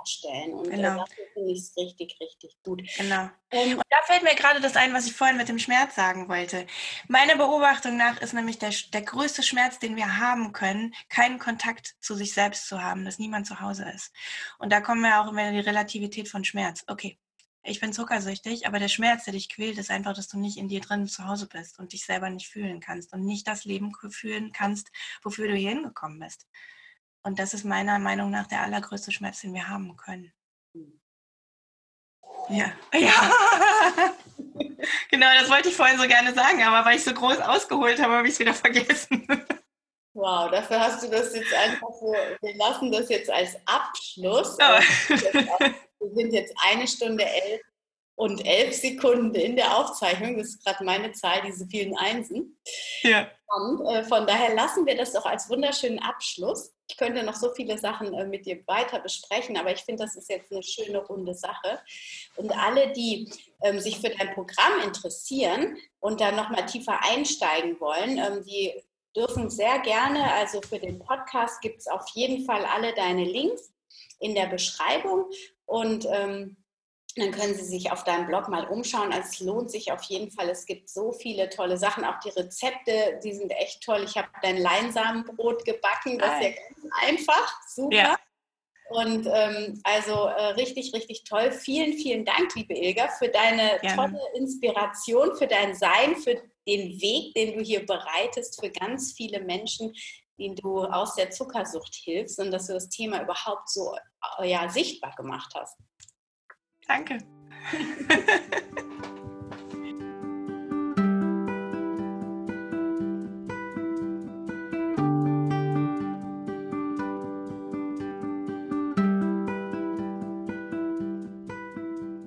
herstellen. 0.00 0.54
Und 0.54 0.68
äh, 0.68 0.76
genau. 0.76 0.98
dafür 0.98 1.24
finde 1.34 1.52
ich 1.52 1.58
es 1.60 1.76
richtig, 1.76 2.16
richtig 2.20 2.56
gut. 2.62 2.82
Genau. 2.96 3.30
Ähm, 3.50 3.78
und 3.78 3.84
da 3.90 3.96
fällt 4.04 4.22
mir 4.22 4.34
gerade 4.34 4.60
das 4.60 4.76
ein, 4.76 4.92
was 4.92 5.06
ich 5.06 5.12
vorhin 5.12 5.36
mit 5.36 5.48
dem 5.48 5.58
Schmerz 5.58 5.94
sagen 5.94 6.28
wollte. 6.28 6.66
Meine 7.08 7.36
Beobachtung 7.36 7.96
nach 7.96 8.20
ist 8.20 8.34
nämlich 8.34 8.58
der, 8.58 8.72
der 8.92 9.02
größte 9.02 9.42
Schmerz, 9.42 9.78
den 9.78 9.96
wir 9.96 10.18
haben 10.18 10.52
können, 10.52 10.94
keinen 11.08 11.38
Kontakt 11.38 11.94
zu 12.00 12.14
sich 12.14 12.32
selbst 12.32 12.66
zu 12.66 12.82
haben, 12.82 13.04
dass 13.04 13.18
niemand 13.18 13.46
zu 13.46 13.60
Hause 13.60 13.90
ist. 13.94 14.12
Und 14.58 14.72
da 14.72 14.80
kommen 14.80 15.02
wir 15.02 15.20
auch 15.20 15.28
immer 15.28 15.48
in 15.48 15.54
die 15.54 15.60
Relativität 15.60 16.28
von 16.28 16.44
Schmerz. 16.44 16.84
Okay, 16.86 17.18
ich 17.62 17.78
bin 17.78 17.92
zuckersüchtig, 17.92 18.66
aber 18.66 18.78
der 18.78 18.88
Schmerz, 18.88 19.24
der 19.24 19.34
dich 19.34 19.50
quält, 19.50 19.76
ist 19.76 19.90
einfach, 19.90 20.14
dass 20.14 20.28
du 20.28 20.38
nicht 20.38 20.56
in 20.56 20.68
dir 20.68 20.80
drin 20.80 21.06
zu 21.06 21.26
Hause 21.26 21.46
bist 21.46 21.78
und 21.78 21.92
dich 21.92 22.06
selber 22.06 22.30
nicht 22.30 22.48
fühlen 22.48 22.80
kannst 22.80 23.12
und 23.12 23.24
nicht 23.24 23.46
das 23.46 23.64
Leben 23.64 23.92
führen 24.10 24.52
kannst, 24.52 24.90
wofür 25.22 25.46
du 25.46 25.54
hier 25.54 25.70
hingekommen 25.70 26.18
bist. 26.18 26.46
Und 27.22 27.38
das 27.38 27.54
ist 27.54 27.64
meiner 27.64 27.98
Meinung 27.98 28.30
nach 28.30 28.46
der 28.46 28.62
allergrößte 28.62 29.12
Schmerz, 29.12 29.40
den 29.40 29.54
wir 29.54 29.68
haben 29.68 29.96
können. 29.96 30.32
Ja. 32.48 32.72
ja. 32.94 33.32
genau, 35.10 35.26
das 35.38 35.50
wollte 35.50 35.68
ich 35.68 35.76
vorhin 35.76 35.98
so 35.98 36.06
gerne 36.06 36.34
sagen, 36.34 36.62
aber 36.62 36.84
weil 36.84 36.96
ich 36.96 37.04
so 37.04 37.12
groß 37.12 37.40
ausgeholt 37.40 38.00
habe, 38.00 38.14
habe 38.14 38.26
ich 38.26 38.34
es 38.34 38.40
wieder 38.40 38.54
vergessen. 38.54 39.26
Wow, 40.12 40.50
dafür 40.50 40.80
hast 40.80 41.04
du 41.04 41.08
das 41.08 41.32
jetzt 41.36 41.54
einfach 41.54 41.86
so, 42.00 42.12
wir 42.42 42.56
lassen 42.56 42.90
das 42.90 43.08
jetzt 43.08 43.30
als 43.30 43.56
Abschluss. 43.64 44.58
Oh. 44.60 45.16
Wir 46.00 46.14
sind 46.14 46.32
jetzt 46.32 46.52
eine 46.68 46.88
Stunde 46.88 47.24
elf 47.24 47.62
und 48.16 48.44
elf 48.44 48.74
Sekunden 48.74 49.36
in 49.36 49.54
der 49.54 49.74
Aufzeichnung. 49.74 50.36
Das 50.36 50.48
ist 50.48 50.64
gerade 50.64 50.82
meine 50.82 51.12
Zahl, 51.12 51.42
diese 51.46 51.64
vielen 51.68 51.96
Einsen. 51.96 52.60
Ja. 53.02 53.30
Und 53.46 53.86
äh, 53.86 54.02
von 54.02 54.26
daher 54.26 54.52
lassen 54.54 54.84
wir 54.84 54.96
das 54.96 55.12
doch 55.12 55.26
als 55.26 55.48
wunderschönen 55.48 56.00
Abschluss. 56.00 56.74
Ich 56.90 56.96
könnte 56.96 57.22
noch 57.22 57.36
so 57.36 57.54
viele 57.54 57.78
Sachen 57.78 58.12
äh, 58.14 58.26
mit 58.26 58.46
dir 58.46 58.66
weiter 58.66 58.98
besprechen, 58.98 59.56
aber 59.56 59.70
ich 59.70 59.82
finde, 59.82 60.02
das 60.02 60.16
ist 60.16 60.28
jetzt 60.28 60.50
eine 60.50 60.62
schöne 60.64 60.98
runde 60.98 61.34
Sache. 61.34 61.80
Und 62.34 62.50
alle, 62.50 62.92
die 62.92 63.30
ähm, 63.62 63.78
sich 63.78 64.00
für 64.00 64.10
dein 64.10 64.34
Programm 64.34 64.80
interessieren 64.84 65.76
und 66.00 66.20
da 66.20 66.32
nochmal 66.32 66.66
tiefer 66.66 66.98
einsteigen 67.04 67.78
wollen, 67.78 68.18
ähm, 68.18 68.44
die 68.44 68.72
dürfen 69.14 69.50
sehr 69.50 69.78
gerne, 69.80 70.32
also 70.34 70.60
für 70.62 70.80
den 70.80 70.98
Podcast 70.98 71.60
gibt 71.60 71.78
es 71.78 71.86
auf 71.86 72.08
jeden 72.14 72.44
Fall 72.44 72.64
alle 72.64 72.92
deine 72.92 73.24
Links 73.24 73.72
in 74.18 74.34
der 74.34 74.46
Beschreibung. 74.46 75.26
Und 75.66 76.06
ähm, 76.10 76.56
dann 77.16 77.32
können 77.32 77.54
Sie 77.54 77.64
sich 77.64 77.90
auf 77.90 78.04
deinem 78.04 78.26
Blog 78.26 78.48
mal 78.48 78.66
umschauen. 78.68 79.12
Also 79.12 79.28
es 79.28 79.40
lohnt 79.40 79.70
sich 79.70 79.90
auf 79.92 80.02
jeden 80.04 80.30
Fall. 80.30 80.48
Es 80.48 80.66
gibt 80.66 80.88
so 80.88 81.12
viele 81.12 81.48
tolle 81.48 81.76
Sachen. 81.76 82.04
Auch 82.04 82.18
die 82.20 82.30
Rezepte, 82.30 83.20
die 83.24 83.32
sind 83.32 83.50
echt 83.50 83.82
toll. 83.82 84.02
Ich 84.04 84.16
habe 84.16 84.28
dein 84.42 84.58
Leinsamenbrot 84.58 85.64
gebacken. 85.64 86.18
Das 86.18 86.40
ist 86.40 86.42
ja 86.42 86.50
ganz 86.50 86.94
einfach. 87.06 87.60
Super. 87.66 87.96
Ja. 87.96 88.16
Und 88.90 89.26
ähm, 89.32 89.80
also 89.84 90.12
äh, 90.12 90.46
richtig, 90.54 90.92
richtig 90.92 91.22
toll. 91.24 91.52
Vielen, 91.52 91.92
vielen 91.92 92.24
Dank, 92.24 92.54
liebe 92.56 92.74
Ilga, 92.74 93.08
für 93.18 93.28
deine 93.28 93.78
Gerne. 93.80 93.96
tolle 93.96 94.20
Inspiration, 94.34 95.36
für 95.36 95.46
dein 95.46 95.74
Sein, 95.76 96.16
für 96.16 96.34
den 96.66 97.00
Weg, 97.00 97.34
den 97.34 97.56
du 97.56 97.64
hier 97.64 97.86
bereitest 97.86 98.60
für 98.60 98.70
ganz 98.70 99.12
viele 99.12 99.40
Menschen, 99.40 99.94
denen 100.40 100.56
du 100.56 100.84
aus 100.84 101.14
der 101.14 101.30
Zuckersucht 101.30 101.94
hilfst 101.94 102.40
und 102.40 102.50
dass 102.50 102.66
du 102.66 102.72
das 102.72 102.88
Thema 102.88 103.22
überhaupt 103.22 103.68
so 103.68 103.94
äh, 104.38 104.50
ja, 104.50 104.68
sichtbar 104.68 105.14
gemacht 105.16 105.52
hast. 105.54 105.76
Danke. 106.90 107.18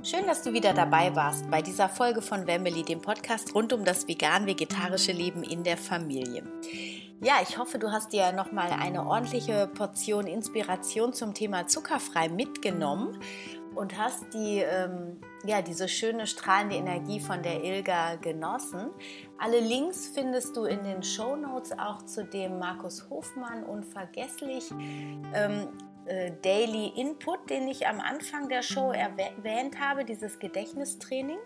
Schön, 0.01 0.25
dass 0.27 0.43
du 0.43 0.53
wieder 0.53 0.73
dabei 0.73 1.13
warst 1.13 1.51
bei 1.51 1.61
dieser 1.61 1.89
Folge 1.89 2.21
von 2.21 2.47
Wemily, 2.47 2.83
dem 2.83 3.01
Podcast 3.01 3.53
rund 3.53 3.73
um 3.73 3.83
das 3.83 4.07
vegan-vegetarische 4.07 5.11
Leben 5.11 5.43
in 5.43 5.65
der 5.65 5.75
Familie. 5.75 6.43
Ja, 7.21 7.35
ich 7.41 7.57
hoffe, 7.57 7.79
du 7.79 7.91
hast 7.91 8.13
dir 8.13 8.31
nochmal 8.31 8.71
eine 8.71 9.05
ordentliche 9.05 9.67
Portion 9.67 10.25
Inspiration 10.25 11.11
zum 11.11 11.33
Thema 11.33 11.67
zuckerfrei 11.67 12.29
mitgenommen 12.29 13.19
und 13.75 13.97
hast 13.97 14.33
die, 14.33 14.59
ähm, 14.59 15.19
ja, 15.45 15.61
diese 15.61 15.87
schöne 15.87 16.27
strahlende 16.27 16.75
Energie 16.75 17.19
von 17.19 17.41
der 17.43 17.63
Ilga 17.63 18.15
genossen. 18.15 18.89
Alle 19.37 19.59
Links 19.59 20.07
findest 20.13 20.55
du 20.55 20.65
in 20.65 20.83
den 20.83 21.03
Show 21.03 21.35
Notes 21.35 21.71
auch 21.77 22.03
zu 22.03 22.23
dem 22.23 22.59
Markus 22.59 23.09
Hofmann 23.09 23.63
unvergesslich 23.63 24.71
ähm, 24.71 25.27
äh, 25.33 25.67
Daily 26.41 26.87
Input, 26.95 27.49
den 27.49 27.67
ich 27.67 27.87
am 27.87 27.99
Anfang 27.99 28.49
der 28.49 28.61
Show 28.61 28.91
erwähnt 28.91 29.79
habe, 29.79 30.03
dieses 30.03 30.39
Gedächtnistraining. 30.39 31.39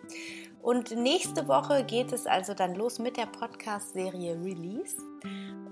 Und 0.62 0.92
nächste 0.92 1.48
Woche 1.48 1.84
geht 1.84 2.12
es 2.12 2.26
also 2.26 2.54
dann 2.54 2.76
los 2.76 3.00
mit 3.00 3.18
der 3.18 3.28
Podcast-Serie 3.28 4.34
Release. 4.44 4.98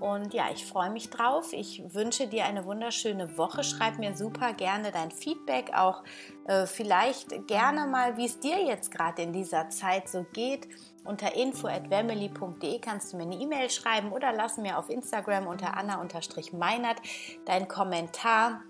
Und 0.00 0.34
ja, 0.34 0.46
ich 0.52 0.64
freue 0.64 0.90
mich 0.90 1.10
drauf. 1.10 1.52
Ich 1.52 1.82
wünsche 1.94 2.28
dir 2.28 2.44
eine 2.44 2.64
wunderschöne 2.64 3.36
Woche. 3.36 3.64
Schreib 3.64 3.98
mir 3.98 4.16
super 4.16 4.52
gerne 4.52 4.92
dein 4.92 5.10
Feedback, 5.10 5.72
auch 5.74 6.02
äh, 6.46 6.66
vielleicht 6.66 7.46
gerne 7.46 7.86
mal, 7.86 8.16
wie 8.16 8.26
es 8.26 8.38
dir 8.38 8.62
jetzt 8.62 8.90
gerade 8.90 9.22
in 9.22 9.32
dieser 9.32 9.68
Zeit 9.70 10.08
so 10.08 10.24
geht. 10.32 10.68
Unter 11.04 11.34
info@family.de 11.34 12.78
kannst 12.80 13.12
du 13.12 13.16
mir 13.16 13.24
eine 13.24 13.36
E-Mail 13.36 13.70
schreiben 13.70 14.12
oder 14.12 14.32
lass 14.32 14.58
mir 14.58 14.78
auf 14.78 14.90
Instagram 14.90 15.46
unter 15.46 15.76
anna-meinert 15.76 16.96
deinen 17.44 17.68
Kommentar 17.68 18.62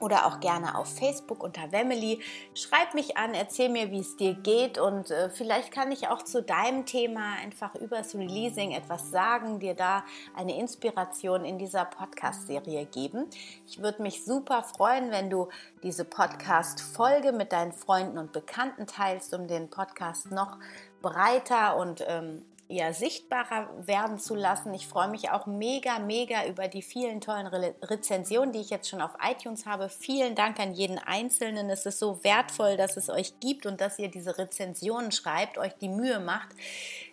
oder 0.00 0.26
auch 0.26 0.40
gerne 0.40 0.76
auf 0.76 0.98
Facebook 0.98 1.42
unter 1.42 1.72
Wemily. 1.72 2.20
Schreib 2.54 2.94
mich 2.94 3.16
an, 3.16 3.34
erzähl 3.34 3.68
mir, 3.68 3.90
wie 3.90 4.00
es 4.00 4.16
dir 4.16 4.34
geht 4.34 4.78
und 4.78 5.10
äh, 5.10 5.30
vielleicht 5.30 5.72
kann 5.72 5.92
ich 5.92 6.08
auch 6.08 6.22
zu 6.22 6.42
deinem 6.42 6.86
Thema 6.86 7.34
einfach 7.42 7.74
übers 7.74 8.14
Releasing 8.14 8.72
etwas 8.72 9.10
sagen, 9.10 9.58
dir 9.60 9.74
da 9.74 10.04
eine 10.36 10.58
Inspiration 10.58 11.44
in 11.44 11.58
dieser 11.58 11.84
Podcast-Serie 11.84 12.86
geben. 12.86 13.26
Ich 13.66 13.80
würde 13.82 14.02
mich 14.02 14.24
super 14.24 14.62
freuen, 14.62 15.10
wenn 15.10 15.30
du 15.30 15.48
diese 15.82 16.04
Podcast-Folge 16.04 17.32
mit 17.32 17.52
deinen 17.52 17.72
Freunden 17.72 18.18
und 18.18 18.32
Bekannten 18.32 18.86
teilst, 18.86 19.34
um 19.34 19.46
den 19.46 19.70
Podcast 19.70 20.30
noch 20.30 20.58
breiter 21.02 21.76
und 21.76 22.04
ähm, 22.06 22.44
ja, 22.70 22.92
sichtbarer 22.92 23.70
werden 23.86 24.18
zu 24.18 24.34
lassen. 24.34 24.74
Ich 24.74 24.86
freue 24.86 25.08
mich 25.08 25.30
auch 25.30 25.46
mega, 25.46 25.98
mega 25.98 26.44
über 26.46 26.68
die 26.68 26.82
vielen 26.82 27.22
tollen 27.22 27.46
Re 27.46 27.74
Rezensionen, 27.82 28.52
die 28.52 28.60
ich 28.60 28.68
jetzt 28.68 28.90
schon 28.90 29.00
auf 29.00 29.12
iTunes 29.26 29.64
habe. 29.64 29.88
Vielen 29.88 30.34
Dank 30.34 30.60
an 30.60 30.74
jeden 30.74 30.98
Einzelnen. 30.98 31.70
Es 31.70 31.86
ist 31.86 31.98
so 31.98 32.22
wertvoll, 32.22 32.76
dass 32.76 32.98
es 32.98 33.08
euch 33.08 33.40
gibt 33.40 33.64
und 33.64 33.80
dass 33.80 33.98
ihr 33.98 34.10
diese 34.10 34.36
Rezensionen 34.36 35.12
schreibt, 35.12 35.56
euch 35.56 35.72
die 35.80 35.88
Mühe 35.88 36.20
macht. 36.20 36.50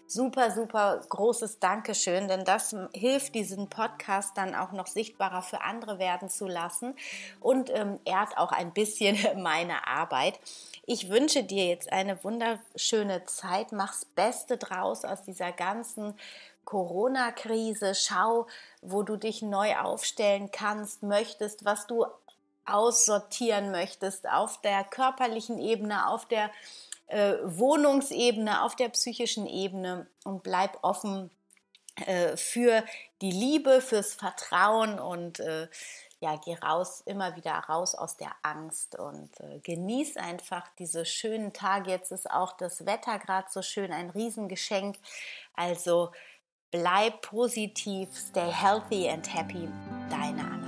Super, 0.07 0.51
super 0.51 1.01
großes 1.09 1.59
Dankeschön, 1.59 2.27
denn 2.27 2.45
das 2.45 2.75
hilft 2.93 3.33
diesen 3.33 3.69
Podcast 3.69 4.37
dann 4.37 4.53
auch 4.53 4.71
noch 4.71 4.85
sichtbarer 4.85 5.41
für 5.41 5.61
andere 5.61 5.97
werden 5.97 6.29
zu 6.29 6.47
lassen 6.47 6.93
und 7.39 7.71
ähm, 7.73 7.99
ehrt 8.05 8.37
auch 8.37 8.51
ein 8.51 8.71
bisschen 8.71 9.17
meine 9.41 9.87
Arbeit. 9.87 10.39
Ich 10.87 11.09
wünsche 11.09 11.43
dir 11.43 11.65
jetzt 11.65 11.91
eine 11.91 12.23
wunderschöne 12.23 13.25
Zeit. 13.25 13.71
Mach's 13.71 14.05
Beste 14.05 14.57
draus 14.57 15.03
aus 15.03 15.23
dieser 15.23 15.51
ganzen 15.51 16.13
Corona-Krise. 16.63 17.95
Schau, 17.95 18.45
wo 18.81 19.01
du 19.01 19.17
dich 19.17 19.41
neu 19.41 19.75
aufstellen 19.77 20.51
kannst, 20.51 21.01
möchtest, 21.01 21.65
was 21.65 21.87
du 21.87 22.05
aussortieren 22.65 23.71
möchtest 23.71 24.29
auf 24.29 24.61
der 24.61 24.83
körperlichen 24.83 25.57
Ebene, 25.57 26.07
auf 26.07 26.27
der 26.27 26.51
äh, 27.07 27.33
Wohnungsebene, 27.43 28.61
auf 28.61 28.75
der 28.75 28.89
psychischen 28.89 29.47
Ebene 29.47 30.07
und 30.23 30.43
bleib 30.43 30.77
offen 30.83 31.31
äh, 31.95 32.37
für 32.37 32.83
die 33.21 33.31
Liebe, 33.31 33.81
fürs 33.81 34.13
Vertrauen 34.13 34.99
und 34.99 35.39
äh, 35.39 35.67
ja, 36.19 36.37
geh 36.43 36.55
raus, 36.55 37.01
immer 37.05 37.35
wieder 37.35 37.53
raus 37.53 37.93
aus 37.93 38.17
der 38.17 38.31
Angst 38.41 38.97
und 38.97 39.29
äh, 39.41 39.59
genieß 39.59 40.17
einfach 40.17 40.67
diese 40.79 41.05
schönen 41.05 41.53
Tage. 41.53 41.91
Jetzt 41.91 42.11
ist 42.11 42.29
auch 42.29 42.53
das 42.53 42.85
Wetter 42.85 43.19
gerade 43.19 43.47
so 43.49 43.61
schön, 43.61 43.91
ein 43.91 44.09
Riesengeschenk. 44.09 44.97
Also 45.53 46.11
bleib 46.71 47.21
positiv, 47.21 48.09
stay 48.17 48.51
healthy 48.51 49.09
and 49.09 49.33
happy. 49.33 49.67
Deine 50.09 50.64